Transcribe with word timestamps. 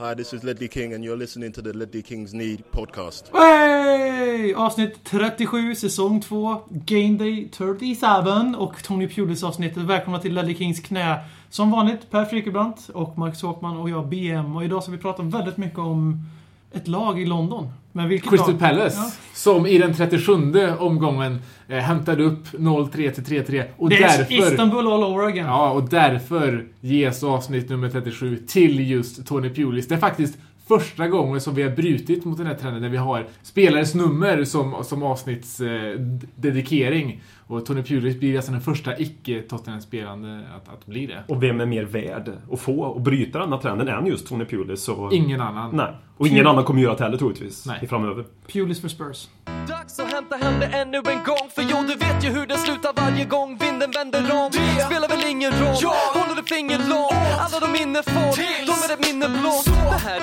Hi, 0.00 0.14
this 0.14 0.32
is 0.32 0.42
Ledley 0.42 0.68
King, 0.68 0.94
and 0.94 1.04
you're 1.04 1.18
listening 1.18 1.52
to 1.52 1.62
the 1.62 1.72
Ledley 1.72 2.02
Kings 2.02 2.32
Need 2.32 2.64
podcast. 2.72 3.22
Hey! 3.32 4.54
Avsnitt 4.54 5.04
37, 5.04 5.74
säsong 5.74 6.20
2, 6.20 6.62
Game 6.70 7.18
Day 7.18 7.48
37 7.50 8.56
och 8.56 8.82
Tony 8.82 9.08
Pulis 9.08 9.42
avsnittet. 9.42 9.82
Välkomna 9.82 10.18
till 10.18 10.34
Ledley 10.34 10.54
Kings 10.54 10.80
knä. 10.80 11.24
Som 11.50 11.70
vanligt, 11.70 12.10
Per 12.10 12.24
Frikebrant 12.24 12.88
och 12.94 13.18
Marcus 13.18 13.42
Håkman 13.42 13.76
och 13.76 13.90
jag, 13.90 14.08
BM. 14.08 14.56
Och 14.56 14.64
idag 14.64 14.82
ska 14.82 14.92
vi 14.92 14.98
prata 14.98 15.22
väldigt 15.22 15.56
mycket 15.56 15.78
om 15.78 16.26
ett 16.72 16.88
lag 16.88 17.20
i 17.20 17.26
London. 17.26 17.72
Crystal 18.22 18.50
lag? 18.50 18.58
Palace. 18.58 18.96
Ja. 18.96 19.10
Som 19.34 19.66
i 19.66 19.78
den 19.78 19.94
37 19.94 20.34
omgången 20.78 21.38
eh, 21.68 21.78
hämtade 21.78 22.22
upp 22.22 22.46
0-3 22.52 23.10
till 23.10 23.24
3-3. 23.24 23.64
Och 23.76 23.88
Det 23.88 23.96
är 23.96 24.18
därför... 24.18 24.52
Istanbul 24.52 24.86
all 24.86 25.04
over 25.04 25.26
again. 25.26 25.46
Ja, 25.46 25.70
och 25.70 25.88
därför 25.88 26.66
ges 26.80 27.24
avsnitt 27.24 27.68
nummer 27.68 27.90
37 27.90 28.36
till 28.36 28.90
just 28.90 29.26
Tony 29.26 29.50
Pulis. 29.54 29.88
Det 29.88 29.94
är 29.94 29.98
faktiskt 29.98 30.38
första 30.78 31.08
gången 31.08 31.40
som 31.40 31.54
vi 31.54 31.62
har 31.62 31.70
brutit 31.70 32.24
mot 32.24 32.38
den 32.38 32.46
här 32.46 32.54
trenden 32.54 32.82
där 32.82 32.88
vi 32.88 32.96
har 32.96 33.26
spelares 33.42 33.94
nummer 33.94 34.44
som, 34.44 34.84
som 34.84 35.02
avsnittsdedikering. 35.02 37.10
Eh, 37.10 37.16
och 37.46 37.66
Tony 37.66 37.82
Pulis 37.82 38.18
blir 38.18 38.36
alltså 38.36 38.52
den 38.52 38.60
första 38.60 38.98
icke-Tottenham-spelande 38.98 40.40
att, 40.56 40.68
att 40.74 40.86
bli 40.86 41.06
det. 41.06 41.24
Och 41.28 41.42
vem 41.42 41.60
är 41.60 41.66
mer 41.66 41.84
värd 41.84 42.32
att 42.52 42.60
få 42.60 42.80
och 42.80 43.00
bryta 43.00 43.38
den 43.38 43.52
här 43.52 43.58
trenden 43.58 43.88
än 43.88 44.06
just 44.06 44.28
Tony 44.28 44.44
Pulis? 44.44 44.82
Så... 44.82 45.10
Ingen 45.12 45.40
annan. 45.40 45.76
Nej. 45.76 45.94
Och 46.16 46.26
ingen 46.26 46.46
annan 46.46 46.64
kommer 46.64 46.82
göra 46.82 46.94
det 46.94 47.04
heller 47.04 47.18
troligtvis. 47.18 47.66
Nej. 47.66 47.78
I 47.82 47.86
framöver. 47.86 48.24
Pulis 48.52 48.80
för 48.80 48.88
Spurs. 48.88 49.28
Dags 49.68 49.98
att 49.98 50.12
hämta 50.12 50.36
hem 50.36 50.60
det 50.60 50.66
ännu 50.66 50.98
en 50.98 51.24
gång 51.24 51.48
För 51.54 51.62
jo, 51.70 51.76
du 51.88 51.94
vet 51.94 52.24
ju 52.24 52.28
hur 52.28 52.46
det 52.46 52.58
slutar 52.58 52.92
varje 52.96 53.24
gång 53.24 53.58
vinden 53.58 53.90
vänder 53.90 54.20
om 54.20 54.50
Det 54.52 54.84
spelar 54.84 55.08
väl 55.08 55.30
ingen 55.30 55.52
roll, 55.52 55.76
håller 56.14 56.36
du 56.36 56.42
finger 56.42 56.78
långt 56.78 57.40
Alla 57.44 57.60
de 57.60 57.72
minne 57.78 58.02
får, 58.02 58.32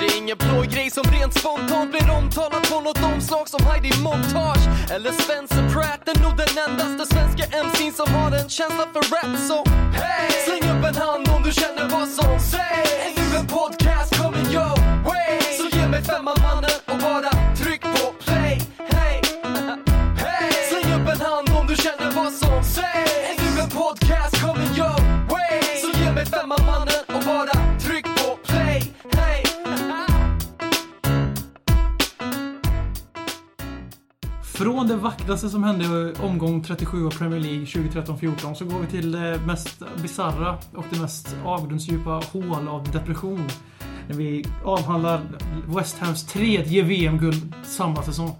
är 0.04 0.16
ingen 0.18 0.36
blå 0.38 0.62
grej 0.62 0.90
som 0.90 1.04
rent 1.04 1.34
spontant 1.38 1.90
blir 1.90 2.10
omtalad 2.10 2.62
på 2.70 2.80
något 2.80 3.02
omslag 3.02 3.48
som 3.48 3.66
Heidi 3.66 3.92
Montage 4.02 4.64
Eller 4.94 5.12
Spencer 5.12 5.68
Pratt 5.72 6.08
är 6.08 6.22
nog 6.22 6.36
den 6.36 6.52
endaste 6.66 7.14
svenska 7.14 7.44
MC'n 7.64 7.92
som 7.92 8.14
har 8.14 8.32
en 8.32 8.48
känsla 8.48 8.84
för 8.92 9.02
rap 9.14 9.38
Så 9.48 9.56
hey! 10.00 10.30
släng 10.46 10.64
upp 10.72 10.84
en 10.90 10.96
hand 11.06 11.28
om 11.28 11.42
du 11.42 11.52
känner 11.52 11.88
vad 11.88 12.08
som 12.08 12.40
sägs 12.40 12.92
Är 13.06 13.12
nu 13.18 13.38
en 13.38 13.46
podcast 13.46 14.10
kommer 14.20 14.42
your 14.54 14.74
way 15.08 15.40
Så 15.58 15.76
ge 15.76 15.88
mig 15.88 16.02
femman 16.02 16.36
mannen 16.42 16.78
och 16.92 16.98
bara 16.98 17.30
tryck 17.60 17.82
på 17.82 18.12
play 18.24 18.54
Hey! 18.92 19.16
Hey! 20.24 20.52
Släng 20.70 20.88
upp 20.96 21.08
en 21.14 21.20
hand 21.20 21.48
om 21.58 21.66
du 21.66 21.76
känner 21.76 22.10
vad 22.20 22.32
som 22.32 22.64
sägs 22.64 23.12
Är 23.30 23.36
nu 23.42 23.60
en 23.60 23.70
podcast 23.70 24.34
kommer 24.42 24.66
your 24.78 24.98
way 25.32 25.60
Så 25.82 25.88
ge 25.98 26.12
mig 26.12 26.26
femman 26.26 26.62
mannen 26.66 26.97
Från 34.58 34.88
det 34.88 34.96
vackraste 34.96 35.48
som 35.48 35.64
hände 35.64 35.84
i 35.84 36.22
omgång 36.22 36.62
37 36.62 37.06
av 37.06 37.10
Premier 37.10 37.40
League 37.40 37.64
2013-14 37.64 38.54
så 38.54 38.64
går 38.64 38.78
vi 38.80 38.86
till 38.86 39.12
det 39.12 39.40
mest 39.46 39.82
bizarra 40.02 40.58
och 40.74 40.84
det 40.90 41.00
mest 41.00 41.36
avgrundsdjupa 41.44 42.10
hål 42.10 42.68
av 42.68 42.90
depression. 42.92 43.48
När 44.08 44.16
vi 44.16 44.44
avhandlar 44.64 45.20
West 45.66 45.98
Hams 45.98 46.26
tredje 46.26 46.82
VM-guld 46.82 47.54
samma 47.64 48.02
säsong. 48.02 48.36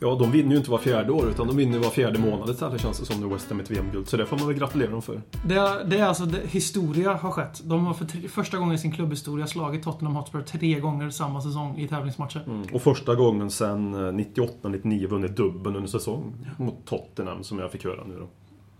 Ja, 0.00 0.14
de 0.14 0.30
vinner 0.30 0.50
ju 0.50 0.56
inte 0.56 0.70
var 0.70 0.78
fjärde 0.78 1.12
år 1.12 1.28
utan 1.30 1.46
de 1.46 1.56
vinner 1.56 1.78
var 1.78 1.90
fjärde 1.90 2.18
månad 2.18 2.50
istället 2.50 2.80
känns 2.80 2.98
det 3.00 3.06
som 3.06 3.20
nu 3.20 3.26
West 3.34 3.50
Ham 3.50 3.60
ett 3.60 3.70
VM-guld. 3.70 4.08
Så 4.08 4.16
det 4.16 4.26
får 4.26 4.38
man 4.38 4.46
väl 4.48 4.56
gratulera 4.56 4.90
dem 4.90 5.02
för. 5.02 5.22
Det, 5.44 5.84
det 5.86 5.98
är 5.98 6.04
alltså 6.04 6.24
det, 6.24 6.46
historia 6.46 7.14
har 7.14 7.30
skett. 7.30 7.60
De 7.64 7.86
har 7.86 7.94
för 7.94 8.04
tre, 8.04 8.28
första 8.28 8.58
gången 8.58 8.74
i 8.74 8.78
sin 8.78 8.92
klubbhistoria 8.92 9.46
slagit 9.46 9.82
Tottenham 9.82 10.16
Hotspur 10.16 10.42
tre 10.42 10.80
gånger 10.80 11.10
samma 11.10 11.40
säsong 11.40 11.78
i 11.78 11.88
tävlingsmatcher. 11.88 12.44
Mm. 12.46 12.66
Och 12.72 12.82
första 12.82 13.14
gången 13.14 13.50
sedan 13.50 13.94
98-99 14.20 15.06
vunnit 15.06 15.36
dubbeln 15.36 15.76
under 15.76 15.88
säsong 15.88 16.34
mot 16.58 16.86
Tottenham 16.86 17.44
som 17.44 17.58
jag 17.58 17.72
fick 17.72 17.84
höra 17.84 18.04
nu 18.04 18.14
då. 18.18 18.28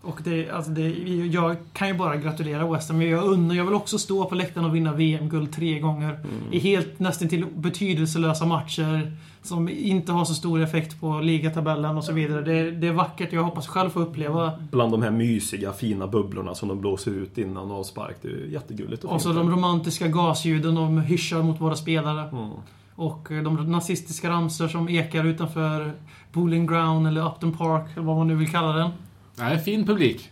Och 0.02 0.20
det, 0.24 0.50
alltså 0.50 0.70
det, 0.70 0.88
jag 1.32 1.56
kan 1.72 1.88
ju 1.88 1.94
bara 1.94 2.16
gratulera 2.16 2.72
West 2.72 2.88
Ham. 2.88 3.02
Jag 3.02 3.24
undrar, 3.24 3.56
jag 3.56 3.64
vill 3.64 3.74
också 3.74 3.98
stå 3.98 4.24
på 4.24 4.34
läktaren 4.34 4.66
och 4.66 4.74
vinna 4.74 4.92
VM-guld 4.92 5.52
tre 5.52 5.78
gånger. 5.78 6.20
I 6.50 6.58
helt 6.58 6.98
nästan 6.98 7.28
till 7.28 7.46
betydelselösa 7.46 8.46
matcher. 8.46 9.12
Som 9.42 9.68
inte 9.68 10.12
har 10.12 10.24
så 10.24 10.34
stor 10.34 10.62
effekt 10.62 11.00
på 11.00 11.20
ligatabellen 11.20 11.96
och 11.96 12.04
så 12.04 12.12
vidare. 12.12 12.42
Det, 12.42 12.70
det 12.70 12.86
är 12.86 12.92
vackert. 12.92 13.32
Jag 13.32 13.42
hoppas 13.42 13.66
själv 13.66 13.90
få 13.90 14.00
uppleva. 14.00 14.52
Bland 14.70 14.92
de 14.92 15.02
här 15.02 15.10
mysiga, 15.10 15.72
fina 15.72 16.06
bubblorna 16.06 16.54
som 16.54 16.68
de 16.68 16.80
blåser 16.80 17.10
ut 17.10 17.38
innan 17.38 17.70
avspark. 17.70 18.16
Det 18.22 18.28
är 18.28 18.46
jättegulligt 18.46 19.04
och 19.04 19.12
Och 19.12 19.22
så 19.22 19.32
de 19.32 19.50
romantiska 19.50 20.08
gasljuden 20.08 20.74
de 20.74 20.98
hyschar 20.98 21.42
mot 21.42 21.60
våra 21.60 21.76
spelare. 21.76 22.28
Mm. 22.28 22.50
Och 22.94 23.28
de 23.30 23.72
nazistiska 23.72 24.30
ramsor 24.30 24.68
som 24.68 24.88
ekar 24.88 25.24
utanför 25.24 25.92
Bowling 26.32 26.66
Ground 26.66 27.06
eller 27.06 27.26
Upton 27.26 27.52
Park, 27.52 27.86
eller 27.94 28.06
vad 28.06 28.16
man 28.16 28.28
nu 28.28 28.34
vill 28.34 28.50
kalla 28.50 28.72
den. 28.72 28.90
Nej, 29.38 29.58
fin 29.58 29.86
publik. 29.86 30.30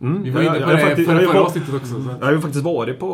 Mm. 0.00 0.22
Vi 0.22 0.30
var 0.30 0.40
inne 0.42 0.50
på 0.50 0.60
jag 0.60 0.68
det 0.70 0.78
faktiskt- 0.78 1.08
förra, 1.08 1.20
förra 1.20 1.40
avsnittet 1.42 1.74
också. 1.74 2.02
Så. 2.02 2.10
Jag 2.20 2.26
har 2.26 2.32
ju 2.32 2.40
faktiskt 2.40 2.64
varit 2.64 2.98
på 2.98 3.12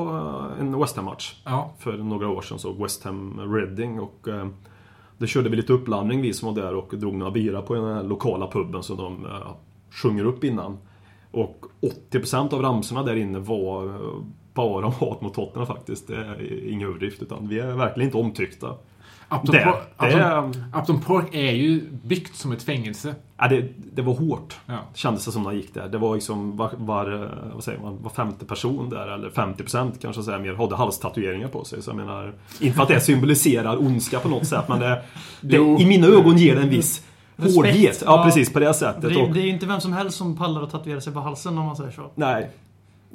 eh, 0.56 0.60
en 0.60 0.78
West 0.80 0.96
Ham-match. 0.96 1.34
Ja. 1.44 1.72
för 1.78 1.96
några 1.96 2.28
år 2.28 2.42
sedan, 2.42 2.58
så 2.58 2.72
West 2.72 3.04
Ham 3.04 3.40
Reading 3.54 4.00
och 4.00 4.28
eh, 4.28 4.46
Då 5.18 5.26
körde 5.26 5.48
vi 5.48 5.56
lite 5.56 5.72
uppladdning 5.72 6.22
vi 6.22 6.32
som 6.32 6.54
var 6.54 6.62
där 6.62 6.74
och 6.74 6.92
drog 6.96 7.14
några 7.14 7.32
bira 7.32 7.62
på 7.62 7.74
den 7.74 7.84
här 7.84 8.02
lokala 8.02 8.46
puben 8.46 8.82
som 8.82 8.96
de 8.96 9.26
eh, 9.26 9.50
sjunger 9.90 10.24
upp 10.24 10.44
innan. 10.44 10.78
Och 11.30 11.64
80% 12.10 12.54
av 12.54 12.62
ramsorna 12.62 13.02
där 13.02 13.16
inne 13.16 13.38
var 13.38 13.84
eh, 13.86 14.00
bara 14.54 14.86
om 14.86 14.92
hat 14.92 15.20
mot 15.20 15.34
Tottenham 15.34 15.66
faktiskt. 15.66 16.08
Det 16.08 16.16
är 16.16 16.68
ingen 16.68 16.88
överdrift 16.88 17.22
utan 17.22 17.48
vi 17.48 17.58
är 17.58 17.72
verkligen 17.76 18.08
inte 18.08 18.18
omtyckta. 18.18 18.74
Upton, 19.30 19.54
Det- 19.54 19.62
Park, 19.64 19.76
det 20.72 20.78
Upton, 20.78 21.00
Park 21.00 21.34
är 21.34 21.52
ju 21.52 21.80
byggt 22.04 22.36
som 22.36 22.52
ett 22.52 22.62
fängelse. 22.62 23.14
Ja, 23.38 23.48
det, 23.48 23.68
det 23.92 24.02
var 24.02 24.14
hårt. 24.14 24.56
Ja. 24.66 24.78
Kändes 24.94 25.24
det 25.24 25.32
som 25.32 25.42
när 25.42 25.50
jag 25.50 25.56
gick 25.60 25.74
där. 25.74 25.88
Det 25.88 25.98
var 25.98 26.14
liksom 26.14 26.56
var, 26.56 26.70
var, 26.76 27.22
eh, 27.22 27.28
vad 27.54 27.64
säger 27.64 27.78
man, 27.80 27.98
var 28.02 28.10
femte 28.10 28.44
person 28.44 28.90
där, 28.90 29.08
eller 29.08 29.30
50% 29.30 29.92
kanske 30.02 30.22
säga 30.22 30.38
mer, 30.38 30.54
hade 30.54 30.76
halstatueringar 30.76 31.48
på 31.48 31.64
sig. 31.64 31.82
Så 31.82 31.90
jag 31.90 31.96
menar, 31.96 32.32
inte 32.60 32.76
för 32.76 32.82
att 32.82 32.88
det 32.88 33.00
symboliserar 33.00 33.76
ondska 33.82 34.18
på 34.20 34.28
något 34.28 34.46
sätt, 34.46 34.68
men 34.68 34.80
det, 34.80 35.02
det, 35.40 35.56
i 35.56 35.86
mina 35.86 36.06
ögon 36.06 36.36
ger 36.38 36.56
det 36.56 36.62
en 36.62 36.68
viss 36.70 37.02
Respekt. 37.36 37.56
hårdhet. 37.56 38.02
Ja, 38.06 38.16
Ja. 38.18 38.24
precis 38.24 38.52
på 38.52 38.60
det 38.60 38.74
sättet. 38.74 39.02
Det 39.02 39.40
är 39.40 39.44
ju 39.44 39.48
inte 39.48 39.66
vem 39.66 39.80
som 39.80 39.92
helst 39.92 40.16
som 40.18 40.36
pallar 40.36 40.62
att 40.62 40.70
tatuera 40.70 41.00
sig 41.00 41.12
på 41.12 41.20
halsen 41.20 41.58
om 41.58 41.64
man 41.66 41.76
säger 41.76 41.90
så. 41.90 42.10
nej. 42.14 42.50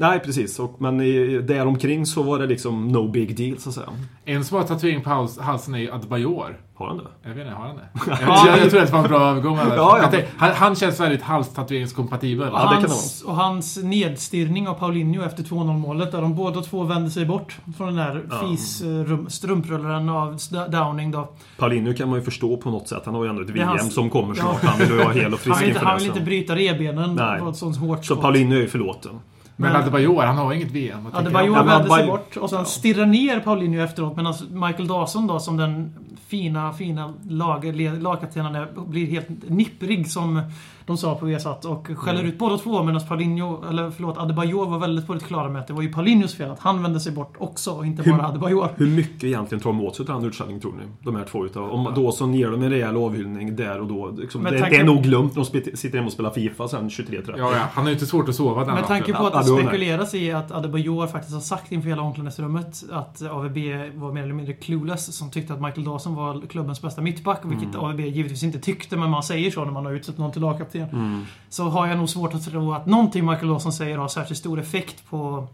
Nej, 0.02 0.20
precis. 0.20 0.60
Och, 0.60 0.76
men 0.82 1.02
i, 1.02 1.38
där 1.42 1.66
omkring 1.68 2.06
så 2.06 2.24
var 2.24 2.40
det 2.40 2.48
liksom 2.48 2.88
no 2.88 3.08
big 3.12 3.38
deal, 3.38 3.58
så 3.60 3.70
att 3.70 3.76
säga. 3.76 3.88
En 4.26 4.46
som 4.46 4.58
har 4.58 4.64
tatuering 4.64 5.02
på 5.02 5.10
hals, 5.10 5.40
halsen 5.40 5.76
är 5.76 5.80
ju 5.80 5.92
Adebayor. 5.92 6.58
Har 6.74 6.88
han 6.88 6.98
det? 6.98 7.04
Jag 7.24 7.30
vet 7.30 7.46
inte, 7.46 7.58
har 7.58 7.68
han 7.68 7.76
det? 7.76 7.90
jag, 8.22 8.48
jag, 8.48 8.60
jag 8.64 8.70
tror 8.70 8.82
att 8.82 8.88
det 8.88 8.94
var 8.94 9.00
en 9.04 9.08
bra 9.10 9.22
övergång. 9.22 9.58
Ja, 9.58 9.76
Ja, 9.76 10.10
ja. 10.14 10.20
Han, 10.38 10.52
han 10.54 10.76
känns 10.76 11.00
väldigt 11.00 11.22
halstatueringskompatibel. 11.22 12.50
Ja, 12.54 12.60
det 12.62 12.74
kan 12.74 12.82
det 12.84 12.90
hans, 12.90 13.22
och 13.24 13.36
hans 13.36 13.78
nedstirrning 13.84 14.68
av 14.68 14.74
Paulinho 14.74 15.24
efter 15.24 15.44
2-0 15.44 15.78
målet 15.78 16.12
där 16.12 16.22
de 16.22 16.36
båda 16.36 16.62
två 16.62 16.84
vände 16.84 17.10
sig 17.12 17.26
bort 17.26 17.58
från 17.78 17.88
den 17.88 17.96
där 17.96 18.24
Ja. 18.32 18.48
fis-strumprullaren 18.48 20.10
av 20.10 20.34
St- 20.36 20.68
Downing 20.68 21.12
då. 21.12 21.30
Paulinho 21.58 21.94
kan 21.94 22.10
man 22.10 22.20
ju 22.20 22.26
förstå 22.26 22.58
på 22.58 22.72
något 22.72 22.88
sätt. 22.88 23.02
Han 23.06 23.16
har 23.16 23.24
ju 23.24 23.30
ändå 23.30 23.42
ett 23.42 23.50
VM 23.50 23.68
hans- 23.68 23.94
som 23.94 24.10
kommer 24.10 24.36
Ja. 24.38 24.42
snart. 24.42 24.64
Han 24.64 24.80
vill 24.80 24.90
ju 24.90 24.98
vara 24.98 25.14
hel 25.14 25.26
och 25.26 25.32
Han 25.32 25.38
frisk 25.40 25.62
vill, 25.62 25.68
inte, 25.68 25.80
inför 25.80 25.86
han 25.86 25.98
vill 25.98 26.08
inte 26.08 26.20
Så, 26.20 26.26
bryta 26.26 26.56
revbenen 26.56 27.16
Nej. 27.16 27.40
på 27.40 27.50
ett 27.50 27.56
sånt 27.56 27.78
hårt 27.78 27.98
så 28.06 28.14
skott. 28.14 28.22
Paulinho 28.22 28.56
är 28.56 28.60
ju 28.62 28.68
förlåten. 28.68 29.12
Men 29.62 29.76
Adebayor, 29.76 30.24
han 30.24 30.38
har 30.38 30.54
inget 30.54 30.72
VM. 30.72 31.04
Men 31.04 31.34
vände 31.66 31.90
sig 31.90 32.08
bort 32.08 32.38
och 32.38 32.50
sen 32.50 32.66
stirrar 32.66 33.06
ner 33.06 33.40
Paulinho 33.40 33.84
efteråt 33.84 34.16
medan 34.16 34.34
Michael 34.50 34.88
Dawson 34.88 35.28
då 35.28 35.40
som 35.40 35.58
den 35.58 35.94
fina, 36.28 36.74
fina 36.74 37.14
lag, 37.30 37.76
lagkaptenen 38.02 38.68
blir 38.88 39.08
helt 39.08 39.28
nipprig 39.50 40.12
som 40.12 40.42
de 40.86 40.98
sa 40.98 41.16
på 41.16 41.26
Viasat 41.26 41.66
och 41.66 41.88
skäller 41.96 42.20
Mm. 42.20 42.32
ut 42.32 42.40
båda 42.40 42.58
två 42.58 42.84
medan 42.84 43.02
Paulinho, 43.08 43.64
eller 43.70 43.92
förlåt, 43.92 44.18
Adebayor 44.18 44.66
var 44.70 44.80
väldigt 44.80 45.08
på 45.08 45.14
det 45.14 45.20
klara 45.20 45.50
med 45.50 45.62
att 45.62 45.68
det 45.68 45.74
var 45.74 45.82
ju 45.82 45.94
Paulinhos 45.94 46.36
fel 46.36 46.52
att 46.52 46.60
han 46.60 46.84
vände 46.84 47.00
sig 47.00 47.12
bort 47.12 47.34
också 47.38 47.72
och 47.72 47.86
inte 47.86 48.04
Hur- 48.04 48.12
bara 48.14 48.28
Adebayor. 48.28 48.70
Hur 48.76 48.88
mycket 48.88 49.24
egentligen 49.24 49.62
tar 49.64 49.70
de 49.70 49.82
åt 49.82 49.96
sig 49.96 50.06
av 50.10 50.20
den 50.22 50.30
utställningen 50.30 50.62
tror 50.62 50.72
ni? 50.72 50.84
De 51.03 51.16
här 51.16 51.24
två 51.24 51.46
utav. 51.46 51.72
Om 51.72 51.94
Dawson 51.96 52.34
ger 52.34 52.52
dem 52.52 52.62
en 52.64 52.70
rejäl 52.70 52.97
avhyllning 52.97 53.56
där 53.56 53.80
och 53.82 53.88
då. 53.88 54.09
Liksom, 54.18 54.41
Men 54.41 54.53
det, 54.53 54.59
tanke- 54.59 54.70
det 54.76 54.82
är 54.82 54.84
nog 54.84 55.03
glömt. 55.03 55.35
De 55.35 55.44
spe- 55.44 55.76
sitter 55.76 55.97
hemma 55.97 56.08
och 56.08 56.14
spelar 56.14 56.30
Fifa 56.30 56.68
sen 56.68 56.90
23.30. 56.90 57.24
Ja, 57.28 57.35
ja. 57.38 57.50
Han 57.74 57.84
har 57.84 57.90
ju 57.90 57.94
inte 57.94 58.06
svårt 58.06 58.30
att 58.30 58.35
sova 58.35 58.66
den 58.66 58.74
Med 58.76 58.88
tanke 58.88 59.14
på 59.14 59.28
att 59.28 59.46
det 59.46 59.52
då 59.52 59.58
spekuleras 59.58 60.14
i 60.16 60.32
att 60.32 60.52
Adebayor 60.52 61.08
faktiskt 61.08 61.34
har 61.34 61.41
sagt 61.41 61.72
inför 61.72 61.90
hela 61.90 62.02
omklädningsrummet 62.02 62.84
att 62.91 63.22
AVB 63.22 63.58
var 63.96 64.12
mer 64.14 64.24
eller 64.24 64.34
mindre 64.34 64.53
clueless 64.53 65.16
som 65.18 65.32
tyckte 65.32 65.53
att 65.53 65.62
Michael 65.62 65.84
Dawson 65.84 66.01
var 66.09 66.48
klubbens 66.48 66.82
bästa 66.82 67.02
mittback, 67.02 67.42
vilket 67.44 67.76
Mm. 67.76 67.80
AVB 67.80 68.00
givetvis 68.00 68.44
inte 68.44 68.59
tyckte, 68.59 68.98
men 68.98 69.09
man 69.09 69.24
säger 69.24 69.52
så 69.52 69.66
när 69.66 69.72
man 69.72 69.86
har 69.86 69.94
utsett 69.94 70.18
någon 70.18 70.32
till 70.32 70.42
lagkapten. 70.42 70.90
Mm. 70.90 71.26
Så 71.50 71.64
har 71.64 71.88
jag 71.88 71.98
nog 71.98 72.09
svårt 72.09 72.34
att 72.34 72.46
tro 72.46 72.74
att 72.74 72.86
någonting 72.86 73.26
Michael 73.26 73.48
Dawson 73.48 73.74
säger 73.74 73.98
har 73.98 74.08
särskilt 74.08 74.40
stor 74.40 74.59
effekt 74.59 75.09
på 75.09 75.48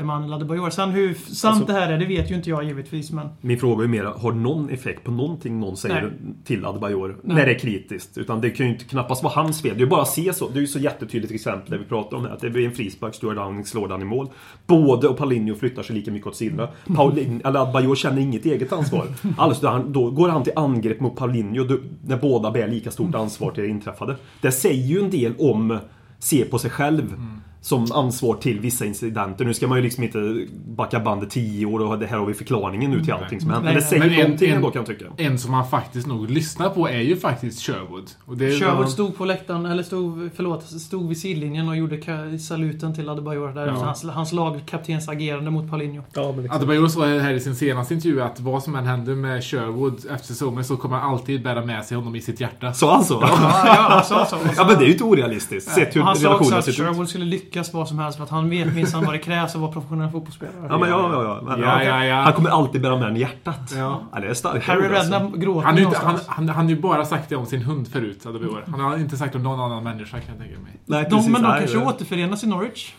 Emanuel 0.00 0.32
Adebayor. 0.32 0.70
Sen 0.70 0.90
hur 0.90 1.14
sant 1.14 1.44
Alltså- 1.44 1.72
det 1.72 1.80
här 1.80 1.92
är, 1.92 1.98
det 1.98 2.06
vet 2.06 2.30
ju 2.30 2.34
inte 2.34 2.50
jag 2.50 2.64
givetvis, 2.64 3.12
men... 3.12 3.28
Min 3.40 3.58
fråga 3.58 3.84
är 3.84 3.88
mer, 3.88 4.04
har 4.04 4.32
någon 4.32 4.70
effekt 4.70 5.04
på 5.04 5.10
någonting 5.10 5.60
någon 5.60 5.76
säger 5.76 6.02
Nej. 6.02 6.34
till 6.44 6.64
Adebayor 6.66 7.16
Nej. 7.22 7.36
när 7.36 7.46
det 7.46 7.54
är 7.54 7.58
kritiskt? 7.58 8.18
Utan 8.18 8.40
det 8.40 8.50
kan 8.50 8.66
ju 8.66 8.72
inte 8.72 8.84
knappast 8.84 9.22
vara 9.22 9.32
hans 9.34 9.62
fel. 9.62 9.70
Det 9.74 9.78
är 9.78 9.84
ju 9.84 9.86
bara 9.90 10.02
att 10.02 10.08
se 10.08 10.32
så. 10.32 10.48
Det 10.48 10.58
är 10.58 10.60
ju 10.60 10.66
så 10.66 10.78
jättetydligt 10.78 11.32
exempel 11.32 11.70
där 11.70 11.78
vi 11.78 11.84
pratar 11.84 12.16
om 12.16 12.22
det. 12.22 12.28
här, 12.28 12.36
Att 12.36 12.42
det 12.42 12.50
blir 12.50 12.66
en 12.66 12.72
frispark, 12.74 13.14
Stuart 13.14 13.36
Downing 13.36 13.64
slår 13.64 13.88
den 13.88 14.02
i 14.02 14.04
mål. 14.04 14.28
Både 14.66 15.08
och 15.08 15.16
Paulinho 15.16 15.54
flyttar 15.54 15.82
sig 15.82 15.96
lika 15.96 16.10
mycket 16.10 16.26
åt 16.26 16.36
sidorna. 16.36 16.68
Paulin, 16.96 17.42
eller 17.44 17.60
Adebayor 17.60 17.94
känner 17.94 18.22
inget 18.22 18.46
eget 18.46 18.72
ansvar. 18.72 19.06
Alltså, 19.36 19.62
då, 19.62 19.68
han, 19.68 19.92
då 19.92 20.10
går 20.10 20.28
han 20.28 20.42
till 20.42 20.52
angrepp 20.56 21.00
mot 21.00 21.16
Paulinho 21.16 21.64
då, 21.64 21.78
när 22.06 22.16
båda 22.16 22.50
bär 22.50 22.68
lika 22.68 22.90
stort 22.90 23.14
ansvar 23.14 23.50
till 23.50 23.62
det 23.62 23.68
inträffade. 23.70 24.16
Det 24.40 24.52
säger 24.52 24.86
ju 24.86 25.00
en 25.00 25.10
del 25.10 25.32
om 25.38 25.78
se 26.18 26.44
på 26.44 26.58
sig 26.58 26.70
själv. 26.70 27.14
Som 27.62 27.92
ansvar 27.92 28.34
till 28.34 28.60
vissa 28.60 28.84
incidenter. 28.84 29.44
Nu 29.44 29.54
ska 29.54 29.66
man 29.68 29.78
ju 29.78 29.84
liksom 29.84 30.04
inte 30.04 30.46
backa 30.76 31.00
bandet 31.00 31.30
10 31.30 31.66
år 31.66 31.80
och 31.80 31.98
det 31.98 32.06
här 32.06 32.18
har 32.18 32.26
vi 32.26 32.34
förklaringen 32.34 32.90
nu 32.90 33.04
till 33.04 33.12
allting 33.12 33.40
som 33.40 33.50
hänt. 33.50 33.64
Men 33.64 33.74
Nej, 33.74 33.82
det 33.82 33.88
säger 33.88 34.02
Men 34.04 34.12
en- 34.14 34.20
någonting 34.22 34.50
en- 34.50 34.56
ändå 34.56 34.70
kan 34.70 34.80
jag 34.80 34.98
tycka. 34.98 35.04
En 35.16 35.38
som 35.38 35.50
man 35.50 35.68
faktiskt 35.68 36.06
nog 36.06 36.30
lyssnar 36.30 36.68
på 36.70 36.88
är 36.88 37.00
ju 37.00 37.16
faktiskt 37.16 37.60
Sherwood. 37.66 38.10
Och 38.24 38.36
det 38.36 38.58
Sherwood 38.60 38.88
stod 38.90 39.16
på 39.16 39.24
läktaren, 39.24 39.66
eller 39.66 39.82
stod, 39.82 40.30
förlåt, 40.36 40.62
stod 40.62 41.08
vid 41.08 41.18
sidlinjen 41.18 41.68
och 41.68 41.76
gjorde 41.76 42.38
saluten 42.38 42.94
till 42.94 43.08
Adebayor 43.08 43.52
där 43.54 43.66
Ja. 43.66 43.72
hans, 43.72 44.04
hans 44.04 44.32
lagkaptens 44.32 45.08
agerande 45.08 45.50
mot 45.50 45.70
Paulinho. 45.70 46.02
Ja, 46.14 46.32
men 46.36 46.50
Adebayor 46.50 46.88
sa 46.88 47.06
här 47.06 47.34
i 47.34 47.40
sin 47.40 47.56
senaste 47.56 47.94
intervju 47.94 48.22
att 48.22 48.40
vad 48.40 48.62
som 48.62 48.74
än 48.74 48.84
händer 48.86 49.14
med 49.14 49.44
Sherwood 49.44 49.94
efter 50.10 50.26
säsongen 50.26 50.64
så 50.64 50.76
kommer 50.76 50.96
han 50.98 51.10
alltid 51.14 51.42
bära 51.42 51.64
med 51.64 51.84
sig 51.84 51.96
honom 51.96 52.16
i 52.16 52.20
sitt 52.20 52.40
hjärta. 52.40 52.72
Så 52.72 52.88
alltså? 52.90 53.14
Ja, 53.22 53.28
ja, 53.66 53.86
han 53.90 54.04
sa 54.04 54.26
så. 54.26 54.36
Ja 54.56 54.66
men 54.66 54.78
det 54.78 54.84
är 54.84 54.86
ju 54.86 54.92
inte 54.92 55.04
orealistiskt. 55.04 55.70
Sett 55.70 55.96
hur 55.96 56.00
han 56.00 56.16
sa 56.16 56.36
också 56.36 56.54
att. 56.54 56.64
Sherwood 56.74 57.08
skulle 57.08 57.24
lyckas 57.24 57.49
vad 57.72 57.88
som 57.88 57.98
helst 57.98 58.16
för 58.16 58.24
att 58.24 58.30
han 58.30 58.50
vet 58.50 58.74
minsann 58.74 59.04
vad 59.04 59.14
det 59.14 59.18
krävs 59.18 59.54
att 59.54 59.60
vara 59.60 59.72
professionell 59.72 60.10
fotbollsspelare. 60.10 60.54
Ja 60.68 60.78
men 60.78 60.88
ja, 60.88 61.10
ja, 61.12 61.22
ja. 61.24 61.40
Men, 61.42 61.60
Ja, 61.60 61.84
ja, 61.84 62.04
ja. 62.04 62.14
Han 62.14 62.32
kommer 62.32 62.50
alltid 62.50 62.80
bära 62.82 62.96
med 62.96 63.06
den 63.06 63.16
i 63.16 63.20
hjärtat. 63.20 63.72
Ja. 63.76 64.00
Ja, 64.12 64.20
det 64.20 64.26
är 64.26 64.34
starkt. 64.34 64.66
Harry 64.66 64.86
alltså. 64.96 65.12
Redknapp 65.12 65.34
gråter 65.34 65.66
Han 65.66 65.74
har 65.74 65.80
ju 65.80 65.86
inte- 65.86 65.98
han, 65.98 66.18
han, 66.26 66.48
han 66.48 66.64
har 66.64 66.70
ju 66.70 66.80
bara 66.80 67.04
sagt 67.04 67.28
det 67.28 67.36
om 67.36 67.46
sin 67.46 67.62
hund 67.62 67.88
förut, 67.88 68.26
Adebayor. 68.26 68.64
Han 68.70 68.80
har 68.80 68.96
inte 68.96 69.16
sagt 69.16 69.32
det 69.32 69.38
om 69.38 69.42
någon 69.44 69.60
annan 69.60 69.84
människa 69.84 70.18
kan 70.20 70.28
jag 70.28 70.38
tänka 70.46 70.60
mig. 70.62 70.72
Nej, 70.86 71.04
De, 71.04 71.10
precis. 71.10 71.30
men 71.32 71.42
de 71.42 71.58
kanske 71.58 71.78
återförenas 71.78 72.44
i 72.44 72.46
Norwich. 72.46 72.92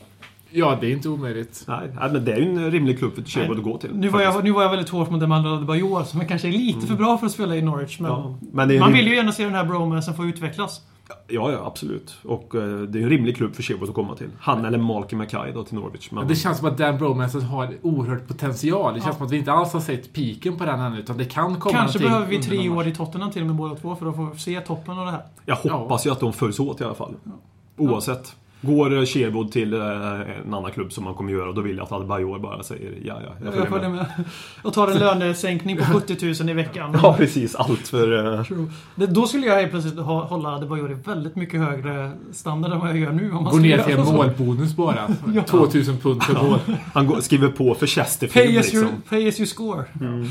Ja, 0.53 0.77
det 0.81 0.87
är 0.87 0.91
inte 0.91 1.09
omöjligt. 1.09 1.63
Nej, 1.67 1.79
men 2.11 2.25
det 2.25 2.33
är 2.33 2.37
ju 2.37 2.43
en 2.65 2.71
rimlig 2.71 2.99
klubb 2.99 3.15
för 3.15 3.21
Sherwood 3.21 3.57
att 3.57 3.63
gå 3.63 3.77
till. 3.77 3.89
Nu 3.95 4.09
var, 4.09 4.21
jag, 4.21 4.43
nu 4.43 4.51
var 4.51 4.61
jag 4.63 4.69
väldigt 4.69 4.89
hård 4.89 5.11
mot 5.11 5.23
Emanuel 5.23 5.53
Adebayor 5.53 6.03
som 6.03 6.25
kanske 6.27 6.47
är 6.47 6.51
lite 6.51 6.87
för 6.87 6.95
bra 6.95 7.17
för 7.17 7.25
att 7.25 7.31
spela 7.31 7.55
i 7.55 7.61
Norwich. 7.61 7.99
Men, 7.99 8.11
Ja, 8.11 8.35
men 8.53 8.79
man 8.79 8.89
rim- 8.89 8.93
vill 8.93 9.07
ju 9.07 9.15
gärna 9.15 9.31
se 9.31 9.43
den 9.43 9.53
här 9.55 9.63
bromansen 9.65 10.13
få 10.13 10.25
utvecklas. 10.25 10.81
Ja, 11.27 11.51
ja, 11.51 11.65
absolut. 11.65 12.15
Och 12.23 12.55
eh, 12.55 12.61
det 12.79 12.99
är 12.99 13.03
en 13.03 13.09
rimlig 13.09 13.37
klubb 13.37 13.55
för 13.55 13.63
Sherwood 13.63 13.89
att 13.89 13.95
komma 13.95 14.15
till. 14.15 14.29
Han 14.39 14.65
eller 14.65 14.77
Malky 14.77 15.15
Mackay 15.15 15.51
då 15.51 15.63
till 15.63 15.75
Norwich. 15.75 16.11
Men, 16.11 16.27
Det 16.27 16.35
känns 16.35 16.57
som 16.57 16.67
att 16.67 16.77
Dan 16.77 16.97
Bromansen 16.97 17.41
har 17.41 17.73
oerhört 17.81 18.27
potential. 18.27 18.93
Det 18.93 18.99
känns 18.99 19.07
Ja. 19.13 19.17
som 19.17 19.25
att 19.25 19.31
vi 19.31 19.37
inte 19.37 19.51
alls 19.51 19.73
har 19.73 19.79
sett 19.79 20.13
piken 20.13 20.57
på 20.57 20.65
den 20.65 20.79
ännu, 20.79 20.99
utan 20.99 21.17
det 21.17 21.25
kan 21.25 21.59
komma 21.59 21.77
Kanske 21.77 21.99
behöver 21.99 22.25
vi 22.27 22.43
tre 22.43 22.69
år 22.69 22.87
i 22.87 22.95
Tottenham 22.95 23.31
till 23.31 23.41
och 23.41 23.47
med 23.47 23.55
båda 23.55 23.75
två 23.75 23.95
för 23.95 24.09
att 24.09 24.15
få 24.15 24.31
se 24.37 24.61
toppen 24.61 24.99
av 24.99 25.05
det 25.05 25.11
här. 25.11 25.23
jag 25.45 25.55
hoppas 25.55 26.05
ju 26.05 26.11
att 26.11 26.19
de 26.19 26.33
följs 26.33 26.59
åt 26.59 26.81
i 26.81 26.83
alla 26.83 26.95
fall. 26.95 27.13
Oavsett. 27.77 28.35
Går 28.61 28.97
eh, 28.97 29.05
Sherwood 29.05 29.51
till 29.51 29.73
eh, 29.73 29.79
en 30.45 30.53
annan 30.53 30.71
klubb 30.71 30.93
som 30.93 31.03
man 31.03 31.13
kommer 31.13 31.31
göra, 31.31 31.51
då 31.51 31.61
vill 31.61 31.77
jag 31.77 31.83
att 31.83 31.91
Adebayor 31.91 32.39
bara 32.39 32.63
säger 32.63 32.91
ja, 33.03 33.21
ja, 33.25 33.33
jag 33.45 33.55
Jag 33.55 33.69
följer 33.69 33.89
med. 33.89 34.05
Och 34.61 34.73
tar 34.73 34.87
en 34.87 34.99
lönesänkning 34.99 35.77
på 35.77 35.83
70 35.83 36.43
000 36.43 36.49
i 36.49 36.53
veckan. 36.53 36.97
Ja, 37.03 37.15
precis. 37.17 37.55
Allt 37.55 37.87
för... 37.87 38.37
eh, 38.39 38.43
True. 38.43 38.67
Då 38.95 39.27
skulle 39.27 39.47
jag 39.47 39.55
helt 39.55 39.71
plötsligt 39.71 39.99
ha, 39.99 40.23
hålla 40.23 40.49
Adebayor 40.55 40.91
i 40.91 40.93
väldigt 40.93 41.35
mycket 41.35 41.59
högre 41.59 42.11
standard 42.31 42.71
än 42.71 42.79
vad 42.79 42.89
jag 42.89 42.97
gör 42.97 43.11
nu. 43.11 43.31
Om 43.31 43.43
man 43.43 43.53
Gå 43.53 43.59
ner 43.59 43.77
till 43.83 43.97
en 43.97 44.05
målbonus 44.05 44.75
bara. 44.75 45.07
Ja. 45.35 45.43
2000 45.43 45.97
pund 45.97 46.21
per 46.21 46.33
mål. 46.43 46.59
Han 46.93 47.07
går, 47.07 47.21
skriver 47.21 47.47
på 47.47 47.75
för 47.75 47.87
Chesterfield 47.87 48.49
Pay 48.49 48.59
as, 48.59 48.73
you, 48.73 48.83
liksom. 48.83 49.01
pay 49.09 49.27
as 49.27 49.39
you 49.39 49.47
score. 49.47 49.85
Mm. 50.01 50.27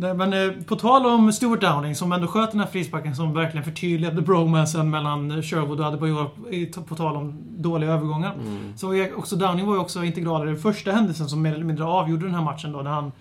Nej, 0.00 0.14
men 0.14 0.32
eh, 0.32 0.62
på 0.64 0.76
tal 0.76 1.06
om 1.06 1.32
Stuart 1.32 1.60
Downing 1.60 1.94
som 1.94 2.12
ändå 2.12 2.26
sköt 2.26 2.50
den 2.50 2.60
här 2.60 2.66
frisparken 2.66 3.16
som 3.16 3.34
verkligen 3.34 3.64
förtydligade 3.64 4.22
bromansen 4.22 4.90
mellan 4.90 5.42
Sherwood 5.42 5.80
och 5.80 5.86
Adebayor 5.86 6.80
på 6.80 6.94
tal 6.94 7.16
om 7.16 7.38
dåliga 7.48 7.90
övergångar. 7.90 8.34
Mm. 8.34 8.76
Så 8.76 8.94
är 8.94 9.18
också 9.18 9.36
Downing 9.36 9.66
var 9.66 9.74
ju 9.74 9.80
också 9.80 10.04
integral 10.04 10.48
i 10.48 10.50
den 10.50 10.60
första 10.60 10.92
händelsen 10.92 11.28
som 11.28 11.42
mer 11.42 11.54
eller 11.54 11.64
mindre 11.64 11.84
avgjorde 11.84 12.26
den 12.26 12.34
här 12.34 12.42
matchen 12.42 12.72
då 12.72 12.82
när 12.82 12.90
han 12.90 13.12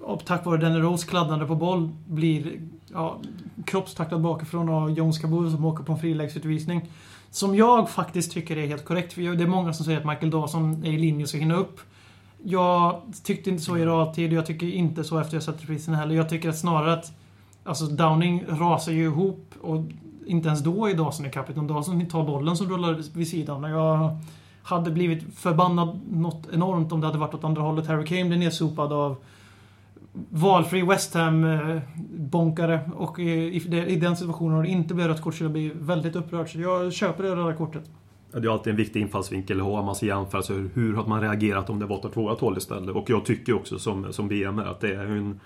och 0.00 0.24
tack 0.24 0.44
vare 0.44 0.56
Danny 0.56 0.78
Rose 0.78 1.06
kladdande 1.06 1.46
på 1.46 1.54
boll 1.54 1.90
blir 2.06 2.60
ja, 2.92 3.20
kroppstacklad 3.66 4.20
bakifrån 4.20 4.68
av 4.68 4.90
Jones 4.90 5.18
Kabul 5.18 5.50
som 5.50 5.64
åker 5.64 5.84
på 5.84 5.92
en 5.92 5.98
friläggsutvisning. 5.98 6.90
Som 7.30 7.54
jag 7.54 7.90
faktiskt 7.90 8.32
tycker 8.32 8.56
är 8.56 8.66
helt 8.66 8.84
korrekt. 8.84 9.12
För 9.12 9.22
det 9.36 9.44
är 9.44 9.48
många 9.48 9.72
som 9.72 9.84
säger 9.84 9.98
att 9.98 10.06
Michael 10.06 10.30
Dawson 10.30 10.84
är 10.84 10.92
i 10.92 10.98
linje 10.98 11.22
och 11.22 11.28
ska 11.28 11.38
hinna 11.38 11.56
upp. 11.56 11.80
Jag 12.42 13.02
tyckte 13.24 13.50
inte 13.50 13.62
så 13.62 13.76
i 13.76 13.86
realtid 13.86 14.30
och 14.30 14.36
jag 14.36 14.46
tycker 14.46 14.66
inte 14.66 15.04
så 15.04 15.18
efter 15.18 15.36
jag 15.36 15.42
sett 15.42 15.62
reprisen 15.62 15.94
heller. 15.94 16.14
Jag 16.14 16.28
tycker 16.28 16.48
att 16.48 16.58
snarare 16.58 16.92
att 16.92 17.12
Alltså 17.68 17.86
Downing 17.86 18.44
rasar 18.48 18.92
ju 18.92 19.02
ihop 19.04 19.54
och 19.60 19.84
inte 20.26 20.48
ens 20.48 20.60
då 20.60 20.86
är 20.86 20.94
Dawson 20.94 21.26
i 21.26 21.30
kapp 21.30 21.50
utan 21.50 21.66
Dawson 21.66 22.06
tar 22.06 22.24
bollen 22.24 22.56
som 22.56 22.68
rullar 22.68 23.02
vid 23.14 23.28
sidan. 23.28 23.64
Och 23.64 23.70
Jag 23.70 24.18
hade 24.62 24.90
blivit 24.90 25.34
förbannad 25.34 26.00
något 26.10 26.48
enormt 26.52 26.92
om 26.92 27.00
det 27.00 27.06
hade 27.06 27.18
varit 27.18 27.34
åt 27.34 27.44
andra 27.44 27.62
hållet. 27.62 27.86
Harry 27.86 28.06
Kane 28.06 28.24
blir 28.24 28.38
nedsopad 28.38 28.92
av 28.92 29.16
valfri 30.30 30.82
West 30.82 31.14
Ham-bonkare 31.14 32.90
och 32.96 33.18
i, 33.18 33.84
i 33.88 33.96
den 33.96 34.16
situationen 34.16 34.56
har 34.56 34.62
det 34.62 34.68
inte 34.68 34.94
blivit 34.94 35.12
rött 35.12 35.22
kort 35.22 35.34
så 35.34 35.44
jag 35.44 35.52
blir 35.52 35.72
väldigt 35.74 36.16
upprörd. 36.16 36.52
Så 36.52 36.60
jag 36.60 36.92
köper 36.92 37.22
det 37.22 37.36
röda 37.36 37.54
kortet. 37.54 37.90
Ja, 38.32 38.40
Det 38.40 38.48
är 38.48 38.52
alltid 38.52 38.70
en 38.70 38.76
viktig 38.76 39.00
infallsvinkel 39.00 39.60
att 39.60 39.66
ha. 39.66 39.82
Man 39.82 39.94
ska 39.94 40.06
jämföra 40.06 40.42
sig. 40.42 40.56
Hur 40.74 40.94
har 40.94 41.06
man 41.06 41.20
reagerat 41.20 41.70
om 41.70 41.78
det 41.78 41.86
varit 41.86 42.04
åt 42.04 42.16
vårat 42.16 42.40
håll 42.40 42.58
istället? 42.58 42.96
Och 42.96 43.10
jag 43.10 43.24
tycker 43.24 43.52
också 43.56 43.78
som, 43.78 44.12
som 44.12 44.28
BM 44.28 44.58
att 44.58 44.80
det 44.80 44.94
är 44.94 45.04
en 45.06 45.40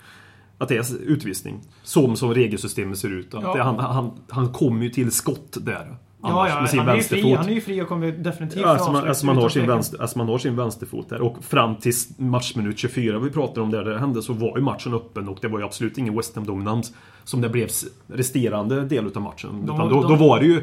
att 0.57 0.69
det 0.69 0.77
är 0.77 0.85
utvisning. 1.05 1.59
Som, 1.83 2.15
som 2.15 2.33
regelsystemet 2.33 2.97
ser 2.97 3.09
ut. 3.09 3.33
Att 3.33 3.43
Ja. 3.43 3.53
det, 3.55 3.63
han, 3.63 3.79
han, 3.79 4.11
han 4.29 4.53
kommer 4.53 4.83
ju 4.83 4.89
till 4.89 5.11
skott 5.11 5.57
där. 5.61 5.95
Ja, 6.25 6.29
Annars, 6.29 6.49
ja, 6.49 6.61
med 6.61 6.69
sin 6.69 6.79
han 6.79 6.89
är 6.89 7.01
fri. 7.01 7.33
Han 7.33 7.49
är 7.49 7.53
ju 7.53 7.61
fri 7.61 7.81
och 7.81 7.87
kommer 7.87 8.11
definitivt 8.11 8.61
Ja, 8.61 8.67
alltså, 8.67 8.91
man, 8.91 9.07
alltså, 9.07 9.25
man 9.25 9.37
har 9.37 9.49
sin 9.49 9.67
vänster, 9.67 10.01
alltså 10.01 10.17
man 10.17 10.27
har 10.27 10.37
sin 10.37 10.55
vänsterfot 10.55 11.09
där 11.09 11.21
och 11.21 11.43
fram 11.43 11.75
till 11.75 11.93
matchminut 12.17 12.79
24 12.79 13.19
vi 13.19 13.29
pratar 13.29 13.61
om 13.61 13.71
där 13.71 13.83
det 13.85 13.99
hände 13.99 14.21
så 14.21 14.33
var 14.33 14.57
ju 14.57 14.63
matchen 14.63 14.93
öppen 14.93 15.29
och 15.29 15.37
det 15.41 15.47
var 15.47 15.59
ju 15.59 15.65
absolut 15.65 15.97
ingen 15.97 16.15
West 16.15 16.35
Ham-dominans 16.35 16.93
som 17.23 17.41
det 17.41 17.49
blev 17.49 17.67
resterande 18.07 18.81
del 18.85 19.07
utav 19.07 19.21
matchen. 19.23 19.49
De- 19.65 19.75
Utan 19.75 19.89
då, 19.89 20.01
de- 20.01 20.09
då 20.11 20.15
var 20.27 20.39
det 20.39 20.45
ju 20.45 20.61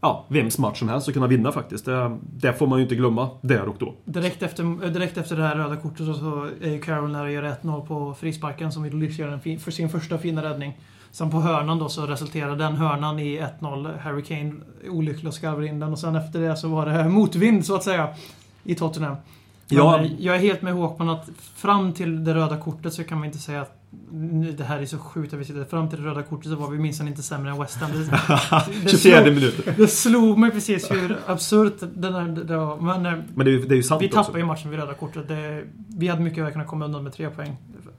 ja, 0.00 0.24
vems 0.28 0.58
match 0.58 0.78
som 0.78 0.88
helst 0.88 1.08
att 1.08 1.14
kunna 1.14 1.26
vinna 1.26 1.52
faktiskt. 1.52 1.84
Det, 1.84 2.18
det 2.22 2.52
får 2.52 2.66
man 2.66 2.78
ju 2.78 2.82
inte 2.82 2.94
glömma 2.94 3.28
där 3.40 3.68
och 3.68 3.76
då. 3.78 3.94
Direkt 4.04 4.42
efter, 4.42 4.90
direkt 4.90 5.16
efter 5.18 5.36
det 5.36 5.42
här 5.42 5.56
röda 5.56 5.76
kortet 5.76 6.06
så- 6.16 6.48
är 6.62 6.70
ju 6.70 6.80
Carroll 6.80 7.10
nära 7.12 7.26
att 7.26 7.32
göra 7.32 7.48
1-0 7.54 7.86
på 7.86 8.14
frisparken 8.14 8.72
som 8.72 8.82
vill 8.82 8.96
lycka 8.96 9.26
den 9.26 9.40
fin, 9.40 9.60
för 9.60 9.70
sin 9.70 9.88
första 9.88 10.18
fina 10.18 10.42
räddning. 10.42 10.78
Sen 11.10 11.30
på 11.30 11.40
hörnan 11.40 11.78
då 11.78 11.88
så 11.88 12.06
resulterar 12.06 12.56
den 12.56 12.76
hörnan 12.76 13.18
i 13.18 13.38
1-0. 13.60 13.98
Harry 13.98 14.22
Kane 14.22 14.52
är 14.84 14.90
olycklig 14.90 15.26
och 15.28 15.34
skarvar 15.34 15.62
in 15.62 15.80
den 15.80 15.92
och 15.92 15.98
sen 15.98 16.16
efter 16.16 16.40
det 16.40 16.56
så 16.56 16.68
var 16.68 16.86
det 16.86 17.08
motvind 17.08 17.66
så 17.66 17.74
att 17.74 17.82
säga 17.82 18.08
i 18.64 18.74
Tottenham. 18.74 19.16
Men 19.68 19.78
Ja. 19.78 20.00
eh, 20.00 20.10
jag 20.18 20.34
är 20.36 20.40
helt 20.40 20.62
med 20.62 20.72
Håkman 20.72 21.08
att 21.08 21.28
fram 21.56 21.92
till 21.92 22.24
det 22.24 22.34
röda 22.34 22.56
kortet 22.56 22.92
så 22.94 23.04
kan 23.04 23.18
man 23.18 23.26
inte 23.26 23.38
säga 23.38 23.60
att 23.62 23.76
"Nu, 23.76 23.79
det 24.56 24.64
här 24.64 24.78
är 24.78 24.86
så 24.86 24.98
sjukt 24.98 25.32
att 25.32 25.40
vi 25.40 25.44
sitter 25.44 25.64
fram 25.64 25.88
till 25.90 26.02
det 26.02 26.08
röda 26.08 26.22
kortet 26.22 26.50
så 26.50 26.56
var 26.56 26.70
vi 26.70 26.78
minsann 26.78 27.08
inte 27.08 27.22
sämre 27.22 27.50
än 27.50 27.60
West 27.60 27.76
Ham. 27.76 27.90
Det, 27.90 27.98
det, 28.82 28.88
24 28.90 29.22
slog, 29.22 29.34
minuter. 29.34 29.74
det 29.76 29.88
slog 29.88 30.38
mig 30.38 30.50
precis 30.50 30.90
hur 30.90 31.18
absurt 31.26 31.76
den 31.94 32.14
här, 32.14 32.28
det 32.44 32.56
var. 32.56 32.80
Men 32.80 33.06
eh, 33.06 33.12
Men 33.34 33.46
det 33.46 33.54
är, 33.54 33.58
det 33.58 33.74
är 33.74 33.76
ju 33.76 33.82
sant 33.82 34.02
vi 34.02 34.06
också. 34.06 34.16
tappade 34.16 34.38
ju 34.38 34.44
matchen 34.44 34.70
vid 34.70 34.80
röda 34.80 34.94
kortet. 34.94 35.28
Det, 35.28 35.64
vi 35.88 36.08
hade 36.08 36.22
mycket 36.22 36.44
väl 36.44 36.52
kunnat 36.52 36.66
komma 36.66 36.84
undan 36.84 37.04
med 37.04 37.12
tre 37.12 37.30
poäng. 37.30 37.56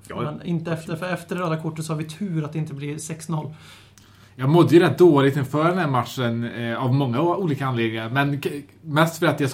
Ja. 0.08 0.22
Men 0.22 0.42
inte 0.42 0.72
efter, 0.72 0.96
för 0.96 1.06
efter 1.06 1.36
det 1.36 1.42
röda 1.42 1.58
kortet 1.58 1.86
så 1.86 1.94
har 1.94 1.98
vi 1.98 2.06
tur 2.06 2.44
att 2.44 2.54
det 2.54 2.60
inte 2.60 2.74
blir 2.74 2.96
6-0. 2.96 3.54
Jag 4.36 4.50
mådde 4.50 4.76
ju 4.76 4.82
rätt 4.82 4.98
dåligt 4.98 5.38
inför 5.38 5.64
den 5.64 5.78
här 5.78 5.88
matchen 5.88 6.44
eh, 6.44 6.84
av 6.84 6.94
många 6.94 7.22
olika 7.22 7.66
anledningar. 7.66 8.10
Men 8.10 8.42
mest 8.82 9.20
för 9.20 9.26
att 9.26 9.40
jag, 9.40 9.50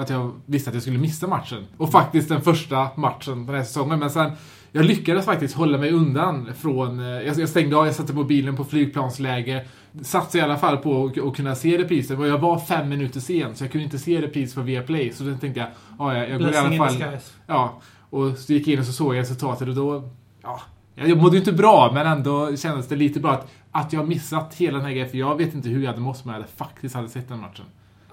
att 0.00 0.10
jag 0.10 0.32
visste 0.46 0.70
att 0.70 0.74
jag 0.74 0.82
skulle 0.82 0.98
missa 0.98 1.26
matchen. 1.26 1.66
Och 1.76 1.90
faktiskt 1.92 2.28
den 2.28 2.42
första 2.42 2.88
matchen 2.96 3.46
den 3.46 3.54
här 3.54 3.62
säsongen. 3.62 3.98
Men 3.98 4.10
sen, 4.10 4.30
jag 4.72 4.84
lyckades 4.84 5.24
faktiskt 5.24 5.54
hålla 5.54 5.78
mig 5.78 5.90
undan 5.92 6.54
från... 6.54 7.00
eh, 7.00 7.06
Jag, 7.06 7.48
stängde 7.48 7.76
av, 7.76 7.86
jag 7.86 7.94
satte 7.94 8.12
mobilen 8.12 8.56
på 8.56 8.64
flygplansläge. 8.64 9.64
Satsade 10.02 10.38
i 10.38 10.40
alla 10.40 10.58
fall 10.58 10.76
på 10.76 11.12
att 11.26 11.36
kunna 11.36 11.54
se 11.54 11.78
reprisen. 11.78 12.18
Och 12.18 12.26
jag 12.26 12.38
var 12.38 12.58
fem 12.58 12.88
minuter 12.88 13.20
sen, 13.20 13.54
så 13.54 13.64
jag 13.64 13.72
kunde 13.72 13.84
inte 13.84 13.98
se 13.98 14.20
repris 14.22 14.54
på 14.54 14.60
Viaplay. 14.60 15.12
Så 15.12 15.24
då 15.24 15.36
tänkte 15.36 15.60
jag, 15.60 15.68
ja, 15.98 16.16
jag, 16.16 16.30
jag 16.30 16.38
går 16.40 16.52
i 16.52 16.56
alla 16.56 16.88
fall... 16.88 17.16
Ja, 17.46 17.80
och 18.10 18.38
så 18.38 18.52
gick 18.52 18.66
jag 18.66 18.72
in 18.74 18.80
och 18.80 18.86
så 18.86 18.92
såg 18.92 19.14
jag 19.14 19.20
resultatet 19.20 19.68
och 19.68 19.74
då... 19.74 20.10
Ja, 20.42 20.60
jag 20.94 21.18
mådde 21.18 21.32
ju 21.36 21.38
inte 21.38 21.52
bra, 21.52 21.90
men 21.94 22.06
ändå 22.06 22.56
kändes 22.56 22.88
det 22.88 22.96
lite 22.96 23.20
bra 23.20 23.30
att, 23.32 23.50
att 23.70 23.92
jag 23.92 24.08
missat 24.08 24.54
hela 24.54 24.76
den 24.76 24.86
här 24.86 24.92
grejen. 24.92 25.08
För 25.08 25.18
jag 25.18 25.36
vet 25.36 25.54
inte 25.54 25.68
hur 25.68 25.82
jag 25.82 25.90
hade 25.90 26.00
mått 26.02 26.16
om 26.24 26.30
jag 26.30 26.32
hade 26.32 26.48
faktiskt 26.56 26.94
hade 26.94 27.08
sett 27.08 27.28
den 27.28 27.40
matchen. 27.40 27.64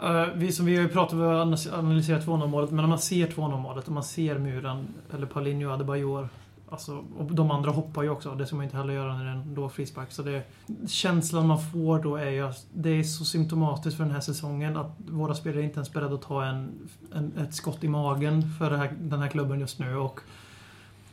Eh, 0.04 0.26
vi, 0.36 0.52
som 0.52 0.66
vi 0.66 0.76
har 0.76 0.84
ju 0.84 0.90
pratat 0.90 1.14
om 1.14 1.54
att 1.54 1.74
analysera 1.74 2.20
2-0 2.20 2.48
målet, 2.48 2.72
men 2.72 2.84
om 2.84 2.90
man 2.90 3.00
ser 3.00 3.28
2-0 3.28 3.60
målet, 3.62 3.88
om 3.88 3.94
man 3.94 4.04
ser 4.04 4.38
muren, 4.38 4.88
eller 5.14 5.26
Paulinho 5.26 5.72
Adebayor, 5.72 6.30
Alltså, 6.72 7.04
och 7.18 7.34
de 7.34 7.52
andra 7.52 7.72
hoppar 7.72 8.04
ju 8.04 8.10
också. 8.10 8.36
Det 8.36 8.46
ska 8.46 8.56
man 8.56 8.66
inte 8.66 8.78
heller 8.78 8.94
göra 8.94 9.18
när 9.18 9.24
det 9.24 9.30
är 9.30 9.36
en 9.36 9.56
då 9.56 9.70
frispark. 9.70 10.12
Så 10.12 10.22
det, 10.24 10.44
känslan 10.88 11.48
man 11.48 11.60
får 11.62 12.04
då 12.04 12.16
är 12.16 12.30
ju 12.30 12.48
att 12.48 12.66
det 12.74 12.90
är 12.90 13.04
så 13.04 13.26
symptomatiskt 13.26 13.98
för 13.98 14.04
den 14.04 14.14
här 14.14 14.22
säsongen 14.22 14.78
att 14.78 14.92
våra 15.08 15.36
spelare 15.36 15.64
inte 15.64 15.76
ens 15.76 15.90
är 15.90 15.94
beredda 15.94 16.16
att 16.16 16.22
ta 16.22 16.46
en, 16.46 16.72
en, 17.16 17.34
ett 17.38 17.54
skott 17.54 17.84
i 17.84 17.88
magen 17.88 18.44
för 18.60 18.70
det 18.70 18.78
här, 18.78 18.94
den 19.02 19.20
här 19.20 19.28
klubben 19.28 19.60
just 19.60 19.80
nu. 19.80 19.96
Och 19.96 20.20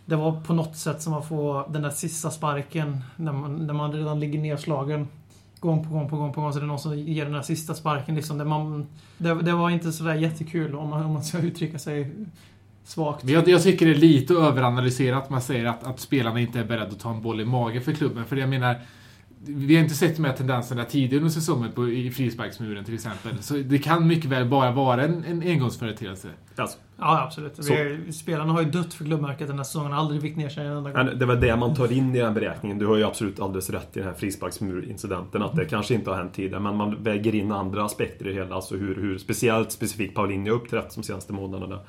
det 0.05 0.17
var 0.17 0.41
på 0.41 0.55
något 0.55 0.77
sätt 0.77 1.03
som 1.03 1.15
att 1.15 1.29
få 1.29 1.67
den 1.73 1.83
där 1.83 1.91
sista 1.91 2.31
sparken 2.31 3.03
när 3.17 3.33
man, 3.33 3.67
när 3.67 3.75
man 3.75 3.93
redan 3.93 4.21
ligger 4.21 4.39
nedslagen. 4.39 5.09
Gång 5.61 5.85
på 5.85 5.91
gång 5.91 6.09
på 6.09 6.17
gång 6.17 6.33
på 6.33 6.41
gång 6.41 6.53
så 6.53 6.59
det 6.59 6.65
är 6.65 6.67
någon 6.67 6.79
som 6.79 6.99
ger 6.99 7.25
den 7.25 7.35
där 7.35 7.43
sista 7.43 7.75
sparken. 7.75 8.15
Liksom, 8.15 8.39
där 8.39 8.45
man, 8.45 8.87
det, 9.19 9.35
det 9.35 9.53
var 9.53 9.71
inte 9.71 9.93
sådär 9.93 10.15
jättekul 10.15 10.75
om 10.75 10.89
man, 10.89 11.05
om 11.05 11.13
man 11.13 11.25
ska 11.25 11.39
uttrycka 11.39 11.79
sig 11.79 12.15
svagt. 12.87 13.25
Men 13.25 13.35
jag, 13.35 13.49
jag 13.49 13.63
tycker 13.63 13.87
det 13.87 13.93
är 13.93 13.95
lite 13.95 14.35
överanalyserat 14.35 15.25
att 15.25 15.31
man 15.31 15.43
säger 15.43 15.65
att, 15.65 15.85
att 15.85 16.01
spelarna 16.01 16.41
inte 16.41 16.61
är 16.61 16.65
beredda 16.65 16.87
att 16.87 17.01
ta 17.01 17.11
en 17.11 17.23
boll 17.23 17.41
i 17.41 17.45
magen 17.45 17.83
för 17.83 17.93
klubben. 17.93 18.25
För 18.25 18.37
jag 18.37 18.49
menar, 18.49 18.77
vi 19.47 19.77
har 19.77 19.83
inte 19.83 19.95
sett 19.95 20.17
de 20.17 20.25
här 20.25 20.33
tendenserna 20.33 20.85
tidigare 20.85 21.17
under 21.17 21.31
säsongen 21.31 21.73
på, 21.73 21.89
i 21.89 22.11
frisparksmuren 22.11 22.85
till 22.85 22.95
exempel. 22.95 23.43
Så 23.43 23.55
det 23.55 23.79
kan 23.79 24.07
mycket 24.07 24.31
väl 24.31 24.49
bara 24.49 24.73
vara 24.73 25.03
en, 25.05 25.25
en 25.25 25.43
engångsföreteelse. 25.43 26.29
Alltså, 26.57 26.79
Ja, 26.99 27.23
absolut. 27.23 27.59
Vi, 27.59 28.13
spelarna 28.13 28.53
har 28.53 28.63
ju 28.63 28.71
dött 28.71 28.95
för 28.95 29.05
klubbmärket 29.05 29.49
den 29.49 29.57
här 29.57 29.65
säsongen. 29.65 29.93
Har 29.93 29.99
aldrig 29.99 30.21
vikt 30.21 30.37
ner 30.37 30.49
sig 30.49 30.67
en 30.67 30.73
enda 30.73 30.93
gång. 30.93 31.19
det 31.19 31.27
var 31.27 31.37
det 31.37 31.57
man 31.57 31.75
tar 31.75 31.93
in 31.93 32.15
i 32.15 32.19
den 32.19 32.35
beräkningen. 32.35 32.79
Du 32.79 32.87
har 32.87 32.97
ju 32.97 33.05
absolut 33.05 33.41
alldeles 33.41 33.71
rätt 33.71 33.97
i 33.97 33.99
den 33.99 34.09
här 34.09 34.15
frisparksmurincidenten. 34.15 35.43
Att 35.43 35.57
det 35.57 35.65
kanske 35.65 35.95
inte 35.95 36.11
har 36.11 36.17
hänt 36.17 36.35
tidigare. 36.35 36.61
Men 36.61 36.77
man 36.77 37.03
väger 37.03 37.35
in 37.35 37.53
andra 37.53 37.85
aspekter 37.85 38.27
i 38.27 38.29
det 38.29 38.35
hela. 38.35 38.55
Alltså 38.55 38.77
hur, 38.77 38.95
hur 38.95 39.19
speciellt 39.19 39.73
specifikt 39.73 40.15
Paulinho 40.15 40.53
har 40.53 40.61
uppträtt 40.61 40.95
de 40.95 41.03
senaste 41.03 41.33
månaderna. 41.33 41.81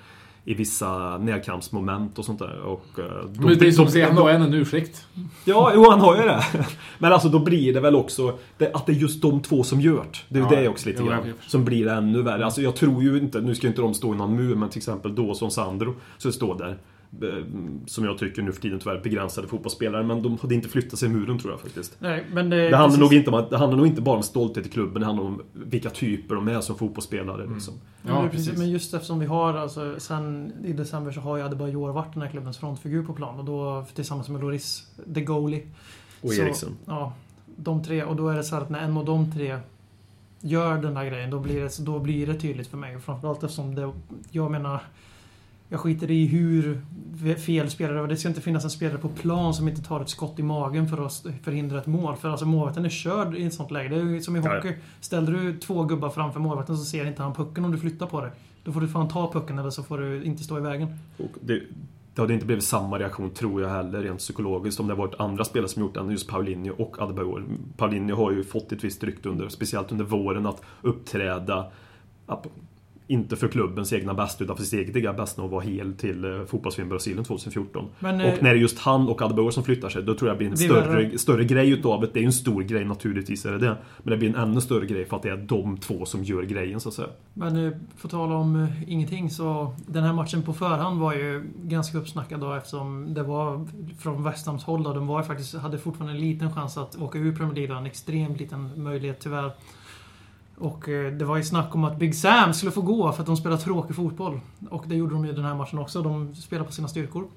I 0.50 0.54
vissa 0.54 1.18
närkampsmoment 1.18 2.20
och 2.20 2.26
sånt 2.26 2.40
där. 2.40 2.60
Och, 2.62 2.86
eh, 3.00 3.06
då- 3.34 3.48
Men 3.48 3.58
det 3.58 3.68
är 3.68 3.72
som 3.72 3.86
att 3.86 3.92
säga, 3.92 4.08
han 4.08 4.18
har 4.18 4.30
en 4.30 4.54
ursäkt. 4.54 5.06
Ja, 5.46 5.72
jo 5.76 5.90
han 5.90 6.00
har 6.00 6.16
ju 6.16 6.22
det. 6.22 6.44
Men 7.00 7.14
alltså 7.14 7.30
då 7.30 7.40
blir 7.40 7.74
det 7.74 7.80
väl 7.80 7.96
också 7.96 8.38
det, 8.58 8.72
att 8.74 8.86
det 8.86 8.92
är 8.92 8.96
just 8.96 9.22
de 9.22 9.42
två 9.42 9.64
som 9.64 9.82
gör 9.82 10.04
det. 10.04 10.18
Det 10.30 10.40
är 10.40 10.44
Ja, 10.44 10.62
det 10.62 10.68
också 10.68 10.90
lite 10.90 11.04
grann. 11.04 11.34
Som 11.48 11.66
blir 11.66 11.86
det 11.86 11.92
ännu 11.92 12.22
värre. 12.22 12.46
Alltså 12.46 12.62
jag 12.62 12.76
tror 12.76 13.04
ju 13.04 13.18
inte, 13.18 13.42
nu 13.42 13.56
ska 13.56 13.64
ju 13.68 13.70
inte 13.70 13.82
de 13.82 13.94
stå 13.94 14.14
i 14.14 14.18
någon 14.18 14.36
mur, 14.36 14.56
men 14.56 14.70
till 14.70 14.80
exempel 14.80 15.16
då 15.16 15.34
som 15.34 15.52
Sandro, 15.52 15.96
så 16.18 16.32
står 16.32 16.58
där. 16.58 16.78
Eh, 17.22 17.46
Som 17.86 18.06
jag 18.06 18.18
tycker 18.18 18.42
nu 18.42 18.52
för 18.52 18.62
tiden 18.62 18.80
tyvärr 18.80 19.02
begränsade 19.04 19.48
fotbollsspelare, 19.48 20.04
men 20.04 20.22
de 20.22 20.38
hade 20.42 20.56
inte 20.56 20.70
flyttat 20.70 21.00
sig 21.00 21.10
i 21.10 21.12
muren 21.12 21.40
tror 21.40 21.54
jag 21.54 21.62
faktiskt. 21.62 21.96
Nej, 22.00 22.26
men 22.34 22.50
det, 22.50 22.56
Det 22.56 22.64
handlar, 22.64 22.88
precis- 22.88 23.00
nog 23.00 23.14
inte 23.14 23.32
om, 23.32 23.46
det 23.50 23.58
handlar 23.58 23.78
nog 23.78 23.88
inte 23.88 24.02
bara 24.02 24.18
om 24.18 24.24
stolthet 24.24 24.66
i 24.66 24.70
klubben, 24.70 25.00
det 25.00 25.06
handlar 25.06 25.24
om 25.26 25.42
vilka 25.54 25.90
typer 25.90 26.36
de 26.36 26.48
är 26.48 26.62
som 26.62 26.76
fotbollsspelare. 26.78 27.48
Liksom. 27.54 27.74
Ja, 28.08 28.22
men 28.22 28.30
precis. 28.30 28.58
Men 28.58 28.70
just 28.70 28.94
eftersom 28.94 29.20
vi 29.20 29.26
har, 29.26 29.54
alltså, 29.54 29.96
sen 29.98 30.54
i 30.66 30.74
december 30.74 31.12
så 31.12 31.20
har 31.22 31.38
ju 31.38 31.44
Adebayor 31.44 31.92
varit 31.94 32.14
den 32.14 32.22
här 32.22 32.30
klubbens 32.30 32.58
frontfigur 32.58 33.04
på 33.04 33.14
plan. 33.14 33.40
Och 33.40 33.46
då 33.46 33.86
tillsammans 33.94 34.30
med 34.30 34.42
Loris, 34.42 34.92
the 35.14 35.22
goalie. 35.22 35.68
Och 36.22 36.30
Så- 36.34 36.42
Eriksson. 36.42 36.78
Ja, 36.86 37.14
de 37.56 37.84
tre. 37.84 38.04
Och 38.04 38.16
då 38.16 38.30
är 38.30 38.36
det 38.36 38.44
så 38.44 38.56
här 38.56 38.62
att 38.62 38.70
när 38.70 38.80
en 38.80 38.98
av 38.98 39.06
de 39.06 39.32
tre 39.32 39.60
gör 40.42 40.78
den 40.82 40.98
här 40.98 41.06
grejen, 41.06 41.30
då 41.32 41.40
blir 41.40 41.62
det, 41.62 41.80
då 41.86 42.00
blir 42.00 42.28
det 42.28 42.34
tydligt 42.36 42.68
för 42.68 42.78
mig. 42.78 43.00
Framförallt 43.00 43.44
eftersom 43.44 43.76
det, 43.76 43.92
jag 44.32 44.52
menar, 44.52 44.82
jag 45.70 45.80
skiter 45.80 46.12
i 46.12 46.26
hur 46.26 46.82
fel 47.36 47.70
spelare 47.70 48.04
är. 48.04 48.08
Det 48.08 48.18
ska 48.18 48.30
inte 48.30 48.42
finnas 48.42 48.64
en 48.64 48.70
spelare 48.70 48.98
på 48.98 49.10
plan 49.10 49.54
som 49.54 49.68
inte 49.68 49.82
tar 49.82 50.02
ett 50.02 50.10
skott 50.10 50.40
i 50.40 50.44
magen 50.44 50.88
för 50.88 51.06
att 51.06 51.26
förhindra 51.44 51.80
ett 51.80 51.88
mål. 51.88 52.16
För 52.16 52.30
alltså 52.30 52.46
målvakten 52.46 52.86
är 52.86 52.90
körd 52.90 53.36
i 53.36 53.46
ett 53.46 53.54
sånt 53.54 53.72
läge. 53.72 53.90
Det 53.90 53.96
är 53.96 54.06
ju 54.06 54.22
som 54.22 54.36
i 54.36 54.40
hockey. 54.40 54.74
Ställer 55.02 55.32
du 55.32 55.58
två 55.58 55.84
gubbar 55.84 56.10
framför 56.10 56.40
målvakten 56.40 56.78
så 56.78 56.86
ser 56.86 57.06
inte 57.06 57.22
han 57.22 57.34
pucken 57.34 57.66
om 57.66 57.72
du 57.72 57.78
flyttar 57.78 58.08
på 58.08 58.22
dig. 58.22 58.32
Då 58.64 58.72
får 58.72 58.82
du 58.82 58.88
fan 58.88 59.08
ta 59.08 59.32
pucken 59.32 59.60
eller 59.60 59.70
så 59.70 59.84
får 59.84 59.98
du 59.98 60.24
inte 60.24 60.44
stå 60.44 60.58
i 60.58 60.62
vägen. 60.62 60.88
Det, 61.42 61.62
det 62.14 62.22
hade 62.22 62.34
inte 62.34 62.46
blivit 62.46 62.64
samma 62.64 63.00
reaktion, 63.00 63.30
tror 63.30 63.62
jag 63.62 63.70
heller, 63.70 64.02
rent 64.02 64.20
psykologiskt, 64.20 64.80
om 64.80 64.88
det 64.88 64.96
varit 64.96 65.20
andra 65.20 65.44
spelare 65.44 65.70
som 65.70 65.82
gjort 65.82 65.94
det 65.94 66.00
än 66.00 66.10
just 66.10 66.28
Paulinho 66.28 66.74
och 66.78 67.02
Adebayor. 67.02 67.46
Paulinho 67.78 68.16
har 68.16 68.32
ju 68.32 68.44
fått 68.44 68.72
ett 68.72 68.84
visst 68.84 69.04
rykte 69.04 69.30
under, 69.30 69.50
speciellt 69.50 69.92
under 69.92 70.06
våren, 70.06 70.46
att 70.46 70.62
uppträda 70.82 71.72
inte 73.08 73.36
för 73.36 73.48
klubbens 73.48 73.94
egna 73.94 74.14
bästa, 74.14 74.44
utan 74.44 74.58
för 74.58 74.64
sitt 74.64 74.80
eget 74.80 74.96
egna 74.96 75.14
bästa 75.14 75.42
och 75.42 75.50
vara 75.50 75.62
hel 75.62 75.94
till 75.94 76.26
eh, 76.26 76.46
fotbolls-VM 76.46 76.90
Brasilien 76.90 77.24
2014. 77.24 77.86
Men, 78.00 78.22
eh, 78.22 78.34
och 78.34 78.44
när 78.44 78.50
det 78.50 78.56
är 78.60 78.62
just 78.62 78.80
han 78.80 79.08
och 79.08 79.22
Adebayor 79.22 79.52
som 79.52 79.64
flyttar 79.64 79.90
sig, 79.90 80.04
då 80.04 80.16
tror 80.16 80.30
jag 80.30 80.36
det 80.36 80.38
blir 80.38 80.48
en 80.48 80.52
Det 80.52 80.58
större, 80.58 80.88
värre. 81.04 81.18
större 81.18 81.44
grej 81.46 81.70
utav 81.72 82.02
det. 82.02 82.08
Det 82.14 82.20
är 82.20 82.22
ju 82.22 82.26
en 82.26 82.34
stor 82.34 82.62
grej, 82.62 82.86
naturligtvis 82.86 83.46
är 83.46 83.52
det 83.52 83.58
det. 83.58 83.78
Men 84.04 84.12
det 84.12 84.18
blir 84.18 84.30
en 84.30 84.36
ännu 84.36 84.62
större 84.62 84.86
grej 84.86 85.06
för 85.06 85.16
att 85.18 85.24
det 85.24 85.30
är 85.30 85.38
de 85.38 85.78
två 85.78 86.06
som 86.06 86.24
gör 86.24 86.44
grejen, 86.44 86.80
så 86.80 86.90
att 86.90 86.96
säga. 86.96 87.08
Men 87.34 87.66
eh, 87.66 87.72
för 87.98 88.08
att 88.08 88.12
tala 88.12 88.36
om 88.36 88.68
ingenting 88.88 89.30
så 89.30 89.74
den 89.86 90.04
här 90.04 90.14
matchen 90.14 90.42
på 90.44 90.54
förhand 90.54 91.00
var 91.00 91.14
ju 91.14 91.44
ganska 91.64 91.98
uppsnackad 91.98 92.40
då 92.40 92.54
eftersom 92.54 93.14
det 93.14 93.24
var 93.24 93.68
från 94.00 94.24
West 94.24 94.48
Hams 94.48 94.64
håll 94.64 94.84
då. 94.84 94.94
De 94.94 95.08
var 95.08 95.24
faktiskt, 95.24 95.56
hade 95.56 95.78
fortfarande 95.78 96.14
en 96.14 96.22
liten 96.22 96.54
chans 96.54 96.78
att 96.78 96.96
åka 96.96 97.18
ur 97.20 97.36
Premier 97.36 97.56
League. 97.56 97.78
En 97.78 97.86
extremt 97.86 98.40
liten 98.40 98.84
möjlighet 98.84 99.20
tyvärr. 99.20 99.52
Och 100.58 100.90
eh, 100.90 101.14
det 101.14 101.26
var 101.26 101.38
ju 101.38 101.44
snack 101.44 101.76
om 101.76 101.84
att 101.84 101.98
Big 101.98 102.16
Sam 102.16 102.54
skulle 102.54 102.72
få 102.72 102.82
gå 102.82 103.12
för 103.12 103.22
att 103.22 103.28
de 103.28 103.38
spelar 103.38 103.58
tråkig 103.58 103.96
fotboll. 103.96 104.40
Och 104.70 104.84
det 104.88 104.96
gjorde 104.96 105.14
de 105.14 105.26
ju 105.26 105.34
den 105.34 105.46
här 105.46 105.56
matchen 105.56 105.80
också. 105.80 106.02
De 106.02 106.36
spelar 106.36 106.66
på 106.66 106.72
sina 106.72 106.88
styrkor. 106.88 107.28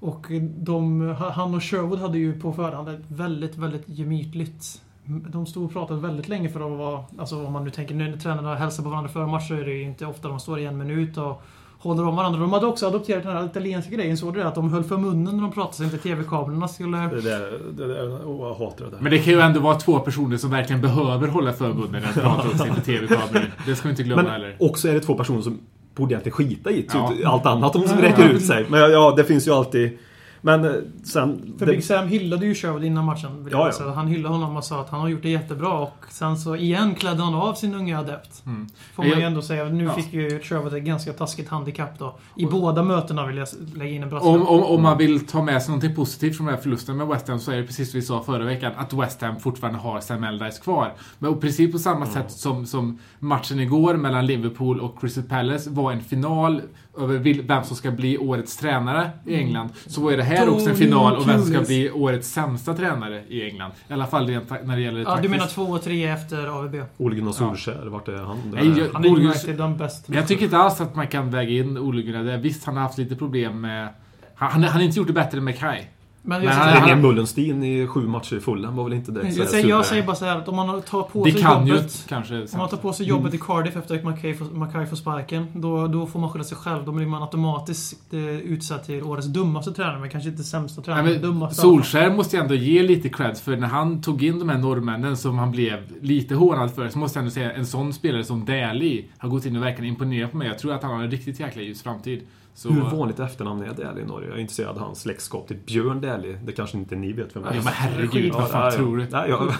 Och 0.00 0.30
eh, 0.30 0.42
de, 0.42 1.00
han 1.18 1.54
och 1.54 1.62
Sherwood 1.62 1.98
hade 1.98 2.18
ju 2.18 2.40
på 2.40 2.52
förhand 2.52 2.88
ett 2.88 3.04
väldigt, 3.08 3.56
väldigt 3.56 3.84
gemytligt 3.86 4.82
de 5.08 5.46
stod 5.46 5.64
och 5.64 5.72
pratade 5.72 6.00
väldigt 6.00 6.28
länge 6.28 6.48
för 6.48 6.72
att 6.72 6.78
vara... 6.78 7.04
Alltså 7.18 7.46
om 7.46 7.52
man 7.52 7.64
nu 7.64 7.70
tänker 7.70 7.94
nu 7.94 8.10
när 8.10 8.16
tränarna 8.16 8.54
hälsar 8.54 8.82
på 8.82 8.88
varandra 8.88 9.08
före 9.10 9.26
match 9.26 9.48
så 9.48 9.54
är 9.54 9.64
det 9.64 9.72
ju 9.72 9.82
inte 9.82 10.06
ofta 10.06 10.28
de 10.28 10.40
står 10.40 10.58
i 10.58 10.64
en 10.64 10.78
minut 10.78 11.16
och 11.16 11.42
håller 11.78 12.06
om 12.06 12.16
varandra. 12.16 12.40
De 12.40 12.52
hade 12.52 12.66
också 12.66 12.86
adopterat 12.86 13.22
den 13.22 13.32
här 13.36 13.46
italienska 13.46 13.90
grejen. 13.94 14.16
Såg 14.16 14.34
du 14.34 14.40
det? 14.40 14.48
Att 14.48 14.54
de 14.54 14.72
höll 14.72 14.84
för 14.84 14.96
munnen 14.96 15.34
när 15.36 15.42
de 15.42 15.52
pratade 15.52 15.74
så 15.76 15.84
inte 15.84 15.98
TV-kablarna 15.98 16.68
skulle... 16.68 16.96
Det 16.98 17.20
där, 17.20 17.58
det 17.76 17.86
där, 17.86 18.18
åh, 18.26 18.46
jag 18.48 18.54
hatar 18.54 18.84
det 18.84 18.90
där. 18.90 18.98
Men 19.00 19.12
det 19.12 19.18
kan 19.18 19.32
ju 19.32 19.40
ändå 19.40 19.60
vara 19.60 19.74
två 19.74 19.98
personer 19.98 20.36
som 20.36 20.50
verkligen 20.50 20.82
behöver 20.82 21.28
hålla 21.28 21.52
förbunden 21.52 22.02
när 22.02 22.12
de 22.14 22.20
pratar 22.20 22.48
också 22.48 22.66
inför 22.66 22.80
TV-kameror. 22.82 23.52
Det 23.66 23.74
ska 23.76 23.88
vi 23.88 23.90
inte 23.90 24.02
glömma 24.02 24.30
heller. 24.30 24.56
Men 24.58 24.68
också 24.70 24.88
är 24.88 24.94
det 24.94 25.00
två 25.00 25.14
personer 25.14 25.40
som 25.42 25.58
borde 25.94 26.12
egentligen 26.14 26.36
skita 26.36 26.70
i 26.70 26.86
Ja. 26.92 27.12
allt 27.24 27.46
annat 27.46 27.72
de 27.72 27.82
räcker 27.82 28.28
ut 28.28 28.46
sig. 28.46 28.66
Men 28.68 28.80
ja, 28.80 29.14
det 29.16 29.24
finns 29.24 29.48
ju 29.48 29.52
alltid... 29.52 29.98
Men 30.40 30.64
eh, 30.64 30.70
sen... 31.04 31.54
För 31.58 31.66
det, 31.66 31.72
Big 31.72 31.84
Sam 31.84 32.08
hyllade 32.08 32.46
ju 32.46 32.54
Sherwood 32.54 32.84
innan 32.84 33.04
matchen. 33.04 33.48
Ja, 33.52 33.70
ja. 33.80 33.92
Han 33.92 34.06
hyllade 34.06 34.34
honom 34.34 34.56
och 34.56 34.64
sa 34.64 34.80
att 34.80 34.90
han 34.90 35.00
har 35.00 35.08
gjort 35.08 35.22
det 35.22 35.28
jättebra. 35.30 35.78
Och 35.78 36.04
sen 36.10 36.36
så 36.36 36.56
igen 36.56 36.94
klädde 36.94 37.22
han 37.22 37.34
av 37.34 37.54
sin 37.54 37.74
unga 37.74 37.98
adept. 37.98 38.46
Mm. 38.46 38.66
Får 38.94 39.02
man 39.02 39.10
ju 39.10 39.18
Jag- 39.18 39.22
ändå 39.26 39.42
säga. 39.42 39.64
Nu 39.64 39.84
Ja. 39.84 39.92
fick 39.92 40.12
ju 40.12 40.40
Sherwood 40.42 40.74
ett 40.74 40.82
ganska 40.82 41.12
taskigt 41.12 41.48
handikapp 41.48 41.98
då. 41.98 42.18
I 42.36 42.46
båda 42.46 42.82
mötena 42.82 43.26
vill 43.26 43.36
jag 43.36 43.48
lägga 43.74 43.90
in 43.90 44.02
en 44.02 44.08
brasklapp. 44.08 44.34
Om, 44.34 44.46
om, 44.46 44.62
om 44.64 44.82
man 44.82 44.98
vill 44.98 45.26
ta 45.26 45.42
med 45.42 45.62
sig 45.62 45.70
någonting 45.70 45.94
positivt 45.94 46.36
från 46.36 46.46
den 46.46 46.54
här 46.54 46.62
förlusten 46.62 46.96
med 46.96 47.06
West 47.06 47.28
Ham 47.28 47.38
så 47.38 47.52
är 47.52 47.56
det 47.56 47.62
precis 47.62 47.90
som 47.90 48.00
vi 48.00 48.06
sa 48.06 48.22
förra 48.22 48.44
veckan 48.44 48.72
att 48.76 48.92
West 48.92 49.22
Ham 49.22 49.36
fortfarande 49.40 49.78
har 49.78 50.00
Sam 50.00 50.24
Allardyce 50.24 50.58
kvar. 50.58 50.92
Men 51.18 51.30
och 51.30 51.40
precis 51.40 51.72
på 51.72 51.78
samma 51.78 52.06
sätt 52.06 52.30
som, 52.30 52.66
som 52.66 52.98
matchen 53.18 53.60
igår 53.60 53.94
mellan 53.94 54.26
Liverpool 54.26 54.80
och 54.80 55.00
Crystal 55.00 55.24
Palace 55.24 55.70
var 55.70 55.92
en 55.92 56.00
final 56.00 56.62
över 57.00 57.42
vem 57.42 57.64
som 57.64 57.76
ska 57.76 57.90
bli 57.90 58.18
årets 58.18 58.56
tränare 58.56 59.10
i 59.26 59.34
England. 59.36 59.68
Så 59.86 60.08
är 60.08 60.16
det 60.16 60.22
här 60.22 60.48
också 60.48 60.70
en 60.70 60.76
final 60.76 61.16
om 61.16 61.26
vem 61.26 61.42
som 61.42 61.54
ska 61.54 61.60
bli 61.62 61.90
årets 61.90 62.28
sämsta 62.28 62.74
tränare 62.74 63.22
i 63.28 63.42
England. 63.50 63.72
I 63.88 63.92
alla 63.92 64.06
fall 64.06 64.26
rent, 64.26 64.50
när 64.64 64.76
det 64.76 64.82
gäller 64.82 65.00
Ja, 65.00 65.18
du 65.22 65.28
menar 65.28 65.46
två 65.46 65.62
och 65.62 65.82
tre 65.82 66.04
efter 66.06 66.46
AVB? 66.46 66.74
Ole 66.96 67.16
Gunnar 67.16 67.32
Solskjaer, 67.32 67.86
vart 67.86 68.08
är 68.08 68.16
han? 68.16 68.38
Nej, 68.54 68.78
jag- 68.78 68.86
Han 68.92 69.04
är 69.04 69.08
United 69.08 69.56
den 69.56 69.76
bäst. 69.76 70.08
Men 70.08 70.18
jag 70.18 70.28
tycker 70.28 70.44
inte 70.44 70.58
alls 70.58 70.80
att 70.80 70.94
man 70.96 71.06
kan 71.06 71.30
väga 71.30 71.50
in 71.50 71.78
Ole 71.78 72.02
Gunnar 72.02 72.24
där. 72.24 72.36
Visst, 72.38 72.64
han 72.64 72.76
har 72.76 72.82
haft 72.82 72.98
lite 72.98 73.16
problem 73.16 73.60
med... 73.60 73.88
Han, 74.34 74.50
han, 74.52 74.62
han 74.62 74.72
har 74.72 74.80
inte 74.80 74.98
gjort 74.98 75.06
det 75.06 75.12
bättre 75.12 75.38
än 75.38 75.44
Mackay. 75.44 75.84
Men 76.28 76.44
Men 76.44 76.52
han- 76.52 76.84
Ingen 76.84 77.00
Mullenstein 77.00 77.64
i 77.64 77.86
sju 77.86 78.00
matcher 78.06 78.36
i 78.36 78.40
fullen 78.40 78.76
var 78.76 78.84
väl 78.84 78.92
inte 78.92 79.12
det? 79.12 79.28
jag, 79.28 79.48
säger, 79.48 79.68
jag 79.68 79.86
säger 79.86 80.02
bara 80.02 80.16
så 80.16 80.24
här 80.24 80.36
att 80.36 80.48
om 80.48 80.56
man 80.56 80.82
tar 80.82 81.02
på 81.02 81.24
Det 81.24 81.32
sig 81.32 81.40
kan 81.42 81.66
ju 81.66 81.72
jobbet... 81.74 82.04
kanske... 82.08 82.34
Om 82.34 82.58
man 82.58 82.68
tar 82.68 82.76
på 82.76 82.92
sig 82.92 83.06
jobbet 83.06 83.34
i 83.34 83.38
Cardiff 83.38 83.76
efter 83.76 83.94
att 83.94 84.04
Mackay 84.04 84.34
får, 84.34 84.44
Mackay 84.44 84.86
får 84.86 84.96
sparken, 84.96 85.46
då, 85.54 85.86
då 85.86 86.06
får 86.06 86.20
man 86.20 86.30
skylla 86.30 86.44
sig 86.44 86.56
själv. 86.56 86.84
Då 86.84 86.92
blir 86.92 87.06
man 87.06 87.22
automatiskt 87.22 88.14
eh, 88.14 88.20
utsatt 88.20 88.84
till 88.86 89.02
årets 89.02 89.26
dummaste 89.26 89.72
tränare, 89.72 89.98
men 90.00 90.10
kanske 90.10 90.30
inte 90.30 90.42
sämsta 90.44 90.82
tränare, 90.82 91.02
Nej, 91.04 91.12
men 91.12 91.22
dummaste. 91.22 91.60
Solskär 91.60 92.10
måste 92.10 92.36
jag 92.36 92.42
ändå 92.42 92.54
ge 92.54 92.82
lite 92.82 93.08
cred 93.08 93.38
för 93.38 93.56
när 93.56 93.68
han 93.68 94.02
tog 94.02 94.22
in 94.24 94.38
de 94.38 94.48
här 94.48 94.58
norrmännen 94.58 95.16
som 95.16 95.38
han 95.38 95.50
blev 95.50 95.78
lite 96.00 96.34
hånad 96.34 96.70
för 96.74 96.88
så 96.88 96.98
måste 96.98 97.18
jag 97.18 97.22
ändå 97.22 97.30
säga 97.34 97.52
en 97.52 97.66
sån 97.66 97.92
spelare 97.92 98.24
som 98.24 98.44
Daly 98.44 99.04
har 99.18 99.28
gått 99.28 99.46
in 99.46 99.56
och 99.56 99.62
verkligen 99.62 99.92
imponerat 99.92 100.30
på 100.30 100.36
mig. 100.36 100.48
Jag 100.48 100.58
tror 100.58 100.72
att 100.72 100.82
han 100.82 100.92
har 100.96 101.02
en 101.02 101.10
riktigt 101.10 101.40
jäkla 101.40 101.62
ljus 101.62 101.82
framtid. 101.82 102.20
Så, 102.58 102.70
Hur 102.70 102.80
vanligt 102.80 103.20
efternamn 103.20 103.62
är 103.62 103.84
Daly 103.84 104.00
i 104.00 104.04
Norge? 104.04 104.28
Jag 104.28 104.36
är 104.36 104.40
intresserad 104.40 104.70
av 104.70 104.78
hans 104.78 105.00
släktskap 105.00 105.48
till 105.48 105.56
Björn 105.66 106.00
Daly. 106.00 106.36
Det 106.44 106.52
kanske 106.52 106.78
inte 106.78 106.96
ni 106.96 107.12
vet 107.12 107.36
vem 107.36 107.42
det 107.42 107.48
är? 107.48 107.54
Ja, 107.54 107.60
men 107.64 107.72
herregud, 107.72 108.32
vad 108.32 108.48
fan 108.50 108.60
Ja, 108.60 108.70
ja. 108.70 108.76
tror 108.76 108.96
du? 108.96 109.06
Nej, 109.10 109.30
jag, 109.30 109.54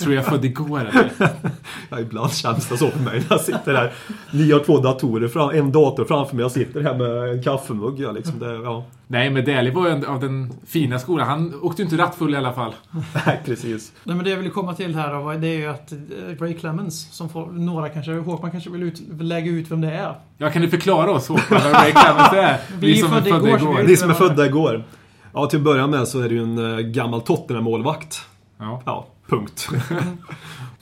Tror 0.00 0.14
jag 0.14 0.26
född 0.26 0.44
igår 0.44 0.80
eller? 0.80 1.10
ja, 1.90 2.00
ibland 2.00 2.32
känns 2.32 2.68
det 2.68 2.76
så 2.76 2.88
för 2.90 3.00
mig 3.00 3.18
när 3.18 3.26
jag 3.30 3.40
sitter 3.40 3.74
här. 3.74 3.92
Ni 4.32 4.52
har 4.52 4.60
två 4.60 4.78
datorer, 4.78 5.28
fram, 5.28 5.50
en 5.50 5.72
dator 5.72 6.04
framför 6.04 6.36
mig. 6.36 6.42
Jag 6.42 6.50
sitter 6.52 6.80
här 6.80 6.94
med 6.98 7.32
en 7.36 7.42
kaffemugg. 7.42 8.00
Ja, 8.00 8.12
liksom 8.12 8.38
det, 8.38 8.54
ja. 8.54 8.84
Nej, 9.06 9.30
men 9.30 9.44
Daly 9.44 9.70
var 9.70 9.86
ju 9.86 9.92
en- 9.92 10.04
av 10.06 10.20
den 10.20 10.52
fina 10.66 10.98
skolan. 10.98 11.28
Han 11.28 11.54
åkte 11.62 11.82
ju 11.82 11.84
inte 11.88 12.02
rattfull 12.02 12.34
i 12.34 12.36
alla 12.36 12.52
fall. 12.52 12.74
Nej, 13.26 13.40
precis. 13.44 13.92
Nej, 14.04 14.16
men 14.16 14.24
det 14.24 14.30
jag 14.30 14.36
ville 14.36 14.50
komma 14.50 14.74
till 14.74 14.94
här 14.94 15.14
då, 15.14 15.32
det 15.32 15.48
är 15.48 15.58
ju 15.58 15.66
att 15.66 15.92
eh, 15.92 15.98
Ray 16.40 16.54
Clemens, 16.54 17.12
som 17.12 17.28
får, 17.28 17.46
några 17.46 17.88
kanske, 17.88 18.12
Håkman 18.12 18.50
kanske 18.50 18.70
vill, 18.70 18.82
ut, 18.82 19.00
vill 19.10 19.28
lägga 19.28 19.50
ut 19.50 19.70
vem 19.70 19.80
det 19.80 19.90
är. 19.92 20.14
Ja, 20.38 20.50
kan 20.50 20.62
du 20.62 20.68
förklara 20.70 21.10
oss 21.10 21.28
Håkan, 21.28 21.60
vad 21.64 21.72
Ray 21.74 21.92
Clemens 21.92 22.32
är? 22.32 22.39
Vi 22.78 23.00
är 23.00 23.08
födda 23.08 23.28
igår, 23.28 23.76
vi- 23.82 23.86
Ni 23.86 23.96
som 23.96 24.10
är 24.10 24.14
födda 24.14 24.46
igår. 24.46 24.84
Ja, 25.32 25.46
till 25.46 25.58
att 25.58 25.64
börja 25.64 25.86
med 25.86 26.08
så 26.08 26.20
är 26.20 26.28
det 26.28 26.34
ju 26.34 26.42
en 26.42 26.74
eh, 26.74 26.78
gammal 26.78 27.20
Tottenham-målvakt. 27.20 28.20
Ja. 28.58 28.82
Ja, 28.86 29.06
punkt. 29.28 29.68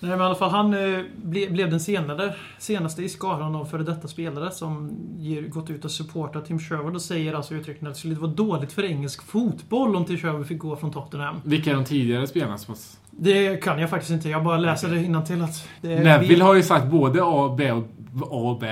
Nej 0.00 0.11
men 0.11 0.21
i 0.21 0.23
alla 0.25 0.35
fall 0.35 0.50
han 0.50 0.75
eh, 0.75 1.00
ble, 1.17 1.47
blev 1.50 1.71
den 1.71 1.81
senare, 1.81 2.35
senaste 2.59 3.03
i 3.03 3.09
skaran 3.09 3.55
av 3.55 3.65
före 3.65 3.83
detta 3.83 4.09
spelare 4.09 4.50
som 4.50 4.91
ger, 5.19 5.43
gått 5.43 5.71
ut 5.71 5.85
och 5.85 5.91
supportat 5.91 6.47
Tim 6.47 6.59
Sherwood 6.59 6.95
och 6.95 7.03
säger 7.03 7.35
alltså 7.35 7.55
uttryckligen 7.55 7.87
att 7.88 7.95
det 7.95 7.99
skulle 7.99 8.15
vara 8.15 8.31
dåligt 8.31 8.73
för 8.73 8.85
engelsk 8.85 9.23
fotboll 9.23 9.97
om 9.97 10.05
Tim 10.05 10.19
Sherwood 10.19 10.47
fick 10.47 10.59
gå 10.59 10.77
från 10.77 10.93
Tottenham. 10.93 11.37
Vilka 11.45 11.71
är 11.71 11.75
de 11.75 11.85
tidigare 11.85 12.27
spelarna 12.27 12.59
som. 12.59 12.75
Det 13.11 13.57
kan 13.57 13.79
jag 13.79 13.91
faktiskt 13.91 14.12
inte. 14.12 14.29
Jag 14.29 14.45
bara 14.45 14.57
läser 14.59 14.88
det 14.88 15.27
till 15.27 15.43
att 15.43 15.69
det 15.81 15.93
är... 15.93 16.05
Neville 16.05 16.45
har 16.45 16.55
ju 16.55 16.62
sagt 16.62 16.87
både 16.87 17.21
A, 17.23 17.55
B 17.59 17.73
och 17.73 17.85
A 18.23 18.50
och 18.50 18.59
B. 18.59 18.67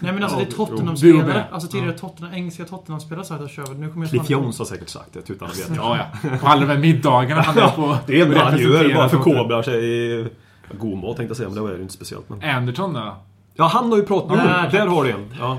Nej 0.00 0.12
men 0.12 0.22
alltså 0.22 0.38
det 0.38 0.44
är 0.44 0.50
Tottenham-spelare. 0.50 1.44
Alltså 1.50 1.68
tidigare 1.68 1.92
Ja. 1.92 1.98
Tottenham, 1.98 2.34
engelska 2.34 2.64
Tottenham-spelare 2.64 3.20
har 3.20 3.24
sagt 3.24 3.42
att 3.42 3.50
Sherwood. 3.50 3.78
Nu 3.78 3.88
kommer 3.90 4.04
jag 4.04 4.10
Cliff 4.10 4.30
Jones 4.30 4.58
har 4.58 4.66
säkert 4.66 4.88
sagt 4.88 5.12
det 5.12 5.30
utan 5.30 5.48
att 5.48 5.58
veta. 5.58 5.74
Ja, 5.76 5.98
ja. 6.22 6.38
På 6.40 6.46
alla 6.46 6.60
de 6.60 6.66
här 6.66 6.78
middagarna 6.78 7.42
han 7.42 7.58
är 7.58 7.68
på. 7.68 7.98
Det 8.06 8.12
är 8.12 8.18
gör, 8.18 8.34
representerar 8.34 8.94
bara 8.94 9.08
förkovrar 9.08 9.62
sig 9.62 9.84
i... 9.84 10.28
God 10.78 10.98
mat 10.98 11.16
tänkte 11.16 11.30
jag 11.30 11.36
säga, 11.36 11.48
men 11.48 11.54
det 11.54 11.60
var 11.60 11.70
ju 11.70 11.82
inte 11.82 11.94
speciellt. 11.94 12.28
Men... 12.28 12.50
Anderton 12.50 12.92
då? 12.92 13.16
Ja, 13.54 13.64
han 13.66 13.90
har 13.90 13.96
ju 13.98 14.04
pratat... 14.04 14.72
Där, 14.72 14.86
har 14.86 15.04
du 15.04 15.10
en. 15.10 15.34
Ja. 15.38 15.58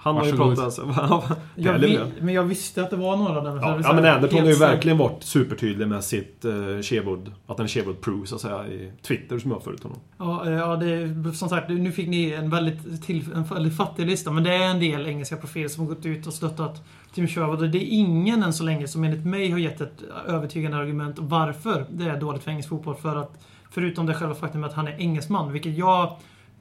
Han 0.00 0.16
har 0.16 0.26
ju 0.26 0.36
pratat... 0.36 0.78
Jag 1.54 1.72
Pelle 1.74 1.86
vi, 1.86 2.00
men 2.20 2.34
jag 2.34 2.44
visste 2.44 2.82
att 2.82 2.90
det 2.90 2.96
var 2.96 3.16
några 3.16 3.40
där. 3.40 3.56
Ja, 3.56 3.80
ja 3.82 3.92
men 3.92 4.04
Anderton 4.04 4.40
har 4.40 4.46
ju 4.46 4.54
verkligen 4.54 4.98
varit 4.98 5.22
supertydlig 5.22 5.88
med 5.88 6.04
sitt 6.04 6.44
uh, 6.44 6.82
Sherwood, 6.82 7.32
att 7.46 7.56
han 7.58 7.64
är 7.64 7.68
Sherwood 7.68 8.00
Pro 8.00 8.26
så 8.26 8.34
att 8.34 8.40
säga 8.40 8.66
i 8.66 8.92
Twitter 9.02 9.38
som 9.38 9.50
jag 9.50 9.62
följt 9.62 9.82
honom. 9.82 9.98
Ja, 10.18 10.46
eh, 10.46 10.52
ja 10.52 10.76
det 10.76 11.32
som 11.32 11.48
sagt, 11.48 11.68
nu 11.68 11.92
fick 11.92 12.08
ni 12.08 12.32
en 12.32 12.50
väldigt, 12.50 13.02
till, 13.02 13.32
en 13.34 13.44
väldigt 13.44 13.76
fattig 13.76 14.06
lista, 14.06 14.30
men 14.30 14.44
det 14.44 14.54
är 14.54 14.70
en 14.70 14.80
del 14.80 15.06
engelska 15.06 15.36
profiler 15.36 15.68
som 15.68 15.86
har 15.86 15.94
gått 15.94 16.06
ut 16.06 16.26
och 16.26 16.32
stöttat 16.32 16.82
Tim 17.14 17.28
Sherwood. 17.28 17.62
Och 17.62 17.68
det 17.68 17.78
är 17.78 17.88
ingen 17.88 18.42
än 18.42 18.52
så 18.52 18.64
länge 18.64 18.88
som 18.88 19.04
enligt 19.04 19.26
mig 19.26 19.50
har 19.50 19.58
gett 19.58 19.80
ett 19.80 20.02
övertygande 20.26 20.76
argument 20.76 21.16
varför 21.18 21.86
det 21.90 22.04
är 22.04 22.20
dåligt 22.20 22.42
för 22.42 22.50
engelsk 22.50 22.68
fotboll. 22.68 22.96
För 22.96 23.16
att, 23.16 23.44
förutom 23.70 24.06
det 24.06 24.14
själva 24.14 24.34
faktum 24.34 24.64
att 24.64 24.74
han 24.74 24.88
är 24.88 25.00
engelsman, 25.00 25.52
vilket 25.52 25.76
jag 25.76 26.16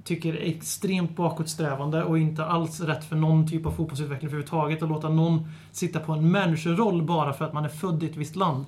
tycker 0.08 0.34
är 0.34 0.50
extremt 0.50 1.16
bakåtsträvande 1.16 2.04
och 2.04 2.20
inte 2.20 2.46
alls 2.46 2.82
rätt 2.82 3.06
för 3.06 3.16
någon 3.16 3.48
typ 3.48 3.66
av 3.66 3.72
fotbollsutveckling 3.72 4.28
överhuvudtaget. 4.28 4.84
Att 4.84 4.90
låta 4.90 5.10
någon 5.10 5.48
sitta 5.72 6.00
på 6.00 6.12
en 6.12 6.32
managerroll 6.32 7.04
bara 7.04 7.34
för 7.34 7.46
att 7.46 7.54
man 7.54 7.66
är 7.66 7.70
född 7.70 8.04
i 8.04 8.06
ett 8.06 8.16
visst 8.16 8.36
land. 8.36 8.66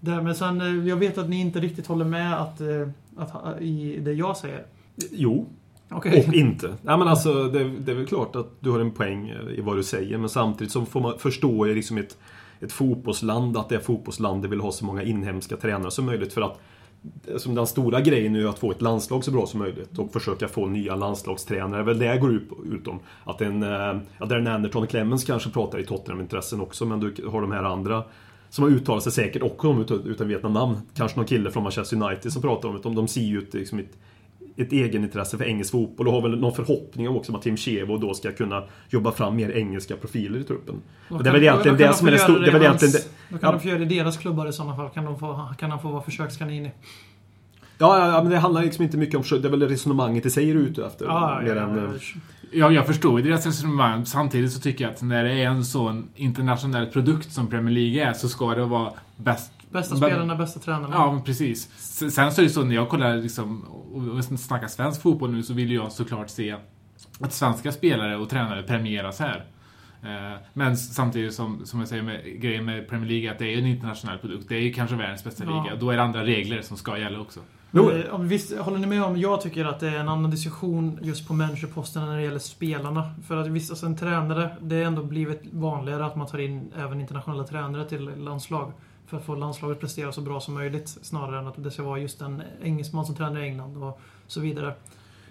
Men 0.00 0.34
sen, 0.34 0.60
eh, 0.60 0.88
jag 0.88 0.96
vet 0.96 1.18
att 1.18 1.28
ni 1.28 1.40
inte 1.40 1.60
riktigt 1.60 1.86
håller 1.86 2.04
med 2.04 2.40
att, 2.40 2.60
eh, 2.60 2.88
att, 3.16 3.60
i 3.60 3.98
det 3.98 4.12
jag 4.12 4.36
säger. 4.36 4.64
Jo, 5.10 5.46
Okej. 5.88 6.24
och 6.28 6.34
inte. 6.34 6.68
Nej 6.82 6.98
men 6.98 7.08
alltså, 7.08 7.44
det, 7.44 7.64
det 7.64 7.92
är 7.92 7.96
väl 7.96 8.06
klart 8.06 8.36
att 8.36 8.50
du 8.60 8.70
har 8.70 8.80
en 8.80 8.90
poäng 8.90 9.28
eh, 9.28 9.58
i 9.58 9.60
vad 9.60 9.76
du 9.76 9.82
säger, 9.82 10.18
men 10.18 10.28
samtidigt 10.28 10.72
så 10.72 10.84
får 10.84 11.00
man 11.00 11.18
förstå 11.18 11.66
i 11.66 11.74
liksom 11.74 11.98
ett, 11.98 12.18
ett 12.60 12.72
fotbollsland 12.72 13.56
att 13.56 13.68
det 13.68 13.80
fotbollslandet 13.80 14.50
vill 14.50 14.60
ha 14.60 14.72
så 14.72 14.84
många 14.84 15.02
inhemska 15.02 15.56
tränare 15.56 15.90
som 15.90 16.06
möjligt 16.06 16.32
för 16.32 16.42
att 16.42 16.60
som 17.36 17.54
den 17.54 17.66
stora 17.66 18.00
grejen 18.00 18.36
är 18.36 18.40
ju 18.40 18.48
att 18.48 18.58
få 18.58 18.70
ett 18.70 18.82
landslag 18.82 19.24
så 19.24 19.30
bra 19.30 19.46
som 19.46 19.60
möjligt 19.60 19.98
och 19.98 20.12
försöka 20.12 20.48
få 20.48 20.66
nya 20.66 20.96
landslagstränare. 20.96 21.76
Det 21.76 21.82
är 21.82 21.84
väl 21.84 21.98
det 21.98 22.04
jag 22.04 22.20
går 22.20 22.32
ut, 22.32 22.48
ut 22.72 22.88
om. 22.88 23.00
Att 23.24 23.40
en, 23.40 23.62
eh, 23.62 23.68
ja, 23.68 24.00
ja, 24.18 24.26
Darren 24.26 24.46
Anderton 24.46 24.82
och 24.82 24.88
Clemens 24.88 25.24
kanske 25.24 25.50
pratar 25.50 25.78
i 25.78 25.84
Tottenham-intressen 25.84 26.60
också, 26.60 26.84
men 26.86 27.00
du 27.00 27.14
har 27.28 27.40
de 27.40 27.52
här 27.52 27.64
andra 27.64 28.04
som 28.50 28.64
har 28.64 28.70
uttalat 28.70 29.02
sig 29.02 29.12
säkert 29.12 29.42
också 29.42 29.68
om 29.68 29.80
utan, 29.80 30.06
utan 30.06 30.34
att 30.34 30.52
namn. 30.52 30.76
Kanske 30.94 31.18
någon 31.18 31.26
kille 31.26 31.50
från 31.50 31.62
Manchester 31.62 32.02
United 32.02 32.32
som 32.32 32.42
pratar 32.42 32.68
om 32.68 32.74
det. 32.82 32.94
De 32.94 33.08
ser 33.08 33.20
ju 33.20 33.38
ut 33.38 33.54
liksom 33.54 33.78
ett, 33.78 33.98
ett 34.56 34.72
egenintresse 34.72 35.38
för 35.38 35.44
engelsk 35.44 35.72
fotboll 35.72 36.08
och 36.08 36.14
har 36.14 36.22
väl 36.22 36.40
någon 36.40 36.54
förhoppning 36.54 37.08
om 37.08 37.16
också 37.16 37.32
om 37.32 37.36
att 37.36 37.42
Tim 37.42 37.56
Sherwood 37.56 38.00
då 38.00 38.14
ska 38.14 38.32
kunna 38.32 38.64
jobba 38.88 39.12
fram 39.12 39.36
mer 39.36 39.50
engelska 39.50 39.96
profiler 39.96 40.38
i 40.40 40.44
truppen. 40.44 40.74
Och 41.08 41.22
det 41.24 41.28
är 41.30 41.32
väl 41.32 41.42
egentligen 41.42 41.76
det 41.76 41.86
de 41.86 41.92
som 41.94 42.06
är 42.06 42.10
det 42.10 42.16
göra 42.16 42.24
stora... 42.28 42.40
Det 42.40 42.46
är 42.48 42.52
väl 42.52 42.62
i 42.62 42.64
egentligen 42.64 42.92
hans- 42.94 43.04
det, 43.28 43.34
Då 43.34 43.38
kan 43.38 43.46
Ja. 43.48 43.52
de 43.52 43.60
få 43.60 43.68
göra 43.68 43.78
det 43.78 43.94
i 43.94 43.98
deras 43.98 44.16
klubbar 44.18 44.48
i 44.48 44.52
sådana 44.52 44.76
fall. 44.76 44.88
Kan, 44.90 45.04
de 45.04 45.18
få, 45.18 45.54
kan 45.58 45.70
han 45.70 45.80
få 45.80 45.88
vara 45.88 46.02
försökskanin 46.02 46.66
i. 46.66 46.70
Ja, 47.78 47.98
ja, 47.98 48.08
ja, 48.08 48.22
men 48.22 48.32
det 48.32 48.38
handlar 48.38 48.62
liksom 48.62 48.84
inte 48.84 48.96
mycket 48.96 49.14
om... 49.32 49.40
Det 49.42 49.48
är 49.48 49.50
väl 49.50 49.68
resonemanget 49.68 50.26
i 50.26 50.30
sig 50.30 50.52
du 50.52 50.58
är 50.60 50.64
ute 50.68 50.86
efter. 50.86 51.04
Ja, 51.04 51.40
mer 51.44 51.56
ja, 51.56 51.62
än, 51.62 51.76
ja, 51.76 51.84
eh, 51.84 51.90
Ja, 52.54 52.70
jag 52.70 52.86
förstår 52.86 53.20
ju 53.20 53.26
deras 53.28 53.46
resonemang. 53.46 54.06
Samtidigt 54.06 54.52
så 54.52 54.60
tycker 54.60 54.84
jag 54.84 54.92
att 54.94 55.02
när 55.02 55.24
det 55.24 55.32
är 55.32 55.46
en 55.46 55.64
sån 55.64 56.08
internationell 56.14 56.86
produkt 56.86 57.32
som 57.32 57.46
Premier 57.46 57.74
League 57.74 58.10
är 58.10 58.12
så 58.12 58.28
ska 58.28 58.54
det 58.54 58.64
vara 58.64 58.92
bäst... 59.16 59.52
Bästa 59.72 59.96
spelarna, 59.96 60.36
bästa 60.36 60.60
tränarna. 60.60 60.94
Ja, 60.96 61.12
men 61.12 61.22
precis. 61.22 61.70
Sen 62.12 62.32
så 62.32 62.40
är 62.40 62.44
det 62.44 62.50
så 62.50 62.64
när 62.64 62.74
jag 62.74 62.88
kollar 62.88 63.16
liksom, 63.16 63.62
och 63.62 64.24
snackar 64.40 64.68
svensk 64.68 65.02
fotboll 65.02 65.30
nu 65.32 65.42
så 65.42 65.54
vill 65.54 65.72
jag 65.72 65.92
såklart 65.92 66.30
se 66.30 66.56
att 67.20 67.32
svenska 67.32 67.72
spelare 67.72 68.16
och 68.16 68.28
tränare 68.28 68.62
premieras 68.62 69.18
här. 69.20 69.44
Eh, 70.02 70.38
Men 70.52 70.76
samtidigt 70.76 71.34
som, 71.34 71.66
som 71.66 71.80
jag 71.80 71.88
säger 71.88 72.02
med 72.02 72.40
grejen 72.40 72.64
med 72.64 72.88
Premier 72.88 73.08
League 73.10 73.30
att 73.32 73.38
det 73.38 73.54
är 73.54 73.58
en 73.58 73.66
internationell 73.66 74.18
produkt. 74.18 74.48
Det 74.48 74.56
är 74.56 74.60
ju 74.60 74.72
kanske 74.72 74.96
världens 74.96 75.24
bästa 75.24 75.44
Ja. 75.44 75.62
liga. 75.64 75.76
Då 75.76 75.90
är 75.90 75.96
det 75.96 76.02
andra 76.02 76.24
regler 76.24 76.62
som 76.62 76.76
ska 76.76 76.98
gälla 76.98 77.20
också. 77.20 77.40
Men, 77.70 77.84
Jo. 77.84 77.90
eh, 77.90 78.14
om, 78.14 78.28
visst, 78.28 78.58
håller 78.58 78.78
ni 78.78 78.86
med 78.86 79.02
om, 79.04 79.16
jag 79.16 79.40
tycker 79.40 79.64
att 79.64 79.80
det 79.80 79.88
är 79.88 79.98
en 79.98 80.08
annan 80.08 80.30
diskussion 80.30 80.98
just 81.02 81.28
på 81.28 81.34
managerposten 81.34 82.06
när 82.06 82.16
det 82.16 82.22
gäller 82.22 82.38
spelarna. 82.38 83.14
För 83.26 83.36
att 83.36 83.46
visst, 83.46 83.70
alltså 83.70 83.86
en 83.86 83.96
tränare, 83.96 84.56
det 84.60 84.76
är 84.76 84.84
ändå 84.84 85.02
blivit 85.02 85.42
vanligare 85.52 86.06
att 86.06 86.16
man 86.16 86.26
tar 86.26 86.38
in 86.38 86.72
även 86.76 87.00
internationella 87.00 87.44
tränare 87.44 87.84
till 87.88 88.10
landslag. 88.16 88.72
För 89.12 89.18
att 89.18 89.24
få 89.24 89.34
landslaget 89.34 89.76
att 89.76 89.80
prestera 89.80 90.12
så 90.12 90.20
bra 90.20 90.40
som 90.40 90.54
möjligt. 90.54 90.88
Snarare 90.88 91.38
än 91.38 91.46
att 91.46 91.64
det 91.64 91.70
ska 91.70 91.82
vara 91.82 91.98
just 91.98 92.20
en 92.20 92.42
engelsman 92.62 93.06
som 93.06 93.14
tränar 93.14 93.40
i 93.40 93.44
England 93.44 93.82
och 93.82 94.00
så 94.26 94.40
vidare. 94.40 94.74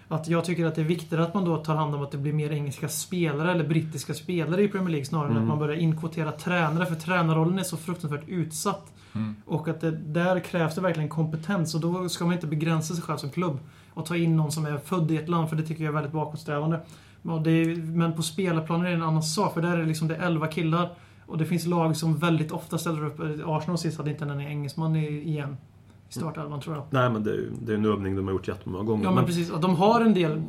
Att 0.08 0.28
jag 0.28 0.44
tycker 0.44 0.66
att 0.66 0.74
det 0.74 0.80
är 0.80 0.84
viktigare 0.84 1.24
att 1.24 1.34
man 1.34 1.44
då 1.44 1.56
tar 1.56 1.74
hand 1.74 1.94
om 1.94 2.02
att 2.02 2.10
det 2.10 2.18
blir 2.18 2.32
mer 2.32 2.52
engelska 2.52 2.88
spelare 2.88 3.52
eller 3.52 3.68
brittiska 3.68 4.14
spelare 4.14 4.62
i 4.62 4.68
Premier 4.68 4.90
League 4.90 5.04
snarare 5.04 5.26
än 5.26 5.32
Mm. 5.32 5.42
att 5.42 5.48
man 5.48 5.58
börjar 5.58 5.76
inkvotera 5.76 6.32
tränare. 6.32 6.86
För 6.86 6.94
tränarrollen 6.94 7.58
är 7.58 7.62
så 7.62 7.76
fruktansvärt 7.76 8.28
utsatt. 8.28 8.92
Mm. 9.14 9.36
Och 9.46 9.68
att 9.68 9.80
det, 9.80 9.90
där 9.90 10.40
krävs 10.40 10.74
det 10.74 10.80
verkligen 10.80 11.08
kompetens 11.08 11.74
och 11.74 11.80
då 11.80 12.08
ska 12.08 12.24
man 12.24 12.34
inte 12.34 12.46
begränsa 12.46 12.94
sig 12.94 13.02
själv 13.02 13.16
som 13.16 13.30
klubb 13.30 13.58
och 13.94 14.06
ta 14.06 14.16
in 14.16 14.36
någon 14.36 14.52
som 14.52 14.66
är 14.66 14.78
född 14.78 15.10
i 15.10 15.16
ett 15.16 15.28
land, 15.28 15.48
för 15.48 15.56
det 15.56 15.62
tycker 15.62 15.84
jag 15.84 15.90
är 15.90 15.94
väldigt 15.94 16.12
bakåtsträvande. 16.12 16.76
Är, 17.24 17.82
men 17.82 18.12
på 18.12 18.22
spelarplanen 18.22 18.86
är 18.86 18.90
det 18.90 18.96
en 18.96 19.02
annan 19.02 19.22
sak, 19.22 19.54
för 19.54 19.62
där 19.62 19.72
är 19.72 19.76
det 19.76 19.86
liksom 19.86 20.08
det 20.08 20.16
är 20.16 20.26
11 20.26 20.46
killar 20.46 20.90
och 21.32 21.38
det 21.38 21.46
finns 21.46 21.66
lag 21.66 21.96
som 21.96 22.16
väldigt 22.16 22.52
ofta 22.52 22.78
ställer 22.78 23.04
upp. 23.04 23.20
Arsenal 23.46 23.78
sist 23.78 23.98
hade 23.98 24.10
inte 24.10 24.24
en 24.24 24.40
engelsman 24.40 24.96
igen 24.96 25.56
i 26.08 26.12
startelvan, 26.12 26.60
tror 26.60 26.76
jag. 26.76 26.84
Nej, 26.90 27.10
men 27.10 27.24
det 27.24 27.30
är, 27.30 27.48
det 27.62 27.72
är 27.72 27.76
en 27.76 27.84
övning 27.84 28.16
de 28.16 28.26
har 28.26 28.32
gjort 28.32 28.48
jättemånga 28.48 28.84
gånger. 28.84 29.04
Ja 29.04 29.10
men 29.10 29.26
precis, 29.26 29.50
Och 29.50 29.60
de 29.60 29.76
har 29.76 30.00
en 30.00 30.14
del, 30.14 30.42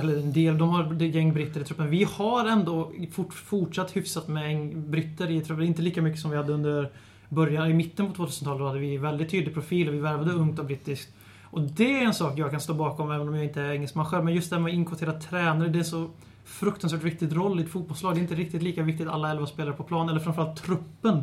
eller 0.00 0.16
en 0.16 0.32
del, 0.32 0.58
de 0.58 0.68
har 0.68 1.02
gäng 1.02 1.32
britter 1.32 1.60
i 1.60 1.64
truppen. 1.64 1.90
Vi 1.90 2.04
har 2.04 2.46
ändå 2.46 2.92
fort, 3.12 3.34
fortsatt 3.34 3.96
hyfsat 3.96 4.28
med 4.28 4.76
britter 4.78 5.30
i 5.30 5.40
truppen. 5.40 5.66
Inte 5.66 5.82
lika 5.82 6.02
mycket 6.02 6.20
som 6.20 6.30
vi 6.30 6.36
hade 6.36 6.52
under 6.52 6.90
början, 7.28 7.70
i 7.70 7.74
mitten 7.74 8.12
på 8.12 8.26
2000-talet. 8.26 8.58
Då 8.58 8.66
hade 8.66 8.78
vi 8.78 8.96
väldigt 8.96 9.30
tydlig 9.30 9.54
profil 9.54 9.88
och 9.88 9.94
vi 9.94 10.00
värvade 10.00 10.32
ungt 10.32 10.58
och 10.58 10.64
brittiskt. 10.64 11.14
Och 11.44 11.60
det 11.60 12.00
är 12.00 12.04
en 12.04 12.14
sak 12.14 12.38
jag 12.38 12.50
kan 12.50 12.60
stå 12.60 12.74
bakom 12.74 13.10
även 13.10 13.28
om 13.28 13.34
jag 13.34 13.44
inte 13.44 13.62
är 13.62 13.70
engelsman 13.72 14.06
själv. 14.06 14.24
Men 14.24 14.34
just 14.34 14.50
det 14.50 14.56
här 14.56 14.62
med 14.62 14.70
att 14.70 14.74
inkvotera 14.74 15.12
tränare, 15.12 15.68
det 15.68 15.78
är 15.78 15.82
så 15.82 16.10
fruktansvärt 16.50 17.02
viktigt 17.02 17.32
roll 17.32 17.60
i 17.60 17.62
ett 17.62 17.70
fotbollslag. 17.70 18.14
Det 18.14 18.18
är 18.18 18.22
inte 18.22 18.34
riktigt 18.34 18.62
lika 18.62 18.82
viktigt 18.82 19.08
alla 19.08 19.30
11 19.30 19.46
spelare 19.46 19.74
på 19.74 19.84
plan, 19.84 20.08
eller 20.08 20.20
framförallt 20.20 20.62
truppen. 20.62 21.22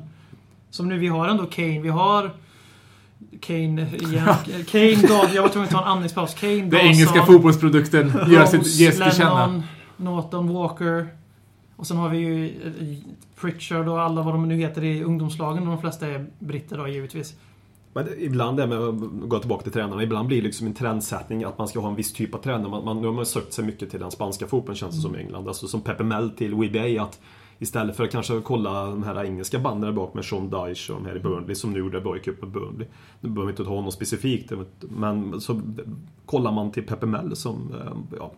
Som 0.69 0.87
nu, 0.87 0.97
vi 0.97 1.07
har 1.07 1.27
ändå 1.27 1.45
Kane, 1.45 1.79
vi 1.79 1.89
har 1.89 2.31
Kane 3.41 3.87
igen. 3.95 4.27
Kane, 4.67 4.95
Dawson, 4.95 5.35
jag 5.35 5.41
var 5.41 5.49
tvungen 5.49 5.67
att 5.67 5.73
ta 5.73 5.81
en 5.81 5.87
andningspaus. 5.87 6.33
Kane, 6.33 6.55
Den 6.55 6.69
Dawson, 6.69 6.87
engelska 6.87 7.25
fotbollsprodukten 7.25 8.13
gör 8.27 8.45
sitt, 8.45 8.59
Rose, 8.59 8.83
ges 8.83 8.97
till 8.97 9.11
känna. 9.11 9.63
Norton, 9.97 10.53
Walker. 10.53 11.07
Och 11.75 11.87
sen 11.87 11.97
har 11.97 12.09
vi 12.09 12.17
ju 12.17 12.45
eh, 12.45 12.97
Pritchard 13.41 13.87
och 13.87 14.01
alla 14.01 14.21
vad 14.21 14.33
de 14.33 14.47
nu 14.47 14.55
heter 14.55 14.83
i 14.83 15.03
ungdomslagen. 15.03 15.65
De 15.65 15.81
flesta 15.81 16.07
är 16.07 16.25
britter 16.39 16.77
då 16.77 16.87
givetvis. 16.87 17.35
Men 17.97 18.07
ibland 18.17 18.57
det 18.57 18.67
med 18.67 18.77
att 18.77 18.95
gå 19.29 19.39
tillbaka 19.39 19.63
till 19.63 19.71
tränarna, 19.71 20.03
ibland 20.03 20.27
blir 20.27 20.37
det 20.37 20.43
liksom 20.43 20.67
en 20.67 20.73
trendsättning 20.73 21.43
att 21.43 21.57
man 21.57 21.67
ska 21.67 21.79
ha 21.79 21.89
en 21.89 21.95
viss 21.95 22.13
typ 22.13 22.35
av 22.35 22.39
tränare. 22.39 22.69
Man, 22.69 22.85
man, 22.85 23.01
nu 23.01 23.07
har 23.07 23.13
man 23.13 23.25
sökt 23.25 23.53
sig 23.53 23.65
mycket 23.65 23.91
till 23.91 23.99
den 23.99 24.11
spanska 24.11 24.47
fotbollen 24.47 24.75
känns 24.75 24.95
det 24.95 25.01
som 25.01 25.15
i 25.15 25.19
England. 25.19 25.47
Alltså 25.47 25.67
som 25.67 25.81
Pepe 25.81 26.03
Mel 26.03 26.29
till 26.29 26.53
WBA 26.53 27.03
att 27.03 27.19
istället 27.59 27.95
för 27.95 28.03
att 28.03 28.11
kanske 28.11 28.41
kolla 28.41 28.85
de 28.85 29.03
här 29.03 29.23
engelska 29.23 29.59
banden 29.59 29.89
där 29.89 29.95
bak 29.95 30.13
med 30.13 30.25
Sean 30.25 30.49
Dyche 30.49 30.93
och 30.93 31.01
de 31.01 31.05
här 31.05 31.15
i 31.15 31.19
Burnley 31.19 31.55
som 31.55 31.73
nu 31.73 31.79
gjorde 31.79 32.01
Boy 32.01 32.19
Cup 32.19 32.41
med 32.41 32.51
Burnley. 32.51 32.87
Nu 33.21 33.29
behöver 33.29 33.53
vi 33.53 33.59
inte 33.59 33.71
ha 33.71 33.81
något 33.81 33.93
specifikt 33.93 34.51
men 34.79 35.41
så 35.41 35.61
kollar 36.25 36.51
man 36.51 36.71
till 36.71 36.83
Pepe 36.83 37.05
Mel 37.05 37.35
som, 37.35 37.73
eh, 37.81 38.17
ja, 38.19 38.31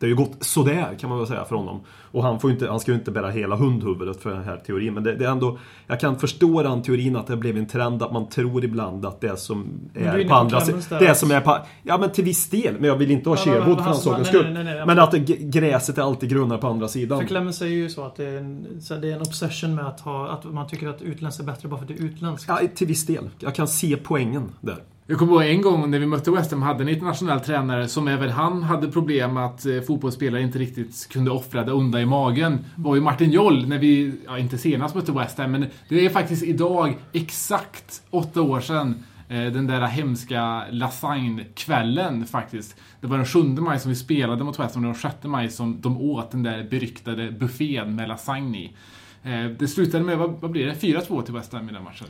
det 0.00 0.06
har 0.06 0.08
ju 0.08 0.16
gått 0.16 0.36
sådär 0.40 0.96
kan 1.00 1.08
man 1.10 1.18
väl 1.18 1.26
säga 1.26 1.44
för 1.44 1.56
honom. 1.56 1.80
Och 2.12 2.22
han, 2.22 2.40
får 2.40 2.50
inte, 2.50 2.68
han 2.68 2.80
ska 2.80 2.90
ju 2.92 2.98
inte 2.98 3.10
bära 3.10 3.30
hela 3.30 3.56
hundhuvudet 3.56 4.22
för 4.22 4.30
den 4.30 4.44
här 4.44 4.56
teorin. 4.56 4.94
Men 4.94 5.02
det, 5.04 5.14
det 5.14 5.24
är 5.24 5.30
ändå, 5.30 5.58
jag 5.86 6.00
kan 6.00 6.18
förstå 6.18 6.62
den 6.62 6.82
teorin 6.82 7.16
att 7.16 7.26
det 7.26 7.36
blev 7.36 7.56
en 7.56 7.66
trend 7.66 8.02
att 8.02 8.12
man 8.12 8.28
tror 8.28 8.64
ibland 8.64 9.06
att 9.06 9.20
det 9.20 9.36
som 9.36 9.66
är 9.94 10.18
är 10.18 10.28
på 10.28 10.34
andra 10.34 10.60
sidan. 10.60 10.82
Det 10.98 11.14
som 11.14 11.30
är 11.30 11.40
på... 11.40 11.58
Ja 11.82 11.98
men 11.98 12.10
till 12.10 12.24
viss 12.24 12.50
del. 12.50 12.74
Men 12.74 12.84
jag 12.84 12.96
vill 12.96 13.10
inte 13.10 13.28
ha 13.28 13.36
Ja, 13.36 13.42
Sherwood 13.44 13.76
för 13.76 13.82
han- 13.84 13.92
den 13.92 14.00
sakens 14.00 14.28
skull. 14.28 14.44
nej, 14.52 14.64
nej, 14.64 14.74
nej, 14.74 14.86
Men 14.86 14.98
att 14.98 15.10
det, 15.10 15.18
gräset 15.28 15.98
är 15.98 16.02
alltid 16.02 16.30
grönnare 16.30 16.58
på 16.58 16.66
andra 16.66 16.88
sidan. 16.88 17.20
För 17.20 17.26
Clemens 17.26 17.56
säger 17.58 17.76
ju 17.76 17.88
så 17.90 18.04
att 18.04 18.16
det 18.16 18.24
är, 18.24 18.36
en, 18.38 18.66
så 18.82 18.94
det 18.96 19.10
är 19.10 19.14
en 19.14 19.20
obsession 19.20 19.74
med 19.74 19.86
att, 19.86 20.00
ha, 20.00 20.28
att 20.28 20.44
man 20.44 20.66
tycker 20.68 20.88
att 20.88 21.02
utländskt 21.02 21.40
är 21.42 21.46
bättre 21.46 21.68
bara 21.68 21.76
för 21.76 21.84
att 21.84 21.88
det 21.88 21.94
är 22.02 22.04
utländskt. 22.06 22.48
Ja, 22.48 22.60
till 22.74 22.86
viss 22.86 23.06
del. 23.06 23.28
Jag 23.38 23.54
kan 23.54 23.68
se 23.68 23.96
poängen 23.96 24.52
där. 24.60 24.76
Jag 25.10 25.18
kommer 25.18 25.32
ihåg 25.32 25.42
en 25.42 25.62
gång 25.62 25.90
när 25.90 25.98
vi 25.98 26.06
mötte 26.06 26.30
West 26.30 26.50
Ham 26.50 26.62
hade 26.62 26.82
en 26.82 26.88
internationell 26.88 27.40
tränare 27.40 27.88
som 27.88 28.08
även 28.08 28.30
han 28.30 28.62
hade 28.62 28.88
problem 28.88 29.34
med 29.34 29.44
att 29.44 29.66
eh, 29.66 29.80
fotbollsspelare 29.80 30.42
inte 30.42 30.58
riktigt 30.58 31.08
kunde 31.08 31.30
offra 31.30 31.64
det 31.64 31.72
onda 31.72 32.00
i 32.00 32.06
magen. 32.06 32.52
Det 32.76 32.82
var 32.82 32.94
ju 32.94 33.00
Martin 33.00 33.30
Joll 33.30 33.68
när 33.68 33.78
vi, 33.78 34.12
ja 34.26 34.38
inte 34.38 34.58
senast 34.58 34.94
mötte 34.94 35.12
West 35.12 35.38
Ham, 35.38 35.52
men 35.52 35.66
det 35.88 36.06
är 36.06 36.10
faktiskt 36.10 36.42
idag 36.42 36.98
exakt 37.12 38.02
åtta 38.10 38.42
år 38.42 38.60
sedan 38.60 39.04
eh, 39.28 39.44
den 39.44 39.66
där 39.66 39.80
hemska 39.80 40.64
lasagnekvällen 40.70 42.26
faktiskt. 42.26 42.76
Det 43.00 43.06
var 43.06 43.16
den 43.16 43.26
7 43.26 43.42
maj 43.42 43.80
som 43.80 43.88
vi 43.88 43.96
spelade 43.96 44.44
mot 44.44 44.58
West 44.60 44.74
Ham 44.74 44.84
och 44.84 44.92
den 44.92 45.00
6 45.00 45.16
maj 45.24 45.50
som 45.50 45.80
de 45.80 46.00
åt 46.00 46.30
den 46.30 46.42
där 46.42 46.68
beryktade 46.70 47.30
buffén 47.32 47.96
med 47.96 48.08
lasagne 48.08 48.58
i. 48.58 48.72
Eh, 49.22 49.44
det 49.58 49.68
slutade 49.68 50.04
med, 50.04 50.18
vad, 50.18 50.30
vad 50.30 50.50
blir 50.50 50.66
det? 50.66 50.74
4-2 50.74 51.22
till 51.22 51.34
West 51.34 51.52
Ham 51.52 51.68
i 51.68 51.72
den 51.72 51.84
matchen. 51.84 52.08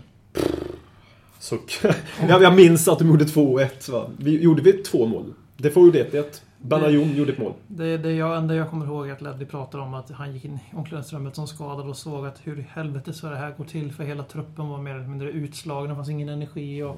Så, 1.40 1.56
jag, 2.28 2.42
jag 2.42 2.54
minns 2.56 2.88
att 2.88 2.98
de 2.98 3.08
gjorde 3.08 3.24
2-1 3.24 3.90
va? 3.92 4.06
Vi, 4.16 4.42
gjorde 4.42 4.62
vi 4.62 4.72
två 4.72 5.06
mål? 5.06 5.34
Det 5.56 5.70
får 5.70 5.84
gjorde 5.84 6.04
1-1. 6.04 6.24
Banayon 6.62 7.16
gjorde 7.16 7.32
ett 7.32 7.38
mål. 7.38 7.52
Det, 7.66 7.96
det 7.98 8.12
jag, 8.12 8.36
enda 8.36 8.54
jag 8.54 8.70
kommer 8.70 8.86
ihåg 8.86 9.08
är 9.08 9.12
att 9.12 9.22
Ledley 9.22 9.46
pratar 9.46 9.78
om 9.78 9.94
att 9.94 10.10
han 10.10 10.32
gick 10.34 10.44
in 10.44 10.54
i 10.72 10.76
omklädningsrummet 10.76 11.36
som 11.36 11.46
skadad 11.46 11.88
och 11.88 11.96
såg 11.96 12.26
att 12.26 12.40
hur 12.44 12.58
i 12.58 12.66
helvete 12.72 13.12
ska 13.12 13.26
det 13.28 13.36
här 13.36 13.54
gå 13.58 13.64
till 13.64 13.92
för 13.92 14.04
hela 14.04 14.22
truppen 14.22 14.68
var 14.68 14.78
mer 14.78 14.94
eller 14.94 15.06
mindre 15.08 15.30
utslagen, 15.30 15.88
det 15.90 15.96
fanns 15.96 16.08
ingen 16.08 16.28
energi 16.28 16.82
och, 16.82 16.96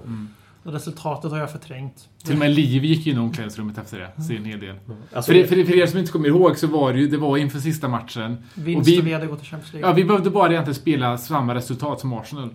och 0.65 0.73
resultatet 0.73 1.31
har 1.31 1.39
jag 1.39 1.53
förträngt. 1.53 2.09
Till 2.25 2.33
och 2.33 2.39
med 2.39 2.51
Liv 2.51 2.85
gick 2.85 3.07
in 3.07 3.17
i 3.17 3.19
omklädningsrummet 3.21 3.79
efter 3.79 3.99
det. 4.17 4.23
Ser 4.23 4.37
en 4.37 4.45
hel 4.45 4.61
del. 4.61 4.77
Alltså, 5.13 5.33
För, 5.33 5.39
er- 5.39 5.47
för, 5.47 5.65
för 5.65 5.77
er 5.77 5.87
som 5.87 5.99
inte 5.99 6.13
kommer 6.13 6.29
ihåg 6.29 6.59
så 6.59 6.67
var 6.67 6.93
det 6.93 6.99
ju, 6.99 7.09
det 7.09 7.17
var 7.19 7.37
inför 7.37 7.59
sista 7.59 7.89
matchen. 7.89 8.37
Vinst 8.55 8.81
Och 8.81 8.89
vi- 8.89 9.01
och 9.01 9.07
vi 9.07 9.13
hade 9.13 9.27
gått 9.27 9.39
till 9.39 9.49
Champions 9.49 9.73
League. 9.73 9.89
Ja, 9.91 9.95
vi 9.95 10.05
behövde 10.05 10.31
bara 10.31 10.51
egentligen 10.53 10.75
spela 10.75 11.19
samma 11.19 11.55
resultat 11.55 12.01
som 12.01 12.13
Arsenal. 12.13 12.51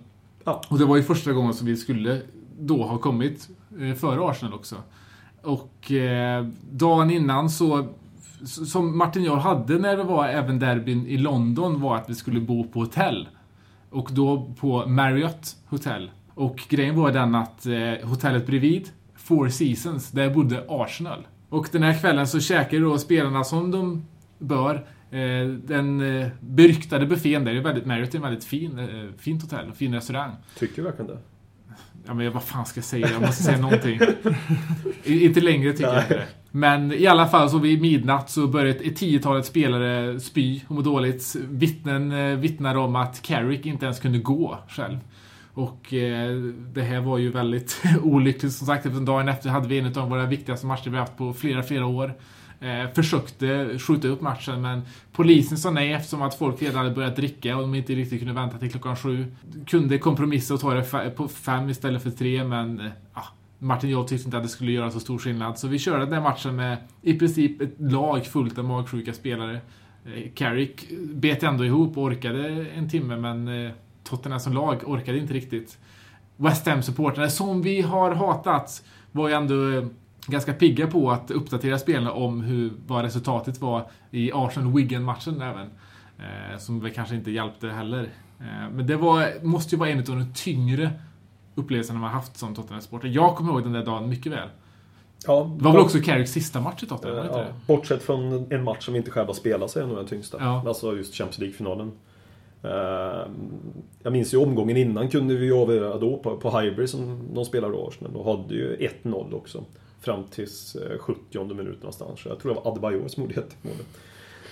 Ja. 0.48 0.62
Och 0.68 0.80
det 0.80 0.86
var 0.86 0.98
ju 0.98 1.04
första 1.04 1.34
gången 1.34 1.54
som 1.54 1.68
vi 1.68 1.78
skulle 1.78 2.22
då 2.60 2.84
ha 2.84 2.98
kommit 2.98 3.50
eh, 3.80 3.94
före 3.94 4.30
Arsenal 4.30 4.54
också. 4.54 4.76
Och 5.44 5.92
eh, 5.92 6.48
dagen 6.72 7.12
innan 7.12 7.50
så, 7.50 7.88
som 8.44 8.98
Martin 8.98 9.24
Jarl 9.24 9.40
hade 9.40 9.78
när 9.80 9.98
det 9.98 10.04
var 10.04 10.28
även 10.28 10.60
derbyn 10.60 11.08
i 11.08 11.18
London, 11.18 11.82
var 11.82 11.96
att 11.96 12.10
vi 12.10 12.16
skulle 12.16 12.40
bo 12.40 12.64
på 12.64 12.80
hotell. 12.80 13.28
Och 13.90 14.10
då 14.12 14.54
på 14.60 14.86
Marriott 14.86 15.56
Hotel. 15.66 16.12
Och 16.34 16.64
grejen 16.70 16.96
var 16.96 17.12
den 17.12 17.36
att 17.36 17.66
eh, 17.66 18.10
hotellet 18.10 18.48
bredvid, 18.48 18.90
Four 19.16 19.50
Seasons, 19.50 20.12
där 20.12 20.30
bodde 20.30 20.66
Arsenal. 20.70 21.28
Och 21.50 21.70
den 21.72 21.84
här 21.84 22.00
kvällen 22.00 22.28
så 22.28 22.40
käkade 22.40 22.82
då 22.82 22.98
spelarna 22.98 23.44
som 23.44 23.72
de 23.72 24.06
bör. 24.40 24.86
Eh, 25.12 25.48
den 25.48 26.20
eh, 26.22 26.28
beryktade 26.40 27.06
buffén 27.06 27.44
där, 27.44 27.56
är 27.56 27.62
väldigt, 27.62 27.86
Marriott 27.86 28.14
är 28.14 28.16
en 28.16 28.22
väldigt 28.22 28.44
fin, 28.44 28.80
eh, 28.80 29.20
fint 29.20 29.42
hotell, 29.42 29.72
fin 29.74 29.94
restaurang. 29.94 30.32
Tycker 30.58 30.76
du 30.76 30.82
verkligen 30.82 31.12
det? 31.12 31.18
Ja, 32.06 32.14
men 32.14 32.34
vad 32.34 32.44
fan 32.44 32.66
ska 32.66 32.78
jag 32.78 32.86
säga? 32.86 33.10
Jag 33.12 33.22
måste 33.22 33.44
säga 33.44 33.58
någonting. 33.58 34.00
Inte 35.04 35.42
längre 35.42 35.72
tycker 35.72 35.94
jag 35.94 36.04
inte 36.04 36.14
det. 36.14 36.26
Men 36.52 36.92
i 36.92 37.08
alla 37.08 37.28
fall 37.28 37.50
så 37.50 37.58
vid 37.58 37.82
midnatt 37.82 38.30
så 38.30 38.48
började 38.48 38.70
ett, 38.70 38.82
ett 38.82 38.96
tiotalet 38.96 39.46
spelare 39.46 40.20
spy 40.20 40.62
och 40.68 40.76
må 40.76 40.82
dåligt. 40.82 41.36
Vittnen 41.50 42.42
vittnar 42.42 42.76
om 42.76 42.96
att 42.96 43.22
Carrick 43.22 43.66
inte 43.66 43.86
ens 43.86 44.00
kunde 44.00 44.18
gå 44.18 44.58
själv. 44.68 44.98
Och 45.58 45.94
eh, 45.94 46.36
det 46.74 46.82
här 46.82 47.02
var 47.02 47.18
ju 47.18 47.32
väldigt 47.32 47.84
olyckligt 48.04 48.54
som 48.54 48.68
sagt. 48.68 48.86
Eftersom 48.86 49.06
dagen 49.06 49.28
efter 49.28 49.50
hade 49.50 49.68
vi 49.68 49.80
en 49.80 49.98
av 49.98 50.10
våra 50.10 50.26
viktigaste 50.26 50.66
matcher 50.66 50.90
vi 50.90 50.98
haft 50.98 51.18
på 51.18 51.34
flera, 51.34 51.64
flera 51.64 51.86
år. 51.86 52.14
Eh, 52.60 52.90
försökte 52.94 53.80
skjuta 53.80 54.08
upp 54.08 54.22
matchen 54.22 54.62
men 54.62 54.82
polisen 55.12 55.58
sa 55.58 55.72
nej 55.72 55.94
eftersom 55.94 56.22
att 56.22 56.36
folk 56.36 56.62
redan 56.62 56.76
hade 56.76 56.96
börjat 56.96 57.16
dricka 57.16 57.56
och 57.56 57.62
de 57.62 57.76
inte 57.76 57.94
riktigt 57.94 58.20
kunde 58.20 58.34
vänta 58.34 58.58
till 58.58 58.72
klockan 58.72 58.96
sju. 58.96 59.26
Kunde 59.68 59.98
kompromissa 59.98 60.54
och 60.54 60.60
ta 60.60 60.74
det 60.74 61.10
på 61.16 61.28
fem 61.28 61.70
istället 61.70 62.04
för 62.04 62.10
tre 62.10 62.44
men 62.44 62.80
eh, 62.80 62.92
Martin 63.60 63.90
jag 63.90 64.08
tyckte 64.08 64.26
inte 64.26 64.38
att 64.38 64.44
det 64.44 64.50
skulle 64.50 64.72
göra 64.72 64.92
så 64.92 65.00
stor 65.00 65.18
skillnad. 65.18 65.60
Så 65.60 65.68
vi 65.68 65.80
körde 65.80 66.06
den 66.06 66.24
matchen 66.24 66.56
med 66.56 66.78
i 67.02 67.14
princip 67.14 67.62
ett 67.62 67.74
lag 67.78 68.26
fullt 68.26 68.58
av 68.58 68.66
magsjuka 68.66 69.14
spelare. 69.14 69.62
Eh, 70.06 70.32
Carrick 70.36 70.90
bet 71.00 71.44
ändå 71.44 71.66
ihop 71.66 71.98
och 71.98 72.04
orkade 72.04 72.66
en 72.76 72.90
timme 72.90 73.18
men 73.18 73.48
eh, 73.48 73.72
Tottenham 74.04 74.40
som 74.40 74.54
lag 74.54 74.82
orkade 74.86 75.18
inte 75.18 75.34
riktigt. 75.34 75.78
West 76.38 76.68
Ham-supportrarna 76.68 77.30
som 77.30 77.62
vi 77.62 77.82
har 77.82 78.12
hatat 78.12 78.84
var 79.12 79.28
ju 79.28 79.34
ändå 79.34 79.70
eh, 79.70 79.86
ganska 80.28 80.54
pigga 80.54 80.88
på 80.88 81.12
att 81.12 81.32
uppdatera 81.32 81.78
spelarna 81.80 82.12
om 82.12 82.42
hur, 82.42 82.72
vad 82.88 83.04
resultatet 83.04 83.62
var 83.62 83.90
i 84.12 84.32
Arsenal-Wigan-matchen 84.32 85.42
även. 85.42 85.68
Eh, 86.20 86.58
som 86.58 86.80
väl 86.80 86.92
kanske 86.92 87.16
inte 87.16 87.32
hjälpte 87.32 87.68
heller. 87.68 88.04
Eh, 88.40 88.70
men 88.74 88.88
det 88.88 88.96
var, 88.96 89.44
måste 89.46 89.76
ju 89.76 89.80
vara 89.80 89.90
en 89.90 90.00
av 90.00 90.06
de 90.06 90.34
tyngre 90.36 90.92
upplevelserna 91.56 92.00
man 92.00 92.10
haft 92.12 92.38
som 92.38 92.56
Tottenham-supporter. 92.56 93.08
Jag 93.08 93.36
kommer 93.36 93.54
ihåg 93.54 93.64
den 93.64 93.74
där 93.74 93.86
dagen 93.86 94.10
mycket 94.10 94.32
väl. 94.32 94.50
Ja, 95.28 95.52
Det 95.58 95.64
var 95.64 95.72
väl 95.72 95.82
också 95.82 96.00
Carricks 96.00 96.32
sista 96.32 96.62
match 96.62 96.84
i 96.84 96.86
Tottenham? 96.86 97.26
Ja, 97.32 97.38
det? 97.38 97.54
bortsett 97.68 98.04
från 98.04 98.52
en 98.52 98.64
match 98.64 98.86
som 98.86 98.94
vi 98.94 98.98
inte 98.98 99.12
själva 99.12 99.34
spelar 99.34 99.68
så 99.68 99.80
är 99.80 99.84
det 99.84 99.90
nog 99.90 99.98
den 99.98 100.06
tyngsta. 100.08 100.38
Ja. 100.40 100.64
Alltså 100.68 100.98
just 100.98 101.16
Champions 101.16 101.40
League-finalen. 101.40 101.92
Eh, 102.64 103.32
Jag 104.04 104.14
minns 104.14 104.34
ju 104.34 104.38
omgången 104.38 104.78
innan 104.78 105.10
kunde 105.10 105.36
vi 105.36 105.52
avgöra 105.52 105.98
då 105.98 106.18
på, 106.18 106.38
på 106.38 106.60
Highbury 106.60 106.88
som 106.88 107.22
de 107.34 107.46
spelade 107.46 107.74
då 107.74 107.88
Arsenal. 107.88 108.16
Och 108.16 108.38
hade 108.38 108.54
ju 108.54 108.90
1-0 109.04 109.34
också. 109.34 109.64
Fram 110.08 110.24
tills 110.24 110.76
eh, 110.76 110.98
70 110.98 111.54
minut 111.54 111.78
någonstans. 111.78 112.20
Så 112.20 112.30
jag 112.30 112.40
tror 112.40 112.54
det 112.54 112.60
var 112.60 112.72
Adebayor 112.72 113.08
som 113.08 113.24
gjorde 113.24 113.40
1 113.40 113.56
målet. 113.62 113.88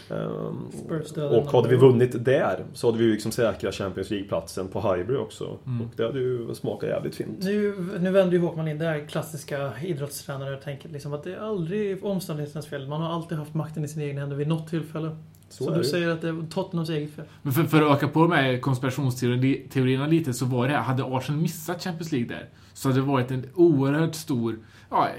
Ehm, 0.10 1.24
och 1.32 1.52
hade 1.52 1.70
vi 1.70 1.76
vunnit 1.76 2.26
där 2.26 2.66
så 2.74 2.88
hade 2.88 2.98
vi 2.98 3.04
ju 3.04 3.12
liksom 3.12 3.32
säkrat 3.32 3.76
Champions 3.76 4.10
League-platsen 4.10 4.68
på 4.68 4.82
Highbury 4.82 5.18
också. 5.18 5.58
Mm. 5.66 5.82
Och 5.82 5.94
det 5.96 6.04
hade 6.04 6.20
ju 6.20 6.56
smakat 6.56 6.90
jävligt 6.90 7.16
fint. 7.16 7.44
Nu, 7.44 7.76
nu 8.00 8.12
vänder 8.12 8.34
ju 8.34 8.40
Håkman 8.40 8.68
in 8.68 8.78
det 8.78 8.86
här 8.86 9.08
klassiska 9.08 9.72
idrottstränare-tänket. 9.84 10.92
Liksom, 10.92 11.14
att 11.14 11.24
det 11.24 11.34
är 11.34 11.40
aldrig 11.40 12.06
omständigheternas 12.06 12.68
fel. 12.68 12.88
Man 12.88 13.02
har 13.02 13.14
alltid 13.14 13.38
haft 13.38 13.54
makten 13.54 13.86
i 13.86 13.88
sina 13.88 14.06
egna 14.06 14.22
händer 14.22 14.38
vid 14.38 14.48
något 14.48 14.70
tillfälle. 14.70 15.18
Så, 15.58 15.64
Så 15.64 15.76
du 15.76 15.84
säger 15.84 16.10
att 16.10 16.22
det 16.22 16.28
är 16.30 16.50
Tottenhams 16.50 16.90
eget 16.90 17.16
fel? 17.16 17.26
Men 17.42 17.54
för, 17.54 17.64
för 17.64 17.82
att 17.82 17.98
öka 17.98 18.08
på 18.08 18.22
de 18.22 18.32
här 18.32 18.58
konspirationsteorierna 18.58 20.08
lite 20.08 20.34
så 20.34 20.46
var 20.46 20.68
det 20.68 20.74
här, 20.74 20.82
hade 20.82 21.04
Arsenal 21.04 21.42
missat 21.42 21.84
Champions 21.84 22.12
League 22.12 22.28
där 22.30 22.50
så 22.74 22.90
hade 22.90 23.00
det 23.00 23.06
varit 23.06 23.32
en 23.32 23.46
oerhört 23.56 24.16
stor 24.16 24.60
ja, 24.90 25.10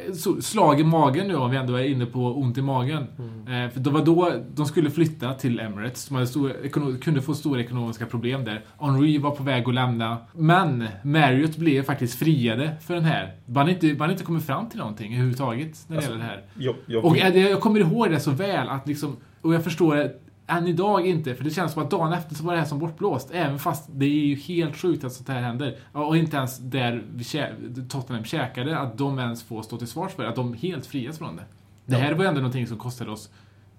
slag 0.40 0.80
i 0.80 0.84
magen 0.84 1.28
nu 1.28 1.34
om 1.36 1.50
vi 1.50 1.56
ändå 1.56 1.74
är 1.74 1.84
inne 1.84 2.06
på 2.06 2.20
ont 2.20 2.58
i 2.58 2.62
magen. 2.62 3.02
Eh, 3.48 3.72
för 3.72 3.80
det 3.80 3.90
var 3.90 4.04
då 4.04 4.32
de 4.54 4.66
skulle 4.66 4.90
flytta 4.90 5.34
till 5.34 5.60
Emirates. 5.60 6.08
De 6.08 6.14
hade 6.14 6.26
stor, 6.26 6.68
kunde 6.98 7.22
få 7.22 7.34
stora 7.34 7.60
ekonomiska 7.60 8.06
problem 8.06 8.44
där. 8.44 8.64
Henry 8.78 9.18
var 9.18 9.30
på 9.30 9.42
väg 9.42 9.68
att 9.68 9.74
lämna. 9.74 10.16
Men 10.32 10.84
Marriott 11.02 11.56
blev 11.56 11.82
faktiskt 11.82 12.18
friade 12.18 12.76
för 12.86 12.94
den 12.94 13.04
här. 13.04 13.34
Man 13.46 13.68
inte, 13.68 13.94
man 13.94 14.10
inte 14.10 14.24
kommit 14.24 14.46
fram 14.46 14.68
till 14.68 14.78
någonting 14.78 15.12
överhuvudtaget 15.12 15.84
när 15.86 15.96
det 15.96 15.98
Alltså, 15.98 16.12
gäller 16.12 16.24
det 16.24 16.30
här. 16.30 16.42
Jag, 16.58 16.74
jag, 16.86 17.04
Och 17.04 17.16
jag, 17.16 17.36
jag 17.36 17.60
kommer 17.60 17.80
ihåg 17.80 18.10
det 18.10 18.20
så 18.20 18.30
väl 18.30 18.68
att 18.68 18.88
liksom, 18.88 19.16
och 19.42 19.54
jag 19.54 19.64
förstår 19.64 19.96
det 19.96 20.12
än 20.46 20.66
idag 20.66 21.06
inte, 21.06 21.34
för 21.34 21.44
det 21.44 21.50
känns 21.50 21.72
som 21.72 21.82
att 21.82 21.90
dagen 21.90 22.12
efter 22.12 22.34
så 22.34 22.44
var 22.44 22.52
det 22.52 22.58
här 22.58 22.66
som 22.66 22.78
bortblåst. 22.78 23.28
Även 23.32 23.58
fast 23.58 23.84
det 23.92 24.04
är 24.04 24.26
ju 24.26 24.34
helt 24.34 24.76
sjukt 24.76 25.04
att 25.04 25.12
sånt 25.12 25.28
här 25.28 25.40
händer. 25.40 25.76
Och 25.92 26.16
inte 26.16 26.36
ens 26.36 26.58
där 26.58 27.04
vi 27.14 27.22
kä- 27.24 27.88
Tottenham 27.88 28.24
käkade, 28.24 28.78
att 28.78 28.98
de 28.98 29.18
ens 29.18 29.42
får 29.42 29.62
stå 29.62 29.76
till 29.76 29.86
svars 29.86 30.12
för 30.12 30.22
det. 30.22 30.28
Att 30.28 30.36
de 30.36 30.54
helt 30.54 30.86
frias 30.86 31.18
från 31.18 31.36
det. 31.36 31.42
Det 31.86 31.96
här 31.96 32.12
var 32.12 32.24
ju 32.24 32.28
ändå 32.28 32.40
någonting 32.40 32.66
som 32.66 32.76
kostade 32.78 33.10
oss 33.10 33.30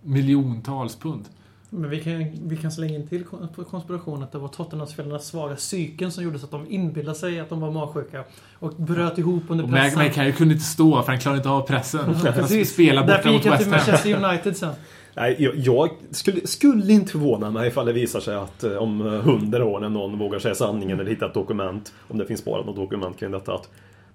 miljontals 0.02 0.96
pund. 0.96 1.26
Men 1.70 1.90
vi 1.90 2.00
kan, 2.00 2.48
vi 2.50 2.58
kan 2.58 2.72
slänga 2.72 2.96
in 2.96 3.08
till 3.08 3.24
konspirationen 3.70 4.24
att 4.24 4.32
det 4.32 4.38
var 4.38 4.48
Tottenhamspelarnas 4.48 5.28
svaga 5.28 5.56
psyken 5.56 6.12
som 6.12 6.24
gjorde 6.24 6.40
så 6.40 6.46
att 6.46 6.52
de 6.52 6.66
inbillade 6.72 7.18
sig 7.18 7.40
att 7.40 7.50
de 7.50 7.60
var 7.60 7.72
magsjuka. 7.72 8.24
Och 8.60 8.74
bröt 8.76 9.18
ihop 9.18 9.44
under 9.48 9.64
Och 9.66 9.70
pressen. 9.72 10.04
McKay 10.04 10.32
kunde 10.32 10.54
inte 10.54 10.66
stå 10.66 11.04
för 11.04 11.12
han 11.12 11.20
klarade 11.20 11.38
inte 11.38 11.50
av 11.50 11.62
pressen. 11.62 12.16
Precis. 12.24 12.74
spela 12.74 13.02
borta 13.02 13.14
Därför 13.14 13.30
gick 13.30 13.46
han 13.46 13.58
till. 13.58 13.70
Manchester 13.70 14.24
United 14.26 14.58
sen. 14.58 14.74
Nej, 15.20 15.36
jag, 15.40 15.56
jag 15.56 15.90
skulle, 16.12 16.48
skulle 16.48 16.94
inte 16.94 17.12
förvåna 17.12 17.52
mig 17.52 17.68
ifall 17.68 17.86
det 17.86 17.94
visar 17.94 18.20
sig 18.20 18.36
att 18.36 18.64
eh, 18.64 18.76
om 18.76 19.02
hundra 19.02 19.66
år 19.66 19.80
när 19.80 19.90
någon 19.90 20.20
vågar 20.20 20.40
säga 20.40 20.56
sanningen 20.56 21.00
eller 21.00 21.10
hittar 21.10 21.28
ett 21.28 21.34
dokument, 21.34 21.94
om 22.08 22.18
det 22.18 22.26
finns 22.26 22.40
sparat 22.40 22.66
något 22.66 22.76
dokument 22.76 23.20
kring 23.20 23.32
detta, 23.32 23.54
att 23.54 23.70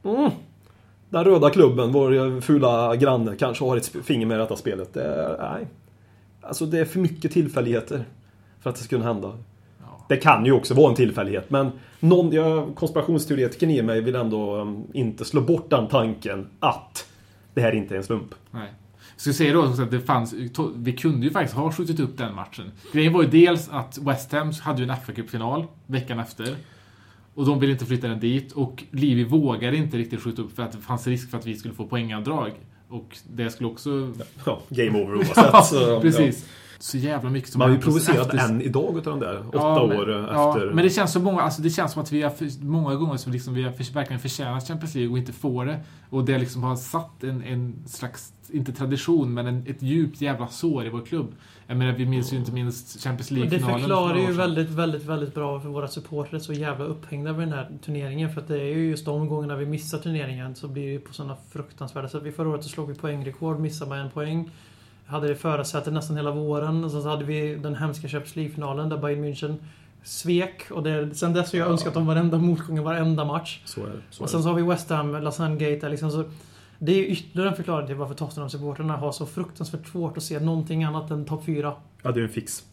mm, 0.04 0.30
den 1.08 1.24
röda 1.24 1.50
klubben, 1.50 1.92
vår 1.92 2.40
fula 2.40 2.96
granne, 2.96 3.36
kanske 3.36 3.64
har 3.64 3.76
ett 3.76 3.86
finger 3.86 4.26
med 4.26 4.34
i 4.34 4.38
detta 4.38 4.56
spelet. 4.56 4.94
Det, 4.94 5.36
nej. 5.40 5.66
Alltså 6.40 6.66
det 6.66 6.78
är 6.78 6.84
för 6.84 6.98
mycket 6.98 7.32
tillfälligheter 7.32 8.04
för 8.60 8.70
att 8.70 8.76
det 8.76 8.88
kunna 8.88 9.04
hända. 9.04 9.38
Ja. 9.80 10.06
Det 10.08 10.16
kan 10.16 10.46
ju 10.46 10.52
också 10.52 10.74
vara 10.74 10.90
en 10.90 10.96
tillfällighet, 10.96 11.50
men 11.50 11.70
någon, 12.00 12.32
jag, 12.32 12.74
konspirationsteoretikern 12.74 13.70
i 13.70 13.82
mig 13.82 14.00
vill 14.00 14.14
ändå 14.14 14.56
um, 14.56 14.86
inte 14.92 15.24
slå 15.24 15.40
bort 15.40 15.70
den 15.70 15.88
tanken 15.88 16.46
att 16.60 17.06
det 17.54 17.60
här 17.60 17.72
inte 17.72 17.94
är 17.94 17.98
en 17.98 18.04
slump. 18.04 18.34
Nej. 18.50 18.68
Skulle 19.22 19.34
säga 19.34 19.52
då 19.52 19.62
att 19.62 19.90
det 19.90 20.00
fanns, 20.00 20.34
vi 20.76 20.92
kunde 20.92 21.26
ju 21.26 21.32
faktiskt 21.32 21.56
ha 21.56 21.72
skjutit 21.72 22.00
upp 22.00 22.18
den 22.18 22.34
matchen. 22.34 22.70
Grejen 22.92 23.12
var 23.12 23.22
ju 23.22 23.28
dels 23.28 23.68
att 23.68 23.98
West 23.98 24.32
Ham 24.32 24.52
hade 24.60 24.82
ju 24.82 24.90
en 24.90 24.96
fa 24.96 25.12
Cup-final 25.12 25.66
veckan 25.86 26.18
efter. 26.18 26.56
Och 27.34 27.46
de 27.46 27.60
ville 27.60 27.72
inte 27.72 27.86
flytta 27.86 28.08
den 28.08 28.20
dit. 28.20 28.52
Och 28.52 28.84
Livi 28.90 29.24
vågade 29.24 29.76
inte 29.76 29.96
riktigt 29.96 30.20
skjuta 30.22 30.42
upp 30.42 30.56
för 30.56 30.62
att 30.62 30.72
det 30.72 30.78
fanns 30.78 31.06
risk 31.06 31.30
för 31.30 31.38
att 31.38 31.46
vi 31.46 31.56
skulle 31.56 31.74
få 31.74 31.86
poängavdrag. 31.86 32.52
Och 32.88 33.18
det 33.30 33.50
skulle 33.50 33.68
också... 33.68 34.12
Ja, 34.46 34.60
game 34.68 35.02
over 35.02 35.14
oavsett. 35.14 35.36
ja. 35.72 36.00
Precis. 36.02 36.48
Så 36.82 36.98
jävla 36.98 37.30
mycket 37.30 37.50
som 37.52 37.58
Man 37.58 37.68
har 37.68 37.76
ju 37.76 37.82
provocerat 37.82 38.34
efter- 38.34 38.38
än 38.48 38.62
idag 38.62 38.98
utav 38.98 39.18
de 39.18 39.26
där 39.26 39.38
åtta 39.48 39.58
Ja, 39.58 39.86
men- 39.88 39.98
år 39.98 40.10
eh, 40.10 40.16
ja, 40.32 40.48
efter. 40.56 40.70
Men 40.72 40.84
det 40.84 40.90
känns 40.90 41.12
så 41.12 41.20
många, 41.20 41.40
alltså 41.42 41.62
det 41.62 41.70
känns 41.70 41.92
som 41.92 42.02
att 42.02 42.12
vi 42.12 42.22
har 42.22 42.30
för, 42.30 42.64
många 42.64 42.94
gånger 42.94 43.16
som 43.16 43.32
liksom 43.32 43.54
vi 43.54 43.62
har 43.62 43.72
för, 43.72 43.92
verkligen 43.94 44.20
förtjänat 44.20 44.68
Champions 44.68 44.94
League 44.94 45.12
och 45.12 45.18
inte 45.18 45.32
får 45.32 45.64
det. 45.66 45.80
Och 46.10 46.24
det 46.24 46.38
liksom 46.38 46.62
har 46.62 46.76
satt 46.76 47.24
en, 47.24 47.42
en 47.42 47.74
slags, 47.86 48.32
inte 48.50 48.72
tradition, 48.72 49.34
men 49.34 49.46
en, 49.46 49.64
ett 49.66 49.82
djupt 49.82 50.20
jävla 50.20 50.48
sår 50.48 50.86
i 50.86 50.88
vår 50.88 51.00
klubb. 51.00 51.34
Jag 51.66 51.76
menar, 51.76 51.92
vi 51.92 52.06
minns 52.06 52.32
ju 52.32 52.36
inte 52.36 52.52
minst 52.52 53.02
Champions 53.04 53.28
det 53.28 53.34
League-finalen. 53.34 53.74
för 53.74 53.78
förklarar 53.80 54.16
ju 54.18 54.32
väldigt, 54.32 54.70
väldigt, 54.70 55.04
väldigt 55.04 55.34
bra 55.34 55.60
för 55.60 55.68
våra 55.68 55.88
supportrar 55.88 56.38
så 56.38 56.52
jävla 56.52 56.84
upphängda 56.84 57.32
vid 57.32 57.48
den 57.48 57.54
här 57.58 57.70
turneringen. 57.84 58.30
För 58.34 58.40
att 58.40 58.48
det 58.48 58.60
är 58.60 58.76
ju 58.76 58.90
just 58.90 59.04
de 59.04 59.28
gångerna 59.28 59.56
vi 59.56 59.66
missar 59.66 59.98
turneringen 59.98 60.54
så 60.54 60.68
blir 60.68 60.82
det 60.86 60.92
ju 60.92 61.00
på 61.00 61.14
sådana 61.14 61.36
fruktansvärda 61.52 62.08
sätt. 62.08 62.22
Vi 62.22 62.32
Förra 62.32 62.48
året 62.48 62.62
så 62.62 62.68
slog 62.68 62.88
vi 62.88 62.94
poängrekord, 62.94 63.60
missade 63.60 63.88
med 63.90 64.00
en 64.00 64.10
poäng. 64.10 64.50
Hade 65.12 65.28
det 65.28 65.34
förarsätet 65.34 65.92
nästan 65.92 66.16
hela 66.16 66.30
våren. 66.30 66.84
Och 66.84 66.90
så 66.90 67.08
hade 67.08 67.24
vi 67.24 67.54
den 67.54 67.74
hemska 67.74 68.08
Champions 68.08 68.36
League-finalen 68.36 68.88
där 68.88 68.96
Bayern 68.98 69.24
München 69.24 69.56
svek. 70.02 70.70
Och 70.70 70.82
det, 70.82 71.14
sen 71.14 71.32
dess 71.32 71.52
har 71.52 71.58
jag 71.58 71.68
önskat 71.68 71.94
dem 71.94 72.06
varenda 72.06 72.38
motgång 72.38 72.78
i 72.78 72.80
varenda 72.80 73.24
match. 73.24 73.60
Så 73.64 73.80
är 73.80 73.86
det. 73.86 74.02
Så 74.10 74.22
Och 74.22 74.30
sen 74.30 74.42
så 74.42 74.48
har 74.48 74.56
vi 74.56 74.62
West 74.62 74.90
Ham, 74.90 75.22
Lausanne 75.22 75.56
Gate 75.56 75.88
liksom. 75.88 76.10
Så 76.10 76.24
det 76.78 76.92
är 76.92 76.96
ju 76.96 77.06
ytterligare 77.06 77.50
en 77.50 77.56
förklaring 77.56 77.86
till 77.86 77.96
varför 77.96 78.14
Tottenham-supportrarna 78.14 78.96
har 78.96 79.12
så 79.12 79.26
fruktansvärt 79.26 79.86
svårt 79.86 80.16
att 80.16 80.22
se 80.22 80.40
någonting 80.40 80.84
annat 80.84 81.10
än 81.10 81.24
topp 81.24 81.44
4. 81.46 81.74
Ja, 82.02 82.12
det 82.12 82.20
är 82.20 82.24
en 82.24 82.28
fix. 82.28 82.64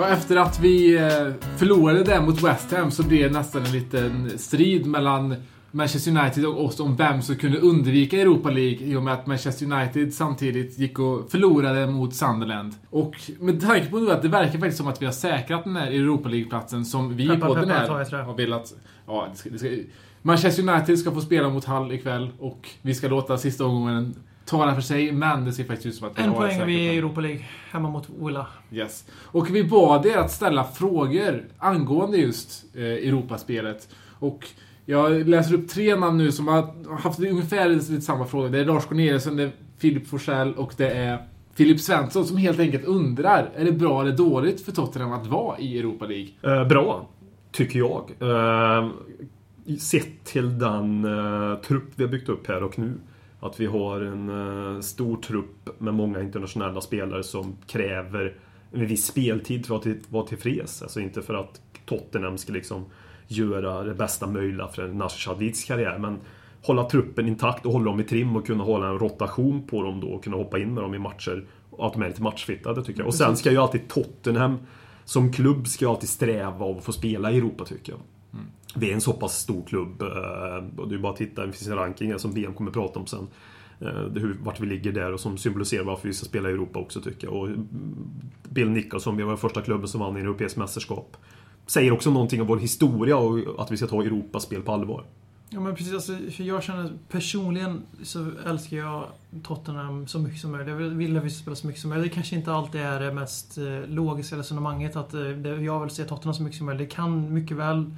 Ja, 0.00 0.08
efter 0.08 0.36
att 0.36 0.60
vi 0.60 0.96
eh, 0.96 1.32
förlorade 1.56 2.04
där 2.04 2.20
mot 2.20 2.42
West 2.42 2.72
Ham 2.72 2.90
så 2.90 3.02
blev 3.02 3.32
det 3.32 3.38
nästan 3.38 3.64
en 3.64 3.72
liten 3.72 4.38
strid 4.38 4.86
mellan 4.86 5.34
Manchester 5.70 6.10
United 6.10 6.46
och 6.46 6.64
oss 6.64 6.80
om 6.80 6.96
vem 6.96 7.22
som 7.22 7.36
kunde 7.36 7.58
undvika 7.58 8.20
Europa 8.20 8.50
League 8.50 8.86
i 8.86 8.96
och 8.96 9.02
med 9.02 9.14
att 9.14 9.26
Manchester 9.26 9.72
United 9.72 10.14
samtidigt 10.14 10.78
gick 10.78 10.98
och 10.98 11.30
förlorade 11.30 11.86
mot 11.86 12.14
Sunderland. 12.14 12.74
Och 12.90 13.14
med 13.40 13.60
tanke 13.60 13.86
på 13.86 13.98
nu 13.98 14.10
att 14.10 14.22
det 14.22 14.28
verkar 14.28 14.58
faktiskt 14.58 14.78
som 14.78 14.88
att 14.88 15.02
vi 15.02 15.06
har 15.06 15.12
säkrat 15.12 15.64
den 15.64 15.76
här 15.76 15.86
Europa 15.86 16.28
League-platsen 16.28 16.84
som 16.84 17.16
vi 17.16 17.24
i 17.24 17.36
podden 17.36 17.70
här 17.70 17.88
har 17.88 18.36
velat... 18.36 18.74
Ja, 19.06 19.28
det 19.30 19.38
ska, 19.38 19.50
det 19.50 19.58
ska, 19.58 19.68
Manchester 20.22 20.68
United 20.68 20.98
ska 20.98 21.10
få 21.10 21.20
spela 21.20 21.48
mot 21.48 21.64
Hull 21.64 21.92
ikväll 21.92 22.30
och 22.38 22.68
vi 22.82 22.94
ska 22.94 23.08
låta 23.08 23.38
sista 23.38 23.64
omgången 23.64 24.14
tala 24.50 24.74
för 24.74 24.82
sig, 24.82 25.12
men 25.12 25.44
det 25.44 25.52
ser 25.52 25.64
faktiskt 25.64 25.86
ut 25.86 25.94
som 25.94 26.08
att 26.08 26.18
vi 26.18 26.22
En 26.22 26.28
har 26.28 26.36
poäng 26.36 26.66
vi 26.66 26.88
är 26.88 26.92
i 26.92 26.98
Europa 26.98 27.20
League. 27.20 27.44
Hemma 27.70 27.90
mot 27.90 28.08
Willa. 28.20 28.46
Yes. 28.72 29.04
Och 29.24 29.50
vi 29.50 29.64
bad 29.64 30.06
er 30.06 30.16
att 30.16 30.30
ställa 30.30 30.64
frågor 30.64 31.44
angående 31.58 32.16
just 32.16 32.64
eh, 32.74 32.82
Europaspelet. 32.82 33.88
Och 34.18 34.48
jag 34.84 35.28
läser 35.28 35.54
upp 35.54 35.68
tre 35.68 35.96
namn 35.96 36.18
nu 36.18 36.32
som 36.32 36.48
har 36.48 36.96
haft 36.96 37.20
ungefär 37.20 37.68
lite 37.68 38.00
samma 38.00 38.26
fråga. 38.26 38.48
Det 38.48 38.58
är 38.58 38.64
Lars 38.64 38.84
Corneliusson, 38.84 39.36
det 39.36 39.42
är 39.42 39.50
Filip 39.78 40.08
Forsell 40.08 40.54
och 40.54 40.74
det 40.76 40.90
är 40.90 41.18
Filip 41.54 41.80
Svensson 41.80 42.24
som 42.24 42.36
helt 42.36 42.60
enkelt 42.60 42.84
undrar, 42.84 43.50
är 43.56 43.64
det 43.64 43.72
bra 43.72 44.02
eller 44.02 44.16
dåligt 44.16 44.60
för 44.60 44.72
Tottenham 44.72 45.12
att 45.12 45.26
vara 45.26 45.58
i 45.58 45.78
Europa 45.78 46.06
League? 46.06 46.28
Eh, 46.42 46.68
bra, 46.68 47.08
tycker 47.52 47.78
jag. 47.78 48.10
Eh, 48.20 48.88
sett 49.78 50.24
till 50.24 50.58
den 50.58 51.04
eh, 51.04 51.58
trupp 51.60 51.92
vi 51.96 52.04
har 52.04 52.10
byggt 52.10 52.28
upp 52.28 52.48
här 52.48 52.62
och 52.62 52.78
nu. 52.78 52.92
Att 53.40 53.60
vi 53.60 53.66
har 53.66 54.00
en 54.00 54.28
eh, 54.28 54.80
stor 54.80 55.16
trupp 55.16 55.80
med 55.80 55.94
många 55.94 56.20
internationella 56.20 56.80
spelare 56.80 57.22
som 57.22 57.56
kräver 57.66 58.34
en 58.72 58.86
viss 58.86 59.06
speltid 59.06 59.66
för 59.66 59.76
att 59.76 59.86
vara 60.08 60.26
tillfreds. 60.26 60.82
Alltså 60.82 61.00
inte 61.00 61.22
för 61.22 61.34
att 61.34 61.60
Tottenham 61.86 62.38
ska 62.38 62.52
liksom 62.52 62.84
göra 63.26 63.82
det 63.82 63.94
bästa 63.94 64.26
möjliga 64.26 64.68
för 64.68 64.88
Nasser 64.88 65.18
Chadids 65.18 65.64
karriär. 65.64 65.98
Men 65.98 66.18
hålla 66.62 66.84
truppen 66.84 67.28
intakt 67.28 67.66
och 67.66 67.72
hålla 67.72 67.84
dem 67.84 68.00
i 68.00 68.04
trim 68.04 68.36
och 68.36 68.46
kunna 68.46 68.64
hålla 68.64 68.88
en 68.88 68.98
rotation 68.98 69.66
på 69.66 69.82
dem 69.82 70.00
då 70.00 70.06
och 70.06 70.24
kunna 70.24 70.36
hoppa 70.36 70.58
in 70.58 70.74
med 70.74 70.82
dem 70.82 70.94
i 70.94 70.98
matcher. 70.98 71.46
Och 71.70 71.86
att 71.86 71.92
de 71.92 72.02
är 72.02 72.08
lite 72.08 72.22
matchfitta, 72.22 72.72
det 72.72 72.84
tycker 72.84 73.00
jag. 73.00 73.06
Och 73.06 73.14
sen 73.14 73.36
ska 73.36 73.50
ju 73.50 73.56
alltid 73.56 73.88
Tottenham 73.88 74.58
som 75.04 75.32
klubb 75.32 75.68
ska 75.68 75.90
alltid 75.90 76.08
sträva 76.08 76.64
av 76.64 76.78
att 76.78 76.84
få 76.84 76.92
spela 76.92 77.30
i 77.30 77.38
Europa 77.38 77.64
tycker 77.64 77.92
jag. 77.92 78.00
Vi 78.76 78.90
är 78.90 78.94
en 78.94 79.00
så 79.00 79.12
pass 79.12 79.38
stor 79.38 79.62
klubb. 79.66 80.02
Eh, 80.02 80.80
och 80.80 80.88
det 80.88 80.94
är 80.94 80.98
bara 80.98 81.12
att 81.12 81.18
titta, 81.18 81.46
det 81.46 81.52
finns 81.52 81.68
en 81.68 81.76
ranking 81.76 82.10
här 82.10 82.18
som 82.18 82.32
VM 82.32 82.54
kommer 82.54 82.70
prata 82.70 82.98
om 83.00 83.06
sen. 83.06 83.26
Eh, 83.80 83.88
hur- 84.14 84.38
Vart 84.42 84.60
vi 84.60 84.66
ligger 84.66 84.92
där 84.92 85.12
och 85.12 85.20
som 85.20 85.38
symboliserar 85.38 85.84
varför 85.84 86.08
vi 86.08 86.14
ska 86.14 86.26
spela 86.26 86.48
i 86.50 86.52
Europa 86.52 86.78
också 86.78 87.00
tycker 87.00 87.26
jag. 87.26 87.36
Och 87.36 87.46
mm, 87.46 87.66
Bill 88.50 88.70
Nicholson, 88.70 89.16
vi 89.16 89.22
var 89.22 89.36
första 89.36 89.62
klubben 89.62 89.88
som 89.88 90.00
vann 90.00 90.16
i 90.16 90.20
en 90.20 90.26
europeisk 90.26 90.56
mästerskap. 90.56 91.16
Säger 91.66 91.92
också 91.92 92.10
någonting 92.10 92.40
om 92.40 92.46
vår 92.46 92.56
historia 92.58 93.16
och 93.16 93.62
att 93.62 93.70
vi 93.70 93.76
ska 93.76 93.86
ta 93.86 94.02
Europas 94.02 94.42
spel 94.42 94.62
på 94.62 94.72
allvar. 94.72 95.04
Ja 95.52 95.60
men 95.60 95.74
precis, 95.74 95.94
alltså, 95.94 96.16
för 96.30 96.42
jag 96.44 96.62
känner 96.62 96.92
personligen 97.08 97.82
så 98.02 98.30
älskar 98.46 98.76
jag 98.76 99.04
Tottenham 99.42 100.06
så 100.06 100.18
mycket 100.18 100.40
som 100.40 100.50
möjligt. 100.52 100.68
Jag 100.68 100.76
vill- 100.76 101.16
att 101.16 101.24
vi 101.24 101.30
ska 101.30 101.42
spela 101.42 101.56
så 101.56 101.66
mycket 101.66 101.80
som 101.82 101.90
möjligt. 101.90 102.10
Det 102.10 102.14
kanske 102.14 102.36
inte 102.36 102.52
alltid 102.52 102.80
är 102.80 103.00
det 103.00 103.12
mest 103.14 103.58
eh, 103.58 103.64
logiska 103.88 104.36
resonemanget 104.36 104.96
att 104.96 105.14
jag 105.62 105.80
vill 105.80 105.90
se 105.90 106.04
Tottenham 106.04 106.34
så 106.34 106.42
mycket 106.42 106.56
som 106.58 106.66
möjligt. 106.66 106.88
Det 106.90 106.94
kan 106.94 107.34
mycket 107.34 107.56
väl 107.56 107.94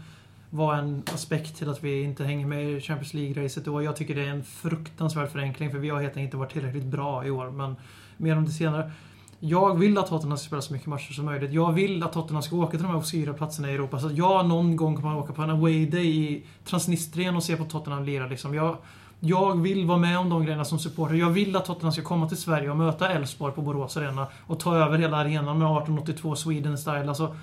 vara 0.54 0.78
en 0.78 1.02
aspekt 1.14 1.56
till 1.56 1.68
att 1.68 1.84
vi 1.84 2.02
inte 2.02 2.24
hänger 2.24 2.46
med 2.46 2.70
i 2.70 2.80
Champions 2.80 3.14
League-racet 3.14 3.68
och 3.68 3.82
jag 3.84 3.96
tycker 3.96 4.14
det 4.14 4.22
är 4.22 4.30
en 4.30 4.44
fruktansvärd 4.44 5.30
förenkling 5.30 5.70
för 5.70 5.78
vi 5.78 5.90
har 5.90 6.00
helt 6.00 6.16
enkelt 6.16 6.24
inte 6.24 6.36
varit 6.36 6.52
tillräckligt 6.52 6.84
bra 6.84 7.26
i 7.26 7.30
år. 7.30 7.50
Men 7.50 7.76
mer 8.16 8.36
om 8.36 8.44
det 8.44 8.50
senare. 8.50 8.92
Jag 9.40 9.78
vill 9.78 9.98
att 9.98 10.06
Tottenham 10.06 10.38
ska 10.38 10.46
spela 10.46 10.62
så 10.62 10.72
mycket 10.72 10.88
matcher 10.88 11.12
som 11.12 11.24
möjligt. 11.24 11.52
Jag 11.52 11.72
vill 11.72 12.02
att 12.02 12.12
Tottenham 12.12 12.42
ska 12.42 12.56
åka 12.56 12.70
till 12.70 12.82
de 12.82 12.88
här 12.88 12.96
obskyra 12.96 13.32
platserna 13.32 13.70
i 13.70 13.74
Europa. 13.74 13.98
Så 13.98 14.06
att 14.06 14.16
jag 14.16 14.48
någon 14.48 14.76
gång 14.76 14.96
kommer 14.96 15.18
att 15.18 15.24
åka 15.24 15.32
på 15.32 15.42
en 15.42 15.50
away 15.50 15.86
day 15.86 16.06
i 16.06 16.44
Transnistrien 16.64 17.36
och 17.36 17.42
se 17.42 17.56
på 17.56 17.64
Tottenham 17.64 18.04
lira. 18.04 18.26
Liksom. 18.26 18.54
Jag, 18.54 18.76
jag 19.20 19.62
vill 19.62 19.86
vara 19.86 19.98
med 19.98 20.18
om 20.18 20.28
de 20.28 20.44
grejerna 20.44 20.64
som 20.64 20.78
supporter. 20.78 21.14
Jag 21.14 21.30
vill 21.30 21.56
att 21.56 21.64
Tottenham 21.64 21.92
ska 21.92 22.02
komma 22.02 22.28
till 22.28 22.36
Sverige 22.36 22.70
och 22.70 22.76
möta 22.76 23.08
Elfsborg 23.08 23.54
på 23.54 23.62
Borås 23.62 23.96
Arena 23.96 24.26
och 24.46 24.60
ta 24.60 24.76
över 24.76 24.98
hela 24.98 25.16
arenan 25.16 25.58
med 25.58 25.66
1882 25.66 26.36
Sweden 26.36 26.78
Style. 26.78 27.08
Alltså, 27.08 27.36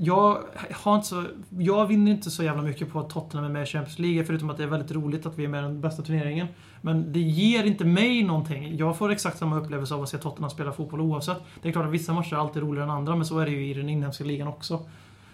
jag, 0.00 0.42
har 0.72 0.94
inte 0.94 1.08
så, 1.08 1.24
jag 1.58 1.86
vinner 1.86 2.12
inte 2.12 2.30
så 2.30 2.42
jävla 2.42 2.62
mycket 2.62 2.92
på 2.92 3.00
att 3.00 3.10
Tottenham 3.10 3.44
är 3.44 3.52
med 3.52 3.62
i 3.62 3.66
Champions 3.66 3.98
League, 3.98 4.24
förutom 4.24 4.50
att 4.50 4.56
det 4.56 4.62
är 4.62 4.68
väldigt 4.68 4.92
roligt 4.92 5.26
att 5.26 5.38
vi 5.38 5.44
är 5.44 5.48
med 5.48 5.58
i 5.58 5.62
den 5.62 5.80
bästa 5.80 6.02
turneringen. 6.02 6.46
Men 6.80 7.12
det 7.12 7.20
ger 7.20 7.64
inte 7.64 7.84
mig 7.84 8.22
någonting. 8.22 8.76
Jag 8.76 8.98
får 8.98 9.10
exakt 9.10 9.38
samma 9.38 9.58
upplevelse 9.58 9.94
av 9.94 10.02
att 10.02 10.08
se 10.08 10.18
Tottenham 10.18 10.50
spela 10.50 10.72
fotboll 10.72 11.00
oavsett. 11.00 11.38
Det 11.62 11.68
är 11.68 11.72
klart 11.72 11.86
att 11.86 11.92
vissa 11.92 12.12
matcher 12.12 12.34
är 12.34 12.38
alltid 12.40 12.62
roligare 12.62 12.84
än 12.84 12.90
andra, 12.90 13.16
men 13.16 13.26
så 13.26 13.38
är 13.38 13.46
det 13.46 13.52
ju 13.52 13.70
i 13.70 13.74
den 13.74 13.88
inhemska 13.88 14.24
ligan 14.24 14.48
också. 14.48 14.80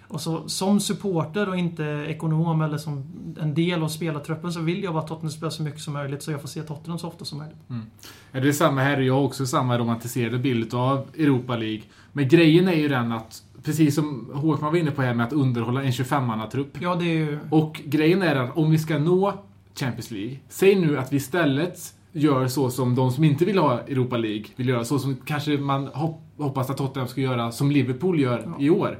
Och 0.08 0.20
så, 0.20 0.48
som 0.48 0.80
supporter 0.80 1.48
och 1.48 1.56
inte 1.56 1.84
ekonom 2.08 2.62
eller 2.62 2.78
som 2.78 3.04
en 3.40 3.54
del 3.54 3.82
av 3.82 3.88
spelartruppen 3.88 4.52
så 4.52 4.60
vill 4.60 4.82
jag 4.82 4.92
bara 4.92 5.02
att 5.02 5.08
Tottenham 5.08 5.30
spelar 5.30 5.50
så 5.50 5.62
mycket 5.62 5.80
som 5.80 5.92
möjligt 5.92 6.22
så 6.22 6.30
jag 6.30 6.40
får 6.40 6.48
se 6.48 6.62
Tottenham 6.62 6.98
så 6.98 7.08
ofta 7.08 7.24
som 7.24 7.38
möjligt. 7.38 7.70
Mm. 7.70 7.86
Ja, 8.32 8.40
det 8.40 8.48
är 8.48 8.52
samma 8.52 8.80
här. 8.80 9.00
Jag 9.00 9.14
har 9.14 9.22
också 9.22 9.46
samma 9.46 9.78
romantiserade 9.78 10.38
bild 10.38 10.74
av 10.74 11.08
Europa 11.18 11.56
League. 11.56 11.82
Men 12.12 12.28
grejen 12.28 12.68
är 12.68 12.72
ju 12.72 12.88
den 12.88 13.12
att, 13.12 13.42
precis 13.64 13.94
som 13.94 14.30
Håkman 14.34 14.72
var 14.72 14.78
inne 14.78 14.90
på 14.90 15.02
här 15.02 15.14
med 15.14 15.26
att 15.26 15.32
underhålla 15.32 15.82
en 15.82 15.90
25-mannatrupp. 15.90 16.78
Ja, 16.80 16.94
det 16.94 17.04
är 17.04 17.14
ju... 17.14 17.38
Och 17.50 17.80
grejen 17.84 18.22
är 18.22 18.36
att 18.36 18.56
om 18.56 18.70
vi 18.70 18.78
ska 18.78 18.98
nå 18.98 19.32
Champions 19.74 20.10
League, 20.10 20.36
säg 20.48 20.74
nu 20.74 20.98
att 20.98 21.12
vi 21.12 21.16
istället 21.16 21.94
gör 22.12 22.48
så 22.48 22.70
som 22.70 22.94
de 22.94 23.12
som 23.12 23.24
inte 23.24 23.44
vill 23.44 23.58
ha 23.58 23.80
Europa 23.80 24.16
League 24.16 24.44
vill 24.56 24.68
göra, 24.68 24.84
så 24.84 24.98
som 24.98 25.16
kanske 25.24 25.58
man 25.58 25.88
hop- 25.88 26.20
hoppas 26.38 26.70
att 26.70 26.76
Tottenham 26.76 27.08
ska 27.08 27.20
göra, 27.20 27.52
som 27.52 27.70
Liverpool 27.70 28.20
gör 28.20 28.54
i 28.58 28.70
år. 28.70 28.98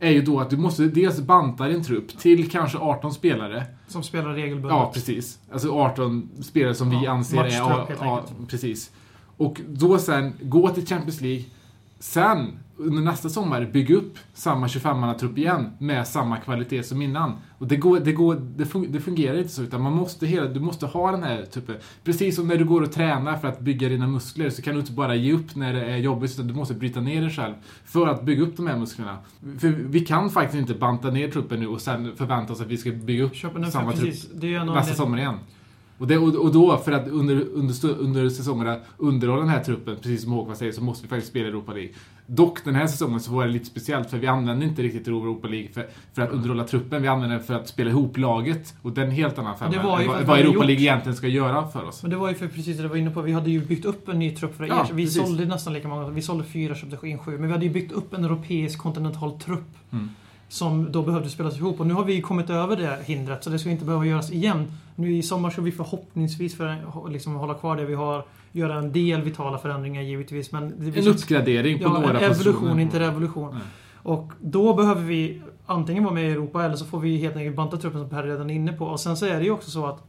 Är 0.00 0.10
ju 0.10 0.22
då 0.22 0.40
att 0.40 0.50
du 0.50 0.56
måste 0.56 0.82
dels 0.82 1.20
banta 1.20 1.68
din 1.68 1.84
trupp 1.84 2.18
till 2.18 2.50
kanske 2.50 2.78
18 2.78 3.12
spelare. 3.14 3.64
Som 3.88 4.02
spelar 4.02 4.30
regelbundet. 4.34 4.70
Ja, 4.70 4.90
precis. 4.94 5.38
Alltså 5.52 5.70
18 5.72 6.28
spelare 6.42 6.74
som 6.74 6.90
vi 6.90 7.04
Ja, 7.04 7.10
anser 7.10 7.44
är... 7.44 7.50
Ja, 7.50 7.88
ja, 8.00 8.24
precis. 8.48 8.90
Och 9.36 9.60
då 9.68 9.98
sen 9.98 10.32
gå 10.42 10.68
till 10.68 10.86
Champions 10.86 11.20
League. 11.20 11.44
Sen, 11.98 12.58
under 12.78 13.02
nästa 13.02 13.28
sommar, 13.28 13.70
bygga 13.72 13.94
upp 13.94 14.18
samma 14.34 14.66
25-mannatrupp 14.66 15.38
igen 15.38 15.70
med 15.78 16.08
samma 16.08 16.36
kvalitet 16.36 16.82
som 16.82 17.02
innan. 17.02 17.32
Och 17.58 17.66
det, 17.66 17.76
går, 17.76 18.00
det, 18.00 18.12
går, 18.12 18.34
det, 18.56 18.64
fun- 18.64 18.86
det 18.88 19.00
fungerar 19.00 19.38
inte 19.38 19.48
så, 19.48 19.62
utan 19.62 19.82
man 19.82 19.92
måste, 19.92 20.26
hela, 20.26 20.46
du 20.46 20.60
måste 20.60 20.86
ha 20.86 21.10
den 21.10 21.22
här 21.22 21.44
typen... 21.44 21.76
Precis 22.04 22.36
som 22.36 22.48
när 22.48 22.56
du 22.56 22.64
går 22.64 22.82
och 22.82 22.92
tränar 22.92 23.36
för 23.36 23.48
att 23.48 23.60
bygga 23.60 23.88
dina 23.88 24.06
muskler 24.06 24.50
så 24.50 24.62
kan 24.62 24.74
du 24.74 24.80
inte 24.80 24.92
bara 24.92 25.14
ge 25.14 25.32
upp 25.32 25.54
när 25.56 25.72
det 25.72 25.84
är 25.84 25.96
jobbigt, 25.96 26.30
utan 26.34 26.46
du 26.46 26.54
måste 26.54 26.74
bryta 26.74 27.00
ner 27.00 27.20
dig 27.20 27.30
själv 27.30 27.54
för 27.84 28.06
att 28.06 28.22
bygga 28.24 28.42
upp 28.42 28.56
de 28.56 28.66
här 28.66 28.76
musklerna. 28.76 29.18
För 29.58 29.68
vi 29.68 30.00
kan 30.00 30.30
faktiskt 30.30 30.58
inte 30.60 30.74
banta 30.74 31.10
ner 31.10 31.28
truppen 31.30 31.60
nu 31.60 31.66
och 31.66 31.80
sen 31.80 32.16
förvänta 32.16 32.52
oss 32.52 32.60
att 32.60 32.66
vi 32.66 32.76
ska 32.76 32.90
bygga 32.92 33.24
upp 33.24 33.34
Köpa 33.34 33.58
nu, 33.58 33.70
samma 33.70 33.92
trupp 33.92 34.14
nästa 34.74 34.94
sommar 34.94 35.18
igen. 35.18 35.34
Och, 35.98 36.06
det, 36.06 36.18
och, 36.18 36.52
då, 36.52 36.76
för 36.76 36.92
att 36.92 37.08
under, 37.08 37.34
under, 37.54 37.98
under 37.98 38.28
säsongerna 38.28 38.76
underhålla 38.96 39.40
den 39.40 39.50
här 39.50 39.64
truppen, 39.64 39.96
precis 39.96 40.22
som 40.22 40.32
Håkman 40.32 40.56
säger, 40.56 40.72
så 40.72 40.82
måste 40.82 41.02
vi 41.04 41.08
faktiskt 41.08 41.30
spela 41.30 41.48
Europa 41.48 41.72
League. 41.72 41.90
Dock, 42.30 42.64
den 42.64 42.74
här 42.74 42.86
säsongen 42.86 43.20
så 43.20 43.32
var 43.32 43.46
det 43.46 43.52
lite 43.52 43.64
speciellt, 43.64 44.10
för 44.10 44.18
vi 44.18 44.26
använde 44.26 44.64
inte 44.64 44.82
riktigt 44.82 45.08
Europa 45.08 45.48
League 45.48 45.68
för, 45.72 45.86
för 46.12 46.22
att 46.22 46.30
underhålla 46.30 46.64
truppen. 46.64 47.02
Vi 47.02 47.08
använde 47.08 47.36
den 47.36 47.44
för 47.44 47.54
att 47.54 47.68
spela 47.68 47.90
ihop 47.90 48.16
laget. 48.16 48.74
Och 48.82 48.98
en 48.98 49.10
helt 49.10 49.38
annan 49.38 49.58
femma 49.58 49.74
än 49.74 49.86
vad, 49.86 50.26
vad 50.26 50.38
Europa 50.38 50.64
League 50.64 50.82
egentligen 50.82 51.16
ska 51.16 51.26
göra 51.28 51.68
för 51.68 51.84
oss. 51.84 52.02
Men 52.02 52.10
det 52.10 52.16
var 52.16 52.28
ju 52.28 52.34
för 52.34 52.48
precis 52.48 52.76
det 52.76 52.82
du 52.82 52.88
var 52.88 52.96
inne 52.96 53.10
på. 53.10 53.22
Vi 53.22 53.32
hade 53.32 53.50
ju 53.50 53.64
byggt 53.64 53.84
upp 53.84 54.08
en 54.08 54.18
ny 54.18 54.30
trupp 54.30 54.56
för 54.56 54.64
Ja, 54.66 54.86
er. 54.90 54.94
Vi 54.94 55.04
precis. 55.04 55.22
sålde 55.22 55.44
nästan 55.44 55.72
lika 55.72 55.88
många. 55.88 56.08
Vi 56.08 56.22
sålde 56.22 56.44
fyra, 56.44 56.74
köpte 56.74 57.08
in 57.08 57.18
sju. 57.18 57.30
Men 57.38 57.46
vi 57.46 57.52
hade 57.52 57.64
ju 57.64 57.72
byggt 57.72 57.92
upp 57.92 58.14
en 58.14 58.24
europeisk 58.24 58.78
kontinental 58.78 59.40
trupp. 59.40 59.68
Mm. 59.92 60.10
som 60.48 60.92
då 60.92 61.02
behövde 61.02 61.30
spelas 61.30 61.56
ihop. 61.56 61.80
Och 61.80 61.86
nu 61.86 61.94
har 61.94 62.04
vi 62.04 62.20
kommit 62.20 62.50
över 62.50 62.76
det 62.76 62.98
hindret, 63.04 63.44
så 63.44 63.50
det 63.50 63.58
ska 63.58 63.70
inte 63.70 63.84
behöva 63.84 64.06
göras 64.06 64.32
igen. 64.32 64.72
Nu 64.94 65.16
i 65.16 65.22
sommar 65.22 65.50
ska 65.50 65.62
vi 65.62 65.72
förhoppningsvis 65.72 66.56
för, 66.56 67.10
liksom, 67.10 67.34
hålla 67.34 67.54
kvar 67.54 67.76
det 67.76 67.84
vi 67.84 67.94
har, 67.94 68.24
göra 68.52 68.74
en 68.74 68.92
del 68.92 69.22
vitala 69.22 69.58
förändringar 69.58 70.02
givetvis. 70.02 70.52
Men 70.52 70.74
det 70.78 70.98
En 71.00 71.08
uppgradering 71.08 71.78
på 71.78 71.84
ja, 71.84 71.88
några 71.92 72.20
en 72.20 72.28
positioner. 72.28 72.50
evolution, 72.50 72.80
inte 72.80 73.00
revolution. 73.00 73.50
Nej. 73.52 73.62
Och 74.02 74.32
då 74.40 74.74
behöver 74.74 75.02
vi 75.02 75.42
antingen 75.66 76.04
vara 76.04 76.14
med 76.14 76.24
i 76.24 76.32
Europa 76.32 76.64
eller 76.64 76.76
så 76.76 76.84
får 76.84 77.00
vi 77.00 77.16
helt 77.16 77.36
enkelt 77.36 77.56
banta 77.56 77.76
truppen 77.76 78.00
som 78.00 78.10
Per 78.10 78.22
redan 78.22 78.50
är 78.50 78.54
inne 78.54 78.72
på. 78.72 78.84
Och 78.84 79.00
sen 79.00 79.16
så 79.16 79.26
är 79.26 79.38
det 79.38 79.44
ju 79.44 79.50
också 79.50 79.70
så 79.70 79.86
att 79.86 80.04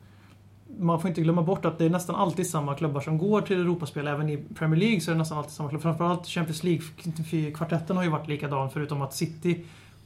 man 0.80 1.02
får 1.02 1.08
inte 1.10 1.22
glömma 1.22 1.42
bort 1.42 1.66
att 1.66 1.78
det 1.78 1.86
är 1.86 1.90
nästan 1.90 2.16
alltid 2.16 2.50
samma 2.50 2.76
klubbar 2.76 3.02
som 3.02 3.18
går 3.18 3.42
till 3.42 3.60
Europaspel. 3.60 4.08
Även 4.08 4.30
i 4.30 4.38
Premier 4.56 4.80
League 4.80 5.02
så 5.02 5.12
är 5.12 5.16
det 5.16 5.20
nästan 5.20 5.38
alltid 5.38 5.52
samma 5.54 5.70
klubbar. 5.70 5.82
Framförallt 5.82 6.28
Champions 6.28 6.64
League-kvartetten 6.64 7.98
har 7.98 8.04
ju 8.04 8.10
varit 8.10 8.28
likadan 8.28 8.70
förutom 8.70 9.02
att 9.02 9.14
City 9.14 9.60